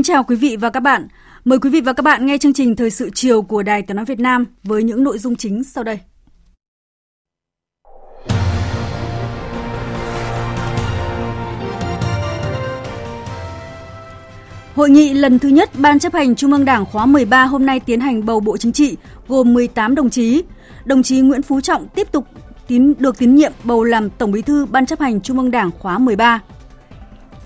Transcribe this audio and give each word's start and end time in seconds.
Kính 0.00 0.04
chào 0.04 0.24
quý 0.24 0.36
vị 0.36 0.56
và 0.56 0.70
các 0.70 0.80
bạn. 0.80 1.08
Mời 1.44 1.58
quý 1.58 1.70
vị 1.70 1.80
và 1.80 1.92
các 1.92 2.02
bạn 2.02 2.26
nghe 2.26 2.38
chương 2.38 2.52
trình 2.52 2.76
Thời 2.76 2.90
sự 2.90 3.10
chiều 3.14 3.42
của 3.42 3.62
Đài 3.62 3.82
Tiếng 3.82 3.96
Nói 3.96 4.04
Việt 4.04 4.18
Nam 4.20 4.46
với 4.62 4.82
những 4.82 5.04
nội 5.04 5.18
dung 5.18 5.36
chính 5.36 5.64
sau 5.64 5.84
đây. 5.84 5.98
Hội 14.74 14.90
nghị 14.90 15.14
lần 15.14 15.38
thứ 15.38 15.48
nhất 15.48 15.70
Ban 15.78 15.98
chấp 15.98 16.14
hành 16.14 16.34
Trung 16.34 16.52
ương 16.52 16.64
Đảng 16.64 16.84
khóa 16.84 17.06
13 17.06 17.44
hôm 17.44 17.66
nay 17.66 17.80
tiến 17.80 18.00
hành 18.00 18.26
bầu 18.26 18.40
Bộ 18.40 18.56
Chính 18.56 18.72
trị, 18.72 18.96
gồm 19.28 19.54
18 19.54 19.94
đồng 19.94 20.10
chí. 20.10 20.42
Đồng 20.84 21.02
chí 21.02 21.20
Nguyễn 21.20 21.42
Phú 21.42 21.60
Trọng 21.60 21.88
tiếp 21.88 22.12
tục 22.12 22.24
tín, 22.66 22.94
được 22.98 23.18
tín 23.18 23.34
nhiệm 23.34 23.52
bầu 23.64 23.84
làm 23.84 24.10
Tổng 24.10 24.32
Bí 24.32 24.42
thư 24.42 24.66
Ban 24.66 24.86
chấp 24.86 25.00
hành 25.00 25.20
Trung 25.20 25.38
ương 25.38 25.50
Đảng 25.50 25.70
khóa 25.78 25.98
13 25.98 26.40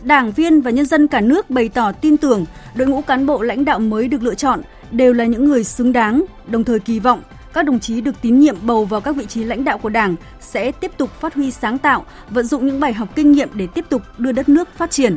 đảng 0.05 0.33
viên 0.33 0.61
và 0.61 0.71
nhân 0.71 0.87
dân 0.87 1.09
cả 1.09 1.21
nước 1.21 1.51
bày 1.51 1.69
tỏ 1.69 1.93
tin 1.93 2.17
tưởng 2.17 2.47
đội 2.75 2.89
ngũ 2.89 3.01
cán 3.03 3.27
bộ 3.27 3.43
lãnh 3.43 3.65
đạo 3.65 3.79
mới 3.79 4.09
được 4.09 4.23
lựa 4.23 4.35
chọn 4.35 4.61
đều 4.91 5.13
là 5.13 5.25
những 5.25 5.45
người 5.45 5.65
xứng 5.65 5.93
đáng, 5.93 6.25
đồng 6.47 6.65
thời 6.65 6.81
kỳ 6.81 6.99
vọng 6.99 7.21
các 7.55 7.65
đồng 7.65 7.81
chí 7.81 8.01
được 8.01 8.15
tín 8.23 8.39
nhiệm 8.39 8.57
bầu 8.63 8.85
vào 8.85 9.01
các 9.01 9.17
vị 9.17 9.27
trí 9.27 9.45
lãnh 9.45 9.65
đạo 9.65 9.79
của 9.79 9.89
Đảng 9.89 10.17
sẽ 10.41 10.73
tiếp 10.73 10.91
tục 10.97 11.21
phát 11.21 11.35
huy 11.35 11.51
sáng 11.51 11.79
tạo, 11.79 12.05
vận 12.31 12.47
dụng 12.47 12.67
những 12.67 12.81
bài 12.81 12.93
học 12.93 13.09
kinh 13.15 13.33
nghiệm 13.33 13.49
để 13.55 13.67
tiếp 13.75 13.85
tục 13.89 14.03
đưa 14.19 14.33
đất 14.33 14.49
nước 14.49 14.69
phát 14.77 14.91
triển. 14.91 15.17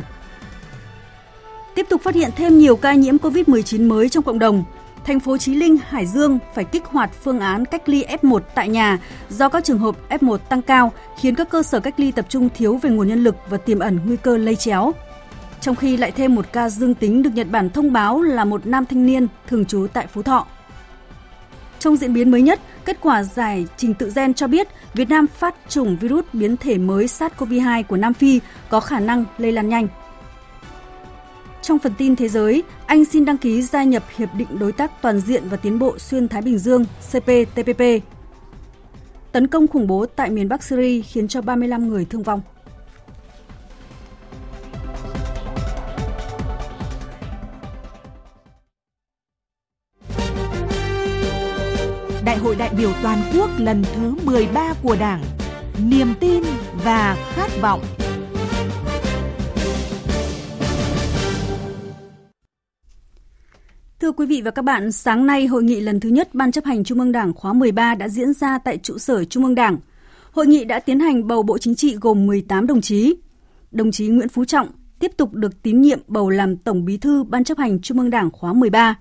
Tiếp 1.75 1.85
tục 1.89 2.01
phát 2.01 2.15
hiện 2.15 2.29
thêm 2.35 2.57
nhiều 2.57 2.75
ca 2.75 2.93
nhiễm 2.93 3.17
COVID-19 3.17 3.87
mới 3.87 4.09
trong 4.09 4.23
cộng 4.23 4.39
đồng, 4.39 4.63
thành 5.07 5.19
phố 5.19 5.37
Chí 5.37 5.53
Linh, 5.53 5.77
Hải 5.87 6.05
Dương 6.05 6.39
phải 6.53 6.65
kích 6.65 6.85
hoạt 6.85 7.09
phương 7.23 7.39
án 7.39 7.65
cách 7.65 7.89
ly 7.89 8.05
F1 8.21 8.39
tại 8.55 8.69
nhà 8.69 8.99
do 9.29 9.49
các 9.49 9.63
trường 9.63 9.79
hợp 9.79 9.95
F1 10.09 10.37
tăng 10.37 10.61
cao 10.61 10.91
khiến 11.19 11.35
các 11.35 11.49
cơ 11.49 11.63
sở 11.63 11.79
cách 11.79 11.99
ly 11.99 12.11
tập 12.11 12.25
trung 12.29 12.49
thiếu 12.55 12.77
về 12.77 12.89
nguồn 12.89 13.07
nhân 13.07 13.23
lực 13.23 13.35
và 13.49 13.57
tiềm 13.57 13.79
ẩn 13.79 13.99
nguy 14.05 14.17
cơ 14.17 14.37
lây 14.37 14.55
chéo. 14.55 14.91
Trong 15.61 15.75
khi 15.75 15.97
lại 15.97 16.11
thêm 16.11 16.35
một 16.35 16.45
ca 16.53 16.69
dương 16.69 16.95
tính 16.95 17.23
được 17.23 17.29
Nhật 17.33 17.47
Bản 17.51 17.69
thông 17.69 17.93
báo 17.93 18.21
là 18.21 18.45
một 18.45 18.67
nam 18.67 18.85
thanh 18.85 19.05
niên 19.05 19.27
thường 19.47 19.65
trú 19.65 19.87
tại 19.93 20.07
Phú 20.07 20.23
Thọ. 20.23 20.47
Trong 21.79 21.97
diễn 21.97 22.13
biến 22.13 22.31
mới 22.31 22.41
nhất, 22.41 22.59
kết 22.85 22.97
quả 23.01 23.23
giải 23.23 23.65
trình 23.77 23.93
tự 23.93 24.11
gen 24.15 24.33
cho 24.33 24.47
biết 24.47 24.67
Việt 24.93 25.09
Nam 25.09 25.27
phát 25.27 25.55
chủng 25.69 25.97
virus 25.97 26.25
biến 26.33 26.57
thể 26.57 26.77
mới 26.77 27.05
SARS-CoV-2 27.05 27.83
của 27.83 27.97
Nam 27.97 28.13
Phi 28.13 28.39
có 28.69 28.79
khả 28.79 28.99
năng 28.99 29.25
lây 29.37 29.51
lan 29.51 29.69
nhanh. 29.69 29.87
Trong 31.67 31.79
phần 31.79 31.93
tin 31.97 32.15
thế 32.15 32.27
giới, 32.27 32.63
Anh 32.85 33.05
xin 33.05 33.25
đăng 33.25 33.37
ký 33.37 33.61
gia 33.61 33.83
nhập 33.83 34.03
Hiệp 34.17 34.29
định 34.35 34.47
Đối 34.59 34.71
tác 34.71 35.01
Toàn 35.01 35.19
diện 35.19 35.43
và 35.49 35.57
Tiến 35.57 35.79
bộ 35.79 35.97
Xuyên 35.97 36.27
Thái 36.27 36.41
Bình 36.41 36.57
Dương 36.57 36.85
CPTPP. 36.85 37.81
Tấn 39.31 39.47
công 39.47 39.67
khủng 39.67 39.87
bố 39.87 40.05
tại 40.05 40.29
miền 40.29 40.49
Bắc 40.49 40.63
Syria 40.63 41.01
khiến 41.01 41.27
cho 41.27 41.41
35 41.41 41.89
người 41.89 42.05
thương 42.05 42.23
vong. 42.23 42.41
Đại 52.25 52.37
hội 52.37 52.55
đại 52.55 52.69
biểu 52.77 52.91
toàn 53.03 53.21
quốc 53.37 53.49
lần 53.57 53.83
thứ 53.95 54.15
13 54.23 54.73
của 54.83 54.95
Đảng, 54.99 55.23
niềm 55.79 56.13
tin 56.19 56.43
và 56.83 57.17
khát 57.35 57.61
vọng 57.61 57.81
Thưa 64.01 64.11
quý 64.11 64.25
vị 64.25 64.41
và 64.41 64.51
các 64.51 64.61
bạn, 64.61 64.91
sáng 64.91 65.25
nay 65.25 65.45
hội 65.45 65.63
nghị 65.63 65.81
lần 65.81 65.99
thứ 65.99 66.09
nhất 66.09 66.29
Ban 66.33 66.51
chấp 66.51 66.65
hành 66.65 66.83
Trung 66.83 66.99
ương 66.99 67.11
Đảng 67.11 67.33
khóa 67.33 67.53
13 67.53 67.95
đã 67.95 68.09
diễn 68.09 68.33
ra 68.33 68.57
tại 68.57 68.77
trụ 68.77 68.97
sở 68.97 69.23
Trung 69.23 69.43
ương 69.43 69.55
Đảng. 69.55 69.77
Hội 70.31 70.47
nghị 70.47 70.65
đã 70.65 70.79
tiến 70.79 70.99
hành 70.99 71.27
bầu 71.27 71.43
Bộ 71.43 71.57
Chính 71.57 71.75
trị 71.75 71.95
gồm 72.01 72.25
18 72.25 72.67
đồng 72.67 72.81
chí. 72.81 73.15
Đồng 73.71 73.91
chí 73.91 74.07
Nguyễn 74.07 74.29
Phú 74.29 74.45
Trọng 74.45 74.67
tiếp 74.99 75.11
tục 75.17 75.33
được 75.33 75.61
tín 75.61 75.81
nhiệm 75.81 75.99
bầu 76.07 76.29
làm 76.29 76.57
Tổng 76.57 76.85
Bí 76.85 76.97
thư 76.97 77.23
Ban 77.23 77.43
chấp 77.43 77.57
hành 77.57 77.81
Trung 77.81 77.99
ương 77.99 78.09
Đảng 78.09 78.31
khóa 78.31 78.53
13. 78.53 78.95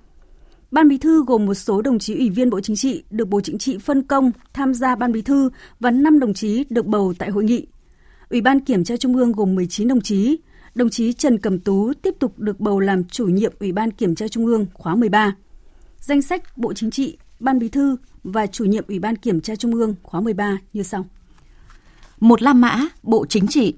Ban 0.70 0.88
Bí 0.88 0.98
thư 0.98 1.24
gồm 1.24 1.46
một 1.46 1.54
số 1.54 1.82
đồng 1.82 1.98
chí 1.98 2.14
ủy 2.14 2.30
viên 2.30 2.50
Bộ 2.50 2.60
Chính 2.60 2.76
trị 2.76 3.02
được 3.10 3.28
Bộ 3.28 3.40
Chính 3.40 3.58
trị 3.58 3.78
phân 3.78 4.02
công 4.02 4.30
tham 4.52 4.74
gia 4.74 4.94
Ban 4.94 5.12
Bí 5.12 5.22
thư 5.22 5.50
và 5.80 5.90
5 5.90 6.20
đồng 6.20 6.34
chí 6.34 6.64
được 6.70 6.86
bầu 6.86 7.14
tại 7.18 7.30
hội 7.30 7.44
nghị. 7.44 7.66
Ủy 8.30 8.40
ban 8.40 8.60
Kiểm 8.60 8.84
tra 8.84 8.96
Trung 8.96 9.16
ương 9.16 9.32
gồm 9.32 9.54
19 9.54 9.88
đồng 9.88 10.00
chí, 10.00 10.38
đồng 10.76 10.90
chí 10.90 11.12
Trần 11.12 11.38
Cẩm 11.38 11.58
Tú 11.58 11.92
tiếp 12.02 12.14
tục 12.18 12.38
được 12.38 12.60
bầu 12.60 12.80
làm 12.80 13.04
chủ 13.04 13.26
nhiệm 13.26 13.52
Ủy 13.60 13.72
ban 13.72 13.90
Kiểm 13.90 14.14
tra 14.14 14.28
Trung 14.28 14.46
ương 14.46 14.66
khóa 14.74 14.94
13. 14.94 15.36
Danh 16.00 16.22
sách 16.22 16.58
Bộ 16.58 16.72
Chính 16.72 16.90
trị, 16.90 17.18
Ban 17.40 17.58
Bí 17.58 17.68
thư 17.68 17.96
và 18.24 18.46
chủ 18.46 18.64
nhiệm 18.64 18.84
Ủy 18.88 18.98
ban 18.98 19.16
Kiểm 19.16 19.40
tra 19.40 19.56
Trung 19.56 19.74
ương 19.74 19.94
khóa 20.02 20.20
13 20.20 20.58
như 20.72 20.82
sau. 20.82 21.06
Một 22.20 22.42
La 22.42 22.52
Mã, 22.52 22.88
Bộ 23.02 23.26
Chính 23.26 23.46
trị. 23.46 23.74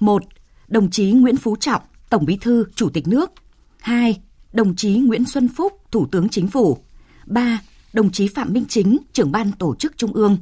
một 0.00 0.22
Đồng 0.68 0.90
chí 0.90 1.12
Nguyễn 1.12 1.36
Phú 1.36 1.56
Trọng, 1.56 1.82
Tổng 2.10 2.24
Bí 2.26 2.38
thư, 2.40 2.64
Chủ 2.74 2.88
tịch 2.88 3.08
nước. 3.08 3.30
2. 3.80 4.20
Đồng 4.52 4.76
chí 4.76 4.98
Nguyễn 4.98 5.24
Xuân 5.24 5.48
Phúc, 5.56 5.72
Thủ 5.90 6.06
tướng 6.06 6.28
Chính 6.28 6.48
phủ. 6.48 6.78
3. 7.26 7.60
Đồng 7.92 8.10
chí 8.10 8.28
Phạm 8.28 8.52
Minh 8.52 8.64
Chính, 8.68 8.98
trưởng 9.12 9.32
ban 9.32 9.52
tổ 9.52 9.74
chức 9.74 9.96
Trung 9.96 10.12
ương. 10.12 10.36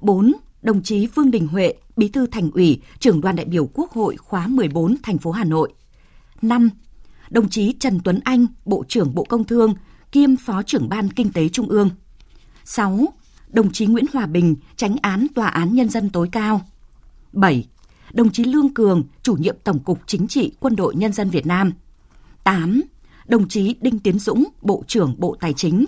4 0.00 0.32
đồng 0.62 0.82
chí 0.82 1.06
Vương 1.06 1.30
Đình 1.30 1.46
Huệ, 1.46 1.74
Bí 1.96 2.08
thư 2.08 2.26
Thành 2.26 2.50
ủy, 2.50 2.80
trưởng 2.98 3.20
đoàn 3.20 3.36
đại 3.36 3.46
biểu 3.46 3.70
Quốc 3.74 3.92
hội 3.92 4.16
khóa 4.16 4.46
14 4.46 4.96
thành 5.02 5.18
phố 5.18 5.30
Hà 5.30 5.44
Nội. 5.44 5.72
5. 6.42 6.70
Đồng 7.30 7.48
chí 7.48 7.72
Trần 7.80 8.00
Tuấn 8.04 8.20
Anh, 8.24 8.46
Bộ 8.64 8.84
trưởng 8.88 9.14
Bộ 9.14 9.24
Công 9.24 9.44
Thương, 9.44 9.74
kiêm 10.12 10.36
Phó 10.36 10.62
trưởng 10.62 10.88
Ban 10.88 11.10
Kinh 11.10 11.32
tế 11.32 11.48
Trung 11.48 11.68
ương. 11.68 11.90
6. 12.64 13.06
Đồng 13.48 13.72
chí 13.72 13.86
Nguyễn 13.86 14.04
Hòa 14.12 14.26
Bình, 14.26 14.56
tránh 14.76 14.96
án 15.02 15.26
Tòa 15.34 15.46
án 15.46 15.74
Nhân 15.74 15.88
dân 15.88 16.10
tối 16.10 16.28
cao. 16.32 16.60
7. 17.32 17.66
Đồng 18.12 18.30
chí 18.30 18.44
Lương 18.44 18.74
Cường, 18.74 19.04
chủ 19.22 19.34
nhiệm 19.34 19.56
Tổng 19.64 19.78
cục 19.78 19.98
Chính 20.06 20.28
trị 20.28 20.52
Quân 20.60 20.76
đội 20.76 20.94
Nhân 20.94 21.12
dân 21.12 21.30
Việt 21.30 21.46
Nam. 21.46 21.72
8. 22.44 22.82
Đồng 23.26 23.48
chí 23.48 23.74
Đinh 23.80 23.98
Tiến 23.98 24.18
Dũng, 24.18 24.44
Bộ 24.62 24.84
trưởng 24.86 25.14
Bộ 25.18 25.36
Tài 25.40 25.52
chính. 25.52 25.84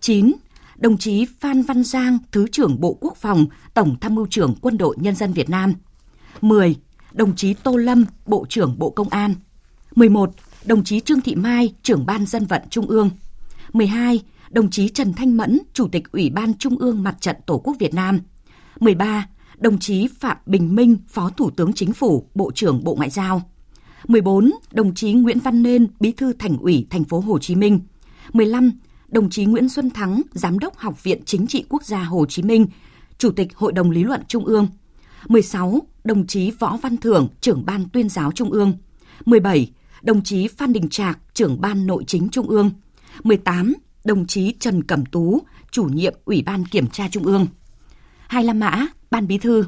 9 0.00 0.32
đồng 0.78 0.98
chí 0.98 1.26
Phan 1.40 1.62
Văn 1.62 1.84
Giang, 1.84 2.18
Thứ 2.32 2.46
trưởng 2.52 2.80
Bộ 2.80 2.98
Quốc 3.00 3.16
phòng, 3.16 3.46
Tổng 3.74 3.96
tham 4.00 4.14
mưu 4.14 4.26
trưởng 4.30 4.54
Quân 4.60 4.78
đội 4.78 4.96
Nhân 4.98 5.14
dân 5.14 5.32
Việt 5.32 5.50
Nam. 5.50 5.74
10. 6.40 6.76
Đồng 7.12 7.36
chí 7.36 7.54
Tô 7.54 7.76
Lâm, 7.76 8.04
Bộ 8.26 8.46
trưởng 8.48 8.78
Bộ 8.78 8.90
Công 8.90 9.08
an. 9.08 9.34
11. 9.94 10.30
Đồng 10.64 10.84
chí 10.84 11.00
Trương 11.00 11.20
Thị 11.20 11.34
Mai, 11.34 11.74
trưởng 11.82 12.06
Ban 12.06 12.26
Dân 12.26 12.46
vận 12.46 12.62
Trung 12.70 12.86
ương. 12.86 13.10
12. 13.72 14.20
Đồng 14.50 14.70
chí 14.70 14.88
Trần 14.88 15.14
Thanh 15.14 15.36
Mẫn, 15.36 15.58
Chủ 15.72 15.88
tịch 15.88 16.12
Ủy 16.12 16.30
ban 16.30 16.54
Trung 16.54 16.78
ương 16.78 17.02
Mặt 17.02 17.16
trận 17.20 17.36
Tổ 17.46 17.58
quốc 17.58 17.76
Việt 17.78 17.94
Nam. 17.94 18.20
13. 18.80 19.28
Đồng 19.56 19.78
chí 19.78 20.08
Phạm 20.20 20.36
Bình 20.46 20.74
Minh, 20.74 20.96
Phó 21.08 21.30
Thủ 21.30 21.50
tướng 21.50 21.72
Chính 21.72 21.92
phủ, 21.92 22.28
Bộ 22.34 22.50
trưởng 22.54 22.84
Bộ 22.84 22.94
Ngoại 22.94 23.10
giao. 23.10 23.42
14. 24.08 24.50
Đồng 24.72 24.94
chí 24.94 25.12
Nguyễn 25.12 25.38
Văn 25.38 25.62
Nên, 25.62 25.86
Bí 26.00 26.12
thư 26.12 26.32
Thành 26.32 26.58
ủy 26.58 26.86
Thành 26.90 27.04
phố 27.04 27.20
Hồ 27.20 27.38
Chí 27.38 27.54
Minh. 27.54 27.80
15 28.32 28.72
đồng 29.08 29.30
chí 29.30 29.44
Nguyễn 29.44 29.68
Xuân 29.68 29.90
Thắng, 29.90 30.22
Giám 30.32 30.58
đốc 30.58 30.76
Học 30.76 31.04
viện 31.04 31.22
Chính 31.24 31.46
trị 31.46 31.64
Quốc 31.68 31.84
gia 31.84 32.02
Hồ 32.02 32.26
Chí 32.28 32.42
Minh, 32.42 32.66
Chủ 33.18 33.30
tịch 33.30 33.56
Hội 33.56 33.72
đồng 33.72 33.90
Lý 33.90 34.04
luận 34.04 34.22
Trung 34.28 34.44
ương. 34.44 34.68
16. 35.28 35.80
Đồng 36.04 36.26
chí 36.26 36.50
Võ 36.50 36.76
Văn 36.76 36.96
Thưởng, 36.96 37.28
trưởng 37.40 37.64
ban 37.66 37.88
tuyên 37.88 38.08
giáo 38.08 38.32
Trung 38.32 38.50
ương. 38.50 38.72
17. 39.24 39.70
Đồng 40.02 40.22
chí 40.22 40.48
Phan 40.48 40.72
Đình 40.72 40.88
Trạc, 40.88 41.18
trưởng 41.34 41.60
ban 41.60 41.86
nội 41.86 42.04
chính 42.06 42.28
Trung 42.28 42.48
ương. 42.48 42.70
18. 43.22 43.74
Đồng 44.04 44.26
chí 44.26 44.54
Trần 44.60 44.82
Cẩm 44.82 45.06
Tú, 45.06 45.42
chủ 45.70 45.84
nhiệm 45.84 46.14
Ủy 46.24 46.42
ban 46.46 46.64
Kiểm 46.64 46.86
tra 46.86 47.08
Trung 47.08 47.24
ương. 47.24 47.46
Hai 48.28 48.44
La 48.44 48.52
Mã, 48.52 48.86
Ban 49.10 49.26
Bí 49.26 49.38
thư, 49.38 49.64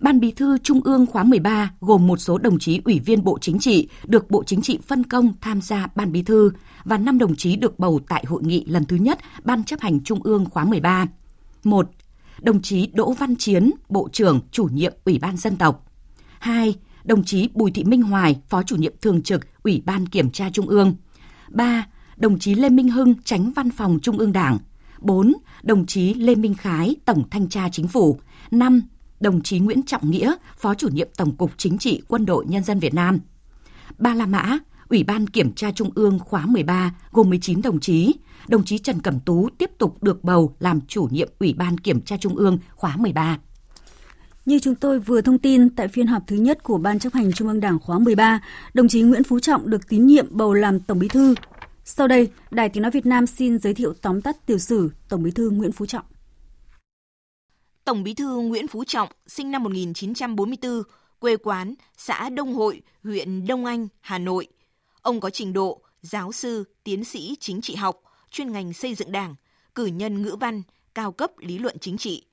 Ban 0.00 0.20
Bí 0.20 0.30
thư 0.30 0.58
Trung 0.58 0.80
ương 0.84 1.06
khóa 1.06 1.24
13 1.24 1.72
gồm 1.80 2.06
một 2.06 2.16
số 2.16 2.38
đồng 2.38 2.58
chí 2.58 2.80
ủy 2.84 2.98
viên 2.98 3.24
Bộ 3.24 3.38
Chính 3.40 3.58
trị 3.58 3.88
được 4.06 4.30
Bộ 4.30 4.44
Chính 4.44 4.62
trị 4.62 4.78
phân 4.86 5.04
công 5.04 5.32
tham 5.40 5.60
gia 5.60 5.88
Ban 5.94 6.12
Bí 6.12 6.22
thư 6.22 6.50
và 6.84 6.98
5 6.98 7.18
đồng 7.18 7.36
chí 7.36 7.56
được 7.56 7.78
bầu 7.78 8.00
tại 8.08 8.24
hội 8.26 8.42
nghị 8.44 8.64
lần 8.64 8.84
thứ 8.84 8.96
nhất 8.96 9.18
Ban 9.44 9.64
chấp 9.64 9.80
hành 9.80 10.00
Trung 10.00 10.22
ương 10.22 10.44
khóa 10.44 10.64
13. 10.64 11.06
1. 11.64 11.90
Đồng 12.40 12.62
chí 12.62 12.86
Đỗ 12.86 13.12
Văn 13.12 13.36
Chiến, 13.36 13.70
Bộ 13.88 14.08
trưởng 14.12 14.40
chủ 14.50 14.64
nhiệm 14.72 14.92
Ủy 15.04 15.18
ban 15.18 15.36
Dân 15.36 15.56
tộc. 15.56 15.86
2. 16.38 16.74
Đồng 17.04 17.24
chí 17.24 17.48
Bùi 17.54 17.70
Thị 17.70 17.84
Minh 17.84 18.02
Hoài, 18.02 18.40
Phó 18.48 18.62
chủ 18.62 18.76
nhiệm 18.76 18.92
thường 19.00 19.22
trực 19.22 19.62
Ủy 19.62 19.82
ban 19.86 20.06
Kiểm 20.06 20.30
tra 20.30 20.50
Trung 20.50 20.68
ương. 20.68 20.94
3. 21.48 21.86
Đồng 22.16 22.38
chí 22.38 22.54
Lê 22.54 22.68
Minh 22.68 22.88
Hưng, 22.88 23.14
Tránh 23.24 23.52
Văn 23.52 23.70
phòng 23.70 23.98
Trung 24.02 24.18
ương 24.18 24.32
Đảng. 24.32 24.58
4. 25.00 25.32
Đồng 25.62 25.86
chí 25.86 26.14
Lê 26.14 26.34
Minh 26.34 26.54
Khái, 26.54 26.96
Tổng 27.04 27.24
Thanh 27.30 27.48
tra 27.48 27.68
Chính 27.68 27.88
phủ. 27.88 28.20
5. 28.50 28.82
Đồng 29.20 29.42
chí 29.42 29.58
Nguyễn 29.58 29.82
Trọng 29.82 30.10
Nghĩa, 30.10 30.34
Phó 30.56 30.74
chủ 30.74 30.88
nhiệm 30.88 31.08
Tổng 31.16 31.36
cục 31.36 31.50
Chính 31.56 31.78
trị 31.78 32.02
Quân 32.08 32.26
đội 32.26 32.44
Nhân 32.48 32.64
dân 32.64 32.78
Việt 32.78 32.94
Nam. 32.94 33.18
Ba 33.98 34.14
La 34.14 34.26
Mã, 34.26 34.58
Ủy 34.88 35.04
ban 35.04 35.26
Kiểm 35.26 35.52
tra 35.52 35.70
Trung 35.70 35.90
ương 35.94 36.18
khóa 36.18 36.46
13 36.46 36.94
gồm 37.12 37.30
19 37.30 37.62
đồng 37.62 37.80
chí. 37.80 38.14
Đồng 38.48 38.64
chí 38.64 38.78
Trần 38.78 39.00
Cẩm 39.00 39.20
Tú 39.20 39.48
tiếp 39.58 39.70
tục 39.78 40.02
được 40.02 40.24
bầu 40.24 40.54
làm 40.58 40.80
chủ 40.88 41.08
nhiệm 41.10 41.28
Ủy 41.38 41.54
ban 41.54 41.78
Kiểm 41.78 42.00
tra 42.00 42.16
Trung 42.16 42.36
ương 42.36 42.58
khóa 42.74 42.96
13. 42.96 43.38
Như 44.46 44.58
chúng 44.58 44.74
tôi 44.74 44.98
vừa 44.98 45.20
thông 45.20 45.38
tin 45.38 45.70
tại 45.70 45.88
phiên 45.88 46.06
họp 46.06 46.22
thứ 46.26 46.36
nhất 46.36 46.62
của 46.62 46.78
Ban 46.78 46.98
chấp 46.98 47.12
hành 47.12 47.32
Trung 47.32 47.48
ương 47.48 47.60
Đảng 47.60 47.78
khóa 47.78 47.98
13, 47.98 48.40
đồng 48.74 48.88
chí 48.88 49.02
Nguyễn 49.02 49.24
Phú 49.24 49.40
Trọng 49.40 49.70
được 49.70 49.88
tín 49.88 50.06
nhiệm 50.06 50.26
bầu 50.30 50.54
làm 50.54 50.80
Tổng 50.80 50.98
Bí 50.98 51.08
thư. 51.08 51.34
Sau 51.84 52.08
đây, 52.08 52.28
Đài 52.50 52.68
Tiếng 52.68 52.82
Nói 52.82 52.90
Việt 52.90 53.06
Nam 53.06 53.26
xin 53.26 53.58
giới 53.58 53.74
thiệu 53.74 53.94
tóm 54.02 54.22
tắt 54.22 54.46
tiểu 54.46 54.58
sử 54.58 54.90
Tổng 55.08 55.22
Bí 55.22 55.30
thư 55.30 55.50
Nguyễn 55.50 55.72
Phú 55.72 55.86
Trọng. 55.86 56.04
Tổng 57.90 58.02
Bí 58.02 58.14
thư 58.14 58.40
Nguyễn 58.40 58.68
Phú 58.68 58.84
Trọng 58.84 59.08
sinh 59.26 59.50
năm 59.50 59.62
1944, 59.62 60.82
quê 61.18 61.36
quán 61.36 61.74
xã 61.96 62.28
Đông 62.28 62.54
Hội, 62.54 62.82
huyện 63.04 63.46
Đông 63.46 63.64
Anh, 63.64 63.88
Hà 64.00 64.18
Nội. 64.18 64.48
Ông 65.02 65.20
có 65.20 65.30
trình 65.30 65.52
độ 65.52 65.82
giáo 66.02 66.32
sư, 66.32 66.64
tiến 66.84 67.04
sĩ 67.04 67.36
chính 67.40 67.60
trị 67.60 67.74
học, 67.74 68.00
chuyên 68.30 68.52
ngành 68.52 68.72
xây 68.72 68.94
dựng 68.94 69.12
đảng, 69.12 69.34
cử 69.74 69.86
nhân 69.86 70.22
ngữ 70.22 70.36
văn, 70.40 70.62
cao 70.94 71.12
cấp 71.12 71.30
lý 71.38 71.58
luận 71.58 71.76
chính 71.80 71.98
trị. 71.98 72.26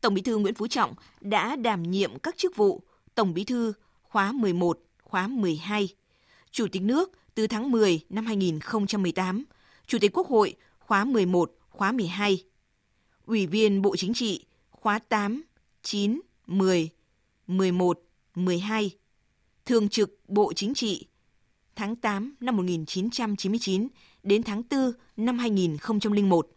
Tổng 0.00 0.14
Bí 0.14 0.22
thư 0.22 0.36
Nguyễn 0.36 0.54
Phú 0.54 0.66
Trọng 0.66 0.94
đã 1.20 1.56
đảm 1.56 1.82
nhiệm 1.82 2.18
các 2.18 2.36
chức 2.36 2.56
vụ 2.56 2.82
Tổng 3.14 3.34
Bí 3.34 3.44
thư 3.44 3.72
khóa 4.02 4.32
11, 4.32 4.78
khóa 5.02 5.26
12, 5.26 5.88
Chủ 6.50 6.66
tịch 6.72 6.82
nước 6.82 7.12
từ 7.34 7.46
tháng 7.46 7.70
10 7.70 8.00
năm 8.08 8.26
2018, 8.26 9.44
Chủ 9.86 9.98
tịch 10.00 10.12
Quốc 10.14 10.28
hội 10.28 10.54
khóa 10.78 11.04
11, 11.04 11.52
khóa 11.70 11.92
12, 11.92 12.44
Ủy 13.26 13.46
viên 13.46 13.82
Bộ 13.82 13.96
Chính 13.96 14.14
trị 14.14 14.44
khóa 14.80 14.98
8, 14.98 15.42
9, 15.82 16.20
10, 16.46 16.90
11, 17.46 18.00
12, 18.34 18.90
Thường 19.66 19.88
trực 19.88 20.18
Bộ 20.28 20.52
Chính 20.52 20.74
trị 20.74 21.06
tháng 21.76 21.96
8 21.96 22.34
năm 22.40 22.56
1999 22.56 23.88
đến 24.22 24.42
tháng 24.42 24.62
4 24.70 24.92
năm 25.16 25.38
2001. 25.38 26.48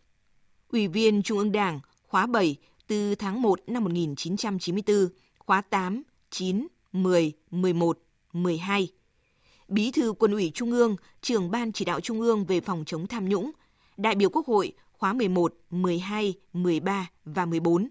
Ủy 0.71 0.87
viên 0.87 1.23
Trung 1.23 1.37
ương 1.37 1.51
Đảng 1.51 1.79
khóa 2.07 2.25
7 2.25 2.55
từ 2.87 3.15
tháng 3.15 3.41
1 3.41 3.59
năm 3.67 3.83
1994, 3.83 5.07
khóa 5.39 5.61
8, 5.61 6.03
9, 6.29 6.67
10, 6.91 7.33
11, 7.51 7.99
12. 8.33 8.87
Bí 9.67 9.91
thư 9.91 10.13
Quân 10.13 10.31
ủy 10.31 10.51
Trung 10.53 10.71
ương, 10.71 10.95
trưởng 11.21 11.51
Ban 11.51 11.71
chỉ 11.71 11.85
đạo 11.85 11.99
Trung 11.99 12.21
ương 12.21 12.45
về 12.45 12.61
phòng 12.61 12.83
chống 12.85 13.07
tham 13.07 13.29
nhũng, 13.29 13.51
đại 13.97 14.15
biểu 14.15 14.29
Quốc 14.29 14.47
hội 14.47 14.73
khóa 14.91 15.13
11, 15.13 15.53
12, 15.69 16.33
13 16.53 17.09
và 17.25 17.45
14. 17.45 17.87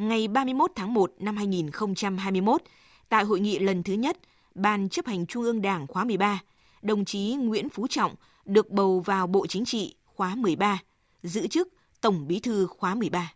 Ngày 0.00 0.28
31 0.28 0.70
tháng 0.74 0.94
1 0.94 1.12
năm 1.18 1.36
2021, 1.36 2.62
tại 3.08 3.24
hội 3.24 3.40
nghị 3.40 3.58
lần 3.58 3.82
thứ 3.82 3.92
nhất 3.92 4.16
Ban 4.54 4.88
chấp 4.88 5.06
hành 5.06 5.26
Trung 5.26 5.42
ương 5.42 5.62
Đảng 5.62 5.86
khóa 5.86 6.04
13, 6.04 6.40
đồng 6.82 7.04
chí 7.04 7.34
Nguyễn 7.34 7.68
Phú 7.68 7.86
Trọng 7.90 8.14
được 8.44 8.70
bầu 8.70 9.00
vào 9.00 9.26
Bộ 9.26 9.46
Chính 9.46 9.64
trị 9.64 9.94
khóa 10.04 10.34
13, 10.34 10.78
giữ 11.22 11.46
chức 11.46 11.68
Tổng 12.00 12.26
Bí 12.28 12.40
thư 12.40 12.66
khóa 12.66 12.94
13. 12.94 13.32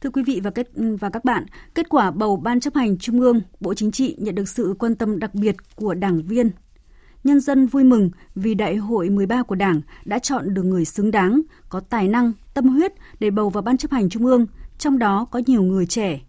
Thưa 0.00 0.10
quý 0.10 0.22
vị 0.26 0.40
và 0.44 0.50
kết 0.50 0.68
và 1.00 1.10
các 1.10 1.24
bạn, 1.24 1.46
kết 1.74 1.88
quả 1.88 2.10
bầu 2.10 2.36
Ban 2.36 2.60
chấp 2.60 2.74
hành 2.74 2.98
Trung 2.98 3.20
ương, 3.20 3.40
Bộ 3.60 3.74
Chính 3.74 3.92
trị 3.92 4.16
nhận 4.18 4.34
được 4.34 4.48
sự 4.48 4.74
quan 4.78 4.96
tâm 4.96 5.18
đặc 5.18 5.34
biệt 5.34 5.56
của 5.76 5.94
đảng 5.94 6.22
viên. 6.22 6.50
Nhân 7.24 7.40
dân 7.40 7.66
vui 7.66 7.84
mừng 7.84 8.10
vì 8.34 8.54
Đại 8.54 8.76
hội 8.76 9.10
13 9.10 9.42
của 9.42 9.54
Đảng 9.54 9.80
đã 10.04 10.18
chọn 10.18 10.54
được 10.54 10.62
người 10.62 10.84
xứng 10.84 11.10
đáng, 11.10 11.40
có 11.68 11.80
tài 11.80 12.08
năng, 12.08 12.32
tâm 12.54 12.68
huyết 12.68 12.92
để 13.20 13.30
bầu 13.30 13.50
vào 13.50 13.62
Ban 13.62 13.76
chấp 13.76 13.90
hành 13.90 14.08
Trung 14.08 14.26
ương, 14.26 14.46
trong 14.78 14.98
đó 14.98 15.24
có 15.30 15.40
nhiều 15.46 15.62
người 15.62 15.86
trẻ. 15.86 16.20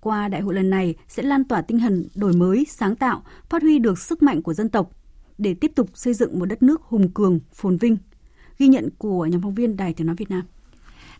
Qua 0.00 0.28
đại 0.28 0.40
hội 0.40 0.54
lần 0.54 0.70
này 0.70 0.94
sẽ 1.08 1.22
lan 1.22 1.44
tỏa 1.44 1.62
tinh 1.62 1.78
thần 1.78 2.08
đổi 2.14 2.32
mới, 2.32 2.66
sáng 2.68 2.96
tạo, 2.96 3.22
phát 3.48 3.62
huy 3.62 3.78
được 3.78 3.98
sức 3.98 4.22
mạnh 4.22 4.42
của 4.42 4.54
dân 4.54 4.68
tộc 4.68 4.90
để 5.38 5.54
tiếp 5.54 5.72
tục 5.74 5.90
xây 5.94 6.14
dựng 6.14 6.38
một 6.38 6.46
đất 6.46 6.62
nước 6.62 6.82
hùng 6.82 7.10
cường, 7.10 7.40
phồn 7.52 7.76
vinh. 7.76 7.96
Ghi 8.58 8.68
nhận 8.68 8.88
của 8.98 9.26
nhóm 9.26 9.42
phóng 9.42 9.54
viên 9.54 9.76
Đài 9.76 9.94
Tiếng 9.94 10.06
Nói 10.06 10.16
Việt 10.16 10.30
Nam. 10.30 10.42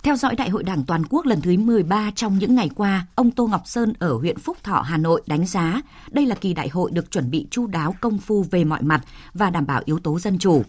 Theo 0.03 0.17
dõi 0.17 0.35
Đại 0.37 0.51
hội 0.51 0.63
Đảng 0.63 0.85
Toàn 0.85 1.03
quốc 1.11 1.27
lần 1.27 1.41
thứ 1.41 1.57
13 1.57 2.11
trong 2.15 2.39
những 2.39 2.55
ngày 2.55 2.71
qua, 2.75 3.07
ông 3.15 3.31
Tô 3.31 3.47
Ngọc 3.47 3.63
Sơn 3.65 3.93
ở 3.99 4.15
huyện 4.15 4.39
Phúc 4.39 4.57
Thọ, 4.63 4.81
Hà 4.81 4.97
Nội 4.97 5.23
đánh 5.27 5.47
giá 5.47 5.81
đây 6.11 6.27
là 6.27 6.35
kỳ 6.35 6.55
đại 6.55 6.69
hội 6.69 6.91
được 6.91 7.11
chuẩn 7.11 7.31
bị 7.31 7.47
chu 7.51 7.67
đáo 7.67 7.95
công 8.01 8.19
phu 8.19 8.43
về 8.43 8.65
mọi 8.65 8.83
mặt 8.83 9.05
và 9.35 9.51
đảm 9.51 9.67
bảo 9.67 9.83
yếu 9.85 9.99
tố 9.99 10.19
dân 10.19 10.39
chủ. 10.39 10.63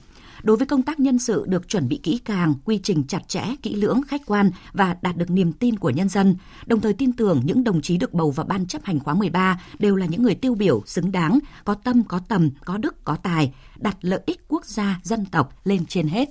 Đối 0.44 0.58
với 0.58 0.68
công 0.68 0.82
tác 0.82 1.00
nhân 1.00 1.20
sự 1.20 1.46
được 1.48 1.68
chuẩn 1.68 1.88
bị 1.88 2.00
kỹ 2.04 2.20
càng, 2.26 2.54
quy 2.66 2.80
trình 2.84 3.04
chặt 3.08 3.28
chẽ, 3.28 3.44
kỹ 3.62 3.76
lưỡng, 3.76 4.02
khách 4.08 4.22
quan 4.26 4.52
và 4.74 4.98
đạt 5.02 5.18
được 5.18 5.30
niềm 5.30 5.54
tin 5.54 5.80
của 5.80 5.90
nhân 5.90 6.10
dân, 6.10 6.36
đồng 6.66 6.80
thời 6.80 6.94
tin 6.94 7.14
tưởng 7.14 7.42
những 7.44 7.64
đồng 7.64 7.82
chí 7.82 7.98
được 7.98 8.14
bầu 8.14 8.32
vào 8.32 8.46
ban 8.46 8.68
chấp 8.68 8.84
hành 8.84 9.00
khóa 9.00 9.14
13 9.14 9.62
đều 9.80 9.96
là 9.96 10.06
những 10.06 10.24
người 10.24 10.36
tiêu 10.36 10.56
biểu, 10.56 10.82
xứng 10.86 11.12
đáng, 11.12 11.40
có 11.64 11.74
tâm, 11.74 12.04
có 12.04 12.20
tầm, 12.28 12.50
có 12.66 12.78
đức, 12.78 13.04
có 13.04 13.16
tài, 13.16 13.54
đặt 13.78 13.98
lợi 14.02 14.22
ích 14.26 14.42
quốc 14.48 14.66
gia, 14.66 15.00
dân 15.04 15.26
tộc 15.26 15.54
lên 15.64 15.86
trên 15.86 16.08
hết 16.08 16.30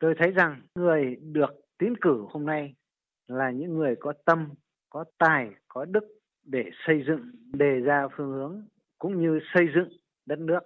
tôi 0.00 0.14
thấy 0.18 0.30
rằng 0.30 0.62
người 0.74 1.16
được 1.32 1.50
tiến 1.78 1.94
cử 2.00 2.26
hôm 2.30 2.46
nay 2.46 2.74
là 3.26 3.50
những 3.50 3.74
người 3.74 3.96
có 4.00 4.12
tâm, 4.24 4.48
có 4.90 5.04
tài, 5.18 5.50
có 5.68 5.84
đức 5.84 6.04
để 6.44 6.64
xây 6.86 7.04
dựng, 7.06 7.30
đề 7.52 7.80
ra 7.80 8.08
phương 8.16 8.32
hướng 8.32 8.62
cũng 8.98 9.22
như 9.22 9.38
xây 9.54 9.64
dựng 9.74 9.88
đất 10.26 10.38
nước. 10.38 10.60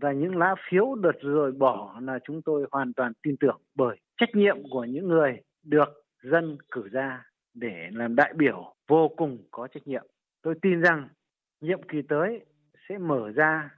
Và 0.00 0.12
những 0.12 0.36
lá 0.36 0.54
phiếu 0.70 0.94
đợt 0.94 1.20
rồi 1.20 1.52
bỏ 1.52 2.00
là 2.02 2.18
chúng 2.24 2.42
tôi 2.42 2.66
hoàn 2.70 2.92
toàn 2.94 3.12
tin 3.22 3.36
tưởng 3.40 3.60
bởi 3.74 3.96
trách 4.16 4.28
nhiệm 4.34 4.56
của 4.70 4.84
những 4.84 5.08
người 5.08 5.40
được 5.62 5.88
dân 6.22 6.58
cử 6.70 6.88
ra 6.92 7.26
để 7.54 7.88
làm 7.92 8.16
đại 8.16 8.32
biểu 8.36 8.74
vô 8.88 9.08
cùng 9.16 9.38
có 9.50 9.68
trách 9.68 9.86
nhiệm. 9.86 10.06
Tôi 10.42 10.54
tin 10.62 10.80
rằng 10.80 11.08
nhiệm 11.60 11.82
kỳ 11.82 12.02
tới 12.08 12.40
sẽ 12.88 12.98
mở 12.98 13.32
ra 13.34 13.70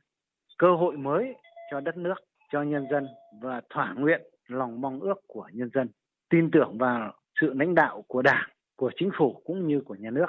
cơ 0.58 0.74
hội 0.74 0.96
mới 0.96 1.34
cho 1.70 1.80
đất 1.80 1.96
nước, 1.96 2.14
cho 2.52 2.62
nhân 2.62 2.86
dân 2.90 3.06
và 3.42 3.60
thỏa 3.70 3.94
nguyện 3.94 4.20
lòng 4.48 4.80
mong 4.80 5.00
ước 5.00 5.14
của 5.26 5.48
nhân 5.52 5.70
dân, 5.74 5.88
tin 6.30 6.50
tưởng 6.52 6.78
vào 6.78 7.12
sự 7.40 7.52
lãnh 7.54 7.74
đạo 7.74 8.04
của 8.08 8.22
Đảng, 8.22 8.48
của 8.76 8.90
chính 8.98 9.10
phủ 9.18 9.42
cũng 9.44 9.68
như 9.68 9.80
của 9.86 9.94
nhà 9.94 10.10
nước. 10.10 10.26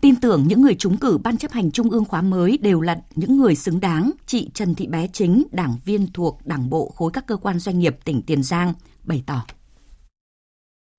Tin 0.00 0.14
tưởng 0.22 0.44
những 0.48 0.62
người 0.62 0.74
trúng 0.74 0.96
cử 0.96 1.18
ban 1.24 1.36
chấp 1.36 1.50
hành 1.50 1.70
trung 1.70 1.90
ương 1.90 2.04
khóa 2.04 2.22
mới 2.22 2.58
đều 2.62 2.80
là 2.80 3.00
những 3.14 3.36
người 3.36 3.54
xứng 3.54 3.80
đáng, 3.80 4.10
chị 4.26 4.50
Trần 4.54 4.74
Thị 4.74 4.86
Bé 4.86 5.08
Chính, 5.12 5.44
đảng 5.52 5.74
viên 5.84 6.06
thuộc 6.14 6.38
Đảng 6.44 6.70
bộ 6.70 6.92
khối 6.96 7.10
các 7.14 7.26
cơ 7.26 7.36
quan 7.36 7.58
doanh 7.58 7.78
nghiệp 7.78 7.96
tỉnh 8.04 8.22
Tiền 8.26 8.42
Giang 8.42 8.72
bày 9.04 9.22
tỏ. 9.26 9.44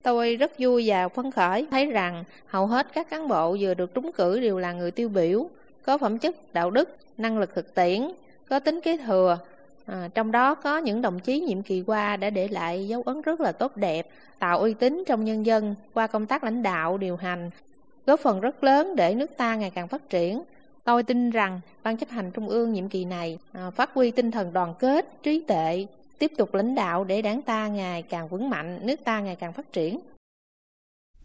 Tôi 0.04 0.36
rất 0.36 0.52
vui 0.60 0.84
và 0.88 1.08
phấn 1.08 1.32
khởi 1.32 1.68
thấy 1.72 1.86
rằng 1.86 2.24
hầu 2.48 2.68
hết 2.68 2.88
các 2.94 3.10
cán 3.10 3.28
bộ 3.28 3.58
vừa 3.60 3.74
được 3.74 3.94
trúng 3.94 4.12
cử 4.12 4.40
đều 4.40 4.60
là 4.60 4.74
người 4.74 4.92
tiêu 4.92 5.10
biểu, 5.10 5.50
có 5.86 5.98
phẩm 5.98 6.18
chất 6.18 6.54
đạo 6.54 6.72
đức, 6.72 6.90
năng 7.18 7.40
lực 7.40 7.50
thực 7.56 7.76
tiễn, 7.76 8.02
có 8.50 8.60
tính 8.60 8.80
kế 8.84 8.98
thừa, 8.98 9.38
À, 9.92 10.10
trong 10.14 10.32
đó 10.32 10.56
có 10.56 10.78
những 10.78 11.02
đồng 11.02 11.20
chí 11.20 11.40
nhiệm 11.40 11.62
kỳ 11.62 11.84
qua 11.88 12.18
đã 12.18 12.30
để 12.30 12.48
lại 12.48 12.88
dấu 12.88 13.02
ấn 13.02 13.22
rất 13.22 13.42
là 13.42 13.52
tốt 13.52 13.78
đẹp, 13.78 14.08
tạo 14.40 14.60
uy 14.60 14.74
tín 14.74 15.04
trong 15.08 15.26
nhân 15.26 15.46
dân 15.46 15.76
qua 15.94 16.08
công 16.08 16.26
tác 16.26 16.44
lãnh 16.44 16.64
đạo, 16.64 16.98
điều 16.98 17.16
hành, 17.16 17.50
góp 18.06 18.20
phần 18.20 18.40
rất 18.40 18.64
lớn 18.64 18.96
để 18.96 19.16
nước 19.16 19.38
ta 19.38 19.56
ngày 19.56 19.72
càng 19.76 19.88
phát 19.88 20.10
triển. 20.10 20.42
Tôi 20.84 21.04
tin 21.04 21.30
rằng 21.30 21.62
Ban 21.84 21.98
chấp 21.98 22.10
hành 22.10 22.32
Trung 22.32 22.50
ương 22.50 22.74
nhiệm 22.74 22.90
kỳ 22.90 23.06
này 23.06 23.38
à, 23.54 23.70
phát 23.70 23.94
huy 23.94 24.12
tinh 24.12 24.32
thần 24.32 24.54
đoàn 24.54 24.74
kết, 24.80 25.24
trí 25.24 25.42
tuệ, 25.48 25.88
tiếp 26.20 26.32
tục 26.38 26.54
lãnh 26.54 26.76
đạo 26.76 27.04
để 27.04 27.22
đảng 27.22 27.42
ta 27.42 27.68
ngày 27.68 28.02
càng 28.02 28.28
vững 28.28 28.50
mạnh, 28.50 28.80
nước 28.82 29.04
ta 29.04 29.20
ngày 29.20 29.36
càng 29.36 29.54
phát 29.54 29.74
triển. 29.74 30.00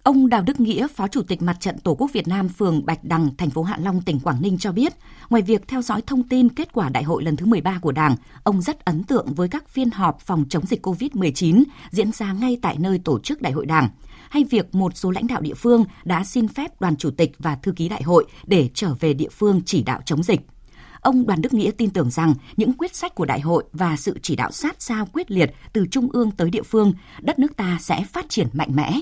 Ông 0.05 0.29
Đào 0.29 0.43
Đức 0.43 0.61
Nghĩa, 0.61 0.87
Phó 0.89 1.09
Chủ 1.09 1.23
tịch 1.23 1.43
Mặt 1.43 1.57
trận 1.61 1.79
Tổ 1.79 1.95
quốc 1.95 2.13
Việt 2.13 2.29
Nam 2.29 2.49
phường 2.49 2.87
Bạch 2.87 3.05
Đằng, 3.05 3.37
thành 3.37 3.51
phố 3.51 3.63
Hạ 3.63 3.77
Long, 3.81 4.03
tỉnh 4.03 4.21
Quảng 4.21 4.43
Ninh 4.43 4.59
cho 4.59 4.73
biết, 4.73 4.93
ngoài 5.31 5.43
việc 5.43 5.69
theo 5.69 5.83
dõi 5.83 6.03
thông 6.07 6.29
tin 6.29 6.49
kết 6.49 6.73
quả 6.73 6.89
đại 6.89 7.03
hội 7.03 7.25
lần 7.25 7.37
thứ 7.37 7.47
13 7.47 7.79
của 7.79 7.93
Đảng, 7.93 8.17
ông 8.43 8.63
rất 8.63 8.85
ấn 8.85 9.05
tượng 9.05 9.35
với 9.35 9.49
các 9.49 9.69
phiên 9.69 9.91
họp 9.91 10.21
phòng 10.21 10.45
chống 10.49 10.67
dịch 10.67 10.87
COVID-19 10.87 11.65
diễn 11.91 12.13
ra 12.13 12.33
ngay 12.33 12.59
tại 12.63 12.77
nơi 12.79 12.99
tổ 13.05 13.19
chức 13.19 13.43
đại 13.43 13.53
hội 13.53 13.67
Đảng, 13.67 13.89
hay 14.31 14.45
việc 14.45 14.75
một 14.75 14.97
số 14.97 15.11
lãnh 15.11 15.27
đạo 15.27 15.41
địa 15.41 15.55
phương 15.55 15.85
đã 16.05 16.25
xin 16.25 16.49
phép 16.49 16.81
đoàn 16.81 16.97
chủ 16.97 17.11
tịch 17.11 17.33
và 17.39 17.57
thư 17.57 17.73
ký 17.73 17.89
đại 17.89 18.03
hội 18.03 18.25
để 18.47 18.69
trở 18.75 18.95
về 19.01 19.15
địa 19.15 19.31
phương 19.31 19.61
chỉ 19.67 19.83
đạo 19.83 20.01
chống 20.05 20.23
dịch. 20.23 20.41
Ông 21.01 21.27
Đoàn 21.27 21.43
Đức 21.43 21.55
Nghĩa 21.55 21.71
tin 21.71 21.91
tưởng 21.91 22.11
rằng 22.11 22.35
những 22.57 22.73
quyết 22.73 22.95
sách 22.95 23.15
của 23.15 23.25
đại 23.25 23.41
hội 23.41 23.65
và 23.73 23.97
sự 23.97 24.19
chỉ 24.23 24.37
đạo 24.37 24.51
sát 24.51 24.77
sao 24.79 25.07
quyết 25.13 25.31
liệt 25.31 25.51
từ 25.73 25.87
trung 25.91 26.09
ương 26.13 26.31
tới 26.31 26.51
địa 26.51 26.63
phương, 26.63 26.93
đất 27.21 27.39
nước 27.39 27.57
ta 27.57 27.79
sẽ 27.81 28.05
phát 28.13 28.29
triển 28.29 28.49
mạnh 28.53 28.77
mẽ. 28.77 29.01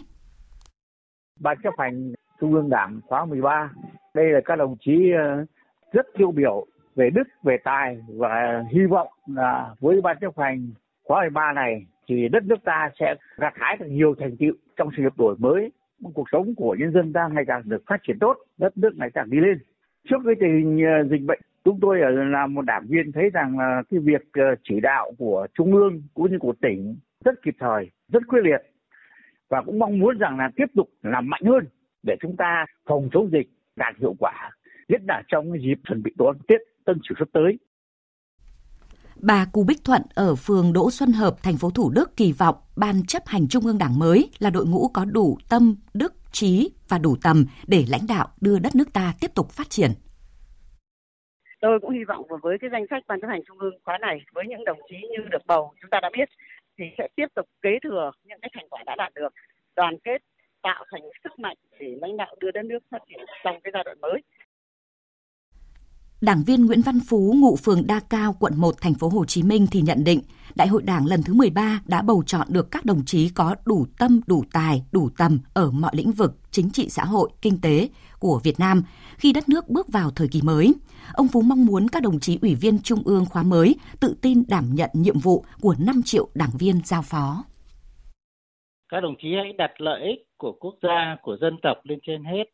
Ban 1.43 1.59
chấp 1.63 1.75
hành 1.79 2.13
Trung 2.41 2.55
ương 2.55 2.71
Đảng 2.71 3.01
khóa 3.07 3.25
13. 3.25 3.71
Đây 4.15 4.31
là 4.31 4.41
các 4.45 4.57
đồng 4.57 4.77
chí 4.81 5.13
ờ, 5.13 5.45
rất 5.93 6.07
tiêu 6.19 6.31
biểu 6.31 6.67
về 6.97 7.11
đức, 7.11 7.29
về 7.43 7.57
tài 7.65 7.99
và 8.09 8.65
hy 8.73 8.87
vọng 8.87 9.09
là 9.27 9.75
với 9.81 10.01
ban 10.01 10.17
chấp 10.21 10.39
hành 10.39 10.71
khóa 11.05 11.21
13 11.21 11.53
này 11.53 11.87
thì 12.09 12.29
đất 12.29 12.45
nước 12.45 12.65
ta 12.65 12.91
sẽ 13.01 13.15
gặt 13.37 13.53
hái 13.57 13.77
được 13.77 13.87
nhiều 13.89 14.15
thành 14.19 14.37
tựu 14.37 14.53
trong 14.77 14.89
sự 14.97 15.03
nghiệp 15.03 15.13
đổi 15.19 15.37
mới 15.39 15.71
cuộc 16.15 16.25
sống 16.33 16.55
của 16.55 16.77
nhân 16.79 16.93
dân 16.93 17.13
ta 17.13 17.29
ngày 17.33 17.45
càng 17.47 17.63
được 17.65 17.83
phát 17.87 18.01
triển 18.07 18.19
tốt, 18.21 18.37
đất 18.59 18.79
nước 18.79 18.91
ngày 18.97 19.11
càng 19.15 19.31
đi 19.31 19.39
lên. 19.41 19.59
Trước 20.11 20.17
cái 20.25 20.35
tình 20.41 20.53
hình 20.53 21.09
dịch 21.11 21.23
bệnh, 21.27 21.41
chúng 21.65 21.79
tôi 21.81 22.01
ở 22.01 22.11
là 22.11 22.47
một 22.47 22.63
đảng 22.63 22.87
viên 22.89 23.13
thấy 23.13 23.31
rằng 23.31 23.59
là 23.59 23.83
cái 23.91 24.01
việc 24.01 24.23
ờ, 24.33 24.43
chỉ 24.63 24.81
đạo 24.81 25.13
của 25.19 25.47
trung 25.55 25.73
ương 25.75 26.03
cũng 26.15 26.31
như 26.31 26.39
của 26.39 26.55
tỉnh 26.61 26.97
rất 27.25 27.43
kịp 27.43 27.55
thời, 27.59 27.91
rất 28.13 28.23
quyết 28.29 28.41
liệt 28.45 28.72
và 29.53 29.63
cũng 29.67 29.79
mong 29.79 29.99
muốn 29.99 30.19
rằng 30.19 30.39
là 30.39 30.51
tiếp 30.57 30.67
tục 30.77 30.89
làm 31.03 31.31
mạnh 31.31 31.43
hơn 31.47 31.65
để 32.03 32.15
chúng 32.23 32.37
ta 32.37 32.67
phòng 32.89 33.09
chống 33.13 33.31
dịch 33.33 33.49
đạt 33.77 33.95
hiệu 34.01 34.15
quả, 34.19 34.51
nhất 34.89 35.01
là 35.09 35.23
trong 35.29 35.53
dịp 35.53 35.75
chuẩn 35.89 36.03
bị 36.03 36.13
đón 36.19 36.39
Tết 36.49 36.61
Tân 36.85 36.99
Sửu 37.09 37.17
sắp 37.19 37.29
tới. 37.33 37.59
Bà 39.17 39.47
Cù 39.53 39.65
Bích 39.65 39.85
Thuận 39.85 40.03
ở 40.15 40.35
phường 40.35 40.73
Đỗ 40.73 40.91
Xuân 40.91 41.13
Hợp, 41.13 41.35
thành 41.43 41.57
phố 41.57 41.71
Thủ 41.71 41.91
Đức 41.91 42.17
kỳ 42.17 42.33
vọng 42.33 42.55
Ban 42.77 42.95
chấp 43.09 43.23
hành 43.27 43.49
Trung 43.49 43.67
ương 43.67 43.79
Đảng 43.79 43.99
mới 43.99 44.31
là 44.39 44.51
đội 44.51 44.67
ngũ 44.67 44.89
có 44.95 45.05
đủ 45.05 45.39
tâm, 45.51 45.77
đức, 45.95 46.13
trí 46.33 46.71
và 46.89 46.99
đủ 46.99 47.17
tầm 47.23 47.45
để 47.67 47.85
lãnh 47.89 48.07
đạo 48.09 48.29
đưa 48.41 48.59
đất 48.59 48.75
nước 48.75 48.93
ta 48.93 49.15
tiếp 49.21 49.31
tục 49.35 49.51
phát 49.51 49.71
triển. 49.71 49.91
Tôi 51.61 51.79
cũng 51.81 51.91
hy 51.91 52.05
vọng 52.05 52.27
với 52.43 52.57
cái 52.61 52.71
danh 52.73 52.85
sách 52.91 53.03
Ban 53.09 53.21
chấp 53.21 53.29
hành 53.29 53.41
Trung 53.49 53.59
ương 53.59 53.75
khóa 53.85 53.99
này 53.99 54.19
với 54.35 54.45
những 54.49 54.65
đồng 54.65 54.79
chí 54.89 54.97
như 55.11 55.19
được 55.31 55.47
bầu 55.47 55.73
chúng 55.83 55.91
ta 55.91 55.99
đã 56.03 56.11
biết 56.19 56.29
thì 56.79 56.85
sẽ 56.99 57.09
tiếp 57.17 57.27
tục 57.35 57.47
kế 57.63 57.79
thừa 57.83 58.11
những 58.25 58.41
cái 58.43 58.51
thành 58.55 58.69
quả 58.71 58.83
đã 58.87 58.95
đạt 58.99 59.15
được, 59.15 59.35
đoàn 59.77 59.99
kết 60.05 60.23
tạo 60.63 60.85
thành 60.91 61.03
sức 61.25 61.39
mạnh 61.39 61.57
để 61.79 61.97
lãnh 62.01 62.17
đạo 62.17 62.35
đưa 62.41 62.51
đất 62.51 62.65
nước 62.65 62.79
phát 62.91 63.03
triển 63.09 63.21
trong 63.45 63.61
cái 63.61 63.71
giai 63.75 63.85
đoạn 63.85 64.01
mới. 64.01 64.21
Đảng 66.23 66.43
viên 66.47 66.67
Nguyễn 66.67 66.81
Văn 66.81 66.99
Phú, 67.09 67.35
ngụ 67.37 67.57
phường 67.57 67.87
Đa 67.87 68.01
Cao, 68.11 68.35
quận 68.41 68.53
1, 68.57 68.75
thành 68.81 68.95
phố 68.95 69.09
Hồ 69.09 69.25
Chí 69.25 69.43
Minh 69.43 69.67
thì 69.71 69.81
nhận 69.81 70.05
định, 70.05 70.21
Đại 70.55 70.69
hội 70.69 70.83
Đảng 70.83 71.07
lần 71.07 71.23
thứ 71.23 71.35
13 71.35 71.81
đã 71.87 72.03
bầu 72.03 72.23
chọn 72.27 72.47
được 72.51 72.71
các 72.71 72.85
đồng 72.85 73.05
chí 73.07 73.29
có 73.29 73.57
đủ 73.67 73.87
tâm, 73.99 74.21
đủ 74.27 74.45
tài, 74.53 74.83
đủ 74.93 75.09
tầm 75.19 75.41
ở 75.55 75.71
mọi 75.71 75.93
lĩnh 75.95 76.13
vực 76.13 76.33
chính 76.51 76.71
trị 76.71 76.89
xã 76.89 77.05
hội, 77.05 77.31
kinh 77.43 77.61
tế 77.61 77.89
của 78.21 78.41
Việt 78.45 78.61
Nam 78.61 78.83
khi 79.17 79.33
đất 79.33 79.49
nước 79.49 79.69
bước 79.69 79.89
vào 79.93 80.11
thời 80.11 80.29
kỳ 80.29 80.43
mới. 80.43 80.75
Ông 81.13 81.29
Phú 81.29 81.43
mong 81.43 81.67
muốn 81.67 81.89
các 81.89 82.03
đồng 82.03 82.21
chí 82.21 82.39
ủy 82.43 82.55
viên 82.55 82.79
Trung 82.79 83.03
ương 83.05 83.25
khóa 83.27 83.43
mới 83.43 83.75
tự 84.01 84.17
tin 84.23 84.43
đảm 84.49 84.65
nhận 84.75 84.91
nhiệm 84.95 85.19
vụ 85.19 85.45
của 85.61 85.75
5 85.87 86.03
triệu 86.05 86.29
đảng 86.35 86.51
viên 86.59 86.81
giao 86.85 87.03
phó. 87.03 87.45
Các 88.89 89.01
đồng 89.01 89.15
chí 89.23 89.29
hãy 89.43 89.53
đặt 89.59 89.71
lợi 89.79 90.01
ích 90.03 90.27
của 90.39 90.53
quốc 90.61 90.75
gia, 90.83 91.17
của 91.23 91.37
dân 91.41 91.57
tộc 91.63 91.77
lên 91.85 91.99
trên 92.07 92.25
hết. 92.25 92.45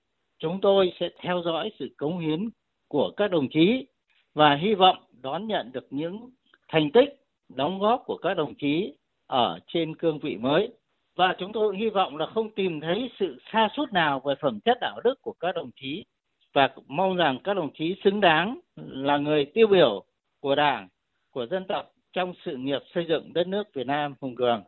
Chúng 0.43 0.59
tôi 0.63 0.93
sẽ 1.01 1.07
theo 1.25 1.43
dõi 1.45 1.71
sự 1.79 1.87
cống 1.97 2.19
hiến 2.19 2.49
của 2.88 3.11
các 3.16 3.30
đồng 3.30 3.49
chí 3.49 3.87
và 4.35 4.57
hy 4.62 4.75
vọng 4.75 4.97
đón 5.23 5.47
nhận 5.47 5.73
được 5.73 5.87
những 5.90 6.30
thành 6.68 6.90
tích 6.95 7.09
đóng 7.49 7.78
góp 7.78 8.02
của 8.07 8.16
các 8.16 8.35
đồng 8.35 8.54
chí 8.54 8.95
ở 9.26 9.59
trên 9.66 9.97
cương 9.97 10.18
vị 10.18 10.37
mới 10.37 10.68
và 11.16 11.35
chúng 11.38 11.52
tôi 11.52 11.76
hy 11.76 11.88
vọng 11.88 12.16
là 12.16 12.26
không 12.35 12.50
tìm 12.54 12.80
thấy 12.80 13.11
sự 13.18 13.38
xa 13.52 13.68
sút 13.76 13.92
nào 13.92 14.23
về 14.26 14.35
phẩm 14.42 14.61
chất 14.61 14.78
đạo 14.80 15.00
đức 15.04 15.23
của 15.23 15.35
các 15.40 15.54
đồng 15.54 15.71
chí 15.80 16.04
và 16.54 16.68
mong 16.87 17.16
rằng 17.16 17.38
các 17.45 17.54
đồng 17.54 17.71
chí 17.78 17.95
xứng 18.04 18.21
đáng 18.21 18.61
là 18.76 19.18
người 19.18 19.45
tiêu 19.54 19.66
biểu 19.66 20.04
của 20.40 20.54
Đảng, 20.54 20.88
của 21.30 21.47
dân 21.50 21.64
tộc 21.68 21.92
trong 22.12 22.33
sự 22.45 22.57
nghiệp 22.57 22.78
xây 22.95 23.07
dựng 23.09 23.33
đất 23.33 23.47
nước 23.47 23.62
Việt 23.75 23.87
Nam 23.87 24.14
hùng 24.21 24.35
cường. 24.37 24.62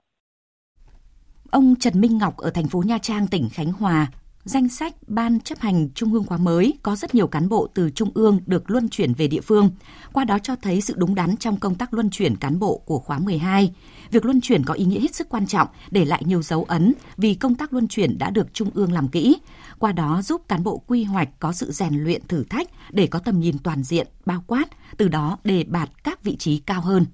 Ông 1.51 1.75
Trần 1.81 2.01
Minh 2.01 2.19
Ngọc 2.19 2.37
ở 2.37 2.51
thành 2.55 2.69
phố 2.69 2.83
Nha 2.87 2.99
Trang, 3.03 3.27
tỉnh 3.31 3.49
Khánh 3.53 3.73
Hòa 3.73 4.07
danh 4.45 4.69
sách 4.69 4.95
Ban 5.07 5.41
chấp 5.41 5.59
hành 5.59 5.89
Trung 5.95 6.15
ương 6.15 6.25
khóa 6.25 6.39
mới 6.39 6.79
có 6.83 6.97
rất 6.97 7.15
nhiều 7.15 7.27
cán 7.27 7.49
bộ 7.49 7.69
từ 7.75 7.91
Trung 7.91 8.11
ương 8.15 8.41
được 8.47 8.71
luân 8.71 8.89
chuyển 8.89 9.15
về 9.15 9.29
địa 9.29 9.41
phương. 9.41 9.71
Qua 10.13 10.25
đó 10.25 10.39
cho 10.43 10.57
thấy 10.57 10.81
sự 10.81 10.95
đúng 10.97 11.15
đắn 11.15 11.37
trong 11.37 11.57
công 11.57 11.75
tác 11.75 11.95
luân 11.95 12.11
chuyển 12.11 12.37
cán 12.37 12.59
bộ 12.59 12.79
của 12.79 12.99
khóa 12.99 13.19
12. 13.19 13.75
Việc 14.11 14.25
luân 14.25 14.41
chuyển 14.41 14.65
có 14.65 14.75
ý 14.75 14.85
nghĩa 14.85 15.01
hết 15.01 15.15
sức 15.15 15.29
quan 15.29 15.47
trọng, 15.47 15.69
để 15.91 16.05
lại 16.05 16.23
nhiều 16.27 16.43
dấu 16.43 16.65
ấn 16.65 16.95
vì 17.17 17.35
công 17.35 17.55
tác 17.55 17.73
luân 17.73 17.89
chuyển 17.89 18.19
đã 18.19 18.31
được 18.31 18.55
Trung 18.55 18.71
ương 18.75 18.93
làm 18.93 19.09
kỹ. 19.09 19.37
Qua 19.79 19.93
đó 19.93 20.23
giúp 20.23 20.43
cán 20.49 20.65
bộ 20.65 20.83
quy 20.87 21.05
hoạch 21.05 21.29
có 21.41 21.53
sự 21.53 21.73
rèn 21.73 22.05
luyện 22.05 22.23
thử 22.29 22.45
thách 22.45 22.69
để 22.91 23.07
có 23.07 23.19
tầm 23.19 23.41
nhìn 23.41 23.59
toàn 23.59 23.83
diện, 23.83 24.07
bao 24.27 24.45
quát, 24.47 24.65
từ 24.97 25.09
đó 25.09 25.39
đề 25.45 25.65
bạt 25.65 25.91
các 26.05 26.25
vị 26.25 26.37
trí 26.37 26.59
cao 26.59 26.81
hơn 26.81 27.07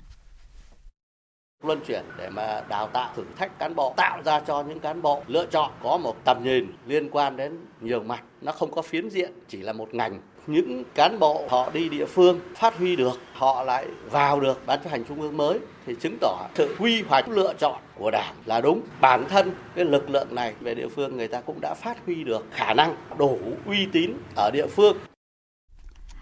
luân 1.66 1.80
chuyển 1.86 2.04
để 2.18 2.30
mà 2.30 2.62
đào 2.68 2.86
tạo 2.86 3.12
thử 3.16 3.24
thách 3.36 3.58
cán 3.58 3.74
bộ 3.74 3.94
tạo 3.96 4.22
ra 4.24 4.40
cho 4.40 4.62
những 4.62 4.80
cán 4.80 5.02
bộ 5.02 5.22
lựa 5.26 5.46
chọn 5.46 5.70
có 5.82 5.98
một 5.98 6.16
tầm 6.24 6.44
nhìn 6.44 6.72
liên 6.86 7.08
quan 7.10 7.36
đến 7.36 7.58
nhiều 7.80 8.02
mặt. 8.02 8.22
Nó 8.42 8.52
không 8.52 8.70
có 8.70 8.82
phiến 8.82 9.08
diện 9.08 9.32
chỉ 9.48 9.58
là 9.58 9.72
một 9.72 9.94
ngành. 9.94 10.20
Những 10.46 10.82
cán 10.94 11.18
bộ 11.18 11.44
họ 11.48 11.70
đi 11.70 11.88
địa 11.88 12.06
phương 12.06 12.40
phát 12.56 12.78
huy 12.78 12.96
được 12.96 13.20
họ 13.32 13.62
lại 13.62 13.86
vào 14.10 14.40
được 14.40 14.66
ban 14.66 14.82
chấp 14.82 14.90
hành 14.90 15.04
trung 15.04 15.20
ương 15.20 15.36
mới 15.36 15.58
thì 15.86 15.94
chứng 16.00 16.18
tỏ 16.20 16.48
sự 16.54 16.76
quy 16.78 17.02
hoạch 17.02 17.28
lựa 17.28 17.54
chọn 17.58 17.80
của 17.98 18.10
đảng 18.10 18.34
là 18.44 18.60
đúng. 18.60 18.80
Bản 19.00 19.24
thân 19.28 19.52
cái 19.74 19.84
lực 19.84 20.10
lượng 20.10 20.34
này 20.34 20.54
về 20.60 20.74
địa 20.74 20.88
phương 20.88 21.16
người 21.16 21.28
ta 21.28 21.40
cũng 21.40 21.60
đã 21.60 21.74
phát 21.74 22.06
huy 22.06 22.24
được 22.24 22.46
khả 22.50 22.74
năng 22.74 22.96
đủ 23.18 23.38
uy 23.66 23.86
tín 23.92 24.10
ở 24.36 24.50
địa 24.52 24.66
phương. 24.66 24.96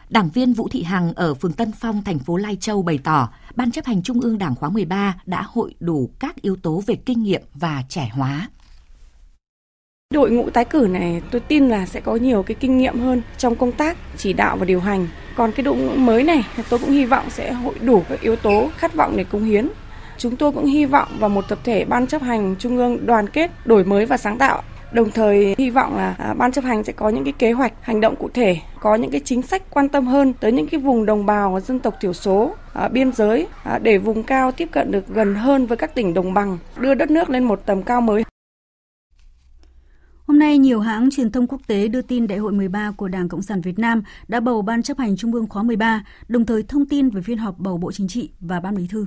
Đảng 0.08 0.30
viên 0.34 0.52
Vũ 0.52 0.68
Thị 0.68 0.82
Hằng 0.82 1.12
ở 1.16 1.34
phường 1.34 1.52
Tân 1.52 1.72
Phong, 1.80 2.02
thành 2.04 2.18
phố 2.18 2.36
Lai 2.36 2.56
Châu 2.60 2.82
bày 2.82 2.98
tỏ, 3.04 3.28
Ban 3.56 3.70
chấp 3.70 3.84
hành 3.84 4.02
Trung 4.02 4.20
ương 4.20 4.38
Đảng 4.38 4.54
khóa 4.54 4.68
13 4.68 5.16
đã 5.26 5.42
hội 5.46 5.74
đủ 5.80 6.10
các 6.18 6.42
yếu 6.42 6.56
tố 6.56 6.82
về 6.86 6.94
kinh 7.06 7.22
nghiệm 7.22 7.42
và 7.54 7.82
trẻ 7.88 8.10
hóa. 8.12 8.48
Đội 10.14 10.30
ngũ 10.30 10.50
tái 10.50 10.64
cử 10.64 10.88
này 10.90 11.22
tôi 11.30 11.40
tin 11.40 11.68
là 11.68 11.86
sẽ 11.86 12.00
có 12.00 12.16
nhiều 12.16 12.42
cái 12.42 12.54
kinh 12.60 12.78
nghiệm 12.78 13.00
hơn 13.00 13.22
trong 13.38 13.56
công 13.56 13.72
tác 13.72 13.96
chỉ 14.16 14.32
đạo 14.32 14.56
và 14.56 14.64
điều 14.64 14.80
hành. 14.80 15.08
Còn 15.36 15.52
cái 15.52 15.64
đội 15.64 15.76
ngũ 15.76 15.96
mới 15.96 16.22
này 16.22 16.46
tôi 16.70 16.80
cũng 16.80 16.90
hy 16.90 17.04
vọng 17.04 17.30
sẽ 17.30 17.52
hội 17.52 17.74
đủ 17.78 18.02
các 18.08 18.20
yếu 18.20 18.36
tố 18.36 18.70
khát 18.76 18.94
vọng 18.94 19.16
để 19.16 19.24
cống 19.24 19.44
hiến. 19.44 19.68
Chúng 20.18 20.36
tôi 20.36 20.52
cũng 20.52 20.66
hy 20.66 20.86
vọng 20.86 21.08
vào 21.18 21.30
một 21.30 21.44
tập 21.48 21.58
thể 21.64 21.84
ban 21.84 22.06
chấp 22.06 22.22
hành 22.22 22.56
trung 22.58 22.76
ương 22.76 23.06
đoàn 23.06 23.28
kết, 23.28 23.50
đổi 23.64 23.84
mới 23.84 24.06
và 24.06 24.16
sáng 24.16 24.38
tạo 24.38 24.62
Đồng 24.94 25.10
thời 25.10 25.54
hy 25.58 25.70
vọng 25.70 25.96
là 25.96 26.14
à, 26.18 26.34
ban 26.34 26.52
chấp 26.52 26.64
hành 26.64 26.84
sẽ 26.84 26.92
có 26.92 27.08
những 27.08 27.24
cái 27.24 27.32
kế 27.32 27.52
hoạch 27.52 27.72
hành 27.80 28.00
động 28.00 28.16
cụ 28.16 28.28
thể, 28.34 28.56
có 28.80 28.94
những 28.94 29.10
cái 29.10 29.20
chính 29.24 29.42
sách 29.42 29.62
quan 29.70 29.88
tâm 29.88 30.06
hơn 30.06 30.32
tới 30.32 30.52
những 30.52 30.66
cái 30.66 30.80
vùng 30.80 31.06
đồng 31.06 31.26
bào 31.26 31.60
dân 31.60 31.80
tộc 31.80 31.94
thiểu 32.00 32.12
số, 32.12 32.54
à, 32.72 32.88
biên 32.88 33.12
giới 33.12 33.46
à, 33.64 33.78
để 33.78 33.98
vùng 33.98 34.22
cao 34.22 34.52
tiếp 34.52 34.68
cận 34.72 34.90
được 34.90 35.08
gần 35.08 35.34
hơn 35.34 35.66
với 35.66 35.76
các 35.76 35.94
tỉnh 35.94 36.14
đồng 36.14 36.34
bằng, 36.34 36.58
đưa 36.78 36.94
đất 36.94 37.10
nước 37.10 37.30
lên 37.30 37.44
một 37.44 37.60
tầm 37.66 37.82
cao 37.82 38.00
mới. 38.00 38.24
Hôm 40.26 40.38
nay, 40.38 40.58
nhiều 40.58 40.80
hãng 40.80 41.08
truyền 41.10 41.32
thông 41.32 41.46
quốc 41.46 41.60
tế 41.66 41.88
đưa 41.88 42.02
tin 42.02 42.26
Đại 42.26 42.38
hội 42.38 42.52
13 42.52 42.92
của 42.96 43.08
Đảng 43.08 43.28
Cộng 43.28 43.42
sản 43.42 43.60
Việt 43.60 43.78
Nam 43.78 44.02
đã 44.28 44.40
bầu 44.40 44.62
Ban 44.62 44.82
chấp 44.82 44.98
hành 44.98 45.16
Trung 45.16 45.32
ương 45.32 45.48
khóa 45.48 45.62
13, 45.62 46.04
đồng 46.28 46.46
thời 46.46 46.62
thông 46.62 46.86
tin 46.86 47.10
về 47.10 47.22
phiên 47.22 47.38
họp 47.38 47.58
bầu 47.58 47.78
Bộ 47.78 47.92
Chính 47.92 48.08
trị 48.08 48.30
và 48.40 48.60
Ban 48.60 48.76
Bí 48.76 48.86
thư. 48.90 49.06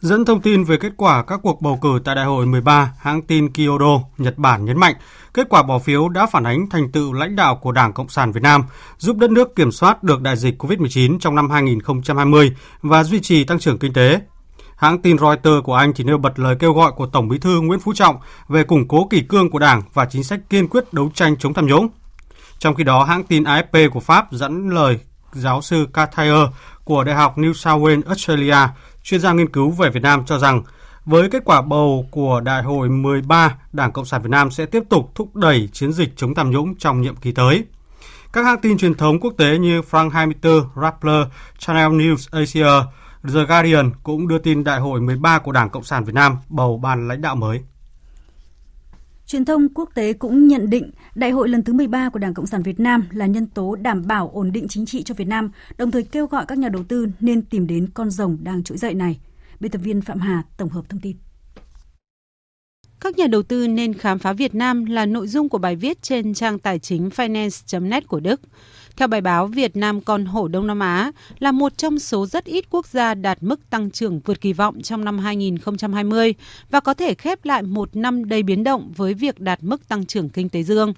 Dẫn 0.00 0.24
thông 0.24 0.40
tin 0.40 0.64
về 0.64 0.76
kết 0.76 0.92
quả 0.96 1.22
các 1.22 1.40
cuộc 1.42 1.62
bầu 1.62 1.78
cử 1.82 2.00
tại 2.04 2.14
Đại 2.14 2.24
hội 2.24 2.46
13, 2.46 2.92
hãng 2.98 3.22
tin 3.22 3.52
Kyodo, 3.52 4.00
Nhật 4.18 4.38
Bản 4.38 4.64
nhấn 4.64 4.78
mạnh, 4.78 4.94
kết 5.34 5.46
quả 5.48 5.62
bỏ 5.62 5.78
phiếu 5.78 6.08
đã 6.08 6.26
phản 6.26 6.44
ánh 6.44 6.68
thành 6.70 6.92
tựu 6.92 7.12
lãnh 7.12 7.36
đạo 7.36 7.56
của 7.56 7.72
Đảng 7.72 7.92
Cộng 7.92 8.08
sản 8.08 8.32
Việt 8.32 8.42
Nam, 8.42 8.64
giúp 8.98 9.16
đất 9.16 9.30
nước 9.30 9.56
kiểm 9.56 9.72
soát 9.72 10.02
được 10.02 10.20
đại 10.20 10.36
dịch 10.36 10.62
COVID-19 10.62 11.18
trong 11.18 11.34
năm 11.34 11.50
2020 11.50 12.52
và 12.82 13.04
duy 13.04 13.20
trì 13.20 13.44
tăng 13.44 13.58
trưởng 13.58 13.78
kinh 13.78 13.92
tế. 13.92 14.20
Hãng 14.76 15.02
tin 15.02 15.18
Reuters 15.18 15.64
của 15.64 15.74
Anh 15.74 15.92
chỉ 15.92 16.04
nêu 16.04 16.18
bật 16.18 16.38
lời 16.38 16.56
kêu 16.58 16.72
gọi 16.72 16.92
của 16.96 17.06
Tổng 17.06 17.28
bí 17.28 17.38
thư 17.38 17.60
Nguyễn 17.60 17.80
Phú 17.80 17.92
Trọng 17.94 18.16
về 18.48 18.64
củng 18.64 18.88
cố 18.88 19.06
kỷ 19.10 19.20
cương 19.20 19.50
của 19.50 19.58
Đảng 19.58 19.82
và 19.94 20.04
chính 20.04 20.24
sách 20.24 20.40
kiên 20.50 20.68
quyết 20.68 20.92
đấu 20.92 21.10
tranh 21.14 21.36
chống 21.36 21.54
tham 21.54 21.66
nhũng. 21.66 21.88
Trong 22.58 22.74
khi 22.74 22.84
đó, 22.84 23.04
hãng 23.04 23.24
tin 23.24 23.42
AFP 23.42 23.90
của 23.90 24.00
Pháp 24.00 24.32
dẫn 24.32 24.68
lời 24.68 24.98
giáo 25.32 25.62
sư 25.62 25.86
Cathayer 25.92 26.48
của 26.84 27.04
Đại 27.04 27.14
học 27.14 27.38
New 27.38 27.52
South 27.52 27.82
Wales, 27.82 28.02
Australia 28.06 28.56
chuyên 29.02 29.20
gia 29.20 29.32
nghiên 29.32 29.52
cứu 29.52 29.70
về 29.70 29.90
Việt 29.90 30.02
Nam 30.02 30.24
cho 30.26 30.38
rằng 30.38 30.62
với 31.04 31.30
kết 31.30 31.42
quả 31.44 31.62
bầu 31.62 32.06
của 32.10 32.40
Đại 32.40 32.62
hội 32.62 32.88
13, 32.88 33.56
Đảng 33.72 33.92
Cộng 33.92 34.04
sản 34.04 34.22
Việt 34.22 34.30
Nam 34.30 34.50
sẽ 34.50 34.66
tiếp 34.66 34.82
tục 34.88 35.12
thúc 35.14 35.36
đẩy 35.36 35.68
chiến 35.72 35.92
dịch 35.92 36.12
chống 36.16 36.34
tham 36.34 36.50
nhũng 36.50 36.74
trong 36.76 37.00
nhiệm 37.00 37.16
kỳ 37.16 37.32
tới. 37.32 37.64
Các 38.32 38.44
hãng 38.44 38.60
tin 38.60 38.78
truyền 38.78 38.94
thống 38.94 39.20
quốc 39.20 39.34
tế 39.38 39.58
như 39.58 39.80
Frank 39.80 40.10
24, 40.10 40.62
Rappler, 40.82 41.26
Channel 41.58 41.92
News 41.92 42.28
Asia, 42.30 42.86
The 43.34 43.44
Guardian 43.44 43.90
cũng 44.02 44.28
đưa 44.28 44.38
tin 44.38 44.64
Đại 44.64 44.80
hội 44.80 45.00
13 45.00 45.38
của 45.38 45.52
Đảng 45.52 45.70
Cộng 45.70 45.84
sản 45.84 46.04
Việt 46.04 46.14
Nam 46.14 46.36
bầu 46.48 46.78
ban 46.78 47.08
lãnh 47.08 47.20
đạo 47.20 47.36
mới. 47.36 47.60
Truyền 49.30 49.44
thông 49.44 49.68
quốc 49.74 49.90
tế 49.94 50.12
cũng 50.12 50.48
nhận 50.48 50.70
định 50.70 50.90
đại 51.14 51.30
hội 51.30 51.48
lần 51.48 51.62
thứ 51.62 51.72
13 51.72 52.08
của 52.08 52.18
Đảng 52.18 52.34
Cộng 52.34 52.46
sản 52.46 52.62
Việt 52.62 52.80
Nam 52.80 53.04
là 53.10 53.26
nhân 53.26 53.46
tố 53.46 53.74
đảm 53.74 54.06
bảo 54.06 54.30
ổn 54.34 54.52
định 54.52 54.68
chính 54.68 54.86
trị 54.86 55.02
cho 55.02 55.14
Việt 55.14 55.28
Nam, 55.28 55.50
đồng 55.78 55.90
thời 55.90 56.02
kêu 56.02 56.26
gọi 56.26 56.46
các 56.48 56.58
nhà 56.58 56.68
đầu 56.68 56.84
tư 56.84 57.08
nên 57.20 57.42
tìm 57.42 57.66
đến 57.66 57.88
con 57.94 58.10
rồng 58.10 58.38
đang 58.42 58.62
trỗi 58.62 58.78
dậy 58.78 58.94
này. 58.94 59.20
Biên 59.60 59.70
tập 59.70 59.78
viên 59.78 60.00
Phạm 60.00 60.20
Hà 60.20 60.42
tổng 60.56 60.68
hợp 60.68 60.88
thông 60.88 61.00
tin. 61.00 61.16
Các 63.00 63.18
nhà 63.18 63.26
đầu 63.26 63.42
tư 63.42 63.68
nên 63.68 63.94
khám 63.94 64.18
phá 64.18 64.32
Việt 64.32 64.54
Nam 64.54 64.84
là 64.84 65.06
nội 65.06 65.28
dung 65.28 65.48
của 65.48 65.58
bài 65.58 65.76
viết 65.76 66.02
trên 66.02 66.34
trang 66.34 66.58
tài 66.58 66.78
chính 66.78 67.08
finance.net 67.08 68.06
của 68.06 68.20
Đức. 68.20 68.40
Theo 69.00 69.08
bài 69.08 69.20
báo, 69.20 69.46
Việt 69.46 69.76
Nam 69.76 70.00
còn 70.00 70.24
hổ 70.24 70.48
Đông 70.48 70.66
Nam 70.66 70.80
Á 70.80 71.12
là 71.38 71.52
một 71.52 71.78
trong 71.78 71.98
số 71.98 72.26
rất 72.26 72.44
ít 72.44 72.64
quốc 72.70 72.86
gia 72.86 73.14
đạt 73.14 73.38
mức 73.40 73.70
tăng 73.70 73.90
trưởng 73.90 74.20
vượt 74.24 74.40
kỳ 74.40 74.52
vọng 74.52 74.82
trong 74.82 75.04
năm 75.04 75.18
2020 75.18 76.34
và 76.70 76.80
có 76.80 76.94
thể 76.94 77.14
khép 77.14 77.44
lại 77.44 77.62
một 77.62 77.96
năm 77.96 78.28
đầy 78.28 78.42
biến 78.42 78.64
động 78.64 78.92
với 78.96 79.14
việc 79.14 79.40
đạt 79.40 79.58
mức 79.62 79.88
tăng 79.88 80.06
trưởng 80.06 80.28
kinh 80.28 80.48
tế 80.48 80.62
dương. 80.62 80.94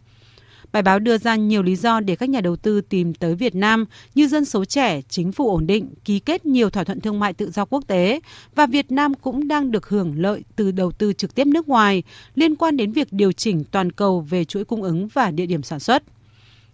Bài 0.73 0.82
báo 0.82 0.99
đưa 0.99 1.18
ra 1.18 1.37
nhiều 1.37 1.62
lý 1.62 1.76
do 1.76 2.00
để 2.00 2.16
các 2.16 2.28
nhà 2.28 2.40
đầu 2.40 2.56
tư 2.56 2.80
tìm 2.80 3.14
tới 3.14 3.35
Việt 3.35 3.54
Nam 3.54 3.85
như 4.14 4.28
dân 4.28 4.44
số 4.44 4.64
trẻ, 4.64 5.00
chính 5.09 5.32
phủ 5.32 5.50
ổn 5.50 5.66
định, 5.66 5.94
ký 6.04 6.18
kết 6.18 6.47
nhiều 6.47 6.71
thỏa 6.71 6.85
thuận 6.85 7.00
thương 7.00 7.21
mại 7.21 7.32
tự 7.32 7.50
do 7.50 7.64
quốc 7.64 7.85
tế 7.87 8.21
và 8.54 8.66
Việt 8.66 8.92
Nam 8.92 9.14
cũng 9.14 9.49
đang 9.49 9.71
được 9.71 9.88
hưởng 9.88 10.14
lợi 10.16 10.44
từ 10.56 10.71
đầu 10.71 10.92
tư 10.92 11.12
trực 11.12 11.35
tiếp 11.35 11.47
nước 11.47 11.68
ngoài 11.68 12.02
liên 12.35 12.56
quan 12.56 12.76
đến 12.76 12.92
việc 12.92 13.09
điều 13.11 13.32
chỉnh 13.32 13.64
toàn 13.64 13.92
cầu 13.92 14.21
về 14.21 14.44
chuỗi 14.44 14.64
cung 14.64 14.82
ứng 14.82 15.09
và 15.09 15.30
địa 15.30 15.47
điểm 15.47 15.62
sản 15.62 15.80
xuất. 15.80 16.02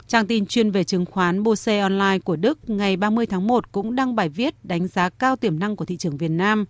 Trang 0.09 0.27
tin 0.27 0.47
chuyên 0.47 0.71
về 0.71 0.85
chứng 0.85 1.05
khoán 1.05 1.43
Bose 1.43 1.79
Online 1.79 2.19
của 2.19 2.37
Đức 2.37 2.71
ngày 2.71 2.97
30 2.97 3.27
tháng 3.27 3.47
1 3.47 3.73
cũng 3.73 3.95
đăng 3.95 4.17
bài 4.17 4.29
viết 4.29 4.55
đánh 4.65 4.89
giá 4.89 5.09
cao 5.09 5.37
tiềm 5.37 5.59
năng 5.59 5.77
của 5.77 5.85
thị 5.85 5.97
trường 5.97 6.17
Việt 6.17 6.29
Nam, 6.29 6.65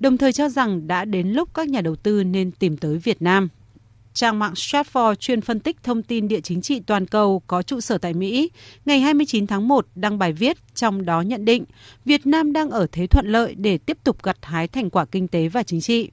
đồng 0.00 0.18
thời 0.18 0.32
cho 0.32 0.48
rằng 0.48 0.86
đã 0.86 1.04
đến 1.04 1.28
lúc 1.28 1.54
các 1.54 1.68
nhà 1.68 1.80
đầu 1.80 1.96
tư 1.96 2.24
nên 2.24 2.50
tìm 2.50 2.76
tới 2.76 2.98
Việt 2.98 3.22
Nam. 3.22 3.48
Trang 4.14 4.38
mạng 4.38 4.52
Stratfor 4.52 5.14
chuyên 5.14 5.40
phân 5.40 5.60
tích 5.60 5.76
thông 5.82 6.02
tin 6.02 6.28
địa 6.28 6.40
chính 6.40 6.62
trị 6.62 6.80
toàn 6.80 7.06
cầu 7.06 7.42
có 7.46 7.62
trụ 7.62 7.80
sở 7.80 7.98
tại 7.98 8.14
Mỹ, 8.14 8.50
ngày 8.84 9.00
29 9.00 9.46
tháng 9.46 9.68
1 9.68 9.86
đăng 9.94 10.18
bài 10.18 10.32
viết 10.32 10.56
trong 10.74 11.04
đó 11.04 11.20
nhận 11.20 11.44
định 11.44 11.64
Việt 12.04 12.26
Nam 12.26 12.52
đang 12.52 12.70
ở 12.70 12.86
thế 12.92 13.06
thuận 13.06 13.26
lợi 13.26 13.54
để 13.54 13.78
tiếp 13.78 13.98
tục 14.04 14.22
gặt 14.22 14.36
hái 14.42 14.68
thành 14.68 14.90
quả 14.90 15.04
kinh 15.04 15.28
tế 15.28 15.48
và 15.48 15.62
chính 15.62 15.80
trị. 15.80 16.10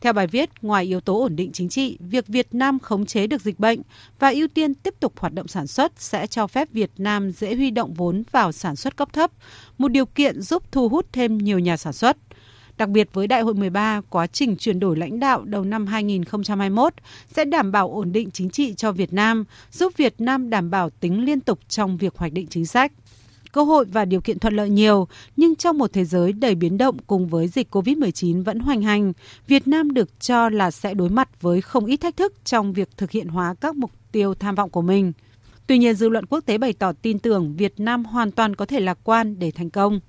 Theo 0.00 0.12
bài 0.12 0.26
viết, 0.26 0.50
ngoài 0.62 0.84
yếu 0.84 1.00
tố 1.00 1.20
ổn 1.20 1.36
định 1.36 1.52
chính 1.52 1.68
trị, 1.68 1.98
việc 2.00 2.26
Việt 2.26 2.54
Nam 2.54 2.78
khống 2.78 3.06
chế 3.06 3.26
được 3.26 3.40
dịch 3.42 3.58
bệnh 3.58 3.82
và 4.18 4.28
ưu 4.28 4.48
tiên 4.48 4.74
tiếp 4.74 4.94
tục 5.00 5.18
hoạt 5.18 5.34
động 5.34 5.48
sản 5.48 5.66
xuất 5.66 5.92
sẽ 5.96 6.26
cho 6.26 6.46
phép 6.46 6.68
Việt 6.72 6.90
Nam 6.98 7.30
dễ 7.30 7.54
huy 7.54 7.70
động 7.70 7.94
vốn 7.94 8.22
vào 8.30 8.52
sản 8.52 8.76
xuất 8.76 8.96
cấp 8.96 9.12
thấp, 9.12 9.30
một 9.78 9.88
điều 9.88 10.06
kiện 10.06 10.42
giúp 10.42 10.72
thu 10.72 10.88
hút 10.88 11.06
thêm 11.12 11.38
nhiều 11.38 11.58
nhà 11.58 11.76
sản 11.76 11.92
xuất. 11.92 12.16
Đặc 12.78 12.88
biệt 12.88 13.08
với 13.12 13.26
Đại 13.26 13.40
hội 13.40 13.54
13, 13.54 14.00
quá 14.10 14.26
trình 14.26 14.56
chuyển 14.56 14.80
đổi 14.80 14.96
lãnh 14.96 15.20
đạo 15.20 15.44
đầu 15.44 15.64
năm 15.64 15.86
2021 15.86 16.94
sẽ 17.32 17.44
đảm 17.44 17.72
bảo 17.72 17.92
ổn 17.92 18.12
định 18.12 18.30
chính 18.30 18.50
trị 18.50 18.74
cho 18.74 18.92
Việt 18.92 19.12
Nam, 19.12 19.44
giúp 19.72 19.92
Việt 19.96 20.20
Nam 20.20 20.50
đảm 20.50 20.70
bảo 20.70 20.90
tính 20.90 21.24
liên 21.24 21.40
tục 21.40 21.58
trong 21.68 21.96
việc 21.96 22.16
hoạch 22.16 22.32
định 22.32 22.46
chính 22.46 22.66
sách 22.66 22.92
cơ 23.52 23.62
hội 23.62 23.84
và 23.84 24.04
điều 24.04 24.20
kiện 24.20 24.38
thuận 24.38 24.54
lợi 24.54 24.70
nhiều, 24.70 25.08
nhưng 25.36 25.56
trong 25.56 25.78
một 25.78 25.92
thế 25.92 26.04
giới 26.04 26.32
đầy 26.32 26.54
biến 26.54 26.78
động 26.78 26.96
cùng 27.06 27.28
với 27.28 27.48
dịch 27.48 27.74
COVID-19 27.74 28.44
vẫn 28.44 28.58
hoành 28.58 28.82
hành, 28.82 29.12
Việt 29.46 29.68
Nam 29.68 29.90
được 29.90 30.20
cho 30.20 30.48
là 30.48 30.70
sẽ 30.70 30.94
đối 30.94 31.10
mặt 31.10 31.28
với 31.40 31.60
không 31.60 31.86
ít 31.86 31.96
thách 31.96 32.16
thức 32.16 32.44
trong 32.44 32.72
việc 32.72 32.88
thực 32.96 33.10
hiện 33.10 33.28
hóa 33.28 33.54
các 33.60 33.76
mục 33.76 33.90
tiêu 34.12 34.34
tham 34.34 34.54
vọng 34.54 34.70
của 34.70 34.82
mình. 34.82 35.12
Tuy 35.66 35.78
nhiên, 35.78 35.94
dư 35.94 36.08
luận 36.08 36.26
quốc 36.26 36.40
tế 36.46 36.58
bày 36.58 36.72
tỏ 36.72 36.92
tin 36.92 37.18
tưởng 37.18 37.56
Việt 37.56 37.80
Nam 37.80 38.04
hoàn 38.04 38.30
toàn 38.30 38.54
có 38.54 38.66
thể 38.66 38.80
lạc 38.80 38.98
quan 39.04 39.38
để 39.38 39.50
thành 39.50 39.70
công. 39.70 40.00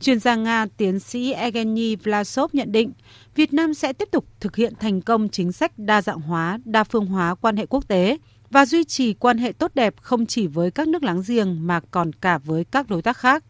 Chuyên 0.00 0.20
gia 0.20 0.34
Nga 0.34 0.66
tiến 0.76 1.00
sĩ 1.00 1.32
Evgeny 1.32 1.96
Vlasov 1.96 2.50
nhận 2.54 2.72
định, 2.72 2.92
Việt 3.34 3.52
Nam 3.52 3.74
sẽ 3.74 3.92
tiếp 3.92 4.08
tục 4.12 4.26
thực 4.40 4.56
hiện 4.56 4.72
thành 4.80 5.00
công 5.00 5.28
chính 5.28 5.52
sách 5.52 5.78
đa 5.78 6.02
dạng 6.02 6.20
hóa, 6.20 6.58
đa 6.64 6.84
phương 6.84 7.06
hóa 7.06 7.34
quan 7.34 7.56
hệ 7.56 7.66
quốc 7.66 7.88
tế 7.88 8.18
và 8.54 8.66
duy 8.66 8.84
trì 8.84 9.14
quan 9.14 9.38
hệ 9.38 9.52
tốt 9.52 9.74
đẹp 9.74 9.94
không 10.00 10.26
chỉ 10.26 10.46
với 10.46 10.70
các 10.70 10.88
nước 10.88 11.02
láng 11.02 11.22
giềng 11.26 11.66
mà 11.66 11.80
còn 11.90 12.12
cả 12.12 12.38
với 12.38 12.64
các 12.64 12.90
đối 12.90 13.02
tác 13.02 13.16
khác. 13.16 13.44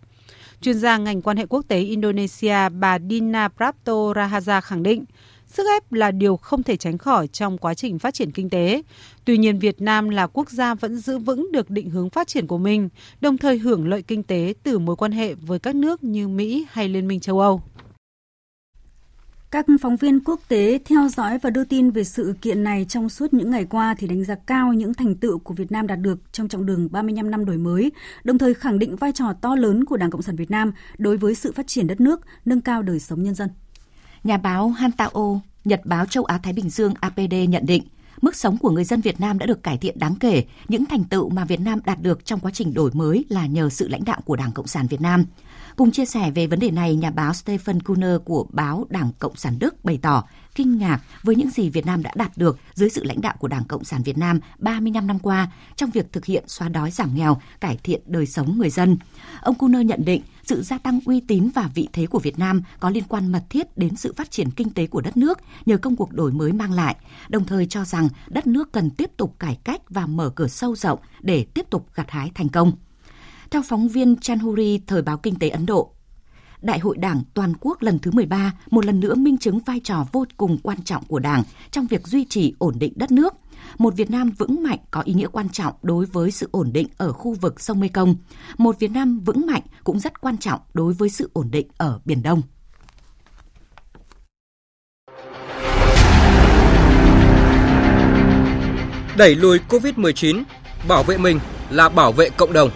Chuyên 0.61 0.79
gia 0.79 0.99
ngành 0.99 1.23
quan 1.23 1.37
hệ 1.37 1.47
quốc 1.47 1.65
tế 1.69 1.81
Indonesia 1.81 2.69
bà 2.69 2.99
Dina 2.99 3.49
Prapto 3.49 3.93
Rahaja 3.93 4.61
khẳng 4.61 4.83
định, 4.83 5.05
Sức 5.47 5.67
ép 5.73 5.93
là 5.93 6.11
điều 6.11 6.37
không 6.37 6.63
thể 6.63 6.77
tránh 6.77 6.99
khỏi 6.99 7.27
trong 7.29 7.59
quá 7.59 7.75
trình 7.75 7.99
phát 7.99 8.15
triển 8.15 8.31
kinh 8.31 8.51
tế. 8.51 8.83
Tuy 9.25 9.39
nhiên, 9.39 9.59
Việt 9.59 9.81
Nam 9.81 10.09
là 10.09 10.27
quốc 10.27 10.51
gia 10.51 10.75
vẫn 10.75 10.97
giữ 10.97 11.19
vững 11.19 11.53
được 11.53 11.71
định 11.71 11.91
hướng 11.91 12.11
phát 12.11 12.29
triển 12.29 12.47
của 12.47 12.59
mình, 12.59 12.89
đồng 13.21 13.39
thời 13.39 13.59
hưởng 13.59 13.89
lợi 13.89 14.03
kinh 14.03 14.23
tế 14.23 14.55
từ 14.63 14.79
mối 14.79 14.97
quan 14.97 15.13
hệ 15.13 15.35
với 15.35 15.59
các 15.59 15.75
nước 15.75 16.05
như 16.05 16.29
Mỹ 16.29 16.67
hay 16.71 16.89
Liên 16.89 17.09
minh 17.09 17.21
châu 17.21 17.41
Âu. 17.41 17.63
Các 19.55 19.67
phóng 19.81 19.97
viên 19.97 20.21
quốc 20.21 20.41
tế 20.49 20.79
theo 20.85 21.09
dõi 21.09 21.39
và 21.39 21.51
đưa 21.51 21.65
tin 21.65 21.91
về 21.91 22.05
sự 22.05 22.35
kiện 22.43 22.65
này 22.65 22.87
trong 22.89 23.09
suốt 23.09 23.35
những 23.35 23.51
ngày 23.51 23.65
qua 23.65 23.95
thì 23.99 24.07
đánh 24.07 24.25
giá 24.25 24.35
cao 24.35 24.73
những 24.73 24.95
thành 24.95 25.15
tựu 25.15 25.39
của 25.39 25.55
Việt 25.55 25.73
Nam 25.73 25.87
đạt 25.87 25.99
được 26.01 26.19
trong 26.33 26.49
chặng 26.49 26.67
đường 26.67 26.89
35 26.93 27.31
năm 27.31 27.45
đổi 27.45 27.57
mới, 27.57 27.93
đồng 28.25 28.39
thời 28.39 28.55
khẳng 28.55 28.79
định 28.79 28.97
vai 28.97 29.13
trò 29.13 29.33
to 29.41 29.55
lớn 29.55 29.85
của 29.85 29.97
Đảng 29.97 30.11
Cộng 30.11 30.23
sản 30.23 30.37
Việt 30.37 30.51
Nam 30.51 30.73
đối 30.99 31.17
với 31.17 31.35
sự 31.35 31.53
phát 31.53 31.67
triển 31.67 31.87
đất 31.87 32.01
nước, 32.01 32.21
nâng 32.45 32.61
cao 32.61 32.83
đời 32.83 33.01
sống 33.01 33.23
nhân 33.23 33.35
dân. 33.35 33.49
Nhà 34.25 34.37
báo 34.37 34.69
Han 34.69 34.93
Tao, 34.93 35.41
Nhật 35.65 35.81
báo 35.85 36.07
châu 36.07 36.25
Á 36.25 36.39
Thái 36.43 36.53
Bình 36.53 36.71
Dương 36.71 36.95
APD 37.01 37.35
nhận 37.49 37.67
định, 37.67 37.83
mức 38.21 38.37
sống 38.37 38.59
của 38.59 38.71
người 38.71 38.85
dân 38.85 39.01
Việt 39.01 39.21
Nam 39.21 39.39
đã 39.39 39.47
được 39.47 39.63
cải 39.63 39.79
thiện 39.79 39.99
đáng 39.99 40.15
kể. 40.21 40.45
Những 40.69 40.87
thành 40.87 41.05
tựu 41.05 41.29
mà 41.29 41.45
Việt 41.45 41.61
Nam 41.61 41.81
đạt 41.85 42.03
được 42.03 42.25
trong 42.25 42.41
quá 42.41 42.51
trình 42.55 42.75
đổi 42.75 42.91
mới 42.95 43.25
là 43.29 43.47
nhờ 43.47 43.69
sự 43.69 43.89
lãnh 43.89 44.05
đạo 44.05 44.21
của 44.25 44.37
Đảng 44.37 44.53
Cộng 44.53 44.67
sản 44.67 44.87
Việt 44.87 45.01
Nam. 45.01 45.25
Cùng 45.77 45.91
chia 45.91 46.05
sẻ 46.05 46.31
về 46.31 46.47
vấn 46.47 46.59
đề 46.59 46.71
này, 46.71 46.97
nhà 46.97 47.11
báo 47.11 47.35
Stephen 47.35 47.83
Kuhner 47.83 48.17
của 48.25 48.47
báo 48.51 48.87
Đảng 48.91 49.11
Cộng 49.19 49.37
sản 49.37 49.59
Đức 49.59 49.85
bày 49.85 49.99
tỏ 50.03 50.25
kinh 50.55 50.79
ngạc 50.79 51.01
với 51.23 51.37
những 51.37 51.51
gì 51.51 51.71
Việt 51.71 51.87
Nam 51.87 52.03
đã 52.03 52.11
đạt 52.15 52.31
được 52.37 52.59
dưới 52.75 52.91
sự 52.91 53.05
lãnh 53.05 53.21
đạo 53.21 53.35
của 53.39 53.49
Đảng 53.49 53.65
Cộng 53.65 53.85
sản 53.85 54.03
Việt 54.03 54.19
Nam 54.19 54.41
35 54.59 55.07
năm 55.07 55.19
qua 55.19 55.51
trong 55.77 55.91
việc 55.91 56.13
thực 56.13 56.25
hiện 56.25 56.45
xóa 56.47 56.69
đói 56.69 56.91
giảm 56.91 57.15
nghèo, 57.15 57.41
cải 57.61 57.77
thiện 57.77 58.01
đời 58.07 58.27
sống 58.27 58.59
người 58.59 58.71
dân. 58.71 58.97
Ông 59.41 59.55
Kuhner 59.55 59.87
nhận 59.87 60.05
định 60.05 60.23
sự 60.43 60.63
gia 60.63 60.79
tăng 60.79 61.01
uy 61.07 61.21
tín 61.21 61.49
và 61.55 61.71
vị 61.75 61.89
thế 61.93 62.07
của 62.07 62.19
Việt 62.19 62.39
Nam 62.39 62.63
có 62.81 62.91
liên 62.91 63.05
quan 63.09 63.33
mật 63.33 63.45
thiết 63.51 63.79
đến 63.79 63.97
sự 63.97 64.13
phát 64.17 64.31
triển 64.31 64.51
kinh 64.51 64.71
tế 64.71 64.87
của 64.87 65.01
đất 65.01 65.17
nước 65.17 65.39
nhờ 65.67 65.77
công 65.77 65.97
cuộc 65.97 66.13
đổi 66.13 66.33
mới 66.33 66.53
mang 66.53 66.73
lại, 66.73 66.97
đồng 67.29 67.45
thời 67.45 67.67
cho 67.67 67.85
rằng 67.85 68.09
đất 68.29 68.47
nước 68.47 68.73
cần 68.73 68.91
tiếp 68.91 69.11
tục 69.17 69.37
cải 69.39 69.59
cách 69.65 69.81
và 69.89 70.07
mở 70.07 70.31
cửa 70.31 70.49
sâu 70.49 70.77
rộng 70.77 70.99
để 71.21 71.47
tiếp 71.55 71.67
tục 71.71 71.89
gặt 71.95 72.11
hái 72.11 72.31
thành 72.35 72.49
công. 72.49 72.73
Theo 73.55 73.63
phóng 73.63 73.89
viên 73.89 74.17
Chanhuri 74.17 74.81
Thời 74.87 75.03
báo 75.03 75.17
Kinh 75.17 75.39
tế 75.39 75.49
Ấn 75.49 75.67
Độ, 75.67 75.93
Đại 76.61 76.79
hội 76.79 76.97
Đảng 76.97 77.23
toàn 77.35 77.53
quốc 77.61 77.83
lần 77.83 77.99
thứ 77.99 78.11
13 78.11 78.53
một 78.71 78.85
lần 78.85 79.01
nữa 79.01 79.15
minh 79.15 79.39
chứng 79.39 79.59
vai 79.59 79.81
trò 79.85 80.07
vô 80.13 80.25
cùng 80.37 80.59
quan 80.63 80.83
trọng 80.83 81.05
của 81.05 81.19
Đảng 81.19 81.43
trong 81.71 81.87
việc 81.87 82.07
duy 82.07 82.25
trì 82.25 82.55
ổn 82.59 82.75
định 82.79 82.93
đất 82.97 83.13
nước. 83.13 83.35
Một 83.79 83.95
Việt 83.97 84.11
Nam 84.11 84.31
vững 84.31 84.63
mạnh 84.63 84.79
có 84.91 85.01
ý 85.01 85.15
nghĩa 85.15 85.27
quan 85.27 85.49
trọng 85.49 85.75
đối 85.83 86.07
với 86.07 86.31
sự 86.31 86.49
ổn 86.53 86.73
định 86.73 86.89
ở 86.97 87.13
khu 87.13 87.35
vực 87.35 87.61
sông 87.61 87.81
Mekong. 87.81 88.15
Một 88.59 88.79
Việt 88.79 88.91
Nam 88.91 89.21
vững 89.21 89.47
mạnh 89.47 89.63
cũng 89.85 89.99
rất 89.99 90.21
quan 90.21 90.39
trọng 90.39 90.61
đối 90.75 90.93
với 90.93 91.09
sự 91.09 91.31
ổn 91.33 91.51
định 91.51 91.69
ở 91.77 92.01
Biển 92.05 92.23
Đông. 92.23 92.43
Đẩy 99.17 99.35
lùi 99.35 99.59
COVID-19, 99.69 100.43
bảo 100.89 101.03
vệ 101.03 101.19
mình 101.19 101.41
là 101.71 101.89
bảo 101.89 102.13
vệ 102.13 102.31
cộng 102.31 102.53
đồng. 102.53 102.71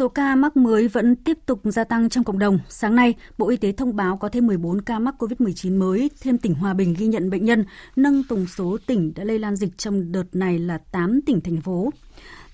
Số 0.00 0.08
ca 0.08 0.36
mắc 0.36 0.56
mới 0.56 0.88
vẫn 0.88 1.16
tiếp 1.16 1.38
tục 1.46 1.60
gia 1.64 1.84
tăng 1.84 2.08
trong 2.08 2.24
cộng 2.24 2.38
đồng. 2.38 2.58
Sáng 2.68 2.94
nay, 2.94 3.14
Bộ 3.38 3.48
Y 3.48 3.56
tế 3.56 3.72
thông 3.72 3.96
báo 3.96 4.16
có 4.16 4.28
thêm 4.28 4.46
14 4.46 4.80
ca 4.80 4.98
mắc 4.98 5.14
COVID-19 5.18 5.78
mới, 5.78 6.10
thêm 6.20 6.38
tỉnh 6.38 6.54
Hòa 6.54 6.74
Bình 6.74 6.94
ghi 6.98 7.06
nhận 7.06 7.30
bệnh 7.30 7.44
nhân, 7.44 7.64
nâng 7.96 8.22
tổng 8.28 8.46
số 8.46 8.78
tỉnh 8.86 9.12
đã 9.16 9.24
lây 9.24 9.38
lan 9.38 9.56
dịch 9.56 9.78
trong 9.78 10.12
đợt 10.12 10.24
này 10.32 10.58
là 10.58 10.78
8 10.78 11.20
tỉnh 11.26 11.40
thành 11.40 11.60
phố. 11.60 11.90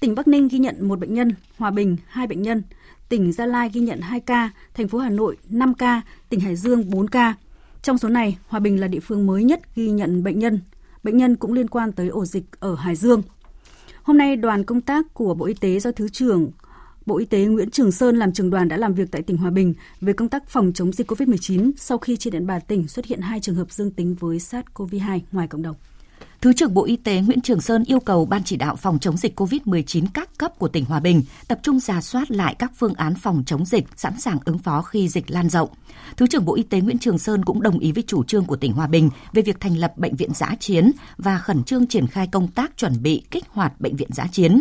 Tỉnh 0.01 0.15
Bắc 0.15 0.29
Ninh 0.29 0.49
ghi 0.49 0.59
nhận 0.59 0.89
một 0.89 0.99
bệnh 0.99 1.15
nhân, 1.15 1.35
Hòa 1.57 1.71
Bình 1.71 1.97
2 2.07 2.27
bệnh 2.27 2.43
nhân, 2.43 2.63
tỉnh 3.09 3.33
Gia 3.33 3.47
Lai 3.47 3.71
ghi 3.73 3.81
nhận 3.81 4.01
2 4.01 4.21
ca, 4.21 4.51
thành 4.75 4.89
phố 4.89 4.99
Hà 4.99 5.11
Nội 5.11 5.37
5 5.49 5.75
ca, 5.75 6.03
tỉnh 6.29 6.41
Hải 6.41 6.57
Dương 6.57 6.91
4 6.91 7.09
ca. 7.09 7.35
Trong 7.83 7.99
số 7.99 8.09
này, 8.09 8.39
Hòa 8.49 8.61
Bình 8.61 8.81
là 8.81 8.89
địa 8.89 9.01
phương 9.01 9.27
mới 9.27 9.45
nhất 9.45 9.61
ghi 9.75 9.91
nhận 9.91 10.23
bệnh 10.25 10.39
nhân. 10.39 10.61
Bệnh 11.03 11.17
nhân 11.17 11.37
cũng 11.37 11.53
liên 11.53 11.69
quan 11.69 11.93
tới 11.93 12.09
ổ 12.09 12.25
dịch 12.25 12.45
ở 12.61 12.75
Hải 12.75 12.97
Dương. 12.97 13.23
Hôm 14.03 14.19
nay, 14.19 14.37
đoàn 14.37 14.65
công 14.65 14.81
tác 14.81 15.15
của 15.15 15.35
Bộ 15.35 15.47
Y 15.47 15.55
tế 15.55 15.81
do 15.81 15.91
Thứ 15.91 16.09
trưởng 16.09 16.51
Bộ 17.07 17.19
Y 17.19 17.25
tế 17.25 17.45
Nguyễn 17.45 17.71
Trường 17.71 17.93
Sơn 17.93 18.17
làm 18.17 18.33
trường 18.33 18.51
đoàn 18.51 18.69
đã 18.69 18.77
làm 18.77 18.95
việc 18.95 19.11
tại 19.11 19.23
tỉnh 19.23 19.37
Hòa 19.37 19.51
Bình 19.51 19.75
về 20.01 20.13
công 20.13 20.29
tác 20.29 20.49
phòng 20.49 20.73
chống 20.75 20.93
dịch 20.93 21.11
COVID-19 21.11 21.73
sau 21.77 21.99
khi 21.99 22.17
trên 22.17 22.33
địa 22.33 22.41
bàn 22.41 22.61
tỉnh 22.69 22.89
xuất 22.89 23.07
hiện 23.07 23.21
hai 23.21 23.41
trường 23.41 23.55
hợp 23.55 23.73
dương 23.73 23.91
tính 23.91 24.15
với 24.21 24.39
SARS-CoV-2 24.39 25.21
ngoài 25.33 25.49
cộng 25.49 25.63
đồng. 25.63 25.77
Thứ 26.41 26.53
trưởng 26.53 26.75
Bộ 26.75 26.85
Y 26.85 26.97
tế 26.97 27.21
Nguyễn 27.21 27.41
Trường 27.41 27.61
Sơn 27.61 27.85
yêu 27.87 28.01
cầu 28.01 28.27
Ban 28.27 28.45
chỉ 28.45 28.57
đạo 28.57 28.77
phòng 28.77 28.99
chống 28.99 29.17
dịch 29.17 29.41
COVID-19 29.41 30.05
các 30.15 30.39
cấp 30.39 30.59
của 30.59 30.69
tỉnh 30.69 30.85
Hòa 30.85 31.01
Bình 31.01 31.23
tập 31.49 31.59
trung 31.63 31.81
giả 31.81 32.01
soát 32.01 32.31
lại 32.31 32.55
các 32.59 32.73
phương 32.77 32.95
án 32.95 33.15
phòng 33.15 33.43
chống 33.47 33.65
dịch, 33.65 33.85
sẵn 33.97 34.21
sàng 34.21 34.39
ứng 34.45 34.59
phó 34.59 34.83
khi 34.83 35.09
dịch 35.09 35.31
lan 35.31 35.49
rộng. 35.49 35.69
Thứ 36.17 36.27
trưởng 36.27 36.45
Bộ 36.45 36.55
Y 36.55 36.63
tế 36.63 36.81
Nguyễn 36.81 36.99
Trường 36.99 37.19
Sơn 37.19 37.45
cũng 37.45 37.63
đồng 37.63 37.79
ý 37.79 37.93
với 37.93 38.05
chủ 38.07 38.25
trương 38.25 38.45
của 38.45 38.57
tỉnh 38.57 38.73
Hòa 38.73 38.87
Bình 38.87 39.11
về 39.33 39.43
việc 39.43 39.61
thành 39.61 39.77
lập 39.77 39.93
bệnh 39.97 40.17
viện 40.17 40.31
giã 40.35 40.55
chiến 40.61 40.91
và 41.19 41.39
khẩn 41.39 41.65
trương 41.65 41.87
triển 41.87 42.07
khai 42.07 42.27
công 42.27 42.49
tác 42.49 42.77
chuẩn 42.77 43.03
bị 43.03 43.23
kích 43.31 43.45
hoạt 43.49 43.81
bệnh 43.81 43.97
viện 43.97 44.09
giã 44.13 44.27
chiến. 44.33 44.61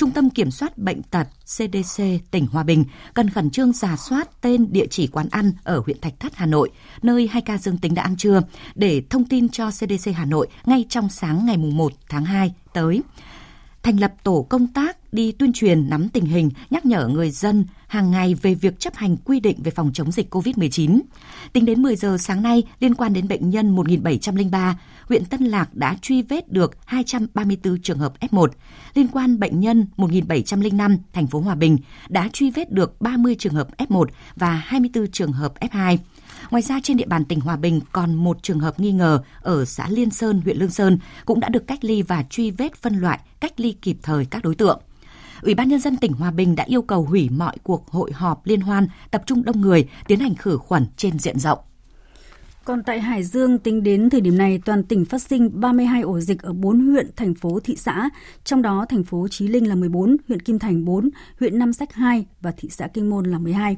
Trung 0.00 0.10
tâm 0.10 0.30
Kiểm 0.30 0.50
soát 0.50 0.78
Bệnh 0.78 1.02
tật 1.02 1.28
CDC 1.44 2.02
tỉnh 2.30 2.46
Hòa 2.46 2.62
Bình 2.62 2.84
cần 3.14 3.30
khẩn 3.30 3.50
trương 3.50 3.72
giả 3.72 3.96
soát 3.96 4.40
tên 4.40 4.72
địa 4.72 4.86
chỉ 4.90 5.06
quán 5.06 5.28
ăn 5.30 5.52
ở 5.64 5.82
huyện 5.84 6.00
Thạch 6.00 6.20
Thất, 6.20 6.36
Hà 6.36 6.46
Nội, 6.46 6.70
nơi 7.02 7.28
hai 7.32 7.42
ca 7.42 7.58
dương 7.58 7.78
tính 7.78 7.94
đã 7.94 8.02
ăn 8.02 8.16
trưa, 8.16 8.42
để 8.74 9.02
thông 9.10 9.24
tin 9.24 9.48
cho 9.48 9.70
CDC 9.70 10.10
Hà 10.14 10.24
Nội 10.24 10.48
ngay 10.66 10.84
trong 10.88 11.08
sáng 11.08 11.46
ngày 11.46 11.56
1 11.56 11.92
tháng 12.08 12.24
2 12.24 12.54
tới 12.72 13.02
thành 13.82 14.00
lập 14.00 14.12
tổ 14.22 14.46
công 14.48 14.66
tác 14.66 15.12
đi 15.12 15.32
tuyên 15.32 15.52
truyền 15.52 15.90
nắm 15.90 16.08
tình 16.08 16.24
hình, 16.24 16.50
nhắc 16.70 16.86
nhở 16.86 17.06
người 17.06 17.30
dân 17.30 17.64
hàng 17.86 18.10
ngày 18.10 18.34
về 18.34 18.54
việc 18.54 18.80
chấp 18.80 18.94
hành 18.94 19.16
quy 19.16 19.40
định 19.40 19.62
về 19.62 19.70
phòng 19.70 19.90
chống 19.94 20.12
dịch 20.12 20.34
COVID-19. 20.34 21.00
Tính 21.52 21.64
đến 21.64 21.82
10 21.82 21.96
giờ 21.96 22.16
sáng 22.18 22.42
nay, 22.42 22.62
liên 22.80 22.94
quan 22.94 23.12
đến 23.12 23.28
bệnh 23.28 23.50
nhân 23.50 23.70
1703, 23.70 24.78
huyện 25.10 25.24
Tân 25.24 25.44
Lạc 25.44 25.74
đã 25.74 25.96
truy 26.02 26.22
vết 26.22 26.52
được 26.52 26.86
234 26.86 27.80
trường 27.82 27.98
hợp 27.98 28.12
F1. 28.20 28.48
Liên 28.94 29.08
quan 29.08 29.40
bệnh 29.40 29.60
nhân 29.60 29.86
1705, 29.96 30.96
thành 31.12 31.26
phố 31.26 31.40
Hòa 31.40 31.54
Bình 31.54 31.78
đã 32.08 32.28
truy 32.32 32.50
vết 32.50 32.72
được 32.72 33.00
30 33.00 33.36
trường 33.38 33.54
hợp 33.54 33.68
F1 33.78 34.04
và 34.36 34.50
24 34.50 35.06
trường 35.06 35.32
hợp 35.32 35.52
F2. 35.60 35.96
Ngoài 36.50 36.62
ra 36.62 36.80
trên 36.82 36.96
địa 36.96 37.06
bàn 37.06 37.24
tỉnh 37.24 37.40
Hòa 37.40 37.56
Bình 37.56 37.80
còn 37.92 38.14
một 38.14 38.42
trường 38.42 38.60
hợp 38.60 38.80
nghi 38.80 38.92
ngờ 38.92 39.22
ở 39.42 39.64
xã 39.64 39.88
Liên 39.88 40.10
Sơn, 40.10 40.40
huyện 40.44 40.56
Lương 40.56 40.70
Sơn 40.70 40.98
cũng 41.24 41.40
đã 41.40 41.48
được 41.48 41.66
cách 41.66 41.84
ly 41.84 42.02
và 42.02 42.24
truy 42.30 42.50
vết 42.50 42.76
phân 42.76 42.94
loại, 42.94 43.20
cách 43.40 43.60
ly 43.60 43.72
kịp 43.82 43.96
thời 44.02 44.24
các 44.24 44.44
đối 44.44 44.54
tượng. 44.54 44.80
Ủy 45.42 45.54
ban 45.54 45.68
nhân 45.68 45.80
dân 45.80 45.96
tỉnh 45.96 46.12
Hòa 46.12 46.30
Bình 46.30 46.56
đã 46.56 46.64
yêu 46.64 46.82
cầu 46.82 47.02
hủy 47.02 47.28
mọi 47.30 47.56
cuộc 47.62 47.90
hội 47.90 48.12
họp 48.12 48.46
liên 48.46 48.60
hoan 48.60 48.86
tập 49.10 49.22
trung 49.26 49.44
đông 49.44 49.60
người 49.60 49.88
tiến 50.06 50.20
hành 50.20 50.34
khử 50.34 50.56
khuẩn 50.56 50.86
trên 50.96 51.18
diện 51.18 51.38
rộng. 51.38 51.58
Còn 52.70 52.82
tại 52.82 53.00
Hải 53.00 53.22
Dương, 53.22 53.58
tính 53.58 53.82
đến 53.82 54.10
thời 54.10 54.20
điểm 54.20 54.38
này, 54.38 54.60
toàn 54.64 54.82
tỉnh 54.82 55.04
phát 55.04 55.22
sinh 55.22 55.60
32 55.60 56.02
ổ 56.02 56.20
dịch 56.20 56.42
ở 56.42 56.52
4 56.52 56.80
huyện, 56.80 57.10
thành 57.16 57.34
phố, 57.34 57.60
thị 57.64 57.76
xã. 57.76 58.10
Trong 58.44 58.62
đó, 58.62 58.86
thành 58.88 59.04
phố 59.04 59.28
Chí 59.28 59.48
Linh 59.48 59.68
là 59.68 59.74
14, 59.74 60.16
huyện 60.28 60.40
Kim 60.40 60.58
Thành 60.58 60.84
4, 60.84 61.10
huyện 61.40 61.58
Nam 61.58 61.72
Sách 61.72 61.92
2 61.92 62.26
và 62.40 62.52
thị 62.56 62.68
xã 62.68 62.86
Kinh 62.86 63.10
Môn 63.10 63.26
là 63.26 63.38
12. 63.38 63.76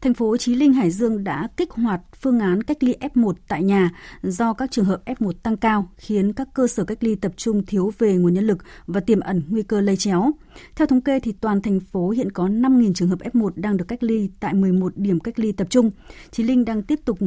Thành 0.00 0.14
phố 0.14 0.36
Chí 0.36 0.54
Linh 0.54 0.72
Hải 0.72 0.90
Dương 0.90 1.24
đã 1.24 1.48
kích 1.56 1.70
hoạt 1.70 2.00
phương 2.20 2.40
án 2.40 2.62
cách 2.62 2.82
ly 2.82 2.94
F1 3.00 3.32
tại 3.48 3.62
nhà 3.62 3.90
do 4.22 4.52
các 4.52 4.70
trường 4.70 4.84
hợp 4.84 5.02
F1 5.04 5.32
tăng 5.32 5.56
cao 5.56 5.88
khiến 5.96 6.32
các 6.32 6.48
cơ 6.54 6.66
sở 6.66 6.84
cách 6.84 7.04
ly 7.04 7.14
tập 7.14 7.32
trung 7.36 7.66
thiếu 7.66 7.92
về 7.98 8.14
nguồn 8.14 8.34
nhân 8.34 8.46
lực 8.46 8.58
và 8.86 9.00
tiềm 9.00 9.20
ẩn 9.20 9.42
nguy 9.48 9.62
cơ 9.62 9.80
lây 9.80 9.96
chéo. 9.96 10.30
Theo 10.76 10.86
thống 10.86 11.00
kê 11.00 11.20
thì 11.20 11.32
toàn 11.32 11.62
thành 11.62 11.80
phố 11.80 12.10
hiện 12.10 12.32
có 12.32 12.48
5.000 12.48 12.92
trường 12.92 13.08
hợp 13.08 13.18
F1 13.18 13.50
đang 13.54 13.76
được 13.76 13.84
cách 13.88 14.02
ly 14.02 14.30
tại 14.40 14.54
11 14.54 14.92
điểm 14.96 15.20
cách 15.20 15.38
ly 15.38 15.52
tập 15.52 15.66
trung. 15.70 15.90
Chí 16.30 16.42
Linh 16.42 16.64
đang 16.64 16.82
tiếp 16.82 17.00
tục 17.04 17.18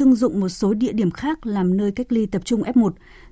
trưng 0.00 0.14
dụng 0.14 0.40
một 0.40 0.48
số 0.48 0.74
địa 0.74 0.92
điểm 0.92 1.10
khác 1.10 1.46
làm 1.46 1.76
nơi 1.76 1.92
cách 1.92 2.12
ly 2.12 2.26
tập 2.26 2.42
trung 2.44 2.62
F1. 2.62 2.90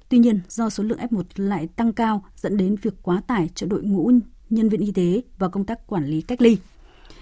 Tuy 0.08 0.18
nhiên, 0.18 0.40
do 0.48 0.70
số 0.70 0.84
lượng 0.84 0.98
F1 0.98 1.22
lại 1.36 1.68
tăng 1.76 1.92
cao 1.92 2.24
dẫn 2.36 2.56
đến 2.56 2.76
việc 2.82 2.94
quá 3.02 3.22
tải 3.26 3.48
cho 3.54 3.66
đội 3.66 3.82
ngũ 3.82 4.10
nhân 4.50 4.68
viên 4.68 4.80
y 4.80 4.92
tế 4.92 5.22
và 5.38 5.48
công 5.48 5.64
tác 5.64 5.86
quản 5.86 6.06
lý 6.06 6.22
cách 6.22 6.42
ly. 6.42 6.56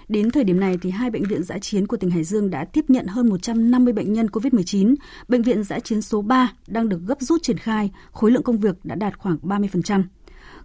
Đến 0.08 0.30
thời 0.30 0.44
điểm 0.44 0.60
này 0.60 0.78
thì 0.82 0.90
hai 0.90 1.10
bệnh 1.10 1.24
viện 1.24 1.42
giã 1.42 1.58
chiến 1.58 1.86
của 1.86 1.96
tỉnh 1.96 2.10
Hải 2.10 2.24
Dương 2.24 2.50
đã 2.50 2.64
tiếp 2.64 2.84
nhận 2.88 3.06
hơn 3.06 3.28
150 3.28 3.92
bệnh 3.92 4.12
nhân 4.12 4.26
COVID-19. 4.26 4.94
Bệnh 5.28 5.42
viện 5.42 5.64
giã 5.64 5.78
chiến 5.78 6.02
số 6.02 6.22
3 6.22 6.52
đang 6.68 6.88
được 6.88 7.00
gấp 7.06 7.20
rút 7.20 7.42
triển 7.42 7.58
khai, 7.58 7.90
khối 8.12 8.30
lượng 8.30 8.42
công 8.42 8.58
việc 8.58 8.76
đã 8.84 8.94
đạt 8.94 9.18
khoảng 9.18 9.38
30%. 9.42 10.02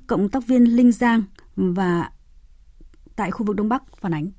Cộng 0.08 0.30
tác 0.30 0.48
viên 0.48 0.64
Linh 0.64 0.92
Giang 0.92 1.24
và 1.56 2.10
tại 3.16 3.32
khu 3.32 3.46
vực 3.46 3.56
Đông 3.56 3.70
Bắc 3.70 3.84
phản 3.98 4.14
ánh. 4.14 4.32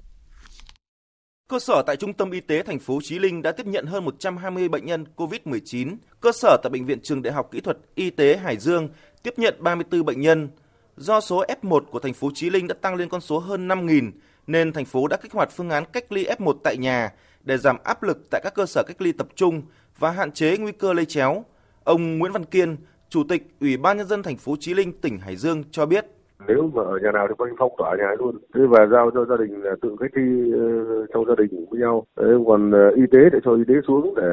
Cơ 1.53 1.59
sở 1.59 1.83
tại 1.83 1.97
Trung 1.97 2.13
tâm 2.13 2.31
Y 2.31 2.41
tế 2.41 2.63
thành 2.63 2.79
phố 2.79 3.01
Chí 3.03 3.19
Linh 3.19 3.43
đã 3.43 3.53
tiếp 3.53 3.67
nhận 3.67 3.87
hơn 3.87 4.05
120 4.05 4.69
bệnh 4.69 4.87
nhân 4.87 5.05
COVID-19. 5.17 5.97
Cơ 6.21 6.33
sở 6.33 6.57
tại 6.63 6.71
Bệnh 6.71 6.87
viện 6.87 7.01
Trường 7.03 7.23
Đại 7.23 7.33
học 7.33 7.49
Kỹ 7.53 7.61
thuật 7.61 7.79
Y 7.95 8.11
tế 8.11 8.37
Hải 8.37 8.57
Dương 8.57 8.89
tiếp 9.23 9.35
nhận 9.37 9.55
34 9.59 10.05
bệnh 10.05 10.21
nhân. 10.21 10.49
Do 10.97 11.21
số 11.21 11.45
F1 11.63 11.81
của 11.81 11.99
thành 11.99 12.15
phố 12.15 12.31
Chí 12.35 12.51
Linh 12.51 12.69
đã 12.69 12.75
tăng 12.81 12.95
lên 12.95 13.09
con 13.09 13.21
số 13.21 13.39
hơn 13.39 13.69
5.000, 13.69 14.11
nên 14.47 14.73
thành 14.73 14.85
phố 14.85 15.09
đã 15.09 15.17
kích 15.17 15.33
hoạt 15.33 15.51
phương 15.53 15.71
án 15.71 15.85
cách 15.93 16.13
ly 16.13 16.27
F1 16.39 16.59
tại 16.65 16.77
nhà 16.77 17.11
để 17.43 17.59
giảm 17.59 17.77
áp 17.85 18.03
lực 18.03 18.19
tại 18.31 18.41
các 18.45 18.55
cơ 18.55 18.67
sở 18.67 18.83
cách 18.87 19.03
ly 19.03 19.13
tập 19.13 19.29
trung 19.35 19.63
và 19.99 20.11
hạn 20.11 20.33
chế 20.33 20.57
nguy 20.57 20.73
cơ 20.73 20.93
lây 20.93 21.05
chéo. 21.05 21.45
Ông 21.85 22.19
Nguyễn 22.19 22.33
Văn 22.33 22.45
Kiên, 22.45 22.77
Chủ 23.09 23.25
tịch 23.29 23.43
Ủy 23.61 23.77
ban 23.77 23.97
nhân 23.97 24.09
dân 24.09 24.23
thành 24.23 24.37
phố 24.37 24.57
Chí 24.61 24.75
Linh, 24.75 25.01
tỉnh 25.01 25.19
Hải 25.19 25.37
Dương 25.37 25.65
cho 25.71 25.87
biết 25.87 26.07
nếu 26.49 26.71
mà 26.75 26.83
ở 26.83 26.99
nhà 27.03 27.13
nào 27.13 27.27
thì 27.29 27.35
có 27.39 27.47
phong 27.59 27.73
tỏa 27.79 27.97
nhà 27.99 28.09
luôn 28.19 28.39
thế 28.55 28.61
và 28.69 28.87
giao 28.93 29.11
cho 29.15 29.25
gia 29.25 29.37
đình 29.37 29.63
là 29.63 29.71
tự 29.83 29.97
cách 30.01 30.11
ly 30.15 30.53
uh, 30.53 31.09
trong 31.13 31.25
gia 31.29 31.35
đình 31.39 31.67
với 31.71 31.81
nhau 31.81 32.07
Đấy, 32.17 32.35
còn 32.47 32.71
uh, 32.71 32.95
y 32.97 33.03
tế 33.13 33.19
để 33.33 33.39
cho 33.45 33.55
y 33.55 33.63
tế 33.69 33.75
xuống 33.87 34.15
để 34.17 34.31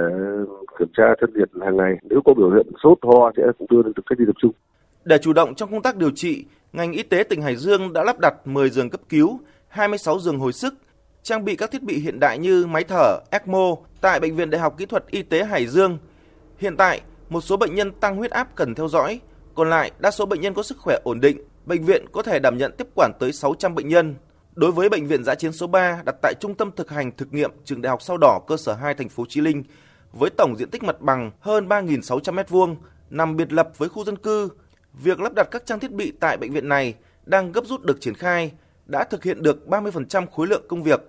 kiểm 0.80 0.89
tra 0.98 1.04
thân 1.22 1.30
nhiệt 1.34 1.50
hàng 1.62 1.78
ngày 1.78 1.93
nếu 2.10 2.19
có 2.26 2.34
biểu 2.34 2.50
hiện 2.52 2.67
sốt 2.84 2.98
ho 3.02 3.32
sẽ 3.38 3.43
cũng 3.58 3.67
đưa 3.69 3.82
đến 3.84 3.93
cách 3.93 4.19
ly 4.19 4.26
tập 4.28 4.36
trung 4.41 4.52
để 5.06 5.17
chủ 5.17 5.34
động 5.34 5.56
trong 5.56 5.72
công 5.72 5.82
tác 5.82 5.95
điều 5.98 6.12
trị 6.12 6.45
ngành 6.74 6.91
y 6.91 7.04
tế 7.04 7.24
tỉnh 7.24 7.41
Hải 7.41 7.56
Dương 7.56 7.93
đã 7.93 8.04
lắp 8.04 8.15
đặt 8.22 8.34
10 8.45 8.69
giường 8.69 8.89
cấp 8.89 9.02
cứu 9.10 9.39
26 9.69 10.19
giường 10.19 10.39
hồi 10.39 10.54
sức, 10.54 10.74
trang 11.24 11.45
bị 11.45 11.56
các 11.56 11.72
thiết 11.72 11.84
bị 11.84 12.00
hiện 12.00 12.19
đại 12.19 12.38
như 12.38 12.65
máy 12.65 12.84
thở, 12.84 13.19
ECMO 13.32 13.76
tại 14.02 14.19
Bệnh 14.19 14.36
viện 14.36 14.50
Đại 14.50 14.62
học 14.62 14.78
Kỹ 14.78 14.86
thuật 14.86 15.08
Y 15.08 15.22
tế 15.22 15.43
Hải 15.43 15.67
Dương. 15.67 15.98
Hiện 16.58 16.78
tại, 16.78 17.02
một 17.30 17.41
số 17.41 17.58
bệnh 17.58 17.76
nhân 17.76 17.91
tăng 17.91 18.15
huyết 18.15 18.32
áp 18.32 18.56
cần 18.56 18.76
theo 18.76 18.88
dõi, 18.88 19.19
còn 19.56 19.69
lại 19.69 19.91
đa 20.00 20.12
số 20.12 20.26
bệnh 20.26 20.41
nhân 20.41 20.54
có 20.54 20.63
sức 20.63 20.78
khỏe 20.78 21.00
ổn 21.04 21.19
định. 21.19 21.38
Bệnh 21.69 21.84
viện 21.84 22.05
có 22.12 22.21
thể 22.21 22.39
đảm 22.39 22.58
nhận 22.58 22.71
tiếp 22.77 22.88
quản 22.95 23.12
tới 23.19 23.34
600 23.34 23.75
bệnh 23.75 23.88
nhân. 23.88 24.15
Đối 24.55 24.71
với 24.71 24.89
bệnh 24.89 25.08
viện 25.08 25.23
giã 25.23 25.36
chiến 25.36 25.51
số 25.51 25.67
3 25.67 26.01
đặt 26.05 26.15
tại 26.21 26.34
Trung 26.39 26.55
tâm 26.55 26.71
thực 26.75 26.89
hành 26.89 27.12
thực 27.17 27.34
nghiệm 27.34 27.51
Trường 27.65 27.82
Đại 27.82 27.89
học 27.89 28.01
Sao 28.01 28.17
Đỏ 28.17 28.39
cơ 28.47 28.58
sở 28.58 28.73
2 28.73 28.93
thành 28.93 29.10
phố 29.10 29.25
Chí 29.29 29.41
Linh 29.41 29.63
với 30.13 30.29
tổng 30.29 30.55
diện 30.58 30.69
tích 30.69 30.84
mặt 30.84 31.01
bằng 31.01 31.32
hơn 31.39 31.67
3.600 31.67 32.21
m2, 32.36 32.75
nằm 33.10 33.36
biệt 33.36 33.53
lập 33.53 33.69
với 33.77 33.89
khu 33.89 34.03
dân 34.03 34.17
cư. 34.17 34.49
Việc 34.93 35.19
lắp 35.19 35.34
đặt 35.34 35.47
các 35.51 35.65
trang 35.65 35.79
thiết 35.79 35.91
bị 35.91 36.13
tại 36.19 36.38
bệnh 36.38 36.51
viện 36.51 36.69
này 36.69 36.95
đang 37.25 37.51
gấp 37.51 37.65
rút 37.65 37.82
được 37.84 38.01
triển 38.01 38.13
khai 38.13 38.51
đã 38.86 39.03
thực 39.03 39.23
hiện 39.23 39.43
được 39.43 39.65
30% 39.67 40.25
khối 40.27 40.47
lượng 40.47 40.65
công 40.67 40.84
việc. 40.84 41.01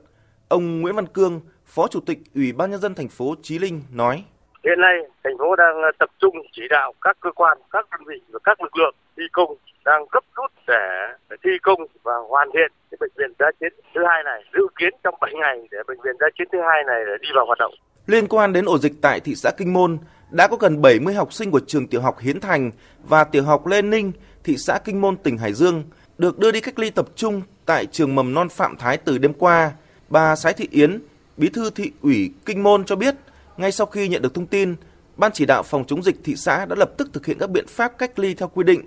Ông 0.48 0.80
Nguyễn 0.80 0.96
Văn 0.96 1.06
Cương, 1.06 1.40
Phó 1.66 1.88
Chủ 1.88 2.00
tịch 2.00 2.18
Ủy 2.34 2.52
ban 2.52 2.70
nhân 2.70 2.80
dân 2.80 2.94
thành 2.94 3.08
phố 3.08 3.34
Chí 3.42 3.58
Linh 3.58 3.82
nói: 3.92 4.24
Hiện 4.64 4.80
nay, 4.80 4.96
thành 5.24 5.38
phố 5.38 5.56
đang 5.56 5.82
ờ, 5.82 5.90
tập 5.98 6.10
trung 6.20 6.34
chỉ 6.52 6.62
đạo 6.70 6.92
các 7.00 7.16
cơ 7.20 7.30
quan, 7.32 7.58
các 7.70 7.86
đơn 7.90 8.00
vị 8.06 8.20
và 8.32 8.38
các 8.44 8.62
lực 8.62 8.76
lượng 8.76 8.94
thi 9.16 9.22
công 9.32 9.56
đang 9.84 10.02
gấp 10.12 10.24
rút 10.36 10.50
để 10.66 11.36
thi 11.44 11.50
công 11.62 11.80
và 12.02 12.12
hoàn 12.28 12.48
thiện 12.54 12.72
cái 12.90 12.98
bệnh 13.00 13.10
viện 13.18 13.32
giã 13.38 13.46
chiến 13.60 13.72
thứ 13.94 14.00
hai 14.08 14.22
này 14.24 14.44
dự 14.54 14.66
kiến 14.78 14.92
trong 15.04 15.14
7 15.20 15.32
ngày 15.34 15.68
để 15.70 15.78
bệnh 15.86 16.00
viện 16.04 16.14
giã 16.20 16.26
chiến 16.38 16.48
thứ 16.52 16.58
hai 16.68 16.84
này 16.86 17.00
để 17.06 17.12
đi 17.22 17.28
vào 17.34 17.46
hoạt 17.46 17.58
động. 17.58 17.72
Liên 18.06 18.26
quan 18.28 18.52
đến 18.52 18.64
ổ 18.64 18.78
dịch 18.78 18.92
tại 19.02 19.20
thị 19.20 19.34
xã 19.34 19.50
Kinh 19.50 19.72
Môn, 19.72 19.98
đã 20.30 20.48
có 20.48 20.56
gần 20.56 20.82
70 20.82 21.14
học 21.14 21.32
sinh 21.32 21.50
của 21.50 21.60
trường 21.66 21.86
tiểu 21.86 22.00
học 22.00 22.18
Hiến 22.18 22.40
Thành 22.40 22.70
và 23.08 23.24
tiểu 23.24 23.42
học 23.42 23.66
Lê 23.66 23.82
Ninh, 23.82 24.12
thị 24.44 24.56
xã 24.56 24.78
Kinh 24.84 25.00
Môn, 25.00 25.16
tỉnh 25.16 25.38
Hải 25.38 25.52
Dương 25.52 25.84
được 26.18 26.38
đưa 26.38 26.52
đi 26.52 26.60
cách 26.60 26.78
ly 26.78 26.90
tập 26.90 27.06
trung 27.16 27.42
tại 27.66 27.86
trường 27.86 28.14
mầm 28.14 28.34
non 28.34 28.48
Phạm 28.48 28.76
Thái 28.76 28.96
từ 28.96 29.18
đêm 29.18 29.32
qua. 29.32 29.72
Bà 30.08 30.36
Sái 30.36 30.52
Thị 30.52 30.68
Yến, 30.70 31.00
bí 31.36 31.48
thư 31.48 31.70
thị 31.70 31.92
ủy 32.02 32.32
Kinh 32.46 32.62
Môn 32.62 32.84
cho 32.84 32.96
biết, 32.96 33.14
ngay 33.60 33.72
sau 33.72 33.86
khi 33.86 34.08
nhận 34.08 34.22
được 34.22 34.34
thông 34.34 34.46
tin, 34.46 34.76
Ban 35.20 35.32
chỉ 35.32 35.46
đạo 35.46 35.62
phòng 35.62 35.84
chống 35.84 36.02
dịch 36.02 36.16
thị 36.24 36.36
xã 36.36 36.64
đã 36.64 36.76
lập 36.78 36.90
tức 36.96 37.10
thực 37.12 37.26
hiện 37.26 37.38
các 37.38 37.50
biện 37.50 37.66
pháp 37.68 37.98
cách 37.98 38.18
ly 38.18 38.34
theo 38.34 38.48
quy 38.48 38.64
định. 38.64 38.84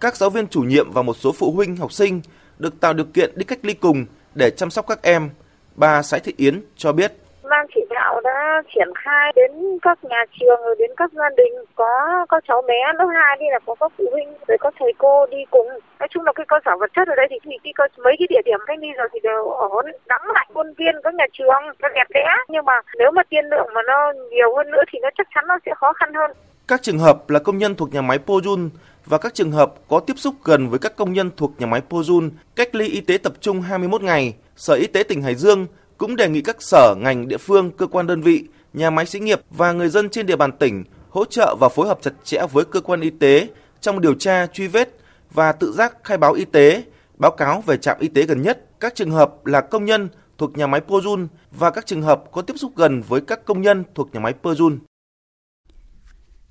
Các 0.00 0.16
giáo 0.16 0.30
viên 0.30 0.48
chủ 0.48 0.60
nhiệm 0.60 0.90
và 0.92 1.02
một 1.02 1.16
số 1.16 1.32
phụ 1.32 1.52
huynh 1.52 1.76
học 1.76 1.92
sinh 1.92 2.20
được 2.58 2.80
tạo 2.80 2.92
điều 2.92 3.06
kiện 3.06 3.32
đi 3.36 3.44
cách 3.44 3.58
ly 3.62 3.74
cùng 3.74 4.06
để 4.34 4.50
chăm 4.50 4.70
sóc 4.70 4.86
các 4.88 5.02
em. 5.02 5.30
Bà 5.76 6.02
Sái 6.02 6.20
Thị 6.20 6.34
Yến 6.36 6.62
cho 6.76 6.92
biết 6.92 7.12
ban 7.42 7.66
chỉ 7.74 7.80
đạo 7.98 8.20
đã 8.24 8.62
triển 8.74 8.88
khai 9.04 9.32
đến 9.36 9.50
các 9.82 9.98
nhà 10.04 10.22
trường 10.40 10.60
rồi 10.64 10.76
đến 10.78 10.90
các 10.96 11.10
gia 11.12 11.28
đình. 11.36 11.54
Có 11.74 11.90
các 12.28 12.44
cháu 12.48 12.62
bé 12.68 12.80
lớp 12.98 13.08
2 13.14 13.36
đi 13.40 13.46
là 13.50 13.58
có 13.66 13.74
các 13.80 13.92
phụ 13.98 14.04
huynh 14.12 14.30
rồi 14.48 14.58
có 14.60 14.70
thầy 14.78 14.92
cô 14.98 15.26
đi 15.26 15.38
cùng. 15.50 15.68
Nói 16.00 16.08
chung 16.10 16.24
là 16.24 16.32
cái 16.32 16.46
cơ 16.48 16.56
sở 16.64 16.72
vật 16.80 16.90
chất 16.96 17.08
ở 17.08 17.14
đây 17.16 17.26
thì, 17.30 17.38
thì 17.44 17.56
cái 17.64 17.72
cơ, 17.76 17.84
mấy 18.04 18.14
cái 18.18 18.26
địa 18.30 18.42
điểm 18.44 18.60
cách 18.66 18.78
ly 18.78 18.88
rồi 18.98 19.08
thì 19.12 19.20
đều 19.22 19.42
ổn. 19.48 19.86
Nắm 20.06 20.20
lại 20.34 20.46
khuôn 20.54 20.74
viên 20.78 20.94
các 21.04 21.14
nhà 21.14 21.26
trường 21.32 21.62
nó 21.82 21.88
đẹp 21.94 22.08
đẽ. 22.14 22.26
Nhưng 22.48 22.64
mà 22.64 22.76
nếu 22.98 23.10
mà 23.10 23.22
tiên 23.30 23.44
lượng 23.50 23.68
mà 23.74 23.80
nó 23.86 24.12
nhiều 24.30 24.56
hơn 24.56 24.70
nữa 24.70 24.82
thì 24.92 24.98
nó 25.02 25.08
chắc 25.18 25.26
chắn 25.34 25.44
nó 25.48 25.58
sẽ 25.66 25.72
khó 25.76 25.92
khăn 25.92 26.14
hơn. 26.14 26.30
Các 26.68 26.82
trường 26.82 26.98
hợp 26.98 27.30
là 27.30 27.38
công 27.38 27.58
nhân 27.58 27.74
thuộc 27.74 27.94
nhà 27.94 28.02
máy 28.02 28.18
Pojun 28.26 28.68
và 29.06 29.18
các 29.18 29.34
trường 29.34 29.52
hợp 29.52 29.70
có 29.88 30.00
tiếp 30.06 30.14
xúc 30.16 30.34
gần 30.44 30.68
với 30.70 30.78
các 30.78 30.96
công 30.96 31.12
nhân 31.12 31.30
thuộc 31.36 31.50
nhà 31.58 31.66
máy 31.66 31.80
Pojun 31.90 32.30
cách 32.56 32.74
ly 32.74 32.88
y 32.88 33.00
tế 33.00 33.18
tập 33.18 33.32
trung 33.40 33.60
21 33.60 34.02
ngày. 34.02 34.34
Sở 34.56 34.74
Y 34.74 34.86
tế 34.86 35.02
tỉnh 35.02 35.22
Hải 35.22 35.34
Dương 35.34 35.66
cũng 35.98 36.16
đề 36.16 36.28
nghị 36.28 36.40
các 36.40 36.56
sở, 36.62 36.94
ngành, 36.98 37.28
địa 37.28 37.36
phương, 37.36 37.70
cơ 37.70 37.86
quan 37.86 38.06
đơn 38.06 38.22
vị, 38.22 38.44
nhà 38.72 38.90
máy 38.90 39.06
xí 39.06 39.20
nghiệp 39.20 39.40
và 39.50 39.72
người 39.72 39.88
dân 39.88 40.08
trên 40.08 40.26
địa 40.26 40.36
bàn 40.36 40.52
tỉnh 40.52 40.84
hỗ 41.08 41.24
trợ 41.24 41.56
và 41.60 41.68
phối 41.68 41.88
hợp 41.88 41.98
chặt 42.02 42.10
chẽ 42.24 42.42
với 42.52 42.64
cơ 42.64 42.80
quan 42.80 43.00
y 43.00 43.10
tế 43.10 43.48
trong 43.80 44.00
điều 44.00 44.14
tra, 44.14 44.46
truy 44.46 44.68
vết 44.68 44.98
và 45.30 45.52
tự 45.52 45.72
giác 45.72 46.04
khai 46.04 46.18
báo 46.18 46.32
y 46.32 46.44
tế, 46.44 46.84
báo 47.16 47.30
cáo 47.30 47.62
về 47.66 47.76
trạm 47.76 47.96
y 48.00 48.08
tế 48.08 48.22
gần 48.22 48.42
nhất 48.42 48.64
các 48.80 48.94
trường 48.94 49.10
hợp 49.10 49.46
là 49.46 49.60
công 49.60 49.84
nhân 49.84 50.08
thuộc 50.38 50.58
nhà 50.58 50.66
máy 50.66 50.80
Pojun 50.88 51.26
và 51.50 51.70
các 51.70 51.86
trường 51.86 52.02
hợp 52.02 52.24
có 52.32 52.42
tiếp 52.42 52.54
xúc 52.56 52.72
gần 52.76 53.02
với 53.08 53.20
các 53.20 53.44
công 53.44 53.62
nhân 53.62 53.84
thuộc 53.94 54.14
nhà 54.14 54.20
máy 54.20 54.34
Pojun. 54.42 54.78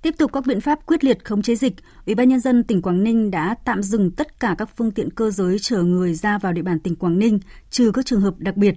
Tiếp 0.02 0.16
tục 0.18 0.34
các 0.34 0.46
biện 0.46 0.62
pháp 0.62 0.86
quyết 0.86 1.04
liệt 1.04 1.26
khống 1.26 1.42
chế 1.42 1.56
dịch, 1.56 1.74
Ủy 2.06 2.16
ban 2.16 2.30
nhân 2.30 2.40
dân 2.40 2.64
tỉnh 2.64 2.82
Quảng 2.82 3.04
Ninh 3.04 3.32
đã 3.32 3.56
tạm 3.66 3.84
dừng 3.84 4.12
tất 4.12 4.40
cả 4.40 4.56
các 4.58 4.70
phương 4.78 4.92
tiện 4.92 5.10
cơ 5.10 5.32
giới 5.32 5.58
chở 5.60 5.84
người 5.84 6.14
ra 6.14 6.38
vào 6.38 6.54
địa 6.54 6.62
bàn 6.62 6.80
tỉnh 6.80 6.96
Quảng 6.96 7.20
Ninh, 7.20 7.40
trừ 7.70 7.92
các 7.94 8.06
trường 8.06 8.22
hợp 8.22 8.34
đặc 8.38 8.58
biệt. 8.58 8.76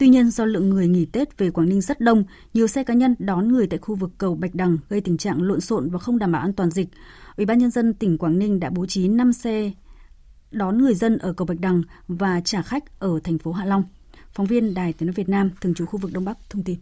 Tuy 0.00 0.08
nhiên, 0.08 0.30
do 0.30 0.44
lượng 0.44 0.70
người 0.70 0.88
nghỉ 0.88 1.04
Tết 1.04 1.38
về 1.38 1.50
Quảng 1.50 1.68
Ninh 1.68 1.80
rất 1.80 2.00
đông, 2.00 2.24
nhiều 2.54 2.66
xe 2.66 2.84
cá 2.84 2.94
nhân 2.94 3.14
đón 3.18 3.48
người 3.48 3.66
tại 3.66 3.78
khu 3.78 3.94
vực 3.94 4.10
cầu 4.18 4.34
Bạch 4.34 4.54
Đằng 4.54 4.78
gây 4.88 5.00
tình 5.00 5.16
trạng 5.16 5.42
lộn 5.42 5.60
xộn 5.60 5.90
và 5.90 5.98
không 5.98 6.18
đảm 6.18 6.32
bảo 6.32 6.42
an 6.42 6.52
toàn 6.52 6.70
dịch. 6.70 6.88
Ủy 7.36 7.46
ban 7.46 7.58
nhân 7.58 7.70
dân 7.70 7.94
tỉnh 7.94 8.18
Quảng 8.18 8.38
Ninh 8.38 8.60
đã 8.60 8.70
bố 8.70 8.86
trí 8.86 9.08
5 9.08 9.32
xe 9.32 9.70
đón 10.50 10.78
người 10.78 10.94
dân 10.94 11.18
ở 11.18 11.32
cầu 11.32 11.46
Bạch 11.46 11.60
Đằng 11.60 11.82
và 12.08 12.40
trả 12.44 12.62
khách 12.62 13.00
ở 13.00 13.20
thành 13.24 13.38
phố 13.38 13.52
Hạ 13.52 13.64
Long. 13.64 13.84
Phóng 14.32 14.46
viên 14.46 14.74
Đài 14.74 14.92
Tiếng 14.92 15.06
nói 15.06 15.14
Việt 15.14 15.28
Nam 15.28 15.50
thường 15.60 15.74
trú 15.74 15.86
khu 15.86 15.98
vực 15.98 16.10
Đông 16.14 16.24
Bắc 16.24 16.36
thông 16.50 16.62
tin. 16.62 16.76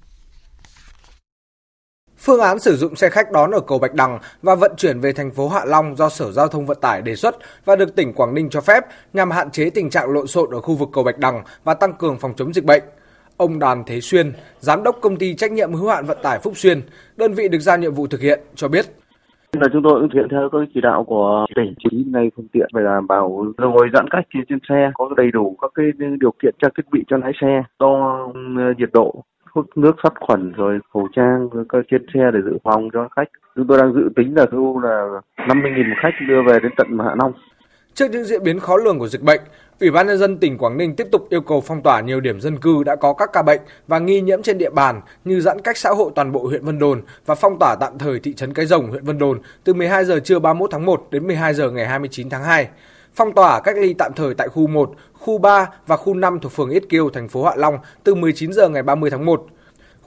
Phương 2.19 2.41
án 2.41 2.59
sử 2.59 2.77
dụng 2.77 2.97
xe 2.97 3.09
khách 3.09 3.33
đón 3.33 3.51
ở 3.51 3.61
cầu 3.61 3.79
Bạch 3.79 3.95
Đằng 3.95 4.19
và 4.43 4.55
vận 4.55 4.73
chuyển 4.77 5.01
về 5.01 5.13
thành 5.13 5.31
phố 5.31 5.49
Hạ 5.49 5.65
Long 5.65 5.97
do 5.97 6.09
Sở 6.09 6.33
Giao 6.33 6.49
thông 6.49 6.67
Vận 6.67 6.79
tải 6.81 7.03
đề 7.03 7.17
xuất 7.17 7.37
và 7.65 7.77
được 7.77 7.97
tỉnh 7.97 8.13
Quảng 8.13 8.35
Ninh 8.35 8.51
cho 8.51 8.61
phép 8.61 8.85
nhằm 9.13 9.31
hạn 9.31 9.51
chế 9.51 9.71
tình 9.71 9.91
trạng 9.91 10.11
lộn 10.11 10.27
xộn 10.27 10.51
ở 10.51 10.61
khu 10.61 10.75
vực 10.75 10.89
cầu 10.93 11.05
Bạch 11.05 11.19
Đằng 11.19 11.45
và 11.65 11.75
tăng 11.75 11.95
cường 11.95 12.19
phòng 12.19 12.35
chống 12.37 12.55
dịch 12.55 12.65
bệnh. 12.65 12.83
Ông 13.39 13.59
Đoàn 13.59 13.83
Thế 13.87 14.01
Xuyên, 14.01 14.33
giám 14.59 14.83
đốc 14.83 14.97
công 15.01 15.17
ty 15.17 15.35
trách 15.35 15.53
nhiệm 15.53 15.73
hữu 15.73 15.89
hạn 15.89 16.05
vận 16.07 16.19
tải 16.23 16.39
Phúc 16.43 16.57
Xuyên, 16.57 16.81
đơn 17.17 17.35
vị 17.35 17.49
được 17.49 17.59
giao 17.59 17.79
nhiệm 17.79 17.95
vụ 17.95 18.07
thực 18.07 18.21
hiện 18.21 18.41
cho 18.55 18.69
biết 18.69 18.87
là 19.53 19.69
chúng 19.73 19.83
tôi 19.83 20.01
thực 20.03 20.13
hiện 20.15 20.29
theo 20.31 20.49
các 20.53 20.59
chỉ 20.75 20.81
đạo 20.81 21.05
của 21.05 21.47
tỉnh 21.57 21.75
chỉ 21.79 22.05
ngay 22.07 22.31
phương 22.37 22.49
tiện 22.53 22.69
phải 22.75 22.85
đảm 22.85 23.07
bảo 23.07 23.45
ngồi 23.59 23.89
giãn 23.95 24.09
cách 24.11 24.25
trên 24.49 24.59
xe 24.69 24.91
có 24.95 25.11
đầy 25.17 25.31
đủ 25.31 25.57
các 25.63 25.71
cái 25.75 25.87
điều 26.21 26.33
kiện 26.43 26.55
trang 26.63 26.71
thiết 26.77 26.83
bị 26.93 27.05
cho 27.09 27.17
lái 27.17 27.33
xe 27.41 27.63
đo 27.79 28.25
ừ, 28.35 28.41
nhiệt 28.79 28.91
độ 28.93 29.25
hút 29.55 29.67
nước 29.77 29.97
sát 30.03 30.13
khuẩn 30.21 30.53
rồi 30.53 30.79
khẩu 30.95 31.09
trang 31.17 31.49
rồi 31.53 31.65
các 31.69 31.85
trên 31.91 32.07
xe 32.15 32.21
để 32.35 32.41
dự 32.45 32.59
phòng 32.65 32.89
cho 32.93 33.09
khách. 33.17 33.29
Chúng 33.57 33.67
tôi 33.67 33.79
đang 33.79 33.95
dự 33.95 34.09
tính 34.17 34.35
là 34.37 34.47
thu 34.53 34.81
là 34.81 35.21
50.000 35.37 35.89
một 35.89 35.97
khách 36.03 36.15
đưa 36.29 36.43
về 36.43 36.59
đến 36.63 36.73
tận 36.77 36.99
Hạ 36.99 37.15
Long. 37.19 37.33
Trước 37.99 38.11
những 38.11 38.25
diễn 38.25 38.43
biến 38.43 38.61
khó 38.61 38.77
lường 38.77 38.99
của 38.99 39.09
dịch 39.09 39.23
bệnh, 39.23 39.41
Ủy 39.81 39.91
ban 39.91 40.07
nhân 40.07 40.19
dân 40.19 40.39
tỉnh 40.39 40.59
Quảng 40.59 40.77
Ninh 40.77 40.97
tiếp 40.97 41.07
tục 41.13 41.27
yêu 41.31 41.41
cầu 41.41 41.61
phong 41.61 41.83
tỏa 41.83 42.01
nhiều 42.01 42.21
điểm 42.21 42.41
dân 42.41 42.59
cư 42.59 42.83
đã 42.85 42.97
có 42.97 43.13
các 43.13 43.31
ca 43.33 43.43
bệnh 43.43 43.61
và 43.89 43.99
nghi 43.99 44.21
nhiễm 44.21 44.43
trên 44.43 44.59
địa 44.59 44.71
bàn 44.71 45.01
như 45.25 45.41
giãn 45.41 45.61
cách 45.61 45.77
xã 45.77 45.91
hội 45.91 46.11
toàn 46.15 46.33
bộ 46.33 46.47
huyện 46.47 46.65
Vân 46.65 46.79
Đồn 46.79 47.03
và 47.27 47.35
phong 47.35 47.59
tỏa 47.59 47.77
tạm 47.81 47.99
thời 47.99 48.21
thị 48.21 48.35
trấn 48.35 48.55
Cái 48.55 48.67
Rồng, 48.67 48.91
huyện 48.91 49.05
Vân 49.05 49.19
Đồn 49.19 49.41
từ 49.65 49.75
12 49.75 50.05
giờ 50.05 50.21
trưa 50.21 50.39
31 50.39 50.71
tháng 50.71 50.85
1 50.85 51.07
đến 51.11 51.27
12 51.27 51.55
giờ 51.55 51.71
ngày 51.71 51.87
29 51.87 52.31
tháng 52.31 52.45
2. 52.45 52.69
Phong 53.15 53.35
tỏa 53.35 53.61
cách 53.61 53.77
ly 53.79 53.95
tạm 53.95 54.13
thời 54.17 54.35
tại 54.35 54.49
khu 54.49 54.67
1, 54.67 54.95
khu 55.13 55.39
3 55.39 55.69
và 55.87 55.97
khu 55.97 56.15
5 56.15 56.39
thuộc 56.41 56.53
phường 56.53 56.71
Yết 56.71 56.89
Kiêu, 56.89 57.11
thành 57.11 57.29
phố 57.29 57.45
Hạ 57.45 57.53
Long 57.57 57.79
từ 58.05 58.15
19 58.15 58.53
giờ 58.53 58.69
ngày 58.69 58.83
30 58.83 59.11
tháng 59.11 59.25
1 59.25 59.47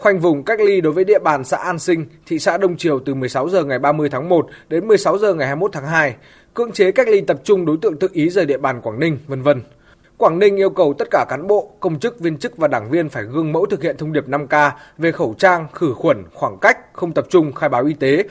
khoanh 0.02 0.20
vùng 0.20 0.44
cách 0.44 0.60
ly 0.60 0.82
đối 0.82 0.94
với 0.94 1.04
địa 1.04 1.20
bàn 1.20 1.44
xã 1.44 1.58
An 1.58 1.80
Sinh, 1.80 2.06
thị 2.26 2.40
xã 2.40 2.58
Đông 2.58 2.78
Triều 2.78 3.00
từ 3.00 3.14
16 3.14 3.50
giờ 3.50 3.64
ngày 3.64 3.80
30 3.80 4.10
tháng 4.10 4.30
1 4.30 4.48
đến 4.70 4.88
16 4.88 5.18
giờ 5.18 5.34
ngày 5.34 5.48
21 5.48 5.72
tháng 5.74 5.86
2, 5.86 6.16
cưỡng 6.54 6.72
chế 6.72 6.92
cách 6.92 7.08
ly 7.08 7.22
tập 7.22 7.38
trung 7.44 7.66
đối 7.66 7.78
tượng 7.82 8.00
tự 8.00 8.08
ý 8.12 8.30
rời 8.30 8.46
địa 8.46 8.58
bàn 8.58 8.82
Quảng 8.82 9.00
Ninh, 9.00 9.18
vân 9.28 9.42
vân. 9.42 9.62
Quảng 10.18 10.40
Ninh 10.40 10.56
yêu 10.56 10.70
cầu 10.70 10.94
tất 11.00 11.08
cả 11.12 11.26
cán 11.30 11.48
bộ, 11.48 11.72
công 11.80 12.00
chức, 12.00 12.20
viên 12.20 12.38
chức 12.38 12.58
và 12.58 12.68
đảng 12.68 12.90
viên 12.90 13.10
phải 13.10 13.24
gương 13.24 13.52
mẫu 13.52 13.66
thực 13.66 13.84
hiện 13.84 13.98
thông 13.98 14.14
điệp 14.14 14.28
5K 14.28 14.72
về 14.98 15.12
khẩu 15.12 15.36
trang, 15.38 15.68
khử 15.74 15.94
khuẩn, 15.94 16.24
khoảng 16.34 16.58
cách, 16.62 16.78
không 16.94 17.14
tập 17.14 17.26
trung, 17.30 17.54
khai 17.54 17.70
báo 17.70 17.86
y 17.86 17.94
tế 17.94 18.24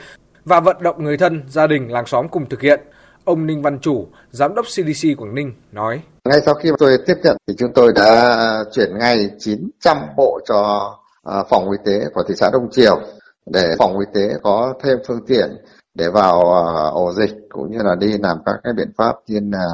và 0.45 0.59
vận 0.59 0.77
động 0.79 1.03
người 1.03 1.17
thân, 1.17 1.43
gia 1.49 1.67
đình, 1.67 1.91
làng 1.91 2.05
xóm 2.05 2.27
cùng 2.27 2.49
thực 2.49 2.61
hiện. 2.61 2.79
Ông 3.25 3.47
Ninh 3.47 3.61
Văn 3.61 3.79
Chủ, 3.79 4.07
Giám 4.31 4.55
đốc 4.55 4.65
CDC 4.65 5.07
Quảng 5.17 5.35
Ninh 5.35 5.53
nói. 5.71 6.01
Ngay 6.29 6.39
sau 6.45 6.55
khi 6.55 6.69
tôi 6.79 6.97
tiếp 7.05 7.15
nhận 7.23 7.37
thì 7.47 7.53
chúng 7.57 7.73
tôi 7.73 7.91
đã 7.95 8.63
chuyển 8.71 8.97
ngay 8.97 9.29
900 9.39 9.97
bộ 10.17 10.39
cho 10.45 10.91
à, 11.23 11.43
phòng 11.49 11.71
y 11.71 11.77
tế 11.85 12.05
của 12.13 12.23
thị 12.27 12.33
xã 12.37 12.49
Đông 12.53 12.67
Triều 12.71 12.99
để 13.45 13.75
phòng 13.77 13.99
y 13.99 14.05
tế 14.13 14.35
có 14.43 14.73
thêm 14.83 14.97
phương 15.07 15.25
tiện 15.27 15.49
để 15.93 16.09
vào 16.13 16.39
uh, 16.39 16.93
ổ 16.93 17.13
dịch 17.13 17.31
cũng 17.49 17.71
như 17.71 17.77
là 17.83 17.95
đi 17.99 18.17
làm 18.17 18.37
các 18.45 18.55
cái 18.63 18.73
biện 18.73 18.91
pháp 18.97 19.15
như 19.27 19.39
là 19.51 19.67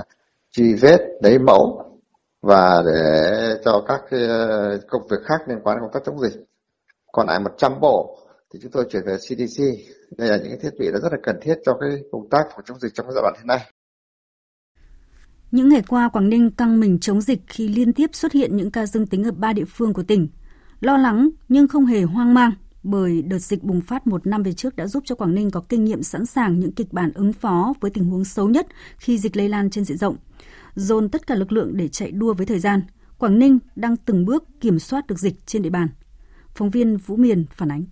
truy 0.51 0.73
vết 0.73 0.99
lấy 1.21 1.39
mẫu 1.39 1.83
và 2.41 2.83
để 2.85 3.31
cho 3.65 3.83
các 3.87 4.01
uh, 4.01 4.81
công 4.87 5.07
việc 5.07 5.17
khác 5.25 5.41
liên 5.47 5.59
quan 5.63 5.77
đến 5.77 5.81
công 5.81 5.93
tác 5.93 6.03
chống 6.05 6.19
dịch. 6.19 6.45
Còn 7.11 7.27
lại 7.27 7.39
100 7.39 7.79
bộ 7.81 8.19
thì 8.53 8.59
chúng 8.61 8.71
tôi 8.71 8.85
chuyển 8.89 9.03
về 9.05 9.17
CDC. 9.17 9.63
Đây 10.17 10.29
là 10.29 10.37
những 10.37 10.59
thiết 10.61 10.71
bị 10.79 10.91
rất 10.91 11.11
là 11.11 11.17
cần 11.23 11.35
thiết 11.41 11.55
cho 11.65 11.77
cái 11.81 11.89
công 12.11 12.29
tác 12.29 12.43
phòng 12.51 12.61
chống 12.65 12.79
dịch 12.79 12.93
trong 12.93 13.11
giai 13.11 13.21
đoạn 13.21 13.33
hiện 13.37 13.47
nay. 13.47 13.71
Những 15.51 15.69
ngày 15.69 15.83
qua, 15.87 16.09
Quảng 16.13 16.29
Ninh 16.29 16.51
căng 16.51 16.79
mình 16.79 16.99
chống 16.99 17.21
dịch 17.21 17.39
khi 17.47 17.67
liên 17.67 17.93
tiếp 17.93 18.09
xuất 18.13 18.31
hiện 18.31 18.57
những 18.57 18.71
ca 18.71 18.85
dương 18.85 19.07
tính 19.07 19.23
ở 19.23 19.31
ba 19.31 19.53
địa 19.53 19.65
phương 19.67 19.93
của 19.93 20.03
tỉnh. 20.03 20.27
Lo 20.79 20.97
lắng 20.97 21.29
nhưng 21.49 21.67
không 21.67 21.85
hề 21.85 22.01
hoang 22.01 22.33
mang 22.33 22.51
bởi 22.87 23.21
đợt 23.21 23.39
dịch 23.39 23.63
bùng 23.63 23.81
phát 23.81 24.07
một 24.07 24.27
năm 24.27 24.43
về 24.43 24.53
trước 24.53 24.75
đã 24.75 24.87
giúp 24.87 25.03
cho 25.05 25.15
Quảng 25.15 25.35
Ninh 25.35 25.51
có 25.51 25.63
kinh 25.69 25.85
nghiệm 25.85 26.03
sẵn 26.03 26.25
sàng 26.25 26.59
những 26.59 26.71
kịch 26.71 26.87
bản 26.91 27.11
ứng 27.15 27.33
phó 27.33 27.73
với 27.79 27.91
tình 27.91 28.05
huống 28.05 28.25
xấu 28.25 28.49
nhất 28.49 28.67
khi 28.97 29.17
dịch 29.17 29.37
lây 29.37 29.49
lan 29.49 29.69
trên 29.69 29.85
diện 29.85 29.97
rộng. 29.97 30.15
Dồn 30.75 31.09
tất 31.09 31.27
cả 31.27 31.35
lực 31.35 31.51
lượng 31.51 31.77
để 31.77 31.87
chạy 31.87 32.11
đua 32.11 32.33
với 32.33 32.45
thời 32.45 32.59
gian, 32.59 32.81
Quảng 33.17 33.39
Ninh 33.39 33.59
đang 33.75 33.97
từng 33.97 34.25
bước 34.25 34.43
kiểm 34.61 34.79
soát 34.79 35.07
được 35.07 35.19
dịch 35.19 35.33
trên 35.45 35.61
địa 35.61 35.69
bàn. 35.69 35.87
Phóng 36.55 36.69
viên 36.69 36.97
Vũ 36.97 37.15
Miền 37.15 37.45
phản 37.51 37.71
ánh. 37.71 37.85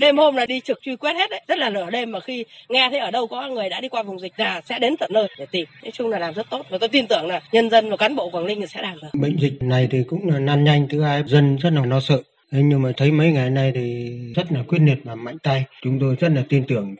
Đêm 0.00 0.16
hôm 0.16 0.36
là 0.36 0.46
đi 0.46 0.60
trực 0.60 0.78
truy 0.82 0.96
quét 0.96 1.12
hết 1.14 1.30
đấy, 1.30 1.42
rất 1.48 1.58
là 1.58 1.70
nửa 1.70 1.90
đêm 1.90 2.12
mà 2.12 2.20
khi 2.20 2.44
nghe 2.68 2.88
thấy 2.90 2.98
ở 2.98 3.10
đâu 3.10 3.26
có 3.26 3.48
người 3.48 3.68
đã 3.68 3.80
đi 3.80 3.88
qua 3.88 4.02
vùng 4.02 4.20
dịch 4.20 4.32
là 4.36 4.60
sẽ 4.68 4.78
đến 4.78 4.96
tận 4.96 5.10
nơi 5.12 5.28
để 5.38 5.46
tìm. 5.50 5.66
Nói 5.82 5.90
chung 5.94 6.08
là 6.08 6.18
làm 6.18 6.34
rất 6.34 6.50
tốt 6.50 6.66
và 6.70 6.78
tôi 6.78 6.88
tin 6.88 7.06
tưởng 7.06 7.26
là 7.26 7.40
nhân 7.52 7.70
dân 7.70 7.90
và 7.90 7.96
cán 7.96 8.16
bộ 8.16 8.30
Quảng 8.30 8.46
Ninh 8.46 8.66
sẽ 8.66 8.82
làm 8.82 8.96
được. 9.02 9.08
Bệnh 9.20 9.40
dịch 9.40 9.62
này 9.62 9.88
thì 9.90 10.04
cũng 10.08 10.28
là 10.28 10.38
nan 10.38 10.64
nhanh 10.64 10.88
thứ 10.90 11.02
hai 11.02 11.22
dân 11.26 11.56
rất 11.56 11.72
là 11.72 11.84
lo 11.84 12.00
sợ. 12.00 12.22
Thế 12.52 12.62
nhưng 12.62 12.82
mà 12.82 12.92
thấy 12.96 13.12
mấy 13.12 13.32
ngày 13.32 13.50
nay 13.50 13.72
thì 13.74 14.16
rất 14.36 14.52
là 14.52 14.62
quyết 14.68 14.78
liệt 14.78 14.98
và 15.04 15.14
mạnh 15.14 15.38
tay. 15.42 15.66
Chúng 15.82 15.98
tôi 16.00 16.16
rất 16.20 16.28
là 16.28 16.44
tin 16.48 16.64
tưởng. 16.68 16.96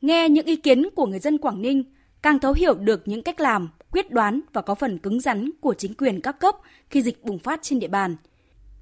Nghe 0.00 0.28
những 0.28 0.46
ý 0.46 0.56
kiến 0.56 0.88
của 0.94 1.06
người 1.06 1.18
dân 1.18 1.38
Quảng 1.38 1.62
Ninh, 1.62 1.84
càng 2.22 2.38
thấu 2.38 2.52
hiểu 2.52 2.74
được 2.74 3.08
những 3.08 3.22
cách 3.22 3.40
làm, 3.40 3.68
quyết 3.90 4.10
đoán 4.10 4.40
và 4.52 4.62
có 4.62 4.74
phần 4.74 4.98
cứng 4.98 5.20
rắn 5.20 5.50
của 5.60 5.74
chính 5.74 5.94
quyền 5.94 6.20
các 6.20 6.40
cấp 6.40 6.54
khi 6.90 7.02
dịch 7.02 7.24
bùng 7.24 7.38
phát 7.38 7.60
trên 7.62 7.78
địa 7.78 7.88
bàn. 7.88 8.16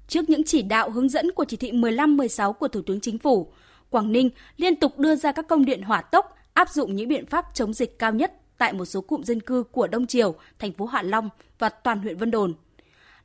Trước 0.07 0.29
những 0.29 0.43
chỉ 0.43 0.61
đạo 0.61 0.89
hướng 0.89 1.09
dẫn 1.09 1.31
của 1.31 1.45
chỉ 1.45 1.57
thị 1.57 1.71
15-16 1.71 2.53
của 2.53 2.67
Thủ 2.67 2.81
tướng 2.81 2.99
Chính 2.99 3.17
phủ, 3.17 3.51
Quảng 3.89 4.11
Ninh 4.11 4.29
liên 4.57 4.75
tục 4.75 4.99
đưa 4.99 5.15
ra 5.15 5.31
các 5.31 5.47
công 5.47 5.65
điện 5.65 5.81
hỏa 5.81 6.01
tốc 6.01 6.37
áp 6.53 6.69
dụng 6.69 6.95
những 6.95 7.07
biện 7.07 7.25
pháp 7.25 7.45
chống 7.53 7.73
dịch 7.73 7.99
cao 7.99 8.13
nhất 8.13 8.33
tại 8.57 8.73
một 8.73 8.85
số 8.85 9.01
cụm 9.01 9.21
dân 9.21 9.39
cư 9.39 9.63
của 9.63 9.87
Đông 9.87 10.07
Triều, 10.07 10.35
thành 10.59 10.73
phố 10.73 10.85
Hạ 10.85 11.01
Long 11.01 11.29
và 11.59 11.69
toàn 11.69 11.99
huyện 11.99 12.17
Vân 12.17 12.31
Đồn. 12.31 12.53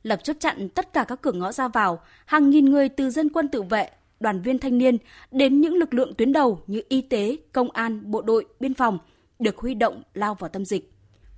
Lập 0.07 0.23
chốt 0.23 0.35
chặn 0.39 0.69
tất 0.69 0.93
cả 0.93 1.03
các 1.03 1.21
cửa 1.21 1.31
ngõ 1.31 1.51
ra 1.51 1.67
vào, 1.67 2.01
hàng 2.25 2.49
nghìn 2.49 2.65
người 2.65 2.89
từ 2.89 3.09
dân 3.09 3.29
quân 3.29 3.47
tự 3.47 3.61
vệ, 3.61 3.89
đoàn 4.19 4.41
viên 4.41 4.59
thanh 4.59 4.77
niên 4.77 4.97
đến 5.31 5.61
những 5.61 5.75
lực 5.75 5.93
lượng 5.93 6.13
tuyến 6.13 6.33
đầu 6.33 6.61
như 6.67 6.81
y 6.89 7.01
tế, 7.01 7.37
công 7.51 7.71
an, 7.71 8.11
bộ 8.11 8.21
đội, 8.21 8.45
biên 8.59 8.73
phòng 8.73 8.99
được 9.39 9.57
huy 9.57 9.73
động 9.73 10.03
lao 10.13 10.35
vào 10.35 10.49
tâm 10.49 10.65
dịch. 10.65 10.93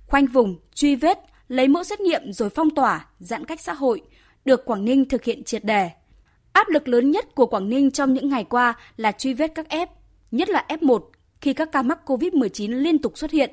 Khoanh 0.06 0.26
vùng, 0.26 0.58
truy 0.74 0.96
vết, 0.96 1.18
lấy 1.48 1.68
mẫu 1.68 1.84
xét 1.84 2.00
nghiệm 2.00 2.32
rồi 2.32 2.50
phong 2.50 2.70
tỏa, 2.70 3.08
giãn 3.18 3.44
cách 3.44 3.60
xã 3.60 3.72
hội 3.72 4.02
được 4.44 4.64
Quảng 4.64 4.84
Ninh 4.84 5.08
thực 5.08 5.24
hiện 5.24 5.44
triệt 5.44 5.64
đề. 5.64 5.90
Áp 6.52 6.68
lực 6.68 6.88
lớn 6.88 7.10
nhất 7.10 7.34
của 7.34 7.46
Quảng 7.46 7.68
Ninh 7.68 7.90
trong 7.90 8.14
những 8.14 8.28
ngày 8.28 8.44
qua 8.44 8.74
là 8.96 9.12
truy 9.12 9.34
vết 9.34 9.52
các 9.54 9.66
F, 9.68 9.86
nhất 10.30 10.48
là 10.48 10.64
F1 10.68 11.00
khi 11.40 11.52
các 11.52 11.72
ca 11.72 11.82
mắc 11.82 11.98
COVID-19 12.06 12.82
liên 12.82 12.98
tục 12.98 13.18
xuất 13.18 13.30
hiện. 13.30 13.50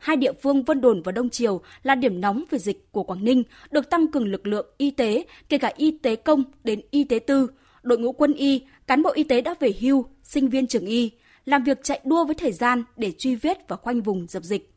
Hai 0.00 0.16
địa 0.16 0.32
phương 0.32 0.62
Vân 0.62 0.80
Đồn 0.80 1.02
và 1.02 1.12
Đông 1.12 1.30
Triều 1.30 1.60
là 1.82 1.94
điểm 1.94 2.20
nóng 2.20 2.44
về 2.50 2.58
dịch 2.58 2.92
của 2.92 3.02
Quảng 3.02 3.24
Ninh, 3.24 3.42
được 3.70 3.90
tăng 3.90 4.10
cường 4.10 4.24
lực 4.24 4.46
lượng 4.46 4.66
y 4.76 4.90
tế, 4.90 5.24
kể 5.48 5.58
cả 5.58 5.72
y 5.76 5.90
tế 5.90 6.16
công 6.16 6.44
đến 6.64 6.80
y 6.90 7.04
tế 7.04 7.18
tư, 7.18 7.46
đội 7.82 7.98
ngũ 7.98 8.12
quân 8.12 8.34
y, 8.34 8.62
cán 8.86 9.02
bộ 9.02 9.10
y 9.10 9.24
tế 9.24 9.40
đã 9.40 9.54
về 9.60 9.72
hưu, 9.80 10.04
sinh 10.22 10.48
viên 10.48 10.66
trường 10.66 10.86
y, 10.86 11.10
làm 11.44 11.64
việc 11.64 11.78
chạy 11.82 12.00
đua 12.04 12.24
với 12.24 12.34
thời 12.34 12.52
gian 12.52 12.84
để 12.96 13.12
truy 13.18 13.34
vết 13.34 13.68
và 13.68 13.76
khoanh 13.76 14.00
vùng 14.00 14.26
dập 14.28 14.42
dịch. 14.42 14.72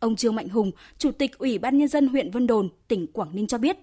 Ông 0.00 0.16
Trương 0.16 0.34
Mạnh 0.34 0.48
Hùng, 0.48 0.70
Chủ 0.98 1.10
tịch 1.10 1.38
Ủy 1.38 1.58
ban 1.58 1.78
Nhân 1.78 1.88
dân 1.88 2.08
huyện 2.08 2.30
Vân 2.30 2.46
Đồn, 2.46 2.68
tỉnh 2.88 3.06
Quảng 3.06 3.34
Ninh 3.34 3.46
cho 3.46 3.58
biết, 3.58 3.76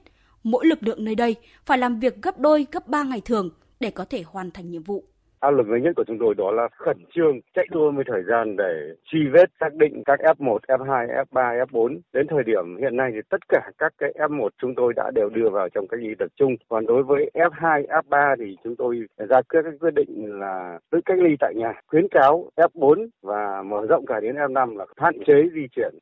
mỗi 0.43 0.65
lực 0.65 0.83
lượng 0.83 1.05
nơi 1.05 1.15
đây 1.15 1.35
phải 1.65 1.77
làm 1.77 1.99
việc 1.99 2.21
gấp 2.21 2.39
đôi, 2.39 2.67
gấp 2.71 2.87
ba 2.87 3.03
ngày 3.03 3.21
thường 3.21 3.49
để 3.79 3.91
có 3.91 4.05
thể 4.05 4.23
hoàn 4.27 4.51
thành 4.51 4.71
nhiệm 4.71 4.83
vụ. 4.83 5.08
Áp 5.39 5.51
lực 5.51 5.69
lớn 5.69 5.83
nhất 5.83 5.93
của 5.95 6.03
chúng 6.07 6.19
tôi 6.19 6.35
đó 6.37 6.51
là 6.51 6.67
khẩn 6.71 6.97
trương 7.15 7.39
chạy 7.55 7.67
đua 7.71 7.91
với 7.91 8.03
thời 8.07 8.23
gian 8.23 8.55
để 8.55 8.93
truy 9.03 9.19
vết 9.33 9.49
xác 9.59 9.73
định 9.73 10.03
các 10.05 10.19
F1, 10.19 10.57
F2, 10.67 11.23
F3, 11.23 11.65
F4. 11.65 11.99
Đến 12.13 12.27
thời 12.29 12.43
điểm 12.43 12.77
hiện 12.77 12.95
nay 12.95 13.11
thì 13.13 13.19
tất 13.29 13.49
cả 13.49 13.71
các 13.77 13.93
cái 13.97 14.11
F1 14.17 14.49
chúng 14.61 14.75
tôi 14.75 14.93
đã 14.95 15.11
đều 15.15 15.29
đưa 15.29 15.49
vào 15.49 15.69
trong 15.69 15.87
cách 15.87 15.99
ly 15.99 16.15
tập 16.19 16.27
trung. 16.35 16.55
Còn 16.69 16.85
đối 16.85 17.03
với 17.03 17.31
F2, 17.33 17.85
F3 17.85 18.35
thì 18.39 18.57
chúng 18.63 18.75
tôi 18.75 19.01
ra 19.17 19.41
các 19.49 19.65
quyết 19.79 19.93
định 19.95 20.39
là 20.39 20.79
tự 20.91 20.99
cách 21.05 21.17
ly 21.19 21.35
tại 21.39 21.53
nhà. 21.55 21.73
Khuyến 21.87 22.07
cáo 22.11 22.49
F4 22.55 23.07
và 23.23 23.63
mở 23.63 23.85
rộng 23.89 24.05
cả 24.05 24.19
đến 24.19 24.35
F5 24.35 24.77
là 24.77 24.85
hạn 24.97 25.13
chế 25.27 25.33
di 25.53 25.67
chuyển 25.75 25.93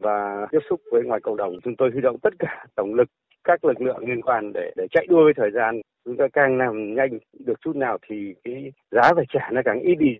và 0.00 0.46
tiếp 0.50 0.60
xúc 0.70 0.80
với 0.92 1.02
ngoài 1.02 1.20
cộng 1.20 1.36
đồng. 1.36 1.60
Chúng 1.64 1.76
tôi 1.76 1.90
huy 1.92 2.00
động 2.00 2.18
tất 2.22 2.34
cả 2.38 2.64
tổng 2.74 2.94
lực 2.94 3.08
các 3.44 3.64
lực 3.64 3.80
lượng 3.80 3.98
liên 4.08 4.22
quan 4.22 4.52
để 4.52 4.72
để 4.76 4.86
chạy 4.90 5.06
đua 5.06 5.24
với 5.24 5.32
thời 5.36 5.50
gian 5.54 5.80
chúng 6.04 6.16
ta 6.16 6.24
càng 6.32 6.58
làm 6.58 6.94
nhanh 6.94 7.18
được 7.46 7.60
chút 7.64 7.76
nào 7.76 7.98
thì 8.08 8.16
cái 8.44 8.72
giá 8.90 9.02
phải 9.14 9.24
trả 9.32 9.50
nó 9.52 9.60
càng 9.64 9.80
ít 9.80 9.94
đi. 9.94 10.10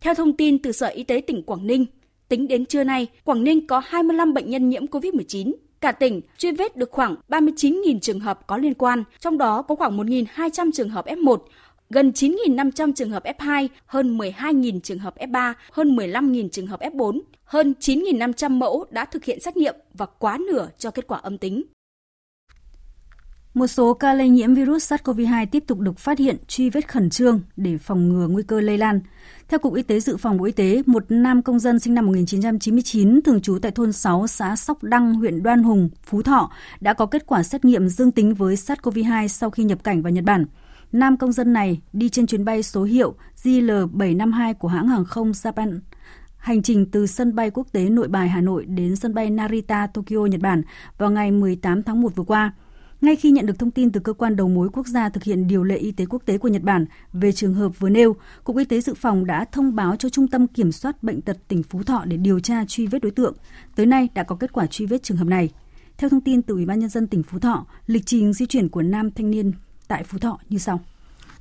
Theo 0.00 0.14
thông 0.14 0.36
tin 0.36 0.62
từ 0.62 0.72
Sở 0.72 0.86
Y 0.86 1.04
tế 1.04 1.22
tỉnh 1.26 1.42
Quảng 1.42 1.66
Ninh, 1.66 1.86
tính 2.28 2.48
đến 2.48 2.66
trưa 2.66 2.84
nay, 2.84 3.06
Quảng 3.24 3.44
Ninh 3.44 3.66
có 3.66 3.82
25 3.86 4.34
bệnh 4.34 4.50
nhân 4.50 4.68
nhiễm 4.68 4.86
COVID-19. 4.86 5.52
Cả 5.80 5.92
tỉnh 5.92 6.20
truy 6.36 6.52
vết 6.52 6.76
được 6.76 6.90
khoảng 6.90 7.14
39.000 7.28 7.98
trường 7.98 8.20
hợp 8.20 8.46
có 8.46 8.56
liên 8.56 8.74
quan, 8.74 9.04
trong 9.18 9.38
đó 9.38 9.62
có 9.62 9.74
khoảng 9.74 9.98
1.200 9.98 10.70
trường 10.74 10.88
hợp 10.88 11.06
F1, 11.06 11.36
gần 11.90 12.10
9.500 12.10 12.92
trường 12.92 13.10
hợp 13.10 13.24
F2, 13.24 13.68
hơn 13.86 14.18
12.000 14.18 14.80
trường 14.80 14.98
hợp 14.98 15.14
F3, 15.18 15.54
hơn 15.70 15.96
15.000 15.96 16.48
trường 16.48 16.66
hợp 16.66 16.80
F4, 16.80 17.20
hơn 17.44 17.74
9.500 17.80 18.50
mẫu 18.50 18.84
đã 18.90 19.04
thực 19.04 19.24
hiện 19.24 19.40
xét 19.40 19.56
nghiệm 19.56 19.74
và 19.94 20.06
quá 20.06 20.38
nửa 20.48 20.68
cho 20.78 20.90
kết 20.90 21.06
quả 21.06 21.18
âm 21.18 21.38
tính. 21.38 21.62
Một 23.56 23.66
số 23.66 23.94
ca 23.94 24.14
lây 24.14 24.28
nhiễm 24.28 24.54
virus 24.54 24.92
SARS-CoV-2 24.92 25.46
tiếp 25.50 25.64
tục 25.66 25.78
được 25.78 25.98
phát 25.98 26.18
hiện, 26.18 26.36
truy 26.48 26.70
vết 26.70 26.88
khẩn 26.88 27.10
trương 27.10 27.40
để 27.56 27.78
phòng 27.78 28.08
ngừa 28.08 28.28
nguy 28.28 28.42
cơ 28.42 28.60
lây 28.60 28.78
lan. 28.78 29.00
Theo 29.48 29.58
Cục 29.58 29.74
Y 29.74 29.82
tế 29.82 30.00
Dự 30.00 30.16
phòng 30.16 30.36
Bộ 30.36 30.44
Y 30.44 30.52
tế, 30.52 30.82
một 30.86 31.04
nam 31.08 31.42
công 31.42 31.58
dân 31.58 31.78
sinh 31.78 31.94
năm 31.94 32.06
1999 32.06 33.22
thường 33.22 33.40
trú 33.40 33.58
tại 33.62 33.72
thôn 33.72 33.92
6 33.92 34.26
xã 34.26 34.56
Sóc 34.56 34.82
Đăng, 34.82 35.14
huyện 35.14 35.42
Đoan 35.42 35.62
Hùng, 35.62 35.88
Phú 36.04 36.22
Thọ 36.22 36.50
đã 36.80 36.92
có 36.92 37.06
kết 37.06 37.26
quả 37.26 37.42
xét 37.42 37.64
nghiệm 37.64 37.88
dương 37.88 38.12
tính 38.12 38.34
với 38.34 38.54
SARS-CoV-2 38.54 39.28
sau 39.28 39.50
khi 39.50 39.64
nhập 39.64 39.84
cảnh 39.84 40.02
vào 40.02 40.12
Nhật 40.12 40.24
Bản. 40.24 40.46
Nam 40.92 41.16
công 41.16 41.32
dân 41.32 41.52
này 41.52 41.80
đi 41.92 42.08
trên 42.08 42.26
chuyến 42.26 42.44
bay 42.44 42.62
số 42.62 42.82
hiệu 42.82 43.14
JL752 43.42 44.54
của 44.54 44.68
hãng 44.68 44.88
hàng 44.88 45.04
không 45.04 45.32
Japan 45.32 45.78
hành 46.36 46.62
trình 46.62 46.86
từ 46.90 47.06
sân 47.06 47.34
bay 47.34 47.50
quốc 47.50 47.66
tế 47.72 47.88
Nội 47.88 48.08
Bài 48.08 48.28
Hà 48.28 48.40
Nội 48.40 48.64
đến 48.64 48.96
sân 48.96 49.14
bay 49.14 49.30
Narita, 49.30 49.86
Tokyo, 49.86 50.26
Nhật 50.26 50.40
Bản 50.40 50.62
vào 50.98 51.10
ngày 51.10 51.30
18 51.30 51.82
tháng 51.82 52.00
1 52.00 52.16
vừa 52.16 52.24
qua. 52.24 52.52
Ngay 53.00 53.16
khi 53.16 53.30
nhận 53.30 53.46
được 53.46 53.58
thông 53.58 53.70
tin 53.70 53.92
từ 53.92 54.00
cơ 54.00 54.12
quan 54.12 54.36
đầu 54.36 54.48
mối 54.48 54.68
quốc 54.72 54.86
gia 54.86 55.08
thực 55.08 55.24
hiện 55.24 55.46
điều 55.46 55.62
lệ 55.64 55.76
y 55.76 55.92
tế 55.92 56.06
quốc 56.06 56.22
tế 56.26 56.38
của 56.38 56.48
Nhật 56.48 56.62
Bản 56.62 56.86
về 57.12 57.32
trường 57.32 57.54
hợp 57.54 57.68
vừa 57.78 57.88
nêu, 57.88 58.16
Cục 58.44 58.56
Y 58.56 58.64
tế 58.64 58.80
Dự 58.80 58.94
phòng 58.94 59.26
đã 59.26 59.44
thông 59.52 59.74
báo 59.74 59.96
cho 59.96 60.08
Trung 60.08 60.28
tâm 60.28 60.46
Kiểm 60.46 60.72
soát 60.72 61.02
Bệnh 61.02 61.20
tật 61.20 61.36
tỉnh 61.48 61.62
Phú 61.62 61.82
Thọ 61.82 62.04
để 62.04 62.16
điều 62.16 62.40
tra 62.40 62.64
truy 62.68 62.86
vết 62.86 63.02
đối 63.02 63.12
tượng. 63.12 63.34
Tới 63.74 63.86
nay 63.86 64.08
đã 64.14 64.22
có 64.22 64.36
kết 64.36 64.52
quả 64.52 64.66
truy 64.66 64.86
vết 64.86 65.02
trường 65.02 65.16
hợp 65.16 65.24
này. 65.28 65.50
Theo 65.98 66.10
thông 66.10 66.20
tin 66.20 66.42
từ 66.42 66.54
Ủy 66.54 66.66
ban 66.66 66.78
Nhân 66.78 66.88
dân 66.88 67.06
tỉnh 67.06 67.22
Phú 67.22 67.38
Thọ, 67.38 67.66
lịch 67.86 68.06
trình 68.06 68.32
di 68.32 68.46
chuyển 68.46 68.68
của 68.68 68.82
nam 68.82 69.10
thanh 69.10 69.30
niên 69.30 69.52
tại 69.88 70.04
Phú 70.04 70.18
Thọ 70.18 70.38
như 70.48 70.58
sau. 70.58 70.80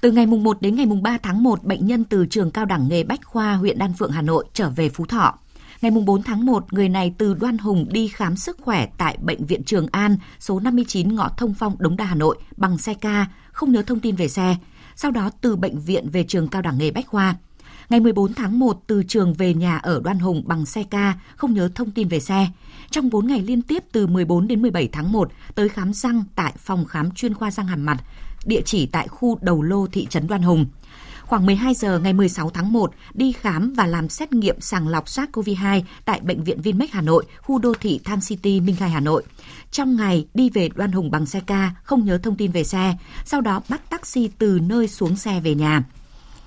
Từ 0.01 0.11
ngày 0.11 0.25
mùng 0.25 0.43
1 0.43 0.61
đến 0.61 0.75
ngày 0.75 0.85
mùng 0.85 1.03
3 1.03 1.17
tháng 1.23 1.43
1, 1.43 1.63
bệnh 1.63 1.85
nhân 1.85 2.03
từ 2.03 2.25
trường 2.25 2.51
cao 2.51 2.65
đẳng 2.65 2.87
nghề 2.89 3.03
Bách 3.03 3.25
Khoa 3.25 3.53
huyện 3.55 3.77
Đan 3.77 3.93
Phượng 3.93 4.11
Hà 4.11 4.21
Nội 4.21 4.45
trở 4.53 4.69
về 4.69 4.89
Phú 4.89 5.05
Thọ. 5.05 5.39
Ngày 5.85 5.91
4 5.91 6.23
tháng 6.23 6.45
1, 6.45 6.73
người 6.73 6.89
này 6.89 7.13
từ 7.17 7.33
Đoan 7.33 7.57
Hùng 7.57 7.85
đi 7.91 8.07
khám 8.07 8.35
sức 8.35 8.57
khỏe 8.61 8.87
tại 8.97 9.17
Bệnh 9.21 9.45
viện 9.45 9.63
Trường 9.63 9.87
An, 9.91 10.17
số 10.39 10.59
59 10.59 11.15
ngõ 11.15 11.29
Thông 11.37 11.53
Phong, 11.53 11.75
Đống 11.79 11.97
Đa, 11.97 12.05
Hà 12.05 12.15
Nội 12.15 12.37
bằng 12.57 12.77
xe 12.77 12.93
ca, 12.93 13.25
không 13.51 13.71
nhớ 13.71 13.81
thông 13.81 13.99
tin 13.99 14.15
về 14.15 14.27
xe. 14.27 14.55
Sau 14.95 15.11
đó 15.11 15.29
từ 15.41 15.55
bệnh 15.55 15.79
viện 15.79 16.09
về 16.09 16.23
trường 16.23 16.47
cao 16.47 16.61
đẳng 16.61 16.77
nghề 16.77 16.91
Bách 16.91 17.07
Khoa. 17.07 17.35
Ngày 17.89 17.99
14 17.99 18.33
tháng 18.33 18.59
1, 18.59 18.83
từ 18.87 19.03
trường 19.03 19.33
về 19.33 19.53
nhà 19.53 19.77
ở 19.77 20.01
Đoan 20.03 20.19
Hùng 20.19 20.43
bằng 20.45 20.65
xe 20.65 20.83
ca, 20.83 21.13
không 21.35 21.53
nhớ 21.53 21.69
thông 21.75 21.91
tin 21.91 22.07
về 22.07 22.19
xe. 22.19 22.47
Trong 22.89 23.09
4 23.09 23.27
ngày 23.27 23.41
liên 23.41 23.61
tiếp 23.61 23.83
từ 23.91 24.07
14 24.07 24.47
đến 24.47 24.61
17 24.61 24.89
tháng 24.91 25.11
1, 25.11 25.31
tới 25.55 25.69
khám 25.69 25.93
răng 25.93 26.23
tại 26.35 26.53
phòng 26.57 26.85
khám 26.85 27.11
chuyên 27.11 27.33
khoa 27.33 27.51
răng 27.51 27.67
hàm 27.67 27.85
mặt, 27.85 27.97
địa 28.45 28.61
chỉ 28.65 28.85
tại 28.85 29.07
khu 29.07 29.39
Đầu 29.41 29.61
Lô, 29.61 29.87
thị 29.87 30.07
trấn 30.09 30.27
Đoan 30.27 30.41
Hùng 30.41 30.65
khoảng 31.27 31.45
12 31.45 31.73
giờ 31.73 31.99
ngày 31.99 32.13
16 32.13 32.49
tháng 32.49 32.73
1 32.73 32.91
đi 33.13 33.31
khám 33.31 33.73
và 33.73 33.87
làm 33.87 34.09
xét 34.09 34.33
nghiệm 34.33 34.61
sàng 34.61 34.87
lọc 34.87 35.05
SARS-CoV-2 35.05 35.81
tại 36.05 36.19
Bệnh 36.19 36.43
viện 36.43 36.61
Vinmec 36.61 36.91
Hà 36.91 37.01
Nội, 37.01 37.25
khu 37.41 37.59
đô 37.59 37.73
thị 37.73 37.99
Tham 38.03 38.19
City, 38.21 38.59
Minh 38.59 38.75
Khai, 38.75 38.89
Hà 38.89 38.99
Nội. 38.99 39.23
Trong 39.71 39.95
ngày 39.95 40.27
đi 40.33 40.49
về 40.49 40.69
Đoan 40.75 40.91
Hùng 40.91 41.11
bằng 41.11 41.25
xe 41.25 41.41
ca, 41.47 41.75
không 41.83 42.05
nhớ 42.05 42.17
thông 42.17 42.35
tin 42.35 42.51
về 42.51 42.63
xe, 42.63 42.95
sau 43.25 43.41
đó 43.41 43.61
bắt 43.69 43.89
taxi 43.89 44.29
từ 44.37 44.59
nơi 44.63 44.87
xuống 44.87 45.15
xe 45.15 45.39
về 45.39 45.55
nhà. 45.55 45.83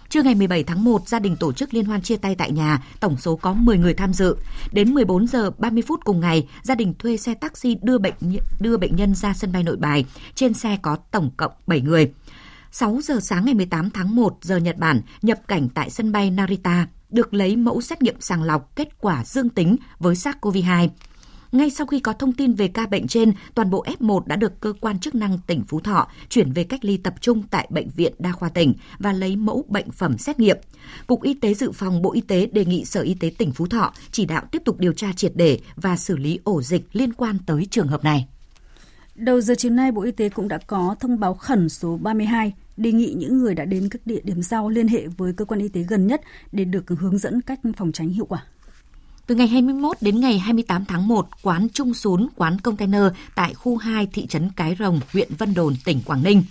Trưa 0.09 0.23
ngày 0.23 0.35
17 0.35 0.65
tháng 0.65 0.85
1, 0.85 1.09
gia 1.09 1.19
đình 1.19 1.37
tổ 1.37 1.53
chức 1.53 1.75
liên 1.75 1.85
hoan 1.85 2.03
chia 2.03 2.17
tay 2.17 2.35
tại 2.35 2.53
nhà, 2.53 2.83
tổng 3.01 3.17
số 3.17 3.37
có 3.37 3.53
10 3.53 3.79
người 3.79 3.95
tham 3.95 4.13
dự. 4.13 4.37
Đến 4.73 4.95
14 4.95 5.27
giờ 5.27 5.51
30 5.59 5.83
phút 5.87 6.01
cùng 6.05 6.21
ngày, 6.21 6.49
gia 6.63 6.75
đình 6.75 6.95
thuê 6.99 7.17
xe 7.17 7.35
taxi 7.35 7.77
đưa 7.83 7.99
bệnh 7.99 8.15
đưa 8.61 8.77
bệnh 8.77 8.97
nhân 8.97 9.15
ra 9.15 9.35
sân 9.35 9.53
bay 9.53 9.63
Nội 9.63 9.77
Bài. 9.77 10.05
Trên 10.35 10.55
xe 10.55 10.79
có 10.83 10.97
tổng 11.11 11.31
cộng 11.37 11.53
7 11.67 11.81
người. 11.81 12.13
6 12.73 12.99
giờ 13.03 13.21
sáng 13.23 13.45
ngày 13.45 13.55
18 13.55 13.91
tháng 13.91 14.17
1 14.17 14.39
giờ 14.43 14.57
Nhật 14.57 14.77
Bản 14.79 15.01
nhập 15.23 15.39
cảnh 15.49 15.69
tại 15.75 15.91
sân 15.91 16.13
bay 16.13 16.31
Narita, 16.31 16.87
được 17.11 17.35
lấy 17.35 17.57
mẫu 17.57 17.81
xét 17.81 18.03
nghiệm 18.03 18.21
sàng 18.21 18.43
lọc 18.43 18.77
kết 18.77 19.01
quả 19.01 19.25
dương 19.25 19.49
tính 19.49 19.77
với 19.99 20.15
SARS-CoV-2. 20.15 20.89
Ngay 21.53 21.71
sau 21.71 21.87
khi 21.87 22.01
có 22.01 22.13
thông 22.13 22.33
tin 22.33 22.55
về 22.55 22.69
ca 22.69 22.87
bệnh 22.87 23.07
trên, 23.07 23.33
toàn 23.55 23.71
bộ 23.71 23.85
F1 23.99 24.23
đã 24.27 24.37
được 24.37 24.61
cơ 24.61 24.73
quan 24.81 24.99
chức 24.99 25.15
năng 25.15 25.39
tỉnh 25.47 25.65
Phú 25.69 25.81
Thọ 25.81 26.09
chuyển 26.29 26.53
về 26.53 26.65
cách 26.65 26.85
ly 26.85 26.97
tập 26.97 27.15
trung 27.21 27.43
tại 27.51 27.69
Bệnh 27.71 27.89
viện 27.97 28.13
Đa 28.19 28.33
khoa 28.33 28.49
tỉnh 28.49 28.75
và 28.99 29.13
lấy 29.13 29.37
mẫu 29.37 29.65
bệnh 29.69 29.91
phẩm 29.91 30.19
xét 30.19 30.41
nghiệm. 30.41 30.57
Cục 31.07 31.23
Y 31.23 31.35
tế 31.35 31.55
Dự 31.55 31.73
phòng 31.73 32.03
Bộ 32.03 32.13
Y 32.13 32.21
tế 32.21 32.47
đề 32.47 32.65
nghị 32.65 32.85
Sở 32.85 33.01
Y 33.01 33.15
tế 33.15 33.31
tỉnh 33.39 33.53
Phú 33.53 33.67
Thọ 33.67 33.93
chỉ 34.13 34.25
đạo 34.25 34.43
tiếp 34.53 34.63
tục 34.65 34.79
điều 34.79 34.93
tra 34.93 35.13
triệt 35.13 35.33
để 35.35 35.59
và 35.77 35.97
xử 35.97 36.17
lý 36.17 36.39
ổ 36.45 36.63
dịch 36.63 36.83
liên 36.93 37.13
quan 37.13 37.39
tới 37.47 37.67
trường 37.71 37.89
hợp 37.89 38.05
này. 38.05 38.29
Đầu 39.19 39.41
giờ 39.41 39.55
chiều 39.59 39.73
nay, 39.73 39.93
Bộ 39.93 40.03
Y 40.03 40.13
tế 40.13 40.29
cũng 40.29 40.49
đã 40.49 40.59
có 40.67 40.97
thông 41.01 41.21
báo 41.21 41.35
khẩn 41.35 41.69
số 41.69 41.99
32 42.03 42.55
đề 42.77 42.93
nghị 42.93 43.15
những 43.17 43.39
người 43.39 43.55
đã 43.55 43.65
đến 43.65 43.89
các 43.89 44.01
địa 44.05 44.21
điểm 44.25 44.43
sau 44.43 44.69
liên 44.69 44.89
hệ 44.89 45.07
với 45.07 45.33
cơ 45.33 45.45
quan 45.45 45.61
y 45.61 45.69
tế 45.69 45.83
gần 45.83 46.07
nhất 46.07 46.21
để 46.53 46.65
được 46.65 46.89
hướng 46.89 47.19
dẫn 47.19 47.41
cách 47.41 47.61
phòng 47.77 47.93
tránh 47.93 48.09
hiệu 48.09 48.25
quả. 48.25 48.45
Từ 49.27 49.35
ngày 49.35 49.47
21 49.47 49.97
đến 50.01 50.21
ngày 50.21 50.39
28 50.39 50.85
tháng 50.85 51.09
1, 51.09 51.29
quán 51.43 51.69
Trung 51.69 51.95
Sún, 51.95 52.29
quán 52.37 52.59
container 52.59 53.03
tại 53.35 53.55
khu 53.55 53.77
2 53.77 54.09
thị 54.13 54.27
trấn 54.27 54.51
Cái 54.57 54.77
Rồng, 54.79 55.01
huyện 55.13 55.29
Vân 55.39 55.55
Đồn, 55.55 55.75
tỉnh 55.85 56.01
Quảng 56.03 56.23
Ninh. 56.23 56.43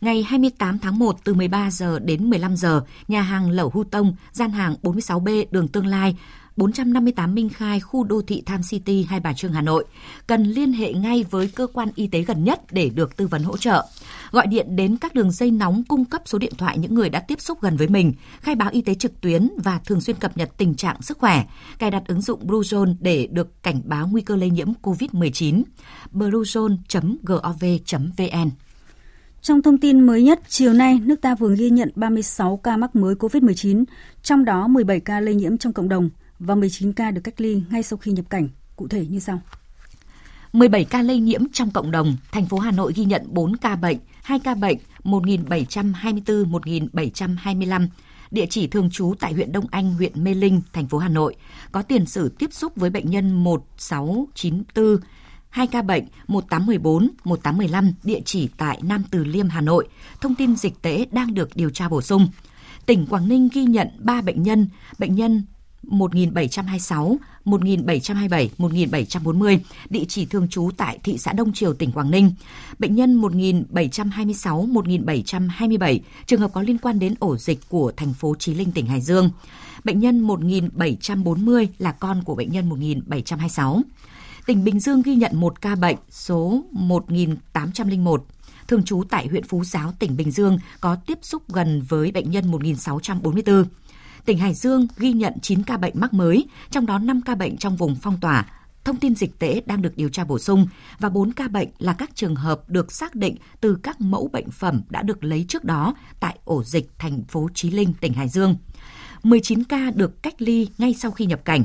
Ngày 0.00 0.22
28 0.22 0.78
tháng 0.78 0.98
1 0.98 1.16
từ 1.24 1.34
13 1.34 1.70
giờ 1.70 1.98
đến 1.98 2.30
15 2.30 2.56
giờ, 2.56 2.82
nhà 3.08 3.22
hàng 3.22 3.50
Lẩu 3.50 3.70
Hu 3.74 3.84
Tông, 3.84 4.14
gian 4.32 4.50
hàng 4.50 4.76
46B 4.82 5.44
đường 5.50 5.68
Tương 5.68 5.86
Lai 5.86 6.16
458 6.56 7.34
Minh 7.34 7.48
Khai, 7.48 7.80
khu 7.80 8.04
đô 8.04 8.22
thị 8.22 8.42
Tham 8.46 8.60
City, 8.70 9.06
Hai 9.08 9.20
Bà 9.20 9.32
Trưng, 9.32 9.52
Hà 9.52 9.60
Nội, 9.60 9.84
cần 10.26 10.44
liên 10.44 10.72
hệ 10.72 10.92
ngay 10.92 11.24
với 11.30 11.50
cơ 11.54 11.66
quan 11.66 11.88
y 11.94 12.06
tế 12.06 12.22
gần 12.22 12.44
nhất 12.44 12.60
để 12.70 12.90
được 12.94 13.16
tư 13.16 13.26
vấn 13.26 13.42
hỗ 13.42 13.56
trợ. 13.56 13.86
Gọi 14.30 14.46
điện 14.46 14.76
đến 14.76 14.96
các 14.96 15.14
đường 15.14 15.30
dây 15.30 15.50
nóng 15.50 15.82
cung 15.88 16.04
cấp 16.04 16.22
số 16.24 16.38
điện 16.38 16.52
thoại 16.58 16.78
những 16.78 16.94
người 16.94 17.10
đã 17.10 17.20
tiếp 17.20 17.40
xúc 17.40 17.60
gần 17.60 17.76
với 17.76 17.88
mình, 17.88 18.12
khai 18.40 18.54
báo 18.54 18.70
y 18.70 18.82
tế 18.82 18.94
trực 18.94 19.20
tuyến 19.20 19.50
và 19.64 19.78
thường 19.78 20.00
xuyên 20.00 20.16
cập 20.16 20.36
nhật 20.36 20.50
tình 20.56 20.74
trạng 20.74 21.02
sức 21.02 21.18
khỏe, 21.18 21.44
cài 21.78 21.90
đặt 21.90 22.02
ứng 22.06 22.20
dụng 22.20 22.46
Bluezone 22.46 22.94
để 23.00 23.28
được 23.30 23.62
cảnh 23.62 23.80
báo 23.84 24.08
nguy 24.12 24.22
cơ 24.22 24.36
lây 24.36 24.50
nhiễm 24.50 24.68
COVID-19. 24.82 25.62
bluezone.gov.vn 26.12 28.50
trong 29.42 29.62
thông 29.62 29.78
tin 29.78 30.00
mới 30.00 30.22
nhất, 30.22 30.40
chiều 30.48 30.72
nay, 30.72 31.00
nước 31.04 31.20
ta 31.20 31.34
vừa 31.34 31.56
ghi 31.56 31.70
nhận 31.70 31.90
36 31.94 32.56
ca 32.56 32.76
mắc 32.76 32.96
mới 32.96 33.14
COVID-19, 33.14 33.84
trong 34.22 34.44
đó 34.44 34.66
17 34.66 35.00
ca 35.00 35.20
lây 35.20 35.34
nhiễm 35.34 35.58
trong 35.58 35.72
cộng 35.72 35.88
đồng 35.88 36.10
và 36.38 36.54
19 36.54 36.92
ca 36.92 37.10
được 37.10 37.20
cách 37.24 37.40
ly 37.40 37.62
ngay 37.70 37.82
sau 37.82 37.96
khi 37.96 38.12
nhập 38.12 38.24
cảnh. 38.30 38.48
Cụ 38.76 38.88
thể 38.88 39.06
như 39.06 39.18
sau. 39.18 39.40
17 40.52 40.84
ca 40.84 41.02
lây 41.02 41.18
nhiễm 41.18 41.40
trong 41.52 41.70
cộng 41.70 41.90
đồng, 41.90 42.16
thành 42.32 42.46
phố 42.46 42.58
Hà 42.58 42.70
Nội 42.70 42.92
ghi 42.96 43.04
nhận 43.04 43.22
4 43.28 43.56
ca 43.56 43.76
bệnh, 43.76 43.98
2 44.22 44.38
ca 44.38 44.54
bệnh, 44.54 44.78
1724-1725, 45.04 47.88
địa 48.30 48.46
chỉ 48.50 48.66
thường 48.66 48.90
trú 48.90 49.14
tại 49.20 49.32
huyện 49.32 49.52
Đông 49.52 49.66
Anh, 49.70 49.94
huyện 49.94 50.24
Mê 50.24 50.34
Linh, 50.34 50.60
thành 50.72 50.86
phố 50.86 50.98
Hà 50.98 51.08
Nội, 51.08 51.36
có 51.72 51.82
tiền 51.82 52.06
sử 52.06 52.28
tiếp 52.28 52.52
xúc 52.52 52.76
với 52.76 52.90
bệnh 52.90 53.10
nhân 53.10 53.44
1694, 53.44 54.96
2 55.50 55.66
ca 55.66 55.82
bệnh 55.82 56.04
1814, 56.26 57.10
1815, 57.24 57.92
địa 58.02 58.20
chỉ 58.24 58.48
tại 58.56 58.78
Nam 58.82 59.04
Từ 59.10 59.24
Liêm, 59.24 59.48
Hà 59.48 59.60
Nội. 59.60 59.88
Thông 60.20 60.34
tin 60.34 60.56
dịch 60.56 60.82
tễ 60.82 61.06
đang 61.12 61.34
được 61.34 61.48
điều 61.54 61.70
tra 61.70 61.88
bổ 61.88 62.02
sung. 62.02 62.28
Tỉnh 62.86 63.06
Quảng 63.06 63.28
Ninh 63.28 63.48
ghi 63.52 63.64
nhận 63.64 63.88
3 63.98 64.20
bệnh 64.20 64.42
nhân, 64.42 64.68
bệnh 64.98 65.14
nhân 65.14 65.42
1726, 65.88 67.16
1727, 67.44 68.50
1740, 68.58 69.60
địa 69.90 70.04
chỉ 70.08 70.26
thường 70.26 70.48
trú 70.48 70.70
tại 70.76 70.98
thị 71.02 71.18
xã 71.18 71.32
Đông 71.32 71.52
Triều, 71.52 71.74
tỉnh 71.74 71.92
Quảng 71.92 72.10
Ninh. 72.10 72.32
Bệnh 72.78 72.94
nhân 72.94 73.14
1726, 73.14 74.66
1727, 74.66 76.00
trường 76.26 76.40
hợp 76.40 76.50
có 76.54 76.62
liên 76.62 76.78
quan 76.78 76.98
đến 76.98 77.14
ổ 77.18 77.36
dịch 77.36 77.68
của 77.68 77.92
thành 77.96 78.14
phố 78.14 78.34
Chí 78.38 78.54
Linh, 78.54 78.72
tỉnh 78.72 78.86
Hải 78.86 79.00
Dương. 79.00 79.30
Bệnh 79.84 80.00
nhân 80.00 80.20
1740 80.20 81.68
là 81.78 81.92
con 81.92 82.22
của 82.22 82.34
bệnh 82.34 82.52
nhân 82.52 82.68
1726. 82.68 83.82
Tỉnh 84.46 84.64
Bình 84.64 84.80
Dương 84.80 85.02
ghi 85.02 85.14
nhận 85.14 85.40
một 85.40 85.60
ca 85.60 85.74
bệnh 85.74 85.96
số 86.10 86.64
1801 86.72 88.24
thường 88.68 88.84
trú 88.84 89.02
tại 89.10 89.26
huyện 89.26 89.44
Phú 89.44 89.64
Giáo, 89.64 89.92
tỉnh 89.98 90.16
Bình 90.16 90.30
Dương 90.30 90.58
có 90.80 90.96
tiếp 91.06 91.18
xúc 91.22 91.52
gần 91.52 91.82
với 91.88 92.10
bệnh 92.12 92.30
nhân 92.30 92.50
1644 92.50 93.64
tỉnh 94.24 94.38
Hải 94.38 94.54
Dương 94.54 94.86
ghi 94.96 95.12
nhận 95.12 95.32
9 95.42 95.62
ca 95.62 95.76
bệnh 95.76 95.92
mắc 95.96 96.14
mới, 96.14 96.46
trong 96.70 96.86
đó 96.86 96.98
5 96.98 97.20
ca 97.22 97.34
bệnh 97.34 97.56
trong 97.56 97.76
vùng 97.76 97.96
phong 98.02 98.20
tỏa. 98.20 98.46
Thông 98.84 98.96
tin 98.96 99.14
dịch 99.14 99.38
tễ 99.38 99.60
đang 99.66 99.82
được 99.82 99.96
điều 99.96 100.08
tra 100.08 100.24
bổ 100.24 100.38
sung 100.38 100.66
và 100.98 101.08
4 101.08 101.32
ca 101.32 101.48
bệnh 101.48 101.68
là 101.78 101.92
các 101.92 102.10
trường 102.14 102.36
hợp 102.36 102.70
được 102.70 102.92
xác 102.92 103.14
định 103.14 103.36
từ 103.60 103.78
các 103.82 104.00
mẫu 104.00 104.28
bệnh 104.32 104.50
phẩm 104.50 104.82
đã 104.88 105.02
được 105.02 105.24
lấy 105.24 105.44
trước 105.48 105.64
đó 105.64 105.94
tại 106.20 106.38
ổ 106.44 106.64
dịch 106.64 106.90
thành 106.98 107.24
phố 107.28 107.48
Chí 107.54 107.70
Linh, 107.70 107.92
tỉnh 108.00 108.12
Hải 108.12 108.28
Dương. 108.28 108.56
19 109.22 109.64
ca 109.64 109.90
được 109.90 110.22
cách 110.22 110.42
ly 110.42 110.68
ngay 110.78 110.94
sau 110.94 111.10
khi 111.10 111.26
nhập 111.26 111.44
cảnh. 111.44 111.64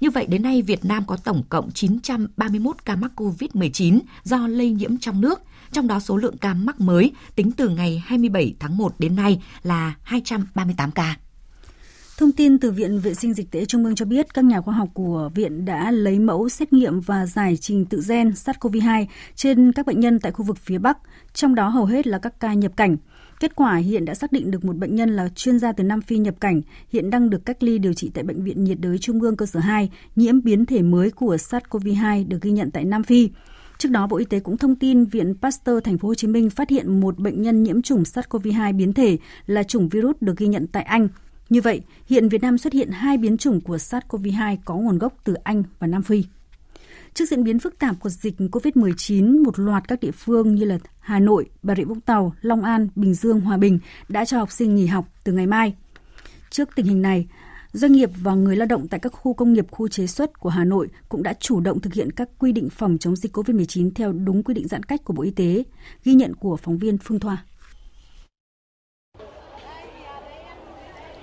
Như 0.00 0.10
vậy 0.10 0.26
đến 0.26 0.42
nay 0.42 0.62
Việt 0.62 0.84
Nam 0.84 1.04
có 1.06 1.16
tổng 1.16 1.42
cộng 1.48 1.70
931 1.70 2.76
ca 2.84 2.96
mắc 2.96 3.12
COVID-19 3.16 4.00
do 4.24 4.46
lây 4.46 4.70
nhiễm 4.70 4.98
trong 4.98 5.20
nước, 5.20 5.40
trong 5.72 5.86
đó 5.86 6.00
số 6.00 6.16
lượng 6.16 6.38
ca 6.38 6.54
mắc 6.54 6.80
mới 6.80 7.12
tính 7.34 7.52
từ 7.52 7.68
ngày 7.68 8.02
27 8.06 8.54
tháng 8.60 8.76
1 8.76 8.94
đến 8.98 9.16
nay 9.16 9.42
là 9.62 9.94
238 10.02 10.90
ca. 10.90 11.16
Thông 12.18 12.32
tin 12.32 12.58
từ 12.58 12.70
Viện 12.70 12.98
Vệ 12.98 13.14
sinh 13.14 13.34
Dịch 13.34 13.50
tễ 13.50 13.64
Trung 13.64 13.84
ương 13.84 13.94
cho 13.94 14.04
biết 14.04 14.34
các 14.34 14.44
nhà 14.44 14.60
khoa 14.60 14.74
học 14.74 14.88
của 14.94 15.30
viện 15.34 15.64
đã 15.64 15.90
lấy 15.90 16.18
mẫu 16.18 16.48
xét 16.48 16.72
nghiệm 16.72 17.00
và 17.00 17.26
giải 17.26 17.56
trình 17.56 17.84
tự 17.84 18.00
gen 18.08 18.30
SARS-CoV-2 18.30 19.06
trên 19.34 19.72
các 19.72 19.86
bệnh 19.86 20.00
nhân 20.00 20.20
tại 20.20 20.32
khu 20.32 20.44
vực 20.44 20.58
phía 20.58 20.78
Bắc, 20.78 20.98
trong 21.32 21.54
đó 21.54 21.68
hầu 21.68 21.84
hết 21.84 22.06
là 22.06 22.18
các 22.18 22.40
ca 22.40 22.54
nhập 22.54 22.72
cảnh. 22.76 22.96
Kết 23.40 23.56
quả 23.56 23.76
hiện 23.76 24.04
đã 24.04 24.14
xác 24.14 24.32
định 24.32 24.50
được 24.50 24.64
một 24.64 24.76
bệnh 24.76 24.94
nhân 24.94 25.16
là 25.16 25.28
chuyên 25.34 25.58
gia 25.58 25.72
từ 25.72 25.84
Nam 25.84 26.00
Phi 26.00 26.18
nhập 26.18 26.34
cảnh, 26.40 26.62
hiện 26.88 27.10
đang 27.10 27.30
được 27.30 27.46
cách 27.46 27.62
ly 27.62 27.78
điều 27.78 27.92
trị 27.92 28.10
tại 28.14 28.24
Bệnh 28.24 28.44
viện 28.44 28.64
nhiệt 28.64 28.80
đới 28.80 28.98
Trung 28.98 29.20
ương 29.20 29.36
cơ 29.36 29.46
sở 29.46 29.60
2, 29.60 29.90
nhiễm 30.16 30.42
biến 30.42 30.66
thể 30.66 30.82
mới 30.82 31.10
của 31.10 31.36
SARS-CoV-2 31.36 32.28
được 32.28 32.38
ghi 32.42 32.50
nhận 32.50 32.70
tại 32.70 32.84
Nam 32.84 33.02
Phi. 33.02 33.30
Trước 33.78 33.88
đó, 33.90 34.06
Bộ 34.06 34.16
Y 34.16 34.24
tế 34.24 34.40
cũng 34.40 34.56
thông 34.56 34.76
tin 34.76 35.04
Viện 35.04 35.34
Pasteur 35.42 35.78
Thành 35.84 35.98
phố 35.98 36.08
Hồ 36.08 36.14
Chí 36.14 36.26
Minh 36.28 36.50
phát 36.50 36.70
hiện 36.70 37.00
một 37.00 37.18
bệnh 37.18 37.42
nhân 37.42 37.62
nhiễm 37.62 37.82
chủng 37.82 38.02
SARS-CoV-2 38.02 38.76
biến 38.76 38.92
thể 38.92 39.18
là 39.46 39.62
chủng 39.62 39.88
virus 39.88 40.16
được 40.20 40.36
ghi 40.36 40.46
nhận 40.46 40.66
tại 40.66 40.82
Anh. 40.82 41.08
Như 41.48 41.60
vậy, 41.60 41.82
hiện 42.06 42.28
Việt 42.28 42.42
Nam 42.42 42.58
xuất 42.58 42.72
hiện 42.72 42.90
hai 42.90 43.18
biến 43.18 43.36
chủng 43.36 43.60
của 43.60 43.76
SARS-CoV-2 43.76 44.56
có 44.64 44.76
nguồn 44.76 44.98
gốc 44.98 45.12
từ 45.24 45.34
Anh 45.34 45.62
và 45.78 45.86
Nam 45.86 46.02
Phi. 46.02 46.24
Trước 47.14 47.28
diễn 47.28 47.44
biến 47.44 47.58
phức 47.58 47.78
tạp 47.78 48.00
của 48.00 48.08
dịch 48.08 48.34
COVID-19, 48.38 49.44
một 49.44 49.58
loạt 49.58 49.88
các 49.88 50.00
địa 50.00 50.10
phương 50.10 50.54
như 50.54 50.64
là 50.64 50.78
Hà 51.00 51.18
Nội, 51.18 51.48
Bà 51.62 51.74
Rịa 51.74 51.84
Vũng 51.84 52.00
Tàu, 52.00 52.34
Long 52.40 52.62
An, 52.62 52.88
Bình 52.96 53.14
Dương, 53.14 53.40
Hòa 53.40 53.56
Bình 53.56 53.78
đã 54.08 54.24
cho 54.24 54.38
học 54.38 54.52
sinh 54.52 54.74
nghỉ 54.74 54.86
học 54.86 55.08
từ 55.24 55.32
ngày 55.32 55.46
mai. 55.46 55.74
Trước 56.50 56.68
tình 56.74 56.86
hình 56.86 57.02
này, 57.02 57.26
doanh 57.72 57.92
nghiệp 57.92 58.10
và 58.22 58.34
người 58.34 58.56
lao 58.56 58.66
động 58.66 58.88
tại 58.88 59.00
các 59.00 59.12
khu 59.12 59.34
công 59.34 59.52
nghiệp, 59.52 59.66
khu 59.70 59.88
chế 59.88 60.06
xuất 60.06 60.40
của 60.40 60.48
Hà 60.48 60.64
Nội 60.64 60.88
cũng 61.08 61.22
đã 61.22 61.32
chủ 61.40 61.60
động 61.60 61.80
thực 61.80 61.94
hiện 61.94 62.12
các 62.12 62.28
quy 62.38 62.52
định 62.52 62.68
phòng 62.70 62.98
chống 63.00 63.16
dịch 63.16 63.36
COVID-19 63.36 63.90
theo 63.94 64.12
đúng 64.12 64.42
quy 64.42 64.54
định 64.54 64.68
giãn 64.68 64.82
cách 64.82 65.04
của 65.04 65.12
Bộ 65.12 65.22
Y 65.22 65.30
tế, 65.30 65.62
ghi 66.04 66.14
nhận 66.14 66.34
của 66.34 66.56
phóng 66.56 66.78
viên 66.78 66.98
Phương 66.98 67.20
Thoa. 67.20 67.44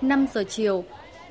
5 0.04 0.26
giờ 0.34 0.44
chiều, 0.50 0.84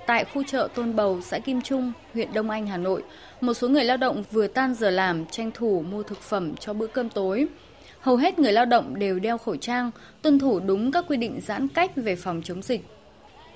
tại 0.06 0.24
khu 0.24 0.42
chợ 0.42 0.68
Tôn 0.74 0.96
Bầu, 0.96 1.20
xã 1.22 1.38
Kim 1.38 1.62
Trung, 1.62 1.92
huyện 2.14 2.32
Đông 2.32 2.50
Anh, 2.50 2.66
Hà 2.66 2.76
Nội, 2.76 3.02
một 3.40 3.54
số 3.54 3.68
người 3.68 3.84
lao 3.84 3.96
động 3.96 4.24
vừa 4.30 4.46
tan 4.46 4.74
giờ 4.74 4.90
làm 4.90 5.26
tranh 5.26 5.50
thủ 5.54 5.84
mua 5.90 6.02
thực 6.02 6.20
phẩm 6.20 6.56
cho 6.56 6.72
bữa 6.72 6.86
cơm 6.86 7.08
tối. 7.08 7.46
hầu 8.00 8.16
hết 8.16 8.38
người 8.38 8.52
lao 8.52 8.64
động 8.64 8.98
đều 8.98 9.18
đeo 9.18 9.38
khẩu 9.38 9.56
trang, 9.56 9.90
tuân 10.22 10.38
thủ 10.38 10.60
đúng 10.60 10.92
các 10.92 11.04
quy 11.08 11.16
định 11.16 11.40
giãn 11.40 11.68
cách 11.68 11.90
về 11.96 12.16
phòng 12.16 12.42
chống 12.44 12.62
dịch. 12.62 12.86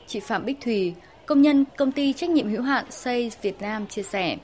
Chị 0.07 0.21
Phạm 0.21 0.45
Bích 0.45 0.61
Thùy, 0.61 0.95
công 1.27 1.43
nhân 1.43 1.65
công 1.77 1.93
ty 1.93 2.13
trách 2.13 2.31
nhiệm 2.31 2.49
hữu 2.49 2.63
hạn 2.63 2.85
Say 2.91 3.31
Việt 3.43 3.63
Nam 3.63 3.87
chia 3.87 4.03
sẻ. 4.03 4.37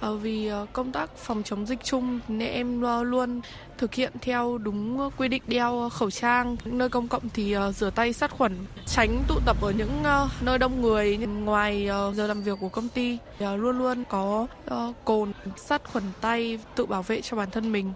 Ờ, 0.00 0.16
vì 0.16 0.46
ờ, 0.46 0.66
công 0.72 0.92
tác 0.92 1.16
phòng 1.16 1.42
chống 1.42 1.66
dịch 1.66 1.84
chung 1.84 2.20
nên 2.28 2.48
em 2.48 2.82
ờ, 2.82 3.02
luôn 3.02 3.40
thực 3.78 3.94
hiện 3.94 4.12
theo 4.20 4.58
đúng 4.58 5.10
quy 5.16 5.28
định 5.28 5.42
đeo 5.46 5.88
khẩu 5.88 6.10
trang. 6.10 6.56
Nơi 6.64 6.88
công 6.88 7.08
cộng 7.08 7.28
thì 7.34 7.56
rửa 7.76 7.90
tay 7.90 8.12
sát 8.12 8.30
khuẩn, 8.30 8.52
tránh 8.86 9.22
tụ 9.28 9.34
tập 9.46 9.56
ở 9.62 9.72
những 9.78 10.02
nơi 10.40 10.58
đông 10.58 10.82
người 10.82 11.16
ngoài 11.16 11.86
giờ 12.14 12.26
làm 12.26 12.42
việc 12.42 12.58
của 12.60 12.68
công 12.68 12.88
ty. 12.88 13.18
Luôn 13.40 13.78
luôn 13.78 14.04
có 14.08 14.46
cồn 15.04 15.32
sát 15.56 15.82
khuẩn 15.92 16.04
tay 16.20 16.58
tự 16.76 16.86
bảo 16.86 17.02
vệ 17.02 17.20
cho 17.20 17.36
bản 17.36 17.50
thân 17.50 17.72
mình. 17.72 17.92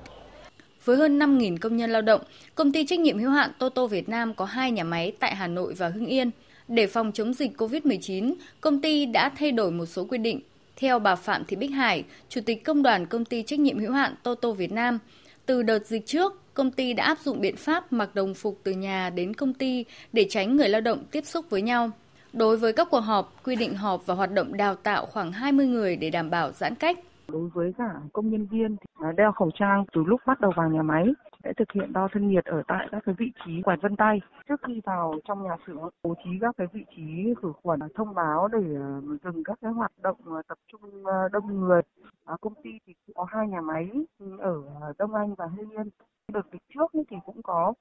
Với 0.85 0.97
hơn 0.97 1.19
5.000 1.19 1.57
công 1.59 1.77
nhân 1.77 1.91
lao 1.91 2.03
động, 2.03 2.21
công 2.55 2.73
ty 2.73 2.87
trách 2.87 3.01
nhiệm 3.01 3.19
hữu 3.19 3.31
hạn 3.31 3.51
Toto 3.59 3.87
Việt 3.87 4.09
Nam 4.09 4.35
có 4.35 4.45
hai 4.45 4.71
nhà 4.71 4.85
máy 4.85 5.13
tại 5.19 5.35
Hà 5.35 5.47
Nội 5.47 5.75
và 5.75 5.89
Hưng 5.89 6.07
Yên. 6.07 6.31
Để 6.69 6.87
phòng 6.87 7.13
chống 7.13 7.35
dịch 7.35 7.61
COVID-19, 7.61 8.35
công 8.61 8.81
ty 8.81 9.07
đã 9.07 9.29
thay 9.39 9.53
đổi 9.53 9.71
một 9.71 9.87
số 9.87 10.05
quy 10.05 10.19
định 10.19 10.41
theo 10.83 10.99
bà 10.99 11.17
Phạm 11.17 11.45
Thị 11.45 11.57
Bích 11.57 11.71
Hải, 11.71 12.05
Chủ 12.29 12.41
tịch 12.47 12.65
Công 12.65 12.83
đoàn 12.83 13.07
Công 13.07 13.25
ty 13.25 13.43
Trách 13.43 13.61
nhiệm 13.61 13.79
hữu 13.79 13.93
hạn 13.93 14.15
Toto 14.23 14.53
Việt 14.53 14.73
Nam, 14.73 14.99
từ 15.47 15.63
đợt 15.63 15.87
dịch 15.87 16.07
trước, 16.07 16.55
công 16.55 16.71
ty 16.71 16.93
đã 16.93 17.05
áp 17.05 17.19
dụng 17.19 17.41
biện 17.41 17.57
pháp 17.57 17.93
mặc 17.93 18.15
đồng 18.15 18.35
phục 18.35 18.59
từ 18.63 18.73
nhà 18.73 19.11
đến 19.11 19.35
công 19.35 19.55
ty 19.55 19.85
để 20.13 20.27
tránh 20.29 20.57
người 20.57 20.69
lao 20.69 20.81
động 20.81 21.05
tiếp 21.11 21.25
xúc 21.25 21.47
với 21.51 21.63
nhau. 21.63 21.91
Đối 22.33 22.57
với 22.57 22.73
các 22.73 22.89
cuộc 22.91 23.01
họp, 23.01 23.45
quy 23.45 23.57
định 23.57 23.75
họp 23.75 24.07
và 24.07 24.15
hoạt 24.15 24.33
động 24.33 24.57
đào 24.57 24.75
tạo 24.75 25.07
khoảng 25.07 25.33
20 25.33 25.67
người 25.67 25.97
để 25.97 26.11
đảm 26.11 26.31
bảo 26.31 26.53
giãn 26.53 26.75
cách. 26.75 26.99
Đối 27.29 27.49
với 27.55 27.73
cả 27.79 27.91
công 28.13 28.31
nhân 28.31 28.47
viên 28.51 28.77
thì 28.81 29.07
đeo 29.17 29.33
khẩu 29.33 29.51
trang 29.59 29.85
từ 29.93 30.05
lúc 30.07 30.21
bắt 30.27 30.41
đầu 30.41 30.53
vào 30.57 30.69
nhà 30.69 30.83
máy 30.83 31.05
sẽ 31.45 31.53
thực 31.53 31.73
hiện 31.73 31.93
đo 31.93 32.09
thân 32.13 32.29
nhiệt 32.29 32.45
ở 32.45 32.63
tại 32.69 32.89
các 32.93 33.03
cái 33.07 33.15
vị 33.19 33.33
trí 33.45 33.63
quạt 33.63 33.77
vân 33.83 33.97
tay. 33.97 34.21
Trước 34.49 34.61
khi 34.67 34.81
vào 34.85 35.15
trong 35.25 35.43
nhà 35.43 35.57
xưởng 35.67 35.89
bố 36.03 36.15
trí 36.25 36.31
các 36.41 36.55
cái 36.59 36.67
vị 36.73 36.85
trí 36.97 37.35
khử 37.43 37.53
khuẩn 37.63 37.81
thông 37.95 38.15
báo 38.15 38.49
để 38.49 38.75
ờ, 38.75 39.01
dừng 39.25 39.45
các 39.45 39.59
cái 39.61 39.73
hoạt 39.73 39.93
động 40.03 40.17
ờ, 40.25 40.43
tập 40.49 40.59
trung 40.73 41.05
ờ, 41.05 41.29
đông 41.33 41.61
người. 41.61 41.83
À, 42.25 42.37
công 42.41 42.55
ty 42.63 42.71
thì 42.87 42.95
có 43.15 43.25
hai 43.25 43.49
nhà 43.49 43.61
máy 43.61 43.91
ở 44.39 44.63
Đông 44.99 45.15
Anh 45.15 45.35
và 45.35 45.47
Hưng 45.47 45.71
Yên. 45.71 45.89
Đợt 46.33 46.47
dịch 46.53 46.63
trước 46.75 47.05
thì 47.11 47.17
cũng 47.27 47.43
có 47.43 47.73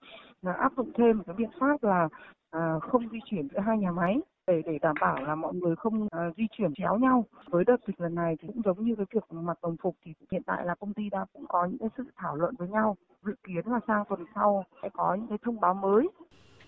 áp 0.43 0.71
dụng 0.77 0.91
thêm 0.95 1.17
một 1.17 1.23
cái 1.27 1.35
biện 1.35 1.49
pháp 1.59 1.83
là 1.83 2.09
À, 2.51 2.79
không 2.81 3.09
di 3.11 3.19
chuyển 3.25 3.47
giữa 3.51 3.59
hai 3.59 3.77
nhà 3.77 3.91
máy 3.91 4.19
để 4.47 4.61
để 4.65 4.79
đảm 4.81 4.95
bảo 5.01 5.23
là 5.23 5.35
mọi 5.35 5.53
người 5.53 5.75
không 5.75 6.03
uh, 6.03 6.09
di 6.37 6.47
chuyển 6.51 6.73
chéo 6.73 6.97
nhau. 6.97 7.25
Với 7.49 7.63
đợt 7.65 7.77
dịch 7.87 8.01
lần 8.01 8.15
này 8.15 8.35
thì 8.39 8.47
cũng 8.47 8.61
giống 8.65 8.83
như 8.83 8.95
cái 8.95 9.05
việc 9.13 9.23
mặc 9.31 9.57
đồng 9.61 9.75
phục 9.81 9.95
thì 10.05 10.13
hiện 10.31 10.43
tại 10.43 10.65
là 10.65 10.75
công 10.75 10.93
ty 10.93 11.09
đã 11.09 11.25
cũng 11.33 11.45
có 11.47 11.65
những 11.65 11.77
cái 11.77 11.89
sự 11.97 12.03
thảo 12.15 12.35
luận 12.35 12.55
với 12.57 12.67
nhau. 12.67 12.97
Dự 13.25 13.33
kiến 13.43 13.67
là 13.67 13.79
sang 13.87 14.03
tuần 14.09 14.25
sau 14.35 14.63
sẽ 14.81 14.89
có 14.93 15.15
những 15.15 15.27
cái 15.27 15.37
thông 15.43 15.59
báo 15.59 15.73
mới 15.73 16.09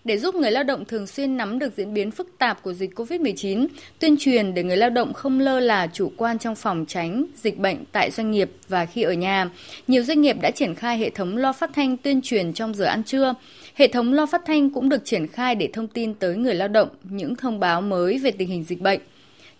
để 0.04 0.18
giúp 0.18 0.34
người 0.34 0.50
lao 0.50 0.64
động 0.64 0.84
thường 0.84 1.06
xuyên 1.06 1.36
nắm 1.36 1.58
được 1.58 1.72
diễn 1.76 1.94
biến 1.94 2.10
phức 2.10 2.38
tạp 2.38 2.62
của 2.62 2.72
dịch 2.72 2.98
COVID-19, 2.98 3.66
tuyên 3.98 4.16
truyền 4.18 4.54
để 4.54 4.62
người 4.62 4.76
lao 4.76 4.90
động 4.90 5.12
không 5.12 5.40
lơ 5.40 5.60
là 5.60 5.86
chủ 5.86 6.12
quan 6.16 6.38
trong 6.38 6.54
phòng 6.54 6.84
tránh 6.88 7.24
dịch 7.36 7.58
bệnh 7.58 7.84
tại 7.92 8.10
doanh 8.10 8.30
nghiệp 8.30 8.50
và 8.68 8.86
khi 8.86 9.02
ở 9.02 9.12
nhà. 9.12 9.50
Nhiều 9.88 10.02
doanh 10.02 10.20
nghiệp 10.20 10.36
đã 10.40 10.50
triển 10.50 10.74
khai 10.74 10.98
hệ 10.98 11.10
thống 11.10 11.36
loa 11.36 11.52
phát 11.52 11.70
thanh 11.74 11.96
tuyên 11.96 12.20
truyền 12.22 12.52
trong 12.52 12.74
giờ 12.74 12.84
ăn 12.84 13.04
trưa. 13.04 13.34
Hệ 13.74 13.88
thống 13.88 14.12
loa 14.12 14.26
phát 14.26 14.42
thanh 14.46 14.70
cũng 14.70 14.88
được 14.88 15.04
triển 15.04 15.26
khai 15.26 15.54
để 15.54 15.68
thông 15.72 15.88
tin 15.88 16.14
tới 16.14 16.36
người 16.36 16.54
lao 16.54 16.68
động 16.68 16.88
những 17.02 17.36
thông 17.36 17.60
báo 17.60 17.80
mới 17.80 18.18
về 18.18 18.30
tình 18.30 18.48
hình 18.48 18.64
dịch 18.64 18.80
bệnh. 18.80 19.00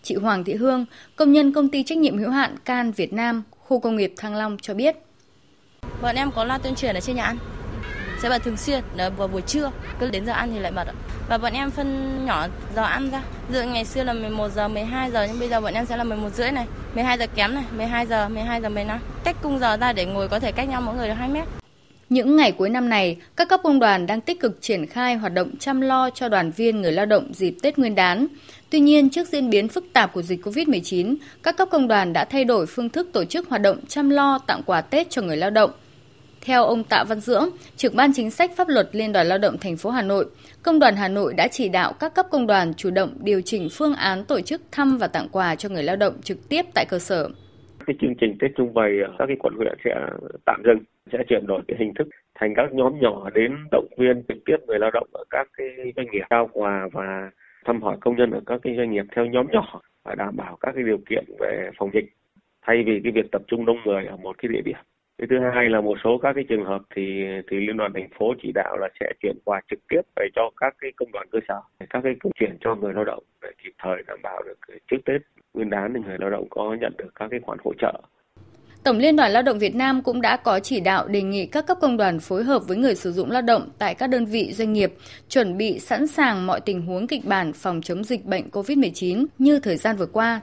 Chị 0.03 0.15
Hoàng 0.15 0.43
Thị 0.43 0.53
Hương, 0.53 0.85
công 1.15 1.31
nhân 1.31 1.51
công 1.51 1.69
ty 1.69 1.83
trách 1.83 1.97
nhiệm 1.97 2.17
hữu 2.17 2.29
hạn 2.29 2.55
Can 2.65 2.91
Việt 2.91 3.13
Nam, 3.13 3.43
khu 3.49 3.79
công 3.79 3.95
nghiệp 3.95 4.13
Thăng 4.17 4.35
Long 4.35 4.57
cho 4.61 4.73
biết. 4.73 4.95
Bọn 6.01 6.15
em 6.15 6.31
có 6.35 6.45
loa 6.45 6.57
tuyên 6.57 6.75
truyền 6.75 6.95
ở 6.95 6.99
trên 6.99 7.15
nhà 7.15 7.23
ăn 7.23 7.37
sẽ 8.25 8.29
bật 8.29 8.43
thường 8.43 8.57
xuyên. 8.57 8.83
Vào 9.17 9.27
buổi 9.27 9.41
trưa 9.41 9.71
cứ 9.99 10.09
đến 10.09 10.25
giờ 10.25 10.31
ăn 10.33 10.51
thì 10.53 10.59
lại 10.59 10.71
bật 10.71 10.83
và 11.29 11.37
bọn 11.37 11.53
em 11.53 11.71
phân 11.71 12.19
nhỏ 12.25 12.47
giờ 12.75 12.81
ăn 12.81 13.09
ra. 13.11 13.23
Dự 13.51 13.63
ngày 13.63 13.85
xưa 13.85 14.03
là 14.03 14.13
11 14.13 14.49
giờ 14.55 14.67
12 14.67 15.11
giờ 15.11 15.27
nhưng 15.27 15.39
bây 15.39 15.49
giờ 15.49 15.61
bọn 15.61 15.73
em 15.73 15.85
sẽ 15.85 15.97
là 15.97 16.03
11 16.03 16.29
rưỡi 16.33 16.51
này 16.51 16.65
12 16.95 17.17
giờ 17.17 17.27
kém 17.35 17.55
này 17.55 17.63
12 17.77 18.05
giờ 18.05 18.29
12 18.29 18.61
giờ 18.61 18.69
15 18.69 18.99
cách 19.23 19.35
cung 19.41 19.59
giờ 19.59 19.77
ra 19.77 19.93
để 19.93 20.05
ngồi 20.05 20.27
có 20.27 20.39
thể 20.39 20.51
cách 20.51 20.69
nhau 20.69 20.81
mỗi 20.81 20.95
người 20.95 21.07
được 21.07 21.13
2 21.13 21.29
mét. 21.29 21.47
Những 22.09 22.35
ngày 22.35 22.51
cuối 22.51 22.69
năm 22.69 22.89
này, 22.89 23.17
các 23.35 23.49
cấp 23.49 23.59
công 23.63 23.79
đoàn 23.79 24.07
đang 24.07 24.21
tích 24.21 24.39
cực 24.39 24.61
triển 24.61 24.85
khai 24.85 25.15
hoạt 25.15 25.33
động 25.33 25.49
chăm 25.59 25.81
lo 25.81 26.09
cho 26.09 26.29
đoàn 26.29 26.51
viên 26.51 26.81
người 26.81 26.91
lao 26.91 27.05
động 27.05 27.33
dịp 27.33 27.55
Tết 27.61 27.77
Nguyên 27.77 27.95
đán. 27.95 28.27
Tuy 28.69 28.79
nhiên, 28.79 29.09
trước 29.09 29.27
diễn 29.27 29.49
biến 29.49 29.67
phức 29.67 29.85
tạp 29.93 30.13
của 30.13 30.21
dịch 30.21 30.47
COVID-19, 30.47 31.15
các 31.43 31.57
cấp 31.57 31.67
công 31.71 31.87
đoàn 31.87 32.13
đã 32.13 32.25
thay 32.25 32.45
đổi 32.45 32.65
phương 32.65 32.89
thức 32.89 33.09
tổ 33.13 33.25
chức 33.25 33.49
hoạt 33.49 33.61
động 33.61 33.77
chăm 33.87 34.09
lo 34.09 34.39
tặng 34.47 34.61
quà 34.65 34.81
Tết 34.81 35.09
cho 35.09 35.21
người 35.21 35.37
lao 35.37 35.49
động– 35.49 35.71
theo 36.45 36.63
ông 36.63 36.83
Tạ 36.83 37.03
Văn 37.09 37.19
Dưỡng, 37.19 37.49
trưởng 37.75 37.95
ban 37.95 38.11
chính 38.13 38.31
sách 38.31 38.51
pháp 38.57 38.67
luật 38.69 38.89
Liên 38.91 39.13
đoàn 39.13 39.27
Lao 39.27 39.37
động 39.37 39.55
thành 39.61 39.77
phố 39.77 39.89
Hà 39.89 40.01
Nội, 40.01 40.25
Công 40.63 40.79
đoàn 40.79 40.95
Hà 40.95 41.07
Nội 41.07 41.33
đã 41.37 41.47
chỉ 41.47 41.69
đạo 41.69 41.93
các 41.99 42.15
cấp 42.15 42.25
công 42.31 42.47
đoàn 42.47 42.73
chủ 42.73 42.89
động 42.91 43.09
điều 43.23 43.41
chỉnh 43.45 43.67
phương 43.71 43.95
án 43.95 44.25
tổ 44.27 44.41
chức 44.41 44.61
thăm 44.71 44.97
và 44.97 45.07
tặng 45.07 45.27
quà 45.31 45.55
cho 45.55 45.69
người 45.69 45.83
lao 45.83 45.95
động 45.95 46.13
trực 46.21 46.49
tiếp 46.49 46.61
tại 46.73 46.85
cơ 46.89 46.99
sở. 46.99 47.29
Cái 47.85 47.95
chương 48.01 48.15
trình 48.21 48.37
Tết 48.39 48.51
Trung 48.57 48.73
Vầy 48.73 48.91
à, 49.01 49.09
các 49.19 49.25
cái 49.27 49.35
quận 49.39 49.53
huyện 49.57 49.77
sẽ 49.85 49.91
tạm 50.45 50.61
dừng, 50.65 50.79
sẽ 51.11 51.17
chuyển 51.29 51.47
đổi 51.47 51.61
cái 51.67 51.77
hình 51.79 51.93
thức 51.93 52.07
thành 52.39 52.53
các 52.55 52.73
nhóm 52.73 52.99
nhỏ 52.99 53.29
đến 53.29 53.51
động 53.71 53.87
viên 53.97 54.23
trực 54.27 54.37
tiếp 54.45 54.57
người 54.67 54.79
lao 54.79 54.91
động 54.91 55.07
ở 55.13 55.23
các 55.29 55.47
cái 55.57 55.67
doanh 55.95 56.07
nghiệp 56.11 56.23
trao 56.29 56.49
quà 56.53 56.87
và 56.93 57.31
thăm 57.65 57.81
hỏi 57.81 57.97
công 58.01 58.15
nhân 58.15 58.31
ở 58.31 58.41
các 58.45 58.59
cái 58.63 58.75
doanh 58.77 58.91
nghiệp 58.91 59.05
theo 59.15 59.25
nhóm 59.25 59.47
nhỏ 59.51 59.81
và 60.03 60.15
đảm 60.15 60.35
bảo 60.37 60.57
các 60.61 60.71
cái 60.75 60.83
điều 60.83 60.97
kiện 61.09 61.23
về 61.39 61.69
phòng 61.77 61.89
dịch 61.93 62.05
thay 62.61 62.83
vì 62.85 62.99
cái 63.03 63.11
việc 63.11 63.31
tập 63.31 63.41
trung 63.47 63.65
đông 63.65 63.77
người 63.85 64.05
ở 64.05 64.17
một 64.17 64.35
cái 64.37 64.49
địa 64.53 64.61
điểm 64.65 64.77
cái 65.17 65.27
thứ 65.29 65.35
hai 65.53 65.69
là 65.69 65.81
một 65.81 65.97
số 66.03 66.17
các 66.17 66.33
cái 66.33 66.43
trường 66.49 66.65
hợp 66.65 66.81
thì 66.95 67.23
thì 67.51 67.57
liên 67.57 67.77
đoàn 67.77 67.93
thành 67.93 68.09
phố 68.19 68.33
chỉ 68.43 68.51
đạo 68.55 68.77
là 68.77 68.89
sẽ 68.99 69.13
chuyển 69.21 69.37
qua 69.43 69.61
trực 69.69 69.79
tiếp 69.89 70.01
về 70.15 70.27
cho 70.35 70.49
các 70.57 70.75
cái 70.79 70.91
công 70.95 71.11
đoàn 71.11 71.27
cơ 71.31 71.39
sở, 71.47 71.61
các 71.89 71.99
cái 72.03 72.15
công 72.23 72.31
chuyển 72.39 72.57
cho 72.61 72.75
người 72.75 72.93
lao 72.93 73.05
động 73.05 73.23
để 73.41 73.49
kịp 73.63 73.73
thời 73.83 74.03
đảm 74.07 74.19
bảo 74.23 74.43
được 74.43 74.59
trước 74.91 74.97
tết 75.05 75.21
nguyên 75.53 75.69
đán 75.69 75.93
thì 75.93 75.99
người 76.05 76.17
lao 76.19 76.29
động 76.29 76.47
có 76.49 76.75
nhận 76.81 76.93
được 76.97 77.15
các 77.15 77.27
cái 77.31 77.39
khoản 77.43 77.57
hỗ 77.63 77.73
trợ. 77.81 78.01
Tổng 78.83 78.97
Liên 78.97 79.15
đoàn 79.15 79.31
Lao 79.31 79.43
động 79.43 79.59
Việt 79.59 79.75
Nam 79.75 80.01
cũng 80.01 80.21
đã 80.21 80.37
có 80.37 80.59
chỉ 80.59 80.79
đạo 80.79 81.07
đề 81.07 81.21
nghị 81.21 81.45
các 81.45 81.67
cấp 81.67 81.77
công 81.81 81.97
đoàn 81.97 82.19
phối 82.19 82.43
hợp 82.43 82.67
với 82.67 82.77
người 82.77 82.95
sử 82.95 83.11
dụng 83.11 83.31
lao 83.31 83.41
động 83.41 83.69
tại 83.79 83.95
các 83.95 84.07
đơn 84.07 84.25
vị 84.25 84.53
doanh 84.53 84.73
nghiệp 84.73 84.93
chuẩn 85.29 85.57
bị 85.57 85.79
sẵn 85.79 86.07
sàng 86.07 86.47
mọi 86.47 86.61
tình 86.61 86.81
huống 86.81 87.07
kịch 87.07 87.25
bản 87.25 87.53
phòng 87.53 87.81
chống 87.81 88.03
dịch 88.03 88.25
bệnh 88.25 88.49
COVID-19 88.51 89.25
như 89.37 89.59
thời 89.59 89.77
gian 89.77 89.95
vừa 89.95 90.05
qua. 90.05 90.41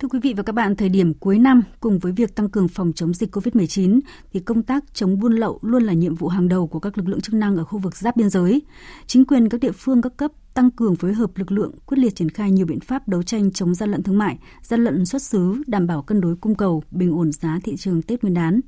Thưa 0.00 0.08
quý 0.08 0.18
vị 0.22 0.34
và 0.36 0.42
các 0.42 0.52
bạn, 0.52 0.76
thời 0.76 0.88
điểm 0.88 1.14
cuối 1.14 1.38
năm 1.38 1.62
cùng 1.80 1.98
với 1.98 2.12
việc 2.12 2.34
tăng 2.34 2.48
cường 2.48 2.68
phòng 2.68 2.92
chống 2.92 3.14
dịch 3.14 3.36
COVID-19 3.36 4.00
thì 4.32 4.40
công 4.40 4.62
tác 4.62 4.84
chống 4.94 5.18
buôn 5.18 5.32
lậu 5.32 5.58
luôn 5.62 5.82
là 5.82 5.92
nhiệm 5.92 6.14
vụ 6.14 6.28
hàng 6.28 6.48
đầu 6.48 6.66
của 6.66 6.80
các 6.80 6.98
lực 6.98 7.08
lượng 7.08 7.20
chức 7.20 7.34
năng 7.34 7.56
ở 7.56 7.64
khu 7.64 7.78
vực 7.78 7.96
giáp 7.96 8.16
biên 8.16 8.30
giới. 8.30 8.62
Chính 9.06 9.24
quyền 9.24 9.48
các 9.48 9.60
địa 9.60 9.72
phương 9.72 10.02
các 10.02 10.16
cấp 10.16 10.30
tăng 10.54 10.70
cường 10.70 10.96
phối 10.96 11.12
hợp 11.12 11.30
lực 11.36 11.52
lượng 11.52 11.72
quyết 11.86 11.98
liệt 11.98 12.14
triển 12.14 12.28
khai 12.28 12.50
nhiều 12.50 12.66
biện 12.66 12.80
pháp 12.80 13.08
đấu 13.08 13.22
tranh 13.22 13.52
chống 13.52 13.74
gian 13.74 13.90
lận 13.90 14.02
thương 14.02 14.18
mại, 14.18 14.38
gian 14.62 14.84
lận 14.84 15.06
xuất 15.06 15.22
xứ, 15.22 15.62
đảm 15.66 15.86
bảo 15.86 16.02
cân 16.02 16.20
đối 16.20 16.36
cung 16.36 16.54
cầu, 16.54 16.82
bình 16.90 17.12
ổn 17.12 17.32
giá 17.32 17.58
thị 17.64 17.76
trường 17.76 18.02
Tết 18.02 18.22
Nguyên 18.22 18.34
đán. 18.34 18.60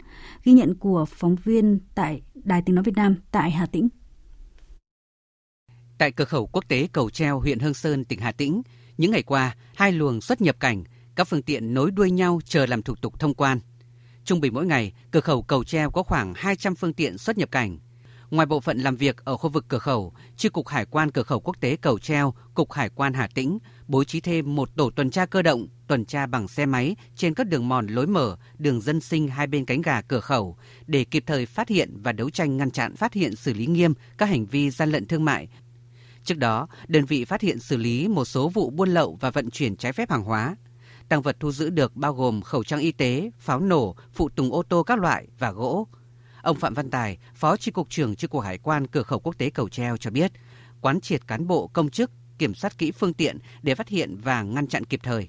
Ghi 0.44 0.52
nhận 0.52 0.74
của 0.74 1.04
phóng 1.04 1.36
viên 1.44 1.78
tại 1.94 2.22
Đài 2.34 2.62
Tiếng 2.62 2.74
nói 2.74 2.84
Việt 2.84 2.96
Nam 2.96 3.16
tại 3.30 3.50
Hà 3.50 3.66
Tĩnh. 3.66 3.88
Tại 5.98 6.12
cửa 6.12 6.24
khẩu 6.24 6.46
quốc 6.46 6.64
tế 6.68 6.88
Cầu 6.92 7.10
Treo, 7.10 7.40
huyện 7.40 7.58
Hương 7.58 7.74
Sơn, 7.74 8.04
tỉnh 8.04 8.20
Hà 8.20 8.32
Tĩnh, 8.32 8.62
những 8.98 9.10
ngày 9.10 9.22
qua, 9.22 9.56
hai 9.74 9.92
luồng 9.92 10.20
xuất 10.20 10.40
nhập 10.40 10.56
cảnh 10.60 10.84
các 11.16 11.28
phương 11.28 11.42
tiện 11.42 11.74
nối 11.74 11.90
đuôi 11.90 12.10
nhau 12.10 12.40
chờ 12.44 12.66
làm 12.66 12.82
thủ 12.82 12.94
tục 12.94 13.20
thông 13.20 13.34
quan. 13.34 13.60
Trung 14.24 14.40
bình 14.40 14.54
mỗi 14.54 14.66
ngày, 14.66 14.92
cửa 15.10 15.20
khẩu 15.20 15.42
Cầu 15.42 15.64
Treo 15.64 15.90
có 15.90 16.02
khoảng 16.02 16.34
200 16.36 16.74
phương 16.74 16.92
tiện 16.92 17.18
xuất 17.18 17.38
nhập 17.38 17.50
cảnh. 17.50 17.78
Ngoài 18.30 18.46
bộ 18.46 18.60
phận 18.60 18.78
làm 18.78 18.96
việc 18.96 19.24
ở 19.24 19.36
khu 19.36 19.50
vực 19.50 19.64
cửa 19.68 19.78
khẩu, 19.78 20.12
Chi 20.36 20.48
cục 20.48 20.68
Hải 20.68 20.84
quan 20.84 21.10
cửa 21.10 21.22
khẩu 21.22 21.40
quốc 21.40 21.56
tế 21.60 21.76
Cầu 21.76 21.98
Treo, 21.98 22.34
Cục 22.54 22.72
Hải 22.72 22.88
quan 22.88 23.12
Hà 23.12 23.28
Tĩnh 23.34 23.58
bố 23.88 24.04
trí 24.04 24.20
thêm 24.20 24.54
một 24.54 24.76
tổ 24.76 24.90
tuần 24.90 25.10
tra 25.10 25.26
cơ 25.26 25.42
động, 25.42 25.68
tuần 25.86 26.04
tra 26.04 26.26
bằng 26.26 26.48
xe 26.48 26.66
máy 26.66 26.96
trên 27.16 27.34
các 27.34 27.46
đường 27.46 27.68
mòn 27.68 27.86
lối 27.86 28.06
mở, 28.06 28.36
đường 28.58 28.80
dân 28.80 29.00
sinh 29.00 29.28
hai 29.28 29.46
bên 29.46 29.64
cánh 29.64 29.82
gà 29.82 30.00
cửa 30.00 30.20
khẩu 30.20 30.56
để 30.86 31.04
kịp 31.04 31.24
thời 31.26 31.46
phát 31.46 31.68
hiện 31.68 32.02
và 32.02 32.12
đấu 32.12 32.30
tranh 32.30 32.56
ngăn 32.56 32.70
chặn 32.70 32.96
phát 32.96 33.12
hiện 33.12 33.36
xử 33.36 33.54
lý 33.54 33.66
nghiêm 33.66 33.94
các 34.18 34.26
hành 34.26 34.46
vi 34.46 34.70
gian 34.70 34.90
lận 34.90 35.06
thương 35.06 35.24
mại. 35.24 35.48
Trước 36.24 36.38
đó, 36.38 36.68
đơn 36.88 37.04
vị 37.04 37.24
phát 37.24 37.40
hiện 37.40 37.58
xử 37.58 37.76
lý 37.76 38.08
một 38.08 38.24
số 38.24 38.48
vụ 38.48 38.70
buôn 38.70 38.88
lậu 38.88 39.18
và 39.20 39.30
vận 39.30 39.50
chuyển 39.50 39.76
trái 39.76 39.92
phép 39.92 40.10
hàng 40.10 40.22
hóa. 40.22 40.56
Tăng 41.12 41.22
vật 41.22 41.36
thu 41.40 41.52
giữ 41.52 41.70
được 41.70 41.96
bao 41.96 42.14
gồm 42.14 42.42
khẩu 42.42 42.64
trang 42.64 42.80
y 42.80 42.92
tế, 42.92 43.30
pháo 43.38 43.60
nổ, 43.60 43.96
phụ 44.12 44.28
tùng 44.28 44.52
ô 44.52 44.62
tô 44.62 44.82
các 44.82 44.98
loại 44.98 45.26
và 45.38 45.50
gỗ. 45.50 45.86
Ông 46.42 46.56
Phạm 46.56 46.74
Văn 46.74 46.90
Tài, 46.90 47.18
Phó 47.34 47.56
tri 47.56 47.70
cục 47.70 47.90
trưởng 47.90 48.16
tri 48.16 48.26
cục 48.26 48.42
Hải 48.42 48.58
quan 48.58 48.86
cửa 48.86 49.02
khẩu 49.02 49.18
quốc 49.18 49.38
tế 49.38 49.50
Cầu 49.50 49.68
Treo 49.68 49.96
cho 49.96 50.10
biết, 50.10 50.32
quán 50.80 51.00
triệt 51.00 51.26
cán 51.26 51.46
bộ 51.46 51.70
công 51.72 51.90
chức 51.90 52.10
kiểm 52.38 52.54
soát 52.54 52.78
kỹ 52.78 52.90
phương 52.90 53.14
tiện 53.14 53.38
để 53.62 53.74
phát 53.74 53.88
hiện 53.88 54.16
và 54.24 54.42
ngăn 54.42 54.66
chặn 54.66 54.84
kịp 54.84 55.00
thời. 55.02 55.28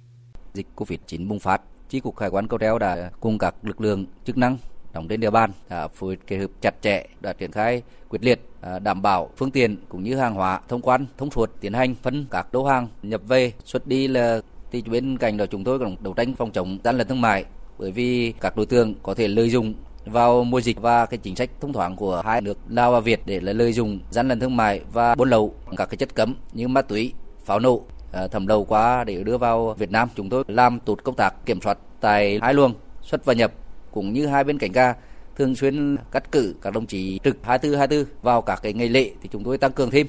Dịch 0.54 0.68
Covid-19 0.76 1.28
bùng 1.28 1.40
phát, 1.40 1.62
Chi 1.90 2.00
cục 2.00 2.20
Hải 2.20 2.30
quan 2.30 2.48
Cầu 2.48 2.60
Treo 2.60 2.80
đã 2.80 3.12
cùng 3.20 3.38
các 3.38 3.56
lực 3.64 3.82
lượng 3.82 4.06
chức 4.26 4.38
năng 4.38 4.58
đóng 4.94 5.08
trên 5.08 5.20
địa 5.20 5.32
bàn 5.32 5.52
đã 5.70 5.88
phối 5.88 6.18
kết 6.28 6.38
hợp 6.38 6.50
chặt 6.62 6.82
chẽ 6.82 7.06
đã 7.22 7.34
triển 7.34 7.52
khai 7.52 7.82
quyết 8.10 8.24
liệt 8.24 8.42
à, 8.62 8.80
đảm 8.80 9.02
bảo 9.02 9.30
phương 9.38 9.52
tiện 9.52 9.78
cũng 9.90 10.04
như 10.04 10.16
hàng 10.16 10.34
hóa 10.34 10.62
thông 10.68 10.82
quan 10.82 11.06
thông 11.18 11.32
suốt 11.32 11.52
tiến 11.62 11.74
hành 11.74 11.96
phân 11.96 12.26
các 12.32 12.56
lô 12.56 12.66
hàng 12.66 12.88
nhập 13.04 13.22
về 13.28 13.54
xuất 13.66 13.88
đi 13.88 14.08
là 14.08 14.42
thì 14.74 14.82
bên 14.82 15.18
cạnh 15.18 15.38
đó 15.38 15.46
chúng 15.46 15.64
tôi 15.64 15.80
còn 15.80 15.96
đấu 16.00 16.14
tranh 16.14 16.34
phòng 16.36 16.52
chống 16.52 16.78
gian 16.84 16.98
lận 16.98 17.08
thương 17.08 17.22
mại 17.22 17.46
bởi 17.78 17.92
vì 17.92 18.34
các 18.42 18.58
đối 18.58 18.66
tượng 18.66 18.94
có 19.04 19.14
thể 19.14 19.28
lợi 19.28 19.50
dụng 19.50 19.74
vào 20.06 20.44
mùa 20.44 20.62
dịch 20.62 20.82
và 20.82 21.06
cái 21.06 21.18
chính 21.18 21.36
sách 21.36 21.50
thông 21.62 21.74
thoáng 21.74 21.96
của 21.96 22.22
hai 22.26 22.42
nước 22.42 22.58
Lào 22.70 22.92
và 22.92 23.00
Việt 23.00 23.20
để 23.26 23.40
là 23.40 23.54
lợi 23.54 23.74
dụng 23.74 24.00
gian 24.12 24.28
lận 24.28 24.40
thương 24.40 24.58
mại 24.58 24.82
và 24.94 25.16
buôn 25.16 25.30
lậu 25.30 25.54
các 25.78 25.86
cái 25.86 25.98
chất 25.98 26.16
cấm 26.16 26.36
như 26.54 26.68
ma 26.68 26.82
túy, 26.82 27.14
pháo 27.46 27.60
nổ 27.60 27.82
à, 28.12 28.28
thẩm 28.28 28.48
lậu 28.48 28.66
qua 28.66 29.04
để 29.04 29.24
đưa 29.24 29.38
vào 29.38 29.74
Việt 29.74 29.92
Nam. 29.92 30.10
Chúng 30.16 30.30
tôi 30.30 30.44
làm 30.48 30.80
tốt 30.80 31.00
công 31.04 31.16
tác 31.16 31.46
kiểm 31.46 31.62
soát 31.62 31.78
tại 32.02 32.40
hai 32.42 32.54
luồng 32.54 32.74
xuất 33.02 33.26
và 33.26 33.34
nhập 33.34 33.52
cũng 33.92 34.14
như 34.14 34.28
hai 34.28 34.44
bên 34.44 34.58
cảnh 34.58 34.72
ga 34.72 34.94
thường 35.36 35.56
xuyên 35.56 35.98
cắt 36.12 36.32
cử 36.32 36.56
các 36.62 36.74
đồng 36.74 36.86
chí 36.86 37.20
trực 37.24 37.38
24 37.44 37.78
24 37.78 38.06
vào 38.22 38.42
các 38.42 38.60
cái 38.64 38.74
ngày 38.74 38.90
lễ 38.90 39.12
thì 39.22 39.30
chúng 39.32 39.44
tôi 39.44 39.58
tăng 39.58 39.72
cường 39.72 39.92
thêm. 39.92 40.08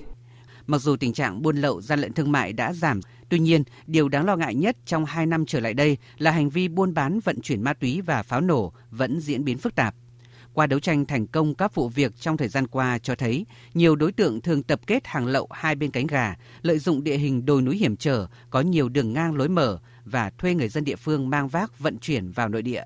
Mặc 0.66 0.80
dù 0.80 0.96
tình 0.96 1.12
trạng 1.12 1.42
buôn 1.42 1.56
lậu 1.56 1.80
gian 1.80 2.00
lận 2.00 2.12
thương 2.12 2.32
mại 2.32 2.52
đã 2.52 2.72
giảm, 2.72 3.00
tuy 3.28 3.38
nhiên, 3.38 3.62
điều 3.86 4.08
đáng 4.08 4.24
lo 4.24 4.36
ngại 4.36 4.54
nhất 4.54 4.76
trong 4.86 5.04
2 5.04 5.26
năm 5.26 5.46
trở 5.46 5.60
lại 5.60 5.74
đây 5.74 5.96
là 6.18 6.30
hành 6.30 6.50
vi 6.50 6.68
buôn 6.68 6.94
bán 6.94 7.20
vận 7.20 7.40
chuyển 7.40 7.62
ma 7.62 7.72
túy 7.72 8.00
và 8.00 8.22
pháo 8.22 8.40
nổ 8.40 8.72
vẫn 8.90 9.20
diễn 9.20 9.44
biến 9.44 9.58
phức 9.58 9.74
tạp. 9.74 9.94
Qua 10.52 10.66
đấu 10.66 10.80
tranh 10.80 11.06
thành 11.06 11.26
công 11.26 11.54
các 11.54 11.74
vụ 11.74 11.88
việc 11.88 12.16
trong 12.20 12.36
thời 12.36 12.48
gian 12.48 12.66
qua 12.66 12.98
cho 12.98 13.14
thấy, 13.14 13.46
nhiều 13.74 13.96
đối 13.96 14.12
tượng 14.12 14.40
thường 14.40 14.62
tập 14.62 14.80
kết 14.86 15.06
hàng 15.06 15.26
lậu 15.26 15.48
hai 15.50 15.74
bên 15.74 15.90
cánh 15.90 16.06
gà, 16.06 16.34
lợi 16.62 16.78
dụng 16.78 17.04
địa 17.04 17.16
hình 17.16 17.46
đồi 17.46 17.62
núi 17.62 17.76
hiểm 17.76 17.96
trở, 17.96 18.26
có 18.50 18.60
nhiều 18.60 18.88
đường 18.88 19.12
ngang 19.12 19.34
lối 19.34 19.48
mở 19.48 19.78
và 20.04 20.30
thuê 20.30 20.54
người 20.54 20.68
dân 20.68 20.84
địa 20.84 20.96
phương 20.96 21.30
mang 21.30 21.48
vác 21.48 21.78
vận 21.78 21.98
chuyển 21.98 22.30
vào 22.30 22.48
nội 22.48 22.62
địa. 22.62 22.82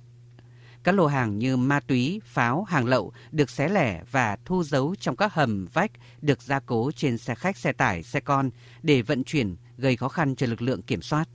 Các 0.89 0.95
lô 0.95 1.07
hàng 1.07 1.39
như 1.39 1.57
ma 1.57 1.80
túy, 1.80 2.20
pháo, 2.24 2.64
hàng 2.64 2.86
lậu 2.86 3.12
được 3.32 3.51
xé 3.51 3.68
lẻ 3.68 4.03
và 4.11 4.36
thu 4.45 4.62
giấu 4.62 4.95
trong 5.01 5.16
các 5.16 5.34
hầm 5.34 5.66
vách 5.72 5.91
được 6.22 6.43
gia 6.43 6.61
cố 6.61 6.91
trên 6.97 7.18
xe 7.18 7.34
khách, 7.34 7.57
xe 7.57 7.72
tải, 7.72 8.03
xe 8.03 8.20
con 8.20 8.51
để 8.82 9.03
vận 9.03 9.24
chuyển 9.24 9.57
gây 9.76 9.97
khó 9.97 10.09
khăn 10.09 10.36
cho 10.36 10.47
lực 10.47 10.62
lượng 10.62 10.82
kiểm 10.82 11.03
soát. 11.03 11.28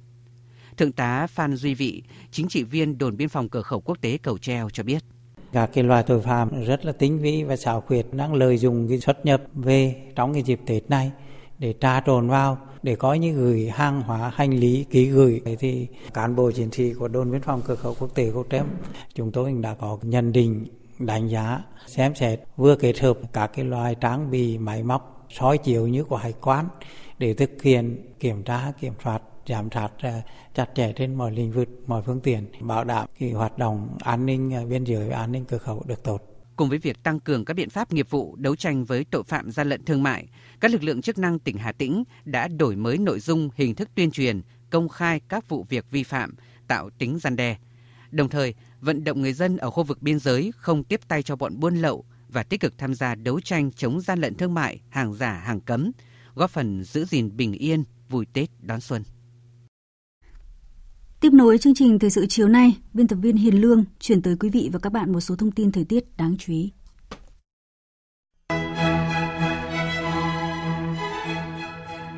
Thượng 0.77 0.91
tá 0.91 1.27
Phan 1.27 1.55
Duy 1.55 1.73
Vị, 1.73 2.03
chính 2.31 2.47
trị 2.47 2.63
viên 2.63 2.97
đồn 2.97 3.17
biên 3.17 3.29
phòng 3.29 3.49
cửa 3.49 3.61
khẩu 3.61 3.81
quốc 3.81 3.97
tế 4.01 4.17
Cầu 4.17 4.37
Treo 4.37 4.69
cho 4.69 4.83
biết. 4.83 5.03
Các 5.51 5.69
cái 5.73 5.83
loài 5.83 6.03
tội 6.03 6.21
phạm 6.21 6.63
rất 6.65 6.85
là 6.85 6.91
tinh 6.91 7.19
vi 7.19 7.43
và 7.43 7.55
xảo 7.55 7.81
quyệt 7.81 8.05
đang 8.11 8.33
lợi 8.33 8.57
dụng 8.57 8.87
cái 8.89 8.99
xuất 8.99 9.25
nhập 9.25 9.43
về 9.53 9.95
trong 10.15 10.33
cái 10.33 10.43
dịp 10.43 10.59
Tết 10.65 10.89
này 10.89 11.11
để 11.59 11.73
tra 11.73 12.01
trộn 12.05 12.29
vào 12.29 12.57
để 12.83 12.95
có 12.95 13.13
những 13.13 13.35
gửi 13.35 13.69
hàng 13.73 14.01
hóa 14.01 14.31
hành 14.35 14.51
lý, 14.51 14.85
ký 14.89 15.05
gửi, 15.05 15.41
thì 15.59 15.87
cán 16.13 16.35
bộ 16.35 16.51
chiến 16.51 16.71
sĩ 16.71 16.93
của 16.93 17.07
đồn 17.07 17.31
biên 17.31 17.41
phòng 17.41 17.61
cửa 17.65 17.75
khẩu 17.75 17.95
quốc 17.99 18.15
tế 18.15 18.31
Cầu 18.33 18.45
Trem, 18.49 18.65
chúng 19.13 19.31
tôi 19.31 19.53
đã 19.61 19.73
có 19.73 19.97
nhận 20.01 20.31
định, 20.31 20.65
đánh 20.99 21.27
giá, 21.27 21.63
xem 21.87 22.15
xét, 22.15 22.39
vừa 22.57 22.75
kết 22.75 22.99
hợp 22.99 23.17
các 23.33 23.47
cái 23.47 23.65
loại 23.65 23.95
trang 23.95 24.31
bị, 24.31 24.57
máy 24.57 24.83
móc, 24.83 25.27
soi 25.29 25.57
chiếu 25.57 25.87
như 25.87 26.03
của 26.03 26.17
hải 26.17 26.33
quan 26.41 26.65
để 27.17 27.33
thực 27.33 27.61
hiện 27.61 28.13
kiểm 28.19 28.43
tra, 28.43 28.71
kiểm 28.79 28.93
soát, 29.03 29.21
giám 29.47 29.69
sát 29.71 29.89
à, 29.99 30.21
chặt 30.53 30.69
chẽ 30.75 30.93
trên 30.93 31.15
mọi 31.15 31.31
lĩnh 31.31 31.51
vực, 31.51 31.69
mọi 31.87 32.01
phương 32.01 32.19
tiện, 32.19 32.45
bảo 32.59 32.83
đảm 32.83 33.07
cái 33.19 33.31
hoạt 33.31 33.57
động 33.57 33.97
an 34.03 34.25
ninh 34.25 34.53
à, 34.53 34.61
biên 34.69 34.83
giới 34.83 35.09
và 35.09 35.17
an 35.17 35.31
ninh 35.31 35.45
cửa 35.45 35.57
khẩu 35.57 35.83
được 35.85 36.03
tốt 36.03 36.32
cùng 36.55 36.69
với 36.69 36.77
việc 36.77 37.03
tăng 37.03 37.19
cường 37.19 37.45
các 37.45 37.53
biện 37.53 37.69
pháp 37.69 37.93
nghiệp 37.93 38.09
vụ 38.09 38.35
đấu 38.35 38.55
tranh 38.55 38.85
với 38.85 39.05
tội 39.11 39.23
phạm 39.23 39.51
gian 39.51 39.69
lận 39.69 39.85
thương 39.85 40.03
mại, 40.03 40.27
các 40.59 40.71
lực 40.71 40.83
lượng 40.83 41.01
chức 41.01 41.17
năng 41.17 41.39
tỉnh 41.39 41.57
Hà 41.57 41.71
Tĩnh 41.71 42.03
đã 42.25 42.47
đổi 42.47 42.75
mới 42.75 42.97
nội 42.97 43.19
dung, 43.19 43.49
hình 43.55 43.75
thức 43.75 43.89
tuyên 43.95 44.11
truyền, 44.11 44.41
công 44.69 44.89
khai 44.89 45.21
các 45.29 45.49
vụ 45.49 45.65
việc 45.69 45.85
vi 45.91 46.03
phạm, 46.03 46.35
tạo 46.67 46.89
tính 46.89 47.19
gian 47.19 47.35
đe. 47.35 47.57
Đồng 48.11 48.29
thời, 48.29 48.53
vận 48.81 49.03
động 49.03 49.21
người 49.21 49.33
dân 49.33 49.57
ở 49.57 49.69
khu 49.69 49.83
vực 49.83 50.01
biên 50.01 50.19
giới 50.19 50.51
không 50.57 50.83
tiếp 50.83 50.99
tay 51.07 51.23
cho 51.23 51.35
bọn 51.35 51.59
buôn 51.59 51.75
lậu 51.75 52.05
và 52.29 52.43
tích 52.43 52.59
cực 52.59 52.77
tham 52.77 52.95
gia 52.95 53.15
đấu 53.15 53.39
tranh 53.41 53.71
chống 53.71 54.01
gian 54.01 54.19
lận 54.19 54.35
thương 54.35 54.53
mại, 54.53 54.81
hàng 54.89 55.13
giả, 55.13 55.31
hàng 55.33 55.59
cấm, 55.59 55.91
góp 56.35 56.49
phần 56.49 56.83
giữ 56.83 57.05
gìn 57.05 57.37
bình 57.37 57.53
yên, 57.53 57.83
vui 58.09 58.25
Tết 58.33 58.49
đón 58.61 58.81
xuân. 58.81 59.03
Tiếp 61.23 61.33
nối 61.33 61.57
chương 61.57 61.75
trình 61.75 61.99
thời 61.99 62.09
sự 62.09 62.25
chiều 62.29 62.47
nay, 62.47 62.77
biên 62.93 63.07
tập 63.07 63.15
viên 63.15 63.37
Hiền 63.37 63.61
Lương 63.61 63.83
chuyển 63.99 64.21
tới 64.21 64.35
quý 64.39 64.49
vị 64.49 64.69
và 64.73 64.79
các 64.79 64.93
bạn 64.93 65.11
một 65.11 65.19
số 65.19 65.35
thông 65.35 65.51
tin 65.51 65.71
thời 65.71 65.83
tiết 65.83 66.17
đáng 66.17 66.35
chú 66.39 66.53
ý. 66.53 66.71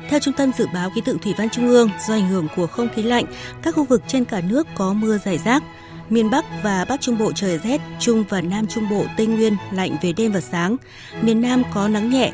Theo 0.08 0.20
Trung 0.20 0.34
tâm 0.36 0.50
Dự 0.58 0.66
báo 0.74 0.90
Khí 0.90 1.00
tượng 1.04 1.18
Thủy 1.18 1.34
văn 1.38 1.50
Trung 1.50 1.68
ương, 1.68 1.88
do 2.08 2.14
ảnh 2.14 2.28
hưởng 2.28 2.48
của 2.56 2.66
không 2.66 2.88
khí 2.94 3.02
lạnh, 3.02 3.24
các 3.62 3.74
khu 3.74 3.84
vực 3.84 4.02
trên 4.08 4.24
cả 4.24 4.40
nước 4.40 4.66
có 4.76 4.92
mưa 4.92 5.18
rải 5.18 5.38
rác. 5.38 5.62
Miền 6.10 6.30
Bắc 6.30 6.44
và 6.62 6.84
Bắc 6.88 7.00
Trung 7.00 7.18
Bộ 7.18 7.32
trời 7.32 7.58
rét, 7.58 7.80
Trung 8.00 8.24
và 8.28 8.40
Nam 8.40 8.66
Trung 8.66 8.88
Bộ 8.90 9.04
Tây 9.16 9.26
Nguyên 9.26 9.56
lạnh 9.72 9.96
về 10.02 10.12
đêm 10.16 10.32
và 10.32 10.40
sáng. 10.40 10.76
Miền 11.22 11.40
Nam 11.40 11.62
có 11.74 11.88
nắng 11.88 12.10
nhẹ. 12.10 12.32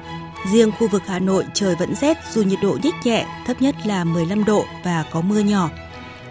Riêng 0.53 0.71
khu 0.79 0.89
vực 0.89 1.03
Hà 1.07 1.19
Nội 1.19 1.45
trời 1.55 1.75
vẫn 1.79 1.95
rét 1.95 2.17
dù 2.33 2.43
nhiệt 2.43 2.59
độ 2.63 2.79
nhích 2.83 2.95
nhẹ, 3.05 3.27
thấp 3.47 3.63
nhất 3.63 3.75
là 3.85 4.05
15 4.05 4.45
độ 4.45 4.65
và 4.85 5.05
có 5.13 5.21
mưa 5.21 5.41
nhỏ. 5.41 5.71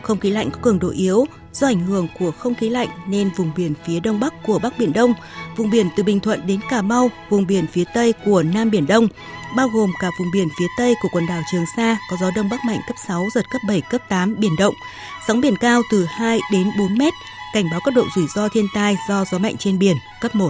Không 0.02 0.20
khí 0.20 0.30
lạnh 0.30 0.52
có 0.52 0.60
cường 0.62 0.80
độ 0.80 0.90
yếu, 0.90 1.26
do 1.54 1.68
ảnh 1.68 1.80
hưởng 1.80 2.08
của 2.20 2.32
không 2.32 2.56
khí 2.56 2.70
lạnh 2.70 2.88
nên 3.08 3.30
vùng 3.38 3.52
biển 3.56 3.74
phía 3.86 4.00
đông 4.00 4.20
bắc 4.20 4.34
của 4.44 4.60
Bắc 4.60 4.80
Biển 4.80 4.94
Đông, 4.94 5.14
vùng 5.58 5.70
biển 5.70 5.88
từ 5.96 6.04
Bình 6.04 6.20
Thuận 6.20 6.48
đến 6.48 6.60
Cà 6.70 6.82
Mau, 6.82 7.10
vùng 7.30 7.48
biển 7.48 7.68
phía 7.68 7.84
tây 7.94 8.14
của 8.26 8.44
Nam 8.44 8.70
Biển 8.72 8.88
Đông, 8.88 9.08
bao 9.56 9.68
gồm 9.68 9.92
cả 10.00 10.10
vùng 10.20 10.32
biển 10.32 10.48
phía 10.60 10.68
tây 10.78 10.96
của 11.02 11.10
quần 11.12 11.28
đảo 11.28 11.42
Trường 11.52 11.66
Sa 11.76 11.98
có 12.10 12.18
gió 12.22 12.32
đông 12.36 12.50
bắc 12.50 12.66
mạnh 12.66 12.80
cấp 12.88 12.96
6, 13.08 13.28
giật 13.36 13.46
cấp 13.52 13.62
7, 13.68 13.82
cấp 13.82 14.02
8, 14.10 14.36
biển 14.40 14.56
động. 14.60 14.74
Sóng 15.28 15.42
biển 15.42 15.56
cao 15.56 15.82
từ 15.92 16.06
2 16.06 16.40
đến 16.52 16.68
4 16.80 16.98
mét, 16.98 17.14
cảnh 17.54 17.66
báo 17.72 17.80
cấp 17.86 17.94
độ 17.94 18.06
rủi 18.16 18.28
ro 18.36 18.48
thiên 18.50 18.66
tai 18.74 18.98
do 19.10 19.26
gió 19.32 19.38
mạnh 19.38 19.58
trên 19.58 19.80
biển 19.80 19.98
cấp 20.22 20.36
1. 20.36 20.50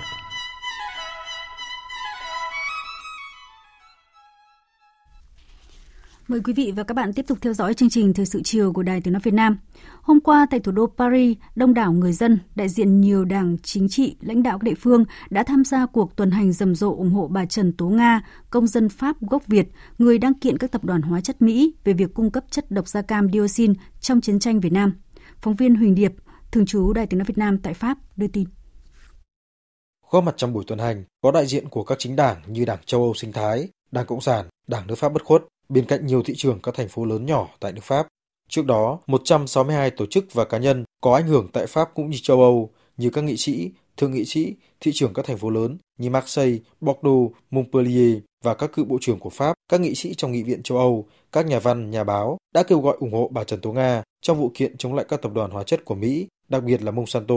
Mời 6.31 6.41
quý 6.43 6.53
vị 6.53 6.73
và 6.75 6.83
các 6.83 6.93
bạn 6.93 7.13
tiếp 7.13 7.25
tục 7.27 7.37
theo 7.41 7.53
dõi 7.53 7.73
chương 7.73 7.89
trình 7.89 8.13
Thời 8.13 8.25
sự 8.25 8.41
chiều 8.43 8.73
của 8.73 8.83
Đài 8.83 9.01
Tiếng 9.01 9.13
Nói 9.13 9.21
Việt 9.23 9.33
Nam. 9.33 9.57
Hôm 10.01 10.19
qua 10.19 10.47
tại 10.49 10.59
thủ 10.59 10.71
đô 10.71 10.85
Paris, 10.97 11.37
đông 11.55 11.73
đảo 11.73 11.93
người 11.93 12.13
dân, 12.13 12.39
đại 12.55 12.69
diện 12.69 13.01
nhiều 13.01 13.25
đảng 13.25 13.57
chính 13.63 13.89
trị, 13.89 14.15
lãnh 14.21 14.43
đạo 14.43 14.59
các 14.59 14.63
địa 14.63 14.73
phương 14.75 15.05
đã 15.29 15.43
tham 15.43 15.65
gia 15.65 15.85
cuộc 15.85 16.15
tuần 16.15 16.31
hành 16.31 16.53
rầm 16.53 16.75
rộ 16.75 16.95
ủng 16.95 17.11
hộ 17.11 17.27
bà 17.27 17.45
Trần 17.45 17.73
Tố 17.73 17.85
Nga, 17.89 18.21
công 18.49 18.67
dân 18.67 18.89
Pháp 18.89 19.21
gốc 19.21 19.47
Việt, 19.47 19.67
người 19.97 20.17
đang 20.17 20.33
kiện 20.33 20.57
các 20.57 20.71
tập 20.71 20.83
đoàn 20.83 21.01
hóa 21.01 21.21
chất 21.21 21.41
Mỹ 21.41 21.73
về 21.83 21.93
việc 21.93 22.13
cung 22.13 22.31
cấp 22.31 22.43
chất 22.49 22.71
độc 22.71 22.87
da 22.87 23.01
cam 23.01 23.31
dioxin 23.31 23.73
trong 23.99 24.21
chiến 24.21 24.39
tranh 24.39 24.59
Việt 24.59 24.73
Nam. 24.73 24.93
Phóng 25.41 25.55
viên 25.55 25.75
Huỳnh 25.75 25.95
Điệp, 25.95 26.13
thường 26.51 26.65
trú 26.65 26.93
Đài 26.93 27.07
Tiếng 27.07 27.17
Nói 27.17 27.25
Việt 27.25 27.37
Nam 27.37 27.57
tại 27.57 27.73
Pháp 27.73 27.97
đưa 28.17 28.27
tin. 28.27 28.47
Góp 30.09 30.23
mặt 30.23 30.33
trong 30.37 30.53
buổi 30.53 30.63
tuần 30.67 30.79
hành 30.79 31.03
có 31.21 31.31
đại 31.31 31.45
diện 31.45 31.69
của 31.69 31.83
các 31.83 31.99
chính 31.99 32.15
đảng 32.15 32.37
như 32.47 32.65
Đảng 32.65 32.79
châu 32.85 33.01
Âu 33.01 33.13
sinh 33.13 33.31
thái, 33.31 33.67
Đảng 33.91 34.05
Cộng 34.05 34.21
sản, 34.21 34.45
Đảng 34.67 34.87
nước 34.87 34.95
Pháp 34.95 35.13
bất 35.13 35.23
khuất, 35.23 35.41
bên 35.71 35.85
cạnh 35.85 36.05
nhiều 36.05 36.23
thị 36.23 36.33
trường 36.37 36.59
các 36.63 36.75
thành 36.75 36.87
phố 36.87 37.05
lớn 37.05 37.25
nhỏ 37.25 37.49
tại 37.59 37.71
nước 37.71 37.83
Pháp. 37.83 38.07
Trước 38.49 38.65
đó, 38.65 38.99
162 39.07 39.91
tổ 39.91 40.05
chức 40.05 40.33
và 40.33 40.45
cá 40.45 40.57
nhân 40.57 40.83
có 41.01 41.15
ảnh 41.15 41.27
hưởng 41.27 41.47
tại 41.53 41.67
Pháp 41.67 41.89
cũng 41.95 42.09
như 42.09 42.17
châu 42.21 42.41
Âu 42.41 42.69
như 42.97 43.09
các 43.09 43.23
nghị 43.23 43.37
sĩ, 43.37 43.71
thượng 43.97 44.11
nghị 44.11 44.25
sĩ, 44.25 44.55
thị 44.79 44.91
trưởng 44.93 45.13
các 45.13 45.25
thành 45.25 45.37
phố 45.37 45.49
lớn 45.49 45.77
như 45.97 46.09
Marseille, 46.09 46.57
Bordeaux, 46.81 47.31
Montpellier 47.51 48.17
và 48.43 48.53
các 48.53 48.71
cựu 48.73 48.85
bộ 48.85 48.97
trưởng 49.01 49.19
của 49.19 49.29
Pháp, 49.29 49.53
các 49.69 49.81
nghị 49.81 49.95
sĩ 49.95 50.13
trong 50.13 50.31
Nghị 50.31 50.43
viện 50.43 50.63
châu 50.63 50.77
Âu, 50.77 51.07
các 51.31 51.45
nhà 51.45 51.59
văn, 51.59 51.91
nhà 51.91 52.03
báo 52.03 52.37
đã 52.53 52.63
kêu 52.63 52.79
gọi 52.79 52.97
ủng 52.99 53.13
hộ 53.13 53.29
bà 53.31 53.43
Trần 53.43 53.61
Tố 53.61 53.71
Nga 53.71 54.03
trong 54.21 54.39
vụ 54.39 54.51
kiện 54.53 54.77
chống 54.77 54.93
lại 54.93 55.05
các 55.09 55.21
tập 55.21 55.31
đoàn 55.33 55.51
hóa 55.51 55.63
chất 55.63 55.85
của 55.85 55.95
Mỹ, 55.95 56.27
đặc 56.49 56.63
biệt 56.63 56.81
là 56.81 56.91
Monsanto. 56.91 57.35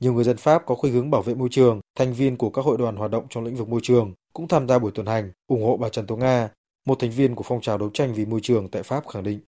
Nhiều 0.00 0.12
người 0.12 0.24
dân 0.24 0.36
Pháp 0.36 0.62
có 0.66 0.74
khuynh 0.74 0.92
hướng 0.92 1.10
bảo 1.10 1.22
vệ 1.22 1.34
môi 1.34 1.48
trường, 1.50 1.80
thành 1.98 2.12
viên 2.12 2.36
của 2.36 2.50
các 2.50 2.64
hội 2.64 2.78
đoàn 2.78 2.96
hoạt 2.96 3.10
động 3.10 3.26
trong 3.30 3.44
lĩnh 3.44 3.56
vực 3.56 3.68
môi 3.68 3.80
trường 3.82 4.12
cũng 4.32 4.48
tham 4.48 4.68
gia 4.68 4.78
buổi 4.78 4.90
tuần 4.94 5.06
hành 5.06 5.30
ủng 5.46 5.64
hộ 5.64 5.76
bà 5.76 5.88
Trần 5.88 6.06
Tố 6.06 6.16
Nga 6.16 6.48
một 6.84 6.98
thành 6.98 7.10
viên 7.10 7.34
của 7.34 7.44
phong 7.46 7.60
trào 7.60 7.78
đấu 7.78 7.90
tranh 7.94 8.14
vì 8.14 8.26
môi 8.26 8.40
trường 8.42 8.68
tại 8.68 8.82
Pháp 8.82 9.08
khẳng 9.08 9.22
định. 9.22 9.40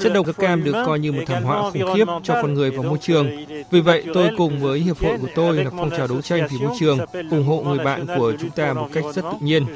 Chất 0.00 0.12
độc 0.14 0.26
da 0.26 0.32
cam 0.32 0.64
được 0.64 0.82
coi 0.86 0.98
như 0.98 1.12
một 1.12 1.22
thảm 1.26 1.42
họa 1.44 1.70
khủng 1.70 1.94
khiếp 1.94 2.04
cho 2.22 2.34
con 2.42 2.54
người 2.54 2.70
và 2.70 2.82
môi 2.82 2.98
trường. 2.98 3.30
Vì 3.70 3.80
vậy, 3.80 4.04
tôi 4.14 4.30
cùng 4.36 4.60
với 4.60 4.80
hiệp 4.80 4.98
hội 4.98 5.18
của 5.20 5.28
tôi 5.34 5.64
là 5.64 5.70
phong 5.70 5.90
trào 5.90 6.06
đấu 6.06 6.22
tranh 6.22 6.46
vì 6.50 6.58
môi 6.58 6.76
trường, 6.80 6.98
ủng 7.30 7.44
hộ 7.46 7.62
người 7.62 7.78
bạn 7.78 8.06
của 8.18 8.32
chúng 8.40 8.50
ta 8.50 8.72
một 8.72 8.88
cách 8.92 9.04
rất 9.12 9.22
tự 9.22 9.38
nhiên. 9.40 9.66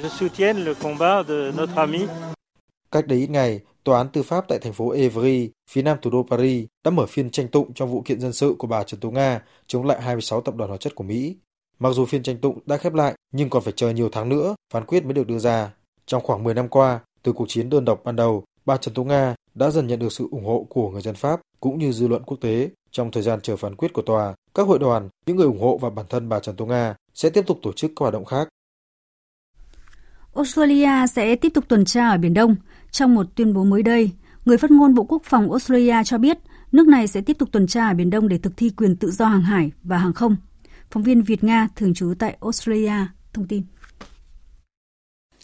Cách 2.90 3.06
đấy 3.06 3.18
ít 3.18 3.30
ngày, 3.30 3.60
Tòa 3.86 3.98
án 3.98 4.08
tư 4.08 4.22
pháp 4.22 4.44
tại 4.48 4.58
thành 4.58 4.72
phố 4.72 4.90
Evry, 4.90 5.50
phía 5.70 5.82
nam 5.82 5.98
thủ 6.02 6.10
đô 6.10 6.26
Paris, 6.30 6.66
đã 6.84 6.90
mở 6.90 7.06
phiên 7.06 7.30
tranh 7.30 7.48
tụng 7.48 7.74
trong 7.74 7.90
vụ 7.90 8.02
kiện 8.02 8.20
dân 8.20 8.32
sự 8.32 8.54
của 8.58 8.66
bà 8.66 8.82
Trần 8.82 9.00
Tố 9.00 9.10
Nga 9.10 9.42
chống 9.66 9.86
lại 9.86 10.02
26 10.02 10.40
tập 10.40 10.54
đoàn 10.54 10.68
hóa 10.70 10.78
chất 10.78 10.94
của 10.94 11.04
Mỹ. 11.04 11.36
Mặc 11.78 11.92
dù 11.92 12.04
phiên 12.04 12.22
tranh 12.22 12.38
tụng 12.38 12.58
đã 12.66 12.76
khép 12.76 12.94
lại, 12.94 13.14
nhưng 13.32 13.50
còn 13.50 13.62
phải 13.62 13.72
chờ 13.76 13.90
nhiều 13.90 14.08
tháng 14.12 14.28
nữa, 14.28 14.54
phán 14.72 14.84
quyết 14.84 15.04
mới 15.04 15.12
được 15.12 15.26
đưa 15.26 15.38
ra. 15.38 15.70
Trong 16.06 16.22
khoảng 16.22 16.44
10 16.44 16.54
năm 16.54 16.68
qua, 16.68 17.00
từ 17.22 17.32
cuộc 17.32 17.48
chiến 17.48 17.70
đơn 17.70 17.84
độc 17.84 18.00
ban 18.04 18.16
đầu, 18.16 18.44
bà 18.66 18.76
Trần 18.76 18.94
Tố 18.94 19.04
Nga 19.04 19.34
đã 19.54 19.70
dần 19.70 19.86
nhận 19.86 19.98
được 19.98 20.12
sự 20.12 20.28
ủng 20.30 20.44
hộ 20.44 20.66
của 20.70 20.90
người 20.90 21.02
dân 21.02 21.14
Pháp 21.14 21.40
cũng 21.60 21.78
như 21.78 21.92
dư 21.92 22.08
luận 22.08 22.22
quốc 22.22 22.36
tế. 22.40 22.70
Trong 22.90 23.10
thời 23.10 23.22
gian 23.22 23.40
chờ 23.40 23.56
phán 23.56 23.76
quyết 23.76 23.92
của 23.92 24.02
tòa, 24.02 24.34
các 24.54 24.66
hội 24.66 24.78
đoàn, 24.78 25.08
những 25.26 25.36
người 25.36 25.46
ủng 25.46 25.60
hộ 25.60 25.78
và 25.78 25.90
bản 25.90 26.06
thân 26.08 26.28
bà 26.28 26.40
Trần 26.40 26.56
Tố 26.56 26.66
Nga 26.66 26.94
sẽ 27.14 27.30
tiếp 27.30 27.46
tục 27.46 27.58
tổ 27.62 27.72
chức 27.72 27.90
các 27.96 28.00
hoạt 28.00 28.12
động 28.12 28.24
khác. 28.24 28.48
Australia 30.34 31.06
sẽ 31.12 31.36
tiếp 31.36 31.48
tục 31.54 31.64
tuần 31.68 31.84
tra 31.84 32.08
ở 32.08 32.18
Biển 32.18 32.34
Đông. 32.34 32.56
Trong 32.90 33.14
một 33.14 33.26
tuyên 33.34 33.54
bố 33.54 33.64
mới 33.64 33.82
đây, 33.82 34.10
người 34.44 34.58
phát 34.58 34.70
ngôn 34.70 34.94
Bộ 34.94 35.04
Quốc 35.04 35.22
phòng 35.24 35.50
Australia 35.50 36.04
cho 36.04 36.18
biết 36.18 36.38
nước 36.72 36.88
này 36.88 37.08
sẽ 37.08 37.20
tiếp 37.20 37.38
tục 37.38 37.48
tuần 37.52 37.66
tra 37.66 37.88
ở 37.88 37.94
Biển 37.94 38.10
Đông 38.10 38.28
để 38.28 38.38
thực 38.38 38.56
thi 38.56 38.70
quyền 38.70 38.96
tự 38.96 39.10
do 39.10 39.26
hàng 39.26 39.42
hải 39.42 39.70
và 39.82 39.98
hàng 39.98 40.12
không 40.12 40.36
Phóng 40.90 41.02
viên 41.02 41.22
Việt 41.22 41.44
Nga 41.44 41.68
thường 41.76 41.94
trú 41.94 42.14
tại 42.18 42.36
Australia 42.40 43.06
thông 43.32 43.48
tin. 43.48 43.62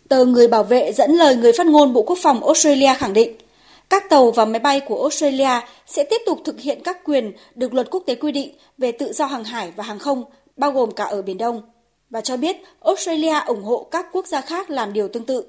Tờ 0.09 0.25
Người 0.25 0.49
Bảo 0.49 0.65
vệ 0.65 0.93
dẫn 0.93 1.11
lời 1.11 1.37
người 1.37 1.53
phát 1.59 1.67
ngôn 1.67 1.93
Bộ 1.93 2.03
Quốc 2.03 2.19
phòng 2.23 2.45
Australia 2.45 2.95
khẳng 2.99 3.13
định, 3.13 3.37
Các 3.93 4.11
tàu 4.11 4.31
và 4.31 4.45
máy 4.45 4.61
bay 4.61 4.81
của 4.81 5.01
Australia 5.01 5.61
sẽ 5.87 6.05
tiếp 6.05 6.21
tục 6.27 6.39
thực 6.45 6.61
hiện 6.61 6.81
các 6.85 6.99
quyền 7.05 7.33
được 7.55 7.75
luật 7.75 7.91
quốc 7.91 8.03
tế 8.07 8.15
quy 8.15 8.33
định 8.33 8.55
về 8.79 8.93
tự 8.93 9.13
do 9.13 9.27
hàng 9.27 9.45
hải 9.45 9.73
và 9.77 9.85
hàng 9.85 9.99
không, 9.99 10.25
bao 10.57 10.73
gồm 10.73 10.91
cả 10.91 11.05
ở 11.05 11.23
Biển 11.23 11.39
Đông, 11.39 11.63
và 12.11 12.21
cho 12.21 12.37
biết 12.37 12.57
Australia 12.81 13.39
ủng 13.47 13.63
hộ 13.63 13.89
các 13.91 14.07
quốc 14.13 14.27
gia 14.27 14.41
khác 14.41 14.71
làm 14.71 14.93
điều 14.93 15.09
tương 15.09 15.25
tự. 15.25 15.47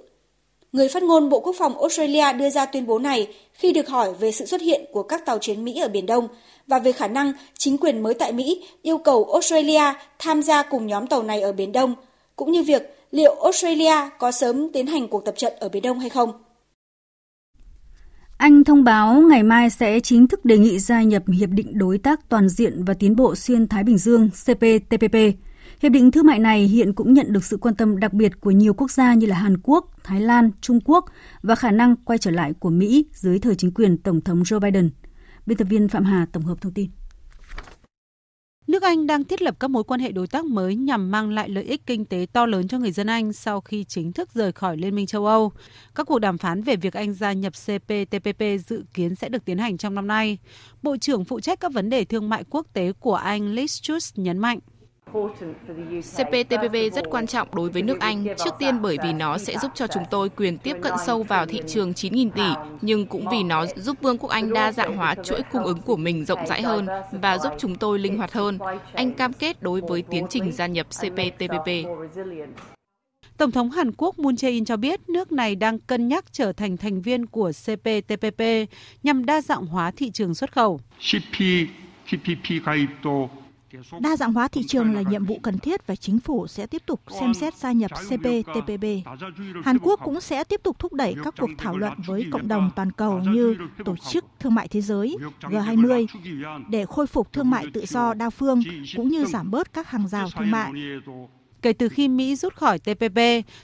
Người 0.73 0.87
phát 0.87 1.03
ngôn 1.03 1.29
Bộ 1.29 1.39
Quốc 1.39 1.55
phòng 1.59 1.79
Australia 1.79 2.33
đưa 2.33 2.49
ra 2.49 2.65
tuyên 2.65 2.85
bố 2.85 2.99
này 2.99 3.27
khi 3.53 3.73
được 3.73 3.89
hỏi 3.89 4.13
về 4.19 4.31
sự 4.31 4.45
xuất 4.45 4.61
hiện 4.61 4.85
của 4.91 5.03
các 5.03 5.25
tàu 5.25 5.39
chiến 5.39 5.65
Mỹ 5.65 5.79
ở 5.79 5.87
Biển 5.87 6.05
Đông 6.05 6.27
và 6.67 6.79
về 6.79 6.91
khả 6.91 7.07
năng 7.07 7.33
chính 7.57 7.77
quyền 7.77 8.03
mới 8.03 8.13
tại 8.13 8.31
Mỹ 8.33 8.63
yêu 8.81 8.97
cầu 8.97 9.29
Australia 9.33 9.93
tham 10.19 10.41
gia 10.41 10.63
cùng 10.63 10.87
nhóm 10.87 11.07
tàu 11.07 11.23
này 11.23 11.41
ở 11.41 11.51
Biển 11.51 11.71
Đông, 11.71 11.95
cũng 12.35 12.51
như 12.51 12.63
việc 12.63 12.81
liệu 13.11 13.35
Australia 13.43 13.95
có 14.19 14.31
sớm 14.31 14.69
tiến 14.73 14.87
hành 14.87 15.07
cuộc 15.07 15.25
tập 15.25 15.33
trận 15.37 15.53
ở 15.59 15.69
Biển 15.69 15.83
Đông 15.83 15.99
hay 15.99 16.09
không. 16.09 16.31
Anh 18.37 18.63
thông 18.63 18.83
báo 18.83 19.21
ngày 19.21 19.43
mai 19.43 19.69
sẽ 19.69 19.99
chính 19.99 20.27
thức 20.27 20.45
đề 20.45 20.57
nghị 20.57 20.79
gia 20.79 21.01
nhập 21.01 21.23
Hiệp 21.39 21.49
định 21.49 21.77
Đối 21.77 21.97
tác 21.97 22.29
Toàn 22.29 22.49
diện 22.49 22.83
và 22.85 22.93
Tiến 22.93 23.15
bộ 23.15 23.35
Xuyên 23.35 23.67
Thái 23.67 23.83
Bình 23.83 23.97
Dương 23.97 24.29
CPTPP. 24.29 25.15
Hiệp 25.83 25.91
định 25.91 26.11
thương 26.11 26.25
mại 26.25 26.39
này 26.39 26.63
hiện 26.63 26.93
cũng 26.93 27.13
nhận 27.13 27.33
được 27.33 27.43
sự 27.43 27.57
quan 27.57 27.75
tâm 27.75 27.99
đặc 27.99 28.13
biệt 28.13 28.41
của 28.41 28.51
nhiều 28.51 28.73
quốc 28.73 28.91
gia 28.91 29.13
như 29.13 29.27
là 29.27 29.35
Hàn 29.35 29.57
Quốc, 29.63 30.03
Thái 30.03 30.21
Lan, 30.21 30.51
Trung 30.61 30.79
Quốc 30.85 31.05
và 31.41 31.55
khả 31.55 31.71
năng 31.71 31.95
quay 31.95 32.17
trở 32.17 32.31
lại 32.31 32.53
của 32.59 32.69
Mỹ 32.69 33.05
dưới 33.13 33.39
thời 33.39 33.55
chính 33.55 33.71
quyền 33.73 33.97
Tổng 33.97 34.21
thống 34.21 34.43
Joe 34.43 34.59
Biden. 34.59 34.89
Biên 35.45 35.57
tập 35.57 35.67
viên 35.69 35.89
Phạm 35.89 36.03
Hà 36.03 36.27
tổng 36.31 36.43
hợp 36.43 36.61
thông 36.61 36.73
tin. 36.73 36.89
Nước 38.67 38.83
Anh 38.83 39.07
đang 39.07 39.23
thiết 39.23 39.41
lập 39.41 39.55
các 39.59 39.67
mối 39.67 39.83
quan 39.83 39.99
hệ 39.99 40.11
đối 40.11 40.27
tác 40.27 40.45
mới 40.45 40.75
nhằm 40.75 41.11
mang 41.11 41.29
lại 41.29 41.49
lợi 41.49 41.63
ích 41.63 41.85
kinh 41.85 42.05
tế 42.05 42.25
to 42.33 42.45
lớn 42.45 42.67
cho 42.67 42.79
người 42.79 42.91
dân 42.91 43.07
Anh 43.07 43.33
sau 43.33 43.61
khi 43.61 43.83
chính 43.83 44.13
thức 44.13 44.29
rời 44.33 44.51
khỏi 44.51 44.77
Liên 44.77 44.95
minh 44.95 45.05
châu 45.05 45.25
Âu. 45.25 45.51
Các 45.95 46.07
cuộc 46.07 46.19
đàm 46.19 46.37
phán 46.37 46.61
về 46.61 46.75
việc 46.75 46.93
Anh 46.93 47.13
gia 47.13 47.33
nhập 47.33 47.53
CPTPP 47.53 48.43
dự 48.67 48.83
kiến 48.93 49.15
sẽ 49.15 49.29
được 49.29 49.45
tiến 49.45 49.57
hành 49.57 49.77
trong 49.77 49.95
năm 49.95 50.07
nay. 50.07 50.37
Bộ 50.81 50.97
trưởng 50.97 51.25
phụ 51.25 51.39
trách 51.39 51.59
các 51.59 51.73
vấn 51.73 51.89
đề 51.89 52.05
thương 52.05 52.29
mại 52.29 52.43
quốc 52.49 52.67
tế 52.73 52.93
của 52.99 53.15
Anh 53.15 53.55
Liz 53.55 53.81
Truss 53.81 54.13
nhấn 54.15 54.37
mạnh. 54.37 54.59
CPTPP 56.01 56.93
rất 56.93 57.09
quan 57.09 57.27
trọng 57.27 57.47
đối 57.55 57.69
với 57.69 57.81
nước 57.81 57.99
Anh, 57.99 58.25
trước 58.45 58.53
tiên 58.59 58.81
bởi 58.81 58.97
vì 59.03 59.13
nó 59.13 59.37
sẽ 59.37 59.57
giúp 59.61 59.71
cho 59.75 59.87
chúng 59.87 60.03
tôi 60.11 60.29
quyền 60.29 60.57
tiếp 60.57 60.77
cận 60.81 60.93
sâu 61.05 61.23
vào 61.23 61.45
thị 61.45 61.61
trường 61.67 61.91
9.000 61.91 62.29
tỷ, 62.29 62.73
nhưng 62.81 63.05
cũng 63.05 63.25
vì 63.31 63.43
nó 63.43 63.65
giúp 63.75 63.97
Vương 64.01 64.17
quốc 64.17 64.29
Anh 64.29 64.53
đa 64.53 64.71
dạng 64.71 64.97
hóa 64.97 65.15
chuỗi 65.23 65.41
cung 65.51 65.63
ứng 65.63 65.81
của 65.81 65.97
mình 65.97 66.25
rộng 66.25 66.47
rãi 66.47 66.61
hơn 66.61 66.87
và 67.11 67.37
giúp 67.37 67.53
chúng 67.59 67.75
tôi 67.75 67.99
linh 67.99 68.17
hoạt 68.17 68.33
hơn. 68.33 68.59
Anh 68.93 69.13
cam 69.13 69.33
kết 69.33 69.61
đối 69.61 69.81
với 69.81 70.01
tiến 70.01 70.25
trình 70.29 70.51
gia 70.51 70.67
nhập 70.67 70.87
CPTPP. 70.89 71.69
Tổng 73.37 73.51
thống 73.51 73.71
Hàn 73.71 73.91
Quốc 73.91 74.19
Moon 74.19 74.35
Jae-in 74.35 74.65
cho 74.65 74.77
biết 74.77 75.09
nước 75.09 75.31
này 75.31 75.55
đang 75.55 75.79
cân 75.79 76.07
nhắc 76.07 76.25
trở 76.31 76.53
thành 76.53 76.77
thành 76.77 77.01
viên 77.01 77.25
của 77.25 77.51
CPTPP 77.65 78.41
nhằm 79.03 79.25
đa 79.25 79.41
dạng 79.41 79.65
hóa 79.65 79.91
thị 79.91 80.11
trường 80.11 80.35
xuất 80.35 80.51
khẩu. 80.51 80.79
Đa 83.99 84.15
dạng 84.15 84.33
hóa 84.33 84.47
thị 84.47 84.63
trường 84.67 84.93
là 84.93 85.01
nhiệm 85.01 85.25
vụ 85.25 85.39
cần 85.43 85.59
thiết 85.59 85.87
và 85.87 85.95
chính 85.95 86.19
phủ 86.19 86.47
sẽ 86.47 86.67
tiếp 86.67 86.81
tục 86.85 87.01
xem 87.19 87.33
xét 87.33 87.55
gia 87.55 87.71
nhập 87.71 87.91
CPTPP. 87.91 88.85
Hàn 89.63 89.79
Quốc 89.79 89.99
cũng 90.03 90.21
sẽ 90.21 90.43
tiếp 90.43 90.59
tục 90.63 90.79
thúc 90.79 90.93
đẩy 90.93 91.15
các 91.23 91.33
cuộc 91.39 91.49
thảo 91.57 91.77
luận 91.77 91.93
với 92.07 92.25
cộng 92.31 92.47
đồng 92.47 92.71
toàn 92.75 92.91
cầu 92.91 93.19
như 93.19 93.55
Tổ 93.85 93.95
chức 93.95 94.25
Thương 94.39 94.55
mại 94.55 94.67
Thế 94.67 94.81
giới 94.81 95.17
G20 95.41 96.05
để 96.69 96.85
khôi 96.85 97.07
phục 97.07 97.33
thương 97.33 97.49
mại 97.49 97.65
tự 97.73 97.85
do 97.85 98.13
đa 98.13 98.29
phương 98.29 98.61
cũng 98.95 99.09
như 99.09 99.25
giảm 99.25 99.51
bớt 99.51 99.73
các 99.73 99.89
hàng 99.89 100.07
rào 100.07 100.29
thương 100.35 100.51
mại. 100.51 100.71
Kể 101.63 101.73
từ 101.73 101.89
khi 101.89 102.07
Mỹ 102.07 102.35
rút 102.35 102.55
khỏi 102.55 102.79
TPP, 102.79 103.19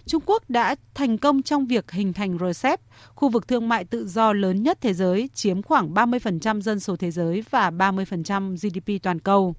Trung 0.05 0.23
Quốc 0.25 0.49
đã 0.49 0.75
thành 0.93 1.17
công 1.17 1.41
trong 1.41 1.65
việc 1.65 1.91
hình 1.91 2.13
thành 2.13 2.37
RCEP, 2.37 2.81
khu 3.15 3.29
vực 3.29 3.47
thương 3.47 3.69
mại 3.69 3.85
tự 3.85 4.07
do 4.07 4.33
lớn 4.33 4.63
nhất 4.63 4.77
thế 4.81 4.93
giới, 4.93 5.29
chiếm 5.33 5.61
khoảng 5.61 5.93
30% 5.93 6.61
dân 6.61 6.79
số 6.79 6.95
thế 6.95 7.11
giới 7.11 7.43
và 7.49 7.71
30% 7.71 8.55
GDP 8.55 9.03
toàn 9.03 9.19
cầu. 9.19 9.55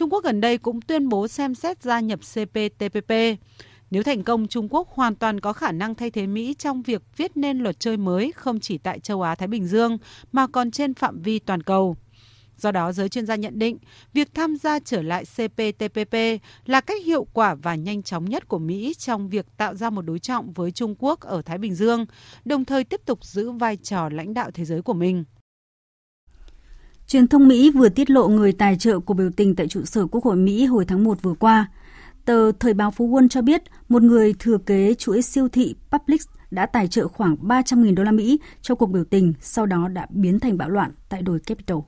Trung 0.00 0.12
Quốc 0.12 0.24
gần 0.24 0.40
đây 0.40 0.58
cũng 0.58 0.80
tuyên 0.80 1.08
bố 1.08 1.28
xem 1.28 1.54
xét 1.54 1.82
gia 1.82 2.00
nhập 2.00 2.20
CPTPP. 2.20 3.12
Nếu 3.90 4.02
thành 4.02 4.22
công, 4.22 4.48
Trung 4.48 4.68
Quốc 4.70 4.88
hoàn 4.88 5.14
toàn 5.14 5.40
có 5.40 5.52
khả 5.52 5.72
năng 5.72 5.94
thay 5.94 6.10
thế 6.10 6.26
Mỹ 6.26 6.54
trong 6.58 6.82
việc 6.82 7.02
viết 7.16 7.36
nên 7.36 7.58
luật 7.58 7.80
chơi 7.80 7.96
mới 7.96 8.32
không 8.32 8.60
chỉ 8.60 8.78
tại 8.78 9.00
châu 9.00 9.22
Á-Thái 9.22 9.48
Bình 9.48 9.66
Dương 9.66 9.98
mà 10.32 10.46
còn 10.46 10.70
trên 10.70 10.94
phạm 10.94 11.22
vi 11.22 11.38
toàn 11.38 11.62
cầu. 11.62 11.96
Do 12.56 12.72
đó, 12.72 12.92
giới 12.92 13.08
chuyên 13.08 13.26
gia 13.26 13.36
nhận 13.36 13.58
định, 13.58 13.78
việc 14.12 14.34
tham 14.34 14.56
gia 14.56 14.78
trở 14.78 15.02
lại 15.02 15.24
CPTPP 15.24 16.14
là 16.66 16.80
cách 16.80 17.04
hiệu 17.04 17.26
quả 17.32 17.54
và 17.54 17.74
nhanh 17.74 18.02
chóng 18.02 18.24
nhất 18.24 18.48
của 18.48 18.58
Mỹ 18.58 18.94
trong 18.98 19.28
việc 19.28 19.46
tạo 19.56 19.74
ra 19.74 19.90
một 19.90 20.02
đối 20.02 20.18
trọng 20.18 20.52
với 20.52 20.70
Trung 20.70 20.94
Quốc 20.98 21.20
ở 21.20 21.42
Thái 21.42 21.58
Bình 21.58 21.74
Dương, 21.74 22.06
đồng 22.44 22.64
thời 22.64 22.84
tiếp 22.84 23.00
tục 23.06 23.24
giữ 23.24 23.50
vai 23.50 23.76
trò 23.76 24.08
lãnh 24.08 24.34
đạo 24.34 24.50
thế 24.54 24.64
giới 24.64 24.82
của 24.82 24.94
mình. 24.94 25.24
Truyền 27.10 27.28
thông 27.28 27.48
Mỹ 27.48 27.70
vừa 27.70 27.88
tiết 27.88 28.10
lộ 28.10 28.28
người 28.28 28.52
tài 28.52 28.76
trợ 28.76 29.00
của 29.00 29.14
biểu 29.14 29.30
tình 29.36 29.54
tại 29.54 29.68
trụ 29.68 29.84
sở 29.84 30.06
Quốc 30.06 30.24
hội 30.24 30.36
Mỹ 30.36 30.64
hồi 30.64 30.84
tháng 30.84 31.04
1 31.04 31.22
vừa 31.22 31.34
qua. 31.34 31.66
Tờ 32.24 32.52
Thời 32.52 32.74
báo 32.74 32.90
Phú 32.90 33.06
Quân 33.06 33.28
cho 33.28 33.42
biết 33.42 33.62
một 33.88 34.02
người 34.02 34.34
thừa 34.38 34.58
kế 34.58 34.94
chuỗi 34.94 35.22
siêu 35.22 35.48
thị 35.48 35.74
Publix 35.90 36.26
đã 36.50 36.66
tài 36.66 36.88
trợ 36.88 37.08
khoảng 37.08 37.36
300.000 37.36 37.94
đô 37.94 38.02
la 38.02 38.12
Mỹ 38.12 38.40
cho 38.62 38.74
cuộc 38.74 38.86
biểu 38.86 39.04
tình, 39.04 39.34
sau 39.40 39.66
đó 39.66 39.88
đã 39.88 40.06
biến 40.10 40.40
thành 40.40 40.58
bạo 40.58 40.68
loạn 40.68 40.90
tại 41.08 41.22
đồi 41.22 41.40
Capitol. 41.40 41.80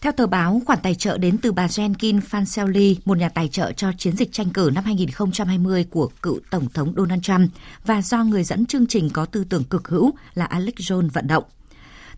Theo 0.00 0.12
tờ 0.12 0.26
báo, 0.26 0.62
khoản 0.66 0.78
tài 0.82 0.94
trợ 0.94 1.18
đến 1.18 1.38
từ 1.38 1.52
bà 1.52 1.66
Jenkin 1.66 2.20
Fancelli, 2.30 2.94
một 3.04 3.18
nhà 3.18 3.28
tài 3.28 3.48
trợ 3.48 3.72
cho 3.72 3.92
chiến 3.98 4.16
dịch 4.16 4.32
tranh 4.32 4.50
cử 4.50 4.70
năm 4.74 4.84
2020 4.84 5.84
của 5.90 6.08
cựu 6.22 6.38
Tổng 6.50 6.66
thống 6.74 6.94
Donald 6.96 7.22
Trump 7.22 7.50
và 7.86 8.02
do 8.02 8.24
người 8.24 8.44
dẫn 8.44 8.66
chương 8.66 8.86
trình 8.86 9.10
có 9.12 9.24
tư 9.24 9.44
tưởng 9.44 9.64
cực 9.64 9.88
hữu 9.88 10.10
là 10.34 10.44
Alex 10.44 10.74
Jones 10.74 11.08
vận 11.08 11.26
động. 11.26 11.44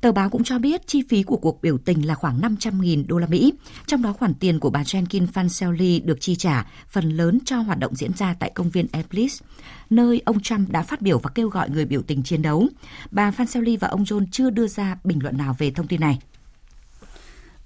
Tờ 0.00 0.12
báo 0.12 0.30
cũng 0.30 0.44
cho 0.44 0.58
biết 0.58 0.86
chi 0.86 1.02
phí 1.08 1.22
của 1.22 1.36
cuộc 1.36 1.62
biểu 1.62 1.78
tình 1.78 2.06
là 2.06 2.14
khoảng 2.14 2.40
500.000 2.40 3.04
đô 3.06 3.18
la 3.18 3.26
Mỹ, 3.26 3.52
trong 3.86 4.02
đó 4.02 4.12
khoản 4.12 4.34
tiền 4.34 4.60
của 4.60 4.70
bà 4.70 4.82
Jenkin 4.82 5.26
Fanseli 5.26 6.00
được 6.04 6.20
chi 6.20 6.36
trả 6.36 6.66
phần 6.88 7.10
lớn 7.10 7.38
cho 7.44 7.58
hoạt 7.58 7.78
động 7.78 7.94
diễn 7.94 8.12
ra 8.16 8.34
tại 8.40 8.50
công 8.54 8.70
viên 8.70 8.86
Eblis, 8.92 9.42
nơi 9.90 10.22
ông 10.24 10.40
Trump 10.40 10.70
đã 10.70 10.82
phát 10.82 11.02
biểu 11.02 11.18
và 11.18 11.30
kêu 11.34 11.48
gọi 11.48 11.70
người 11.70 11.84
biểu 11.84 12.02
tình 12.02 12.22
chiến 12.22 12.42
đấu. 12.42 12.66
Bà 13.10 13.30
Fanseli 13.30 13.78
và 13.80 13.88
ông 13.88 14.02
John 14.02 14.26
chưa 14.30 14.50
đưa 14.50 14.66
ra 14.66 14.98
bình 15.04 15.18
luận 15.22 15.36
nào 15.36 15.56
về 15.58 15.70
thông 15.70 15.86
tin 15.86 16.00
này. 16.00 16.18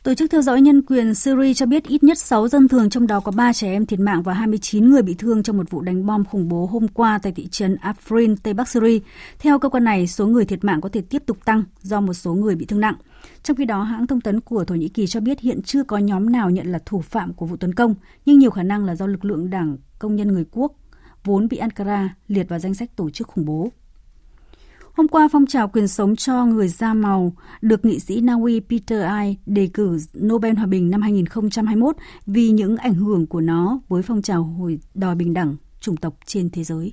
Tổ 0.03 0.15
chức 0.15 0.31
theo 0.31 0.43
dõi 0.43 0.61
nhân 0.61 0.83
quyền 0.83 1.15
Syria 1.15 1.55
cho 1.55 1.67
biết 1.67 1.85
ít 1.85 2.03
nhất 2.03 2.19
6 2.19 2.49
dân 2.49 2.69
thường 2.69 2.91
trong 2.91 3.07
đó 3.07 3.21
có 3.21 3.33
3 3.33 3.53
trẻ 3.53 3.73
em 3.73 3.87
thiệt 3.87 4.01
mạng 4.01 4.23
và 4.23 4.35
29 4.35 4.91
người 4.91 5.03
bị 5.03 5.15
thương 5.15 5.43
trong 5.43 5.57
một 5.57 5.71
vụ 5.71 5.81
đánh 5.81 6.07
bom 6.07 6.25
khủng 6.25 6.49
bố 6.49 6.67
hôm 6.67 6.89
qua 6.89 7.19
tại 7.23 7.33
thị 7.33 7.49
trấn 7.49 7.77
Afrin, 7.77 8.37
Tây 8.43 8.55
Bắc 8.55 8.69
Syria. 8.69 8.99
Theo 9.39 9.59
cơ 9.59 9.69
quan 9.69 9.85
này, 9.85 10.07
số 10.07 10.27
người 10.27 10.45
thiệt 10.45 10.65
mạng 10.65 10.81
có 10.81 10.89
thể 10.89 11.01
tiếp 11.01 11.23
tục 11.27 11.45
tăng 11.45 11.65
do 11.83 12.01
một 12.01 12.13
số 12.13 12.35
người 12.35 12.55
bị 12.55 12.67
thương 12.67 12.81
nặng. 12.81 12.95
Trong 13.43 13.57
khi 13.57 13.65
đó, 13.65 13.83
hãng 13.83 14.07
thông 14.07 14.21
tấn 14.21 14.41
của 14.41 14.65
Thổ 14.65 14.75
Nhĩ 14.75 14.89
Kỳ 14.89 15.07
cho 15.07 15.21
biết 15.21 15.41
hiện 15.41 15.63
chưa 15.63 15.85
có 15.85 15.99
nhóm 15.99 16.33
nào 16.33 16.51
nhận 16.51 16.73
là 16.73 16.79
thủ 16.87 17.01
phạm 17.01 17.33
của 17.33 17.47
vụ 17.47 17.57
tấn 17.57 17.75
công, 17.75 17.95
nhưng 18.27 18.39
nhiều 18.39 18.51
khả 18.51 18.63
năng 18.63 18.85
là 18.85 18.95
do 18.95 19.07
lực 19.07 19.25
lượng 19.25 19.51
đảng 19.51 19.77
công 19.99 20.17
nhân 20.17 20.29
người 20.29 20.45
quốc 20.51 20.73
vốn 21.25 21.49
bị 21.49 21.57
Ankara 21.57 22.15
liệt 22.29 22.49
vào 22.49 22.59
danh 22.59 22.75
sách 22.75 22.97
tổ 22.97 23.11
chức 23.11 23.29
khủng 23.29 23.45
bố. 23.45 23.71
Hôm 25.01 25.09
qua, 25.09 25.29
phong 25.33 25.47
trào 25.47 25.69
quyền 25.69 25.89
sống 25.89 26.17
cho 26.17 26.45
người 26.45 26.69
da 26.69 26.95
màu 26.95 27.33
được 27.61 27.85
nghị 27.85 28.01
sĩ 28.01 28.21
Na 28.21 28.35
Uy 28.35 28.61
Peter 28.61 29.03
Ai 29.03 29.37
đề 29.47 29.69
cử 29.75 29.99
Nobel 30.21 30.55
Hòa 30.55 30.67
bình 30.67 30.91
năm 30.91 31.03
2021 31.03 31.97
vì 32.27 32.51
những 32.51 32.77
ảnh 32.77 32.95
hưởng 32.95 33.27
của 33.27 33.41
nó 33.41 33.81
với 33.89 34.03
phong 34.03 34.23
trào 34.23 34.43
hồi 34.43 34.79
đòi 34.95 35.15
bình 35.15 35.35
đẳng 35.35 35.57
chủng 35.81 35.97
tộc 35.97 36.15
trên 36.25 36.51
thế 36.51 36.65
giới. 36.65 36.93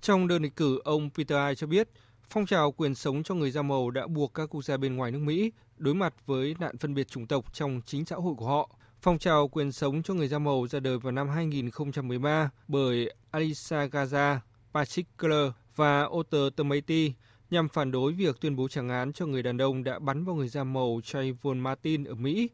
Trong 0.00 0.28
đơn 0.28 0.42
đề 0.42 0.48
cử, 0.56 0.80
ông 0.84 1.10
Peter 1.16 1.38
Ai 1.38 1.54
cho 1.54 1.66
biết 1.66 1.88
phong 2.30 2.46
trào 2.46 2.72
quyền 2.72 2.94
sống 2.94 3.22
cho 3.22 3.34
người 3.34 3.50
da 3.50 3.62
màu 3.62 3.90
đã 3.90 4.06
buộc 4.06 4.34
các 4.34 4.46
quốc 4.50 4.64
gia 4.64 4.76
bên 4.76 4.96
ngoài 4.96 5.10
nước 5.10 5.20
Mỹ 5.22 5.52
đối 5.76 5.94
mặt 5.94 6.14
với 6.26 6.56
nạn 6.58 6.78
phân 6.78 6.94
biệt 6.94 7.08
chủng 7.08 7.26
tộc 7.26 7.44
trong 7.52 7.80
chính 7.86 8.04
xã 8.04 8.16
hội 8.16 8.34
của 8.34 8.46
họ. 8.46 8.70
Phong 9.00 9.18
trào 9.18 9.48
quyền 9.48 9.72
sống 9.72 10.02
cho 10.02 10.14
người 10.14 10.28
da 10.28 10.38
màu 10.38 10.66
ra 10.70 10.80
đời 10.80 10.98
vào 10.98 11.12
năm 11.12 11.28
2013 11.28 12.50
bởi 12.68 13.14
Alisa 13.30 13.86
Gaza, 13.86 14.38
Patrick 14.74 15.18
Keller 15.18 15.52
và 15.76 16.04
Otter 16.04 16.42
Tomaty 16.56 17.12
nhằm 17.50 17.68
phản 17.68 17.90
đối 17.90 18.12
việc 18.12 18.40
tuyên 18.40 18.56
bố 18.56 18.68
trả 18.68 18.82
án 18.88 19.12
cho 19.12 19.26
người 19.26 19.42
đàn 19.42 19.58
ông 19.58 19.84
đã 19.84 19.98
bắn 19.98 20.24
vào 20.24 20.34
người 20.34 20.48
da 20.48 20.64
màu 20.64 21.00
Trayvon 21.04 21.60
Martin 21.60 22.04
ở 22.04 22.14
Mỹ. 22.14 22.50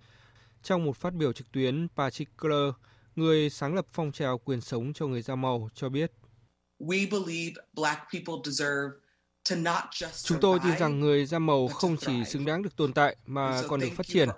Trong 0.62 0.84
một 0.84 0.96
phát 0.96 1.14
biểu 1.14 1.32
trực 1.32 1.52
tuyến, 1.52 1.88
Patrick 1.96 2.38
Keller, 2.42 2.74
người 3.16 3.50
sáng 3.50 3.74
lập 3.74 3.86
phong 3.92 4.12
trào 4.12 4.38
quyền 4.38 4.60
sống 4.60 4.92
cho 4.92 5.06
người 5.06 5.22
da 5.22 5.34
màu, 5.34 5.68
cho 5.74 5.88
biết. 5.88 6.12
Chúng 10.24 10.40
tôi 10.40 10.58
tin 10.64 10.78
rằng 10.78 11.00
người 11.00 11.26
da 11.26 11.38
màu 11.38 11.68
không 11.68 11.96
chỉ 11.96 12.24
xứng 12.24 12.44
đáng 12.44 12.62
được 12.62 12.76
tồn 12.76 12.92
tại 12.92 13.16
mà 13.26 13.62
còn 13.68 13.80
được 13.80 13.88
phát 13.96 14.06
triển. 14.06 14.28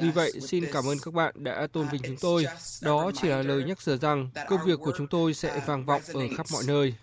Vì 0.00 0.10
vậy, 0.10 0.32
xin 0.40 0.64
cảm 0.72 0.84
ơn 0.86 0.98
các 1.02 1.14
bạn 1.14 1.44
đã 1.44 1.66
tôn 1.72 1.88
vinh 1.88 2.02
chúng 2.02 2.16
tôi. 2.20 2.46
Đó 2.82 3.10
chỉ 3.14 3.28
là 3.28 3.42
lời 3.42 3.64
nhắc 3.64 3.78
nhở 3.86 3.96
rằng 3.96 4.30
công 4.48 4.60
việc 4.66 4.78
của 4.80 4.92
chúng 4.96 5.06
tôi 5.06 5.34
sẽ 5.34 5.62
vang 5.66 5.86
vọng 5.86 6.02
ở 6.14 6.20
khắp 6.36 6.46
mọi 6.52 6.62
nơi. 6.66 6.94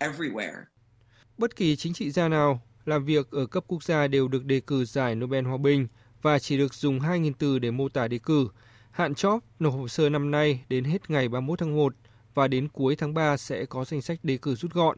Bất 1.38 1.56
kỳ 1.56 1.76
chính 1.76 1.94
trị 1.94 2.12
gia 2.12 2.28
nào 2.28 2.62
làm 2.86 3.06
việc 3.06 3.32
ở 3.32 3.46
cấp 3.46 3.64
quốc 3.68 3.84
gia 3.84 4.08
đều 4.08 4.28
được 4.28 4.46
đề 4.46 4.60
cử 4.60 4.86
giải 4.86 5.16
Nobel 5.16 5.46
Hòa 5.46 5.58
bình 5.58 5.88
và 6.22 6.40
chỉ 6.40 6.58
được 6.58 6.74
dùng 6.74 7.00
2.000 7.00 7.32
từ 7.40 7.60
để 7.60 7.72
mô 7.72 7.90
tả 7.90 8.08
đề 8.08 8.20
cử. 8.20 8.48
Hạn 8.92 9.16
chót 9.16 9.44
nộp 9.60 9.74
hồ 9.74 9.88
sơ 9.88 10.10
năm 10.10 10.32
nay 10.32 10.64
đến 10.70 10.84
hết 10.84 11.10
ngày 11.10 11.28
31 11.28 11.60
tháng 11.60 11.76
1 11.76 11.96
và 12.34 12.48
đến 12.48 12.68
cuối 12.68 12.96
tháng 12.96 13.14
3 13.14 13.38
sẽ 13.38 13.66
có 13.66 13.86
danh 13.86 14.02
sách 14.02 14.20
đề 14.24 14.38
cử 14.38 14.56
rút 14.56 14.74
gọn. 14.74 14.98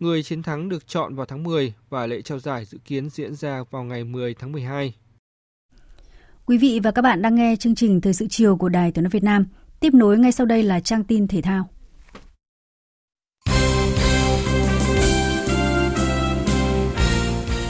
Người 0.00 0.22
chiến 0.22 0.42
thắng 0.42 0.68
được 0.68 0.86
chọn 0.86 1.14
vào 1.14 1.26
tháng 1.26 1.42
10 1.42 1.72
và 1.90 2.06
lễ 2.06 2.22
trao 2.22 2.38
giải 2.38 2.64
dự 2.64 2.78
kiến 2.84 3.10
diễn 3.10 3.34
ra 3.34 3.64
vào 3.70 3.84
ngày 3.84 4.04
10 4.04 4.34
tháng 4.34 4.52
12. 4.52 4.94
Quý 6.46 6.58
vị 6.58 6.80
và 6.82 6.90
các 6.90 7.02
bạn 7.02 7.22
đang 7.22 7.34
nghe 7.34 7.56
chương 7.56 7.74
trình 7.74 8.00
Thời 8.00 8.12
sự 8.12 8.26
chiều 8.30 8.56
của 8.56 8.68
Đài 8.68 8.92
Tiếng 8.92 9.04
nói 9.04 9.10
Việt 9.10 9.24
Nam. 9.24 9.46
Tiếp 9.80 9.94
nối 9.94 10.18
ngay 10.18 10.32
sau 10.32 10.46
đây 10.46 10.62
là 10.62 10.80
trang 10.80 11.04
tin 11.04 11.28
thể 11.28 11.42
thao. 11.42 11.68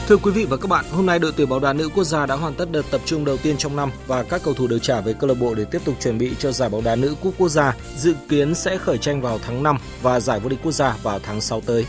Thưa 0.08 0.16
quý 0.16 0.30
vị 0.30 0.44
và 0.44 0.56
các 0.56 0.70
bạn, 0.70 0.84
hôm 0.90 1.06
nay 1.06 1.18
đội 1.18 1.32
tuyển 1.36 1.48
bóng 1.48 1.60
đá 1.60 1.72
nữ 1.72 1.88
quốc 1.94 2.04
gia 2.04 2.26
đã 2.26 2.34
hoàn 2.34 2.54
tất 2.54 2.72
đợt 2.72 2.82
tập 2.90 3.00
trung 3.04 3.24
đầu 3.24 3.36
tiên 3.36 3.56
trong 3.58 3.76
năm 3.76 3.90
và 4.06 4.22
các 4.22 4.40
cầu 4.44 4.54
thủ 4.54 4.66
được 4.66 4.78
trả 4.82 5.00
về 5.00 5.12
câu 5.12 5.28
lạc 5.28 5.34
bộ 5.40 5.54
để 5.54 5.64
tiếp 5.64 5.82
tục 5.84 5.94
chuẩn 6.00 6.18
bị 6.18 6.30
cho 6.38 6.52
giải 6.52 6.68
bóng 6.68 6.84
đá 6.84 6.96
nữ 6.96 7.14
quốc 7.22 7.34
quốc 7.38 7.48
gia, 7.48 7.76
dự 7.96 8.14
kiến 8.28 8.54
sẽ 8.54 8.78
khởi 8.78 8.98
tranh 8.98 9.20
vào 9.20 9.38
tháng 9.38 9.62
5 9.62 9.78
và 10.02 10.20
giải 10.20 10.40
vô 10.40 10.48
địch 10.48 10.58
quốc 10.62 10.72
gia 10.72 10.96
vào 11.02 11.18
tháng 11.18 11.40
6 11.40 11.60
tới. 11.60 11.86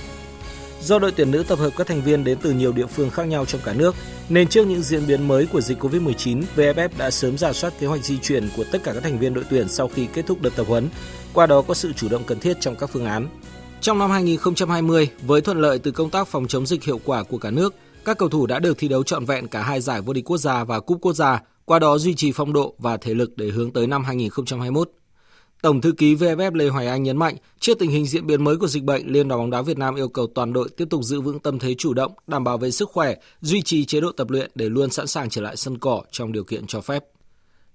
Do 0.82 1.00
đội 1.00 1.12
tuyển 1.12 1.32
nữ 1.32 1.44
tập 1.48 1.60
hợp 1.60 1.70
các 1.78 1.88
thành 1.88 2.02
viên 2.02 2.24
đến 2.24 2.38
từ 2.42 2.52
nhiều 2.52 2.72
địa 2.72 2.86
phương 2.86 3.10
khác 3.10 3.28
nhau 3.28 3.46
trong 3.46 3.62
cả 3.64 3.74
nước, 3.74 3.96
nên 4.30 4.48
trước 4.48 4.68
những 4.68 4.82
diễn 4.82 5.08
biến 5.08 5.28
mới 5.28 5.46
của 5.46 5.62
dịch 5.62 5.84
Covid-19, 5.84 6.44
VFF 6.56 6.76
e 6.76 6.88
đã 6.98 7.12
sớm 7.12 7.38
giả 7.38 7.54
soát 7.54 7.74
kế 7.80 7.88
hoạch 7.88 8.04
di 8.04 8.18
chuyển 8.18 8.50
của 8.58 8.64
tất 8.72 8.84
cả 8.84 8.94
các 8.94 9.04
thành 9.04 9.20
viên 9.20 9.34
đội 9.34 9.44
tuyển 9.50 9.70
sau 9.70 9.88
khi 9.88 10.08
kết 10.14 10.26
thúc 10.28 10.42
đợt 10.42 10.56
tập 10.56 10.66
huấn, 10.68 10.90
qua 11.34 11.48
đó 11.48 11.62
có 11.62 11.74
sự 11.74 11.94
chủ 11.94 12.10
động 12.10 12.24
cần 12.28 12.40
thiết 12.40 12.58
trong 12.60 12.76
các 12.76 12.90
phương 12.94 13.06
án. 13.06 13.28
Trong 13.82 14.00
năm 14.00 14.12
2020, 14.12 15.10
với 15.22 15.42
thuận 15.42 15.62
lợi 15.62 15.80
từ 15.80 15.92
công 15.92 16.10
tác 16.10 16.28
phòng 16.28 16.48
chống 16.48 16.66
dịch 16.66 16.84
hiệu 16.84 17.00
quả 17.06 17.24
của 17.24 17.38
cả 17.38 17.52
nước, 17.52 17.76
các 18.08 18.18
cầu 18.18 18.30
thủ 18.30 18.46
đã 18.46 18.60
được 18.60 18.78
thi 18.78 18.88
đấu 18.88 19.04
trọn 19.04 19.26
vẹn 19.26 19.48
cả 19.48 19.62
hai 19.62 19.82
giải 19.82 20.02
vô 20.02 20.14
địch 20.14 20.26
quốc 20.26 20.38
gia 20.38 20.64
và 20.64 20.80
cúp 20.80 20.98
quốc 21.02 21.14
gia, 21.14 21.42
qua 21.66 21.80
đó 21.80 21.98
duy 21.98 22.14
trì 22.14 22.32
phong 22.32 22.54
độ 22.54 22.76
và 22.78 22.98
thể 22.98 23.14
lực 23.14 23.38
để 23.38 23.50
hướng 23.50 23.72
tới 23.72 23.88
năm 23.88 24.04
2021. 24.04 24.92
Tổng 25.62 25.82
thư 25.82 25.92
ký 25.92 26.16
VFF 26.16 26.54
Lê 26.54 26.68
Hoài 26.68 26.88
Anh 26.88 27.04
nhấn 27.04 27.18
mạnh, 27.18 27.36
trước 27.60 27.80
tình 27.80 27.92
hình 27.92 28.06
diễn 28.06 28.28
biến 28.28 28.44
mới 28.44 28.58
của 28.58 28.68
dịch 28.68 28.84
bệnh, 28.84 29.08
Liên 29.08 29.28
đoàn 29.28 29.42
bóng 29.42 29.50
đá 29.50 29.62
Việt 29.62 29.78
Nam 29.78 29.96
yêu 29.96 30.10
cầu 30.10 30.28
toàn 30.36 30.54
đội 30.54 30.70
tiếp 30.78 30.88
tục 30.90 31.04
giữ 31.04 31.22
vững 31.22 31.40
tâm 31.40 31.60
thế 31.60 31.76
chủ 31.78 31.94
động, 31.94 32.12
đảm 32.28 32.44
bảo 32.44 32.58
về 32.58 32.72
sức 32.72 32.90
khỏe, 32.90 33.16
duy 33.42 33.62
trì 33.62 33.86
chế 33.86 34.02
độ 34.02 34.12
tập 34.12 34.30
luyện 34.30 34.52
để 34.56 34.70
luôn 34.70 34.90
sẵn 34.90 35.08
sàng 35.08 35.30
trở 35.30 35.42
lại 35.42 35.58
sân 35.58 35.78
cỏ 35.78 36.04
trong 36.12 36.32
điều 36.32 36.44
kiện 36.44 36.68
cho 36.68 36.82
phép. 36.82 37.06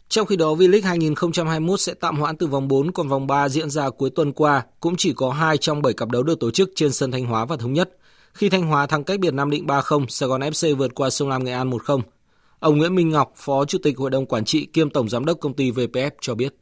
Trong 0.09 0.27
khi 0.27 0.37
đó, 0.37 0.55
V-League 0.55 0.85
2021 0.85 1.81
sẽ 1.81 1.95
tạm 1.95 2.17
hoãn 2.17 2.37
từ 2.37 2.47
vòng 2.47 2.69
4, 2.69 2.93
còn 2.93 3.09
vòng 3.09 3.27
3 3.27 3.49
diễn 3.49 3.71
ra 3.71 3.91
cuối 3.91 4.11
tuần 4.11 4.33
qua 4.33 4.63
cũng 4.81 4.95
chỉ 4.99 5.13
có 5.13 5.31
2 5.31 5.59
trong 5.59 5.83
7 5.83 5.93
cặp 5.93 6.11
đấu 6.11 6.23
được 6.23 6.41
tổ 6.41 6.51
chức 6.51 6.71
trên 6.75 6.93
sân 6.93 7.11
Thanh 7.11 7.27
Hóa 7.27 7.45
và 7.45 7.57
Thống 7.57 7.73
Nhất. 7.73 7.97
Khi 8.35 8.49
Thanh 8.49 8.67
Hóa 8.67 8.87
thắng 8.87 9.05
cách 9.05 9.21
biệt 9.21 9.35
Nam 9.35 9.51
Định 9.51 9.67
3-0, 9.67 10.07
Sài 10.09 10.29
Gòn 10.29 10.41
FC 10.41 10.77
vượt 10.77 10.95
qua 10.95 11.11
Sông 11.11 11.29
Lam 11.29 11.45
Nghệ 11.45 11.53
An 11.53 11.71
1-0. 11.71 12.01
Ông 12.59 12.79
Nguyễn 12.79 12.95
Minh 12.95 13.09
Ngọc, 13.09 13.33
Phó 13.37 13.65
Chủ 13.65 13.79
tịch 13.83 13.99
Hội 13.99 14.11
đồng 14.11 14.27
Quản 14.27 14.45
trị 14.45 14.67
kiêm 14.73 14.91
Tổng 14.91 15.09
Giám 15.09 15.25
đốc 15.25 15.41
công 15.41 15.55
ty 15.55 15.71
VPF 15.71 16.11
cho 16.21 16.35
biết. 16.35 16.55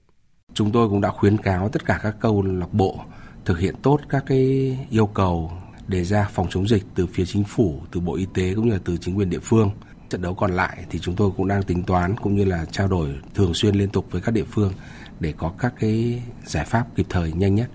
Chúng 0.54 0.72
tôi 0.72 0.88
cũng 0.88 1.00
đã 1.00 1.10
khuyến 1.10 1.36
cáo 1.36 1.68
tất 1.68 1.84
cả 1.84 2.00
các 2.02 2.16
câu 2.20 2.42
lạc 2.42 2.72
bộ 2.72 2.98
thực 3.44 3.58
hiện 3.58 3.74
tốt 3.82 4.00
các 4.08 4.24
cái 4.26 4.78
yêu 4.90 5.06
cầu 5.06 5.52
đề 5.86 6.04
ra 6.04 6.28
phòng 6.34 6.46
chống 6.50 6.68
dịch 6.68 6.82
từ 6.94 7.06
phía 7.06 7.24
chính 7.26 7.44
phủ, 7.44 7.80
từ 7.92 8.00
Bộ 8.00 8.14
Y 8.16 8.26
tế 8.34 8.54
cũng 8.54 8.66
như 8.66 8.72
là 8.72 8.80
từ 8.84 8.96
chính 8.96 9.18
quyền 9.18 9.30
địa 9.30 9.40
phương. 9.42 9.70
Trận 10.08 10.22
đấu 10.22 10.34
còn 10.34 10.52
lại 10.52 10.84
thì 10.90 10.98
chúng 10.98 11.16
tôi 11.16 11.30
cũng 11.36 11.48
đang 11.48 11.62
tính 11.62 11.82
toán 11.82 12.16
cũng 12.16 12.34
như 12.34 12.44
là 12.44 12.64
trao 12.64 12.88
đổi 12.88 13.08
thường 13.34 13.54
xuyên 13.54 13.74
liên 13.74 13.88
tục 13.88 14.06
với 14.10 14.20
các 14.20 14.30
địa 14.30 14.44
phương 14.50 14.72
để 15.20 15.34
có 15.36 15.52
các 15.58 15.74
cái 15.80 16.22
giải 16.44 16.64
pháp 16.64 16.86
kịp 16.96 17.06
thời 17.08 17.32
nhanh 17.32 17.54
nhất. 17.54 17.70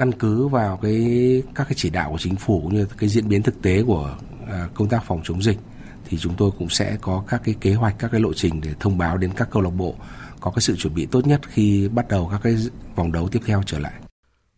Căn 0.00 0.12
cứ 0.12 0.48
vào 0.48 0.78
cái 0.82 1.42
các 1.54 1.64
cái 1.64 1.74
chỉ 1.76 1.90
đạo 1.90 2.10
của 2.10 2.18
chính 2.18 2.36
phủ 2.36 2.60
cũng 2.60 2.74
như 2.74 2.86
cái 2.98 3.08
diễn 3.08 3.28
biến 3.28 3.42
thực 3.42 3.62
tế 3.62 3.82
của 3.82 4.16
à, 4.48 4.68
công 4.74 4.88
tác 4.88 5.04
phòng 5.06 5.20
chống 5.24 5.42
dịch 5.42 5.58
thì 6.04 6.18
chúng 6.18 6.34
tôi 6.38 6.50
cũng 6.58 6.68
sẽ 6.68 6.98
có 7.00 7.24
các 7.28 7.40
cái 7.44 7.54
kế 7.60 7.74
hoạch, 7.74 7.94
các 7.98 8.08
cái 8.12 8.20
lộ 8.20 8.32
trình 8.32 8.60
để 8.60 8.70
thông 8.80 8.98
báo 8.98 9.16
đến 9.16 9.30
các 9.36 9.48
câu 9.50 9.62
lạc 9.62 9.70
bộ 9.70 9.94
có 10.40 10.50
cái 10.50 10.60
sự 10.60 10.76
chuẩn 10.76 10.94
bị 10.94 11.06
tốt 11.06 11.26
nhất 11.26 11.40
khi 11.48 11.88
bắt 11.88 12.08
đầu 12.08 12.28
các 12.32 12.40
cái 12.42 12.56
vòng 12.96 13.12
đấu 13.12 13.28
tiếp 13.28 13.40
theo 13.46 13.62
trở 13.66 13.78
lại. 13.78 13.92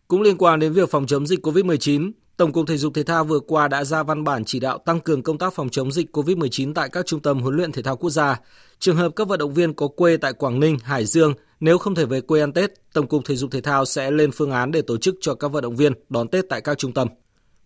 Cũng 0.07 0.21
liên 0.21 0.37
quan 0.37 0.59
đến 0.59 0.73
việc 0.73 0.91
phòng 0.91 1.05
chống 1.05 1.27
dịch 1.27 1.45
COVID-19, 1.45 2.11
Tổng 2.37 2.53
cục 2.53 2.67
Thể 2.67 2.77
dục 2.77 2.93
Thể 2.95 3.03
thao 3.03 3.23
vừa 3.23 3.39
qua 3.39 3.67
đã 3.67 3.83
ra 3.83 4.03
văn 4.03 4.23
bản 4.23 4.45
chỉ 4.45 4.59
đạo 4.59 4.77
tăng 4.77 4.99
cường 4.99 5.23
công 5.23 5.37
tác 5.37 5.53
phòng 5.53 5.69
chống 5.69 5.91
dịch 5.91 6.17
COVID-19 6.17 6.73
tại 6.73 6.89
các 6.89 7.05
trung 7.05 7.19
tâm 7.19 7.39
huấn 7.39 7.55
luyện 7.55 7.71
thể 7.71 7.81
thao 7.81 7.97
quốc 7.97 8.09
gia. 8.09 8.39
Trường 8.79 8.95
hợp 8.95 9.11
các 9.15 9.27
vận 9.27 9.39
động 9.39 9.53
viên 9.53 9.73
có 9.73 9.87
quê 9.87 10.17
tại 10.17 10.33
Quảng 10.33 10.59
Ninh, 10.59 10.77
Hải 10.83 11.05
Dương 11.05 11.33
nếu 11.63 11.77
không 11.77 11.95
thể 11.95 12.05
về 12.05 12.21
quê 12.21 12.41
ăn 12.41 12.53
Tết, 12.53 12.71
Tổng 12.93 13.07
cục 13.07 13.25
Thể 13.25 13.35
dục 13.35 13.51
Thể 13.51 13.61
thao 13.61 13.85
sẽ 13.85 14.11
lên 14.11 14.31
phương 14.31 14.51
án 14.51 14.71
để 14.71 14.81
tổ 14.81 14.97
chức 14.97 15.15
cho 15.21 15.35
các 15.35 15.47
vận 15.47 15.63
động 15.63 15.75
viên 15.75 15.93
đón 16.09 16.27
Tết 16.27 16.45
tại 16.49 16.61
các 16.61 16.77
trung 16.77 16.91
tâm. 16.91 17.07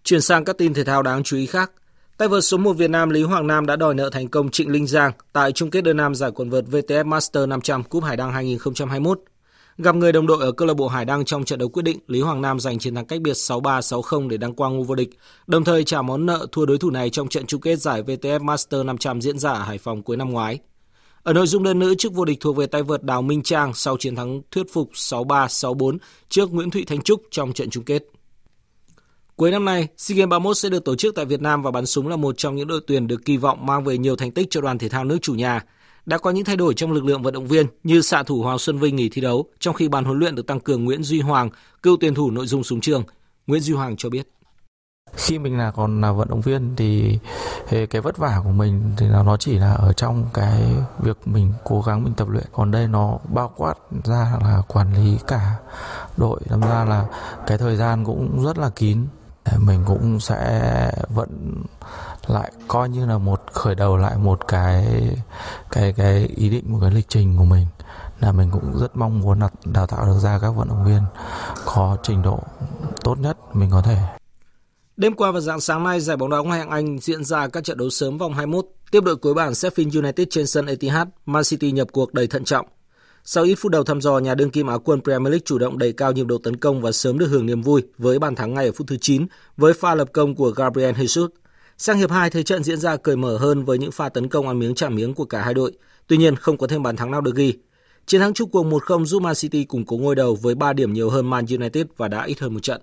Chuyển 0.04 0.22
sang 0.22 0.46
các 0.46 0.58
tin 0.58 0.74
thể 0.74 0.84
thao 0.84 1.04
đáng 1.04 1.24
chú 1.24 1.38
ý 1.38 1.46
khác. 1.46 1.72
Tay 2.18 2.28
vợt 2.28 2.44
số 2.44 2.58
1 2.58 2.74
Việt 2.74 2.90
Nam 2.90 3.10
Lý 3.10 3.24
Hoàng 3.24 3.48
Nam 3.48 3.66
đã 3.66 3.76
đòi 3.76 3.94
nợ 3.94 4.10
thành 4.10 4.28
công 4.28 4.52
Trịnh 4.52 4.72
Linh 4.72 4.88
Giang 4.88 5.12
tại 5.34 5.52
chung 5.52 5.70
kết 5.70 5.82
đơn 5.82 5.98
nam 5.98 6.16
giải 6.16 6.32
quần 6.32 6.50
vợt 6.50 6.66
VTF 6.72 7.06
Master 7.06 7.48
500 7.48 7.84
Cúp 7.84 8.04
Hải 8.04 8.18
Đăng 8.18 8.32
2021. 8.32 9.20
Gặp 9.78 9.96
người 9.96 10.12
đồng 10.12 10.28
đội 10.28 10.38
ở 10.42 10.52
câu 10.52 10.68
lạc 10.68 10.74
bộ 10.74 10.88
Hải 10.88 11.06
Đăng 11.06 11.26
trong 11.26 11.44
trận 11.44 11.60
đấu 11.60 11.70
quyết 11.70 11.84
định, 11.84 12.00
Lý 12.08 12.22
Hoàng 12.22 12.42
Nam 12.42 12.60
giành 12.60 12.80
chiến 12.80 12.96
thắng 12.96 13.06
cách 13.06 13.22
biệt 13.22 13.34
6-3, 13.34 13.80
6-0 13.80 14.28
để 14.28 14.38
đăng 14.38 14.54
quang 14.54 14.76
ngôi 14.76 14.84
vô 14.84 14.96
địch, 14.96 15.10
đồng 15.48 15.64
thời 15.64 15.84
trả 15.84 16.02
món 16.02 16.26
nợ 16.26 16.48
thua 16.52 16.66
đối 16.66 16.78
thủ 16.78 16.90
này 16.90 17.10
trong 17.10 17.28
trận 17.28 17.46
chung 17.46 17.62
kết 17.62 17.76
giải 17.76 18.04
VTF 18.04 18.44
Master 18.44 18.86
500 18.86 19.22
diễn 19.22 19.40
ra 19.40 19.52
ở 19.52 19.64
Hải 19.64 19.78
Phòng 19.78 20.04
cuối 20.04 20.18
năm 20.18 20.30
ngoái. 20.30 20.60
Ở 21.28 21.34
nội 21.34 21.48
dung 21.48 21.64
đơn 21.64 21.80
nữ, 21.80 21.96
chức 21.96 22.14
vô 22.14 22.26
địch 22.26 22.40
thuộc 22.40 22.56
về 22.56 22.66
tay 22.66 22.84
vợt 22.84 23.04
Đào 23.04 23.22
Minh 23.22 23.44
Trang 23.44 23.74
sau 23.74 23.98
chiến 23.98 24.16
thắng 24.16 24.42
thuyết 24.52 24.74
phục 24.74 24.90
6-3, 24.94 25.48
6-4 25.48 25.98
trước 26.30 26.54
Nguyễn 26.54 26.70
Thụy 26.70 26.84
Thanh 26.86 27.02
Trúc 27.02 27.24
trong 27.32 27.54
trận 27.54 27.70
chung 27.70 27.84
kết. 27.84 28.04
Cuối 29.36 29.52
năm 29.52 29.66
nay, 29.66 29.88
SEA 29.98 30.16
Games 30.18 30.30
31 30.30 30.58
sẽ 30.58 30.70
được 30.70 30.86
tổ 30.86 30.96
chức 30.96 31.16
tại 31.16 31.26
Việt 31.26 31.42
Nam 31.42 31.64
và 31.64 31.72
bắn 31.72 31.86
súng 31.86 32.08
là 32.08 32.16
một 32.16 32.38
trong 32.38 32.56
những 32.56 32.68
đội 32.68 32.82
tuyển 32.88 33.08
được 33.08 33.26
kỳ 33.26 33.38
vọng 33.38 33.66
mang 33.66 33.84
về 33.84 33.98
nhiều 33.98 34.16
thành 34.16 34.32
tích 34.32 34.48
cho 34.50 34.62
đoàn 34.62 34.78
thể 34.78 34.90
thao 34.90 35.04
nước 35.04 35.18
chủ 35.22 35.34
nhà. 35.34 35.64
Đã 36.06 36.18
có 36.18 36.32
những 36.32 36.46
thay 36.46 36.56
đổi 36.56 36.74
trong 36.74 36.92
lực 36.92 37.06
lượng 37.06 37.24
vận 37.24 37.34
động 37.34 37.48
viên 37.48 37.66
như 37.84 38.02
xạ 38.02 38.24
thủ 38.24 38.42
Hoàng 38.42 38.60
Xuân 38.60 38.80
Vinh 38.80 38.96
nghỉ 38.96 39.10
thi 39.10 39.22
đấu, 39.22 39.50
trong 39.60 39.76
khi 39.76 39.88
ban 39.88 40.06
huấn 40.06 40.20
luyện 40.20 40.36
được 40.36 40.48
tăng 40.48 40.60
cường 40.60 40.86
Nguyễn 40.86 41.04
Duy 41.04 41.20
Hoàng, 41.20 41.50
cựu 41.84 41.98
tuyển 42.00 42.14
thủ 42.14 42.32
nội 42.32 42.48
dung 42.48 42.64
súng 42.64 42.82
trường. 42.82 43.04
Nguyễn 43.48 43.62
Duy 43.62 43.74
Hoàng 43.74 43.98
cho 43.98 44.10
biết 44.10 44.28
khi 45.18 45.40
mình 45.40 45.58
là 45.58 45.72
còn 45.72 46.02
là 46.02 46.12
vận 46.12 46.30
động 46.30 46.42
viên 46.42 46.76
thì 46.76 47.20
cái 47.70 48.02
vất 48.02 48.18
vả 48.18 48.42
của 48.44 48.52
mình 48.52 48.94
thì 48.98 49.08
nó 49.08 49.38
chỉ 49.38 49.58
là 49.60 49.74
ở 49.74 49.94
trong 49.94 50.26
cái 50.34 50.76
việc 51.00 51.18
mình 51.26 51.54
cố 51.64 51.82
gắng 51.82 52.04
mình 52.04 52.14
tập 52.14 52.28
luyện. 52.30 52.46
Còn 52.54 52.72
đây 52.72 52.88
nó 52.88 53.18
bao 53.24 53.52
quát 53.56 53.74
ra 54.04 54.34
là 54.42 54.62
quản 54.68 54.94
lý 54.94 55.20
cả 55.28 55.56
đội 56.18 56.40
làm 56.50 56.62
ra 56.62 56.86
là 56.86 57.06
cái 57.48 57.58
thời 57.58 57.76
gian 57.76 58.06
cũng 58.06 58.46
rất 58.46 58.58
là 58.58 58.70
kín. 58.70 59.08
Mình 59.58 59.84
cũng 59.86 60.20
sẽ 60.20 60.92
vẫn 61.10 61.64
lại 62.28 62.52
coi 62.68 62.90
như 62.90 63.06
là 63.06 63.18
một, 63.18 63.44
khởi 63.54 63.76
đầu 63.76 63.98
lại 63.98 64.18
một 64.18 64.48
cái 64.48 64.86
cái 65.72 65.94
cái 65.94 66.26
ý 66.36 66.50
định, 66.50 66.72
một 66.72 66.78
cái 66.82 66.92
lịch 66.92 67.10
trình 67.10 67.38
của 67.38 67.46
mình. 67.46 67.68
Là 68.20 68.32
mình 68.32 68.52
cũng 68.52 68.78
rất 68.78 68.98
mong 68.98 69.20
muốn 69.20 69.40
đào 69.66 69.88
tạo 69.88 70.06
được 70.06 70.20
ra 70.20 70.40
các 70.40 70.50
vận 70.50 70.70
động 70.70 70.86
viên 70.86 71.02
có 71.66 71.98
trình 72.04 72.22
độ 72.22 72.40
tốt 73.04 73.20
nhất 73.20 73.38
mình 73.54 73.72
có 73.72 73.82
thể. 73.82 74.17
Đêm 74.98 75.14
qua 75.14 75.32
và 75.32 75.40
dạng 75.40 75.60
sáng 75.60 75.84
nay, 75.84 76.00
giải 76.00 76.18
bóng 76.18 76.30
đá 76.30 76.38
ngoại 76.38 76.60
hạng 76.60 76.70
Anh 76.70 77.00
diễn 77.00 77.24
ra 77.24 77.48
các 77.48 77.64
trận 77.64 77.78
đấu 77.78 77.90
sớm 77.90 78.18
vòng 78.18 78.34
21. 78.34 78.66
Tiếp 78.92 79.04
đội 79.04 79.16
cuối 79.16 79.34
bảng 79.34 79.52
Sheffield 79.52 80.00
United 80.00 80.28
trên 80.30 80.48
sân 80.48 80.66
Etihad, 80.66 81.08
Man 81.26 81.44
City 81.44 81.72
nhập 81.72 81.88
cuộc 81.92 82.14
đầy 82.14 82.28
thận 82.28 82.44
trọng. 82.44 82.66
Sau 83.24 83.44
ít 83.44 83.56
phút 83.56 83.72
đầu 83.72 83.84
thăm 83.84 84.02
dò, 84.02 84.20
nhà 84.20 84.36
đương 84.36 84.50
kim 84.50 84.68
Á 84.68 84.78
quân 84.78 85.02
Premier 85.02 85.32
League 85.32 85.44
chủ 85.46 85.58
động 85.58 85.78
đẩy 85.78 85.94
cao 85.94 86.12
nhịp 86.12 86.24
độ 86.28 86.38
tấn 86.38 86.56
công 86.56 86.82
và 86.82 86.92
sớm 86.92 87.20
được 87.20 87.26
hưởng 87.26 87.46
niềm 87.46 87.62
vui 87.62 87.82
với 87.98 88.20
bàn 88.20 88.36
thắng 88.36 88.54
ngay 88.54 88.66
ở 88.66 88.72
phút 88.72 88.88
thứ 88.88 88.98
9 89.02 89.28
với 89.58 89.74
pha 89.74 89.96
lập 89.96 90.10
công 90.14 90.36
của 90.36 90.50
Gabriel 90.50 90.96
Jesus. 90.96 91.28
Sang 91.78 91.98
hiệp 91.98 92.12
2, 92.12 92.30
thế 92.30 92.44
trận 92.44 92.64
diễn 92.64 92.78
ra 92.78 92.96
cởi 92.96 93.16
mở 93.16 93.38
hơn 93.38 93.66
với 93.66 93.78
những 93.78 93.92
pha 93.92 94.10
tấn 94.10 94.28
công 94.30 94.48
ăn 94.48 94.60
miếng 94.60 94.76
trả 94.76 94.90
miếng 94.90 95.14
của 95.14 95.26
cả 95.26 95.42
hai 95.42 95.54
đội. 95.54 95.72
Tuy 96.08 96.18
nhiên, 96.18 96.36
không 96.36 96.58
có 96.58 96.68
thêm 96.68 96.84
bàn 96.84 96.96
thắng 96.96 97.12
nào 97.12 97.22
được 97.22 97.36
ghi. 97.36 97.54
Chiến 98.06 98.22
thắng 98.22 98.34
chung 98.34 98.50
cuộc 98.50 98.66
1-0 98.66 99.06
giúp 99.06 99.22
Man 99.22 99.36
City 99.36 99.64
củng 99.64 99.86
cố 99.86 99.98
ngôi 99.98 100.16
đầu 100.16 100.36
với 100.42 100.56
3 100.56 100.74
điểm 100.74 100.94
nhiều 100.94 101.10
hơn 101.10 101.30
Man 101.30 101.46
United 101.50 101.86
và 101.98 102.08
đã 102.08 102.24
ít 102.24 102.40
hơn 102.40 102.54
một 102.54 102.64
trận. 102.64 102.82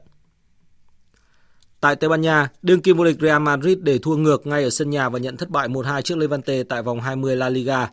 Tại 1.85 1.97
Tây 1.97 2.09
Ban 2.09 2.21
Nha, 2.21 2.49
đương 2.63 2.81
kim 2.81 2.97
vô 2.97 3.05
địch 3.05 3.17
Real 3.21 3.43
Madrid 3.43 3.79
để 3.79 3.99
thua 3.99 4.17
ngược 4.17 4.47
ngay 4.47 4.65
ở 4.65 4.71
sân 4.71 4.91
nhà 4.91 5.09
và 5.09 5.19
nhận 5.19 5.37
thất 5.37 5.51
bại 5.51 5.69
1-2 5.69 6.03
trước 6.03 6.19
Levante 6.19 6.63
tại 6.63 6.83
vòng 6.83 7.01
20 7.01 7.37
La 7.37 7.49
Liga. 7.49 7.91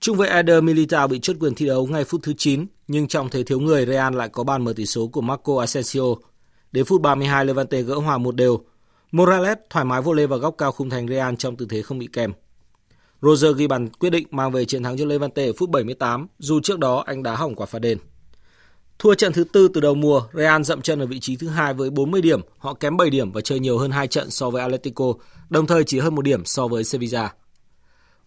Trung 0.00 0.16
vệ 0.16 0.28
Eder 0.28 0.62
Militao 0.62 1.08
bị 1.08 1.18
chốt 1.22 1.36
quyền 1.40 1.54
thi 1.54 1.66
đấu 1.66 1.86
ngay 1.86 2.04
phút 2.04 2.20
thứ 2.22 2.32
9, 2.38 2.66
nhưng 2.88 3.08
trong 3.08 3.28
thế 3.28 3.42
thiếu 3.42 3.60
người 3.60 3.86
Real 3.86 4.16
lại 4.16 4.28
có 4.28 4.44
bàn 4.44 4.64
mở 4.64 4.72
tỷ 4.76 4.86
số 4.86 5.06
của 5.06 5.20
Marco 5.20 5.60
Asensio. 5.60 6.02
Đến 6.72 6.84
phút 6.84 7.00
32 7.00 7.44
Levante 7.44 7.82
gỡ 7.82 7.94
hòa 7.94 8.18
một 8.18 8.36
đều. 8.36 8.60
Morales 9.12 9.58
thoải 9.70 9.84
mái 9.84 10.02
vô 10.02 10.12
lê 10.12 10.26
vào 10.26 10.38
góc 10.38 10.54
cao 10.58 10.72
khung 10.72 10.90
thành 10.90 11.08
Real 11.08 11.34
trong 11.38 11.56
tư 11.56 11.66
thế 11.70 11.82
không 11.82 11.98
bị 11.98 12.08
kèm. 12.12 12.32
Roger 13.22 13.56
ghi 13.56 13.66
bàn 13.66 13.88
quyết 13.88 14.10
định 14.10 14.26
mang 14.30 14.52
về 14.52 14.64
chiến 14.64 14.82
thắng 14.82 14.96
cho 14.98 15.04
Levante 15.04 15.46
ở 15.46 15.52
phút 15.58 15.70
78, 15.70 16.26
dù 16.38 16.60
trước 16.60 16.78
đó 16.78 17.02
anh 17.06 17.22
đá 17.22 17.34
hỏng 17.36 17.54
quả 17.54 17.66
phạt 17.66 17.78
đền. 17.78 17.98
Thua 18.98 19.14
trận 19.14 19.32
thứ 19.32 19.44
tư 19.44 19.68
từ 19.68 19.80
đầu 19.80 19.94
mùa, 19.94 20.22
Real 20.34 20.62
dậm 20.62 20.82
chân 20.82 21.00
ở 21.00 21.06
vị 21.06 21.20
trí 21.20 21.36
thứ 21.36 21.48
hai 21.48 21.74
với 21.74 21.90
40 21.90 22.22
điểm, 22.22 22.40
họ 22.58 22.74
kém 22.74 22.96
7 22.96 23.10
điểm 23.10 23.32
và 23.32 23.40
chơi 23.40 23.60
nhiều 23.60 23.78
hơn 23.78 23.90
2 23.90 24.06
trận 24.06 24.30
so 24.30 24.50
với 24.50 24.62
Atletico, 24.62 25.04
đồng 25.50 25.66
thời 25.66 25.84
chỉ 25.84 25.98
hơn 25.98 26.14
một 26.14 26.22
điểm 26.22 26.44
so 26.44 26.68
với 26.68 26.84
Sevilla. 26.84 27.32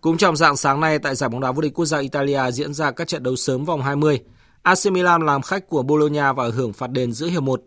Cũng 0.01 0.17
trong 0.17 0.35
dạng 0.35 0.57
sáng 0.57 0.79
nay 0.79 0.99
tại 0.99 1.15
giải 1.15 1.29
bóng 1.29 1.41
đá 1.41 1.51
vô 1.51 1.61
địch 1.61 1.73
quốc 1.73 1.85
gia 1.85 1.99
Italia 1.99 2.51
diễn 2.51 2.73
ra 2.73 2.91
các 2.91 3.07
trận 3.07 3.23
đấu 3.23 3.35
sớm 3.35 3.65
vòng 3.65 3.81
20. 3.81 4.19
AC 4.61 4.91
Milan 4.91 5.25
làm 5.25 5.41
khách 5.41 5.69
của 5.69 5.83
Bologna 5.83 6.33
và 6.33 6.49
hưởng 6.49 6.73
phạt 6.73 6.91
đền 6.91 7.11
giữa 7.11 7.27
hiệp 7.27 7.43
1. 7.43 7.61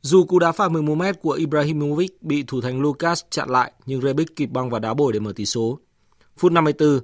Dù 0.00 0.24
cú 0.24 0.38
đá 0.38 0.52
phạt 0.52 0.70
11m 0.70 1.14
của 1.22 1.32
Ibrahimovic 1.32 2.22
bị 2.22 2.44
thủ 2.46 2.60
thành 2.60 2.80
Lucas 2.80 3.22
chặn 3.30 3.50
lại, 3.50 3.72
nhưng 3.86 4.00
Rebic 4.00 4.36
kịp 4.36 4.46
băng 4.46 4.70
và 4.70 4.78
đá 4.78 4.94
bồi 4.94 5.12
để 5.12 5.20
mở 5.20 5.32
tỷ 5.36 5.46
số. 5.46 5.78
Phút 6.36 6.52
54, 6.52 7.00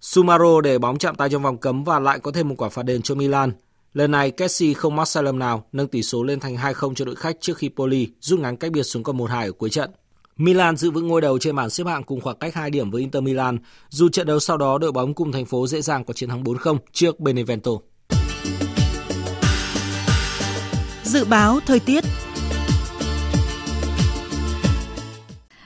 Sumaro 0.00 0.60
để 0.60 0.78
bóng 0.78 0.98
chạm 0.98 1.14
tay 1.14 1.28
trong 1.30 1.42
vòng 1.42 1.58
cấm 1.58 1.84
và 1.84 1.98
lại 1.98 2.18
có 2.18 2.32
thêm 2.32 2.48
một 2.48 2.54
quả 2.58 2.68
phạt 2.68 2.82
đền 2.82 3.02
cho 3.02 3.14
Milan. 3.14 3.52
Lần 3.94 4.10
này 4.10 4.30
Kessie 4.30 4.74
không 4.74 4.96
mắc 4.96 5.04
sai 5.08 5.22
lầm 5.22 5.38
nào, 5.38 5.64
nâng 5.72 5.88
tỷ 5.88 6.02
số 6.02 6.22
lên 6.22 6.40
thành 6.40 6.56
2-0 6.56 6.94
cho 6.94 7.04
đội 7.04 7.16
khách 7.16 7.36
trước 7.40 7.56
khi 7.56 7.68
Poli 7.68 8.08
rút 8.20 8.40
ngắn 8.40 8.56
cách 8.56 8.72
biệt 8.72 8.82
xuống 8.82 9.02
còn 9.02 9.18
1-2 9.18 9.48
ở 9.48 9.52
cuối 9.52 9.70
trận. 9.70 9.90
Milan 10.36 10.76
giữ 10.76 10.90
vững 10.90 11.08
ngôi 11.08 11.20
đầu 11.20 11.38
trên 11.38 11.56
bảng 11.56 11.70
xếp 11.70 11.86
hạng 11.86 12.02
cùng 12.02 12.20
khoảng 12.20 12.36
cách 12.38 12.54
2 12.54 12.70
điểm 12.70 12.90
với 12.90 13.00
Inter 13.00 13.22
Milan, 13.22 13.58
dù 13.88 14.08
trận 14.08 14.26
đấu 14.26 14.40
sau 14.40 14.56
đó 14.56 14.78
đội 14.78 14.92
bóng 14.92 15.14
cùng 15.14 15.32
thành 15.32 15.44
phố 15.44 15.66
dễ 15.66 15.82
dàng 15.82 16.04
có 16.04 16.14
chiến 16.14 16.28
thắng 16.28 16.44
4-0 16.44 16.78
trước 16.92 17.20
Benevento. 17.20 17.70
Dự 21.04 21.24
báo 21.24 21.60
thời 21.66 21.80
tiết 21.80 22.04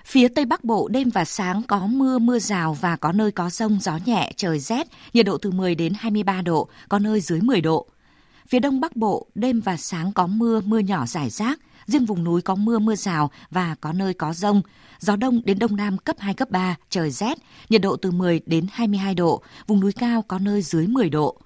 Phía 0.05 0.29
Tây 0.29 0.45
Bắc 0.45 0.65
Bộ 0.65 0.89
đêm 0.89 1.11
và 1.11 1.25
sáng 1.25 1.63
có 1.69 1.87
mưa, 1.87 2.19
mưa 2.19 2.39
rào 2.39 2.75
và 2.81 2.97
có 2.97 3.13
nơi 3.13 3.33
có 3.33 3.51
rông, 3.51 3.79
gió 3.81 3.99
nhẹ, 4.05 4.33
trời 4.37 4.59
rét, 4.59 4.87
nhiệt 5.13 5.27
độ 5.27 5.39
từ 5.39 5.51
10 5.51 5.75
đến 5.75 5.93
23 5.99 6.43
độ, 6.43 6.69
có 6.89 6.99
nơi 6.99 7.21
dưới 7.21 7.41
10 7.41 7.61
độ. 7.61 7.87
Phía 8.49 8.61
Đông 8.61 8.81
Bắc 8.81 8.97
Bộ 8.97 9.27
đêm 9.35 9.61
và 9.61 9.77
sáng 9.77 10.13
có 10.13 10.27
mưa, 10.27 10.61
mưa 10.61 10.79
nhỏ 10.79 11.07
rải 11.07 11.31
rác, 11.31 11.61
riêng 11.87 12.05
vùng 12.05 12.25
núi 12.25 12.43
có 12.43 12.55
mưa, 12.55 12.79
mưa 12.79 12.95
rào 12.95 13.31
và 13.51 13.75
có 13.81 13.93
nơi 13.93 14.15
có 14.15 14.33
rông. 14.35 14.63
Gió 15.01 15.17
đông 15.17 15.41
đến 15.45 15.59
đông 15.59 15.77
nam 15.77 15.99
cấp 15.99 16.17
2, 16.19 16.35
cấp 16.35 16.51
3, 16.51 16.77
trời 16.91 17.11
rét, 17.11 17.39
nhiệt 17.69 17.83
độ 17.83 17.97
từ 17.97 18.11
10 18.11 18.41
đến 18.47 18.67
22 18.73 19.15
độ, 19.15 19.43
vùng 19.67 19.81
núi 19.81 19.93
cao 19.93 20.23
có 20.23 20.39
nơi 20.39 20.63
dưới 20.63 20.87
10 20.87 21.11
độ. 21.11 21.41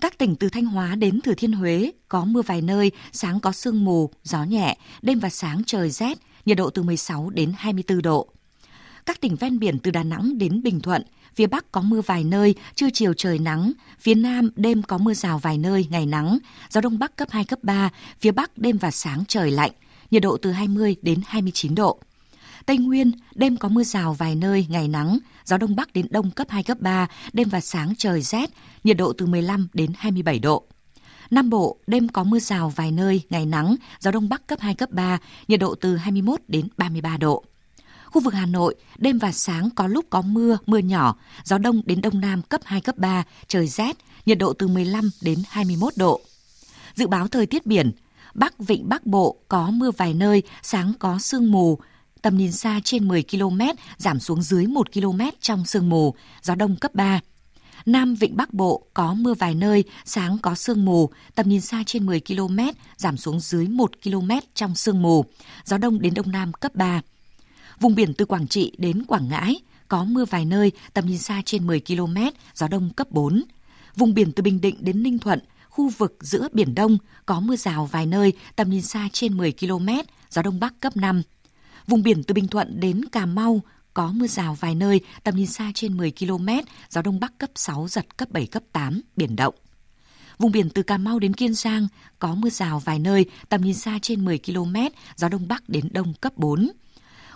Các 0.00 0.18
tỉnh 0.18 0.36
từ 0.36 0.48
Thanh 0.48 0.64
Hóa 0.64 0.94
đến 0.94 1.20
Thừa 1.20 1.34
Thiên 1.34 1.52
Huế 1.52 1.92
có 2.08 2.24
mưa 2.24 2.42
vài 2.42 2.62
nơi, 2.62 2.92
sáng 3.12 3.40
có 3.40 3.52
sương 3.52 3.84
mù, 3.84 4.10
gió 4.22 4.44
nhẹ, 4.44 4.78
đêm 5.02 5.18
và 5.18 5.28
sáng 5.28 5.62
trời 5.66 5.90
rét, 5.90 6.18
nhiệt 6.46 6.56
độ 6.56 6.70
từ 6.70 6.82
16 6.82 7.30
đến 7.30 7.52
24 7.56 8.02
độ. 8.02 8.28
Các 9.06 9.20
tỉnh 9.20 9.36
ven 9.36 9.58
biển 9.58 9.78
từ 9.78 9.90
Đà 9.90 10.02
Nẵng 10.02 10.38
đến 10.38 10.62
Bình 10.62 10.80
Thuận, 10.80 11.02
phía 11.34 11.46
Bắc 11.46 11.72
có 11.72 11.80
mưa 11.80 12.00
vài 12.00 12.24
nơi, 12.24 12.54
trưa 12.74 12.90
chiều 12.92 13.14
trời 13.14 13.38
nắng, 13.38 13.72
phía 14.00 14.14
Nam 14.14 14.50
đêm 14.56 14.82
có 14.82 14.98
mưa 14.98 15.14
rào 15.14 15.38
vài 15.38 15.58
nơi, 15.58 15.86
ngày 15.90 16.06
nắng, 16.06 16.38
gió 16.70 16.80
Đông 16.80 16.98
Bắc 16.98 17.16
cấp 17.16 17.28
2, 17.30 17.44
cấp 17.44 17.58
3, 17.62 17.90
phía 18.18 18.30
Bắc 18.30 18.58
đêm 18.58 18.78
và 18.78 18.90
sáng 18.90 19.24
trời 19.28 19.50
lạnh, 19.50 19.70
nhiệt 20.10 20.22
độ 20.22 20.36
từ 20.36 20.50
20 20.50 20.96
đến 21.02 21.20
29 21.26 21.74
độ. 21.74 22.00
Tây 22.66 22.78
Nguyên, 22.78 23.12
đêm 23.34 23.56
có 23.56 23.68
mưa 23.68 23.82
rào 23.82 24.14
vài 24.14 24.34
nơi, 24.34 24.66
ngày 24.68 24.88
nắng, 24.88 25.18
gió 25.44 25.56
Đông 25.56 25.76
Bắc 25.76 25.92
đến 25.92 26.06
Đông 26.10 26.30
cấp 26.30 26.46
2, 26.50 26.62
cấp 26.62 26.80
3, 26.80 27.08
đêm 27.32 27.48
và 27.48 27.60
sáng 27.60 27.94
trời 27.98 28.22
rét, 28.22 28.50
nhiệt 28.84 28.96
độ 28.96 29.12
từ 29.12 29.26
15 29.26 29.68
đến 29.72 29.92
27 29.96 30.38
độ. 30.38 30.64
Nam 31.30 31.50
Bộ, 31.50 31.78
đêm 31.86 32.08
có 32.08 32.24
mưa 32.24 32.38
rào 32.38 32.72
vài 32.76 32.92
nơi, 32.92 33.22
ngày 33.30 33.46
nắng, 33.46 33.76
gió 34.00 34.10
Đông 34.10 34.28
Bắc 34.28 34.46
cấp 34.46 34.60
2, 34.60 34.74
cấp 34.74 34.90
3, 34.90 35.18
nhiệt 35.48 35.60
độ 35.60 35.74
từ 35.74 35.96
21 35.96 36.40
đến 36.48 36.68
33 36.76 37.16
độ. 37.16 37.44
Khu 38.10 38.20
vực 38.20 38.34
Hà 38.34 38.46
Nội, 38.46 38.74
đêm 38.98 39.18
và 39.18 39.32
sáng 39.32 39.70
có 39.70 39.86
lúc 39.86 40.04
có 40.10 40.22
mưa, 40.22 40.58
mưa 40.66 40.78
nhỏ, 40.78 41.16
gió 41.44 41.58
đông 41.58 41.82
đến 41.84 42.00
đông 42.00 42.20
nam 42.20 42.42
cấp 42.42 42.60
2, 42.64 42.80
cấp 42.80 42.98
3, 42.98 43.24
trời 43.48 43.66
rét, 43.66 43.96
nhiệt 44.26 44.38
độ 44.38 44.52
từ 44.52 44.68
15 44.68 45.10
đến 45.22 45.38
21 45.48 45.92
độ. 45.96 46.20
Dự 46.94 47.06
báo 47.06 47.28
thời 47.28 47.46
tiết 47.46 47.66
biển, 47.66 47.92
Bắc 48.34 48.58
Vịnh 48.58 48.88
Bắc 48.88 49.06
Bộ 49.06 49.36
có 49.48 49.70
mưa 49.70 49.90
vài 49.90 50.14
nơi, 50.14 50.42
sáng 50.62 50.92
có 50.98 51.18
sương 51.18 51.52
mù, 51.52 51.78
tầm 52.22 52.36
nhìn 52.36 52.52
xa 52.52 52.80
trên 52.84 53.08
10 53.08 53.22
km, 53.22 53.60
giảm 53.96 54.20
xuống 54.20 54.42
dưới 54.42 54.66
1 54.66 54.92
km 54.92 55.20
trong 55.40 55.66
sương 55.66 55.88
mù, 55.88 56.14
gió 56.42 56.54
đông 56.54 56.76
cấp 56.76 56.94
3. 56.94 57.20
Nam 57.86 58.14
Vịnh 58.14 58.36
Bắc 58.36 58.54
Bộ 58.54 58.86
có 58.94 59.14
mưa 59.14 59.34
vài 59.34 59.54
nơi, 59.54 59.84
sáng 60.04 60.38
có 60.42 60.54
sương 60.54 60.84
mù, 60.84 61.10
tầm 61.34 61.48
nhìn 61.48 61.60
xa 61.60 61.82
trên 61.86 62.06
10 62.06 62.20
km, 62.20 62.58
giảm 62.96 63.16
xuống 63.16 63.40
dưới 63.40 63.68
1 63.68 63.90
km 64.04 64.30
trong 64.54 64.74
sương 64.74 65.02
mù, 65.02 65.24
gió 65.64 65.78
đông 65.78 66.00
đến 66.00 66.14
đông 66.14 66.30
nam 66.30 66.52
cấp 66.52 66.74
3. 66.74 67.00
Vùng 67.80 67.94
biển 67.94 68.14
từ 68.14 68.24
Quảng 68.24 68.48
Trị 68.48 68.72
đến 68.78 69.04
Quảng 69.04 69.28
Ngãi 69.28 69.60
có 69.88 70.04
mưa 70.04 70.24
vài 70.24 70.44
nơi, 70.44 70.72
tầm 70.94 71.06
nhìn 71.06 71.18
xa 71.18 71.42
trên 71.44 71.66
10 71.66 71.80
km, 71.80 72.16
gió 72.54 72.68
đông 72.68 72.90
cấp 72.90 73.10
4. 73.10 73.42
Vùng 73.96 74.14
biển 74.14 74.32
từ 74.32 74.42
Bình 74.42 74.60
Định 74.60 74.76
đến 74.80 75.02
Ninh 75.02 75.18
Thuận, 75.18 75.38
khu 75.68 75.88
vực 75.88 76.16
giữa 76.20 76.48
Biển 76.52 76.74
Đông 76.74 76.98
có 77.26 77.40
mưa 77.40 77.56
rào 77.56 77.86
vài 77.86 78.06
nơi, 78.06 78.32
tầm 78.56 78.70
nhìn 78.70 78.82
xa 78.82 79.08
trên 79.12 79.36
10 79.36 79.52
km, 79.52 79.88
gió 80.30 80.42
đông 80.42 80.60
bắc 80.60 80.80
cấp 80.80 80.96
5. 80.96 81.22
Vùng 81.86 82.02
biển 82.02 82.22
từ 82.22 82.34
Bình 82.34 82.48
Thuận 82.48 82.80
đến 82.80 83.04
Cà 83.12 83.26
Mau 83.26 83.62
có 83.94 84.12
mưa 84.12 84.26
rào 84.26 84.56
vài 84.60 84.74
nơi, 84.74 85.00
tầm 85.24 85.36
nhìn 85.36 85.46
xa 85.46 85.72
trên 85.74 85.96
10 85.96 86.12
km, 86.18 86.48
gió 86.90 87.02
đông 87.02 87.20
bắc 87.20 87.38
cấp 87.38 87.50
6, 87.54 87.88
giật 87.88 88.16
cấp 88.16 88.30
7, 88.30 88.46
cấp 88.46 88.62
8, 88.72 89.00
biển 89.16 89.36
động. 89.36 89.54
Vùng 90.38 90.52
biển 90.52 90.70
từ 90.70 90.82
Cà 90.82 90.98
Mau 90.98 91.18
đến 91.18 91.34
Kiên 91.34 91.54
Giang 91.54 91.88
có 92.18 92.34
mưa 92.34 92.50
rào 92.50 92.78
vài 92.78 92.98
nơi, 92.98 93.26
tầm 93.48 93.60
nhìn 93.60 93.74
xa 93.74 93.98
trên 94.02 94.24
10 94.24 94.38
km, 94.38 94.76
gió 95.16 95.28
đông 95.28 95.48
bắc 95.48 95.68
đến 95.68 95.88
đông 95.92 96.14
cấp 96.20 96.32
4. 96.36 96.70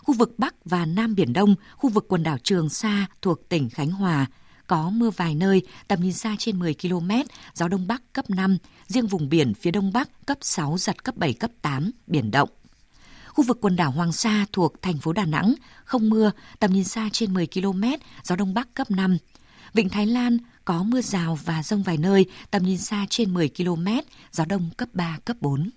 Khu 0.05 0.15
vực 0.15 0.39
Bắc 0.39 0.55
và 0.65 0.87
Nam 0.87 1.15
Biển 1.15 1.33
Đông, 1.33 1.55
khu 1.77 1.91
vực 1.91 2.07
quần 2.09 2.23
đảo 2.23 2.39
Trường 2.43 2.69
Sa 2.69 3.07
thuộc 3.23 3.49
tỉnh 3.49 3.71
Khánh 3.71 3.91
Hòa, 3.91 4.27
có 4.67 4.91
mưa 4.91 5.11
vài 5.11 5.35
nơi, 5.35 5.63
tầm 5.89 6.01
nhìn 6.01 6.13
xa 6.13 6.37
trên 6.39 6.59
10 6.59 6.75
km, 6.75 7.11
gió 7.55 7.69
Đông 7.69 7.87
Bắc 7.87 8.13
cấp 8.13 8.31
5, 8.31 8.59
riêng 8.87 9.07
vùng 9.07 9.29
biển 9.29 9.55
phía 9.55 9.71
Đông 9.71 9.93
Bắc 9.93 10.27
cấp 10.27 10.39
6, 10.41 10.79
giật 10.79 11.05
cấp 11.05 11.17
7, 11.17 11.33
cấp 11.33 11.51
8, 11.63 11.91
biển 12.07 12.31
động. 12.31 12.49
Khu 13.29 13.45
vực 13.45 13.59
quần 13.61 13.77
đảo 13.77 13.91
Hoàng 13.91 14.13
Sa 14.13 14.47
thuộc 14.53 14.83
thành 14.83 14.99
phố 14.99 15.13
Đà 15.13 15.25
Nẵng, 15.25 15.55
không 15.85 16.11
mưa, 16.11 16.31
tầm 16.59 16.73
nhìn 16.73 16.85
xa 16.85 17.09
trên 17.13 17.35
10 17.35 17.47
km, 17.47 17.85
gió 18.23 18.37
Đông 18.37 18.55
Bắc 18.55 18.75
cấp 18.75 18.91
5. 18.91 19.19
Vịnh 19.75 19.89
Thái 19.89 20.07
Lan 20.07 20.39
có 20.65 20.83
mưa 20.83 21.01
rào 21.01 21.39
và 21.45 21.63
rông 21.63 21.83
vài 21.83 21.97
nơi, 21.97 22.27
tầm 22.51 22.63
nhìn 22.63 22.79
xa 22.79 23.07
trên 23.11 23.35
10 23.35 23.51
km, 23.57 23.87
gió 24.33 24.45
Đông 24.45 24.71
cấp 24.77 24.89
3, 24.93 25.19
cấp 25.25 25.37
4. 25.41 25.71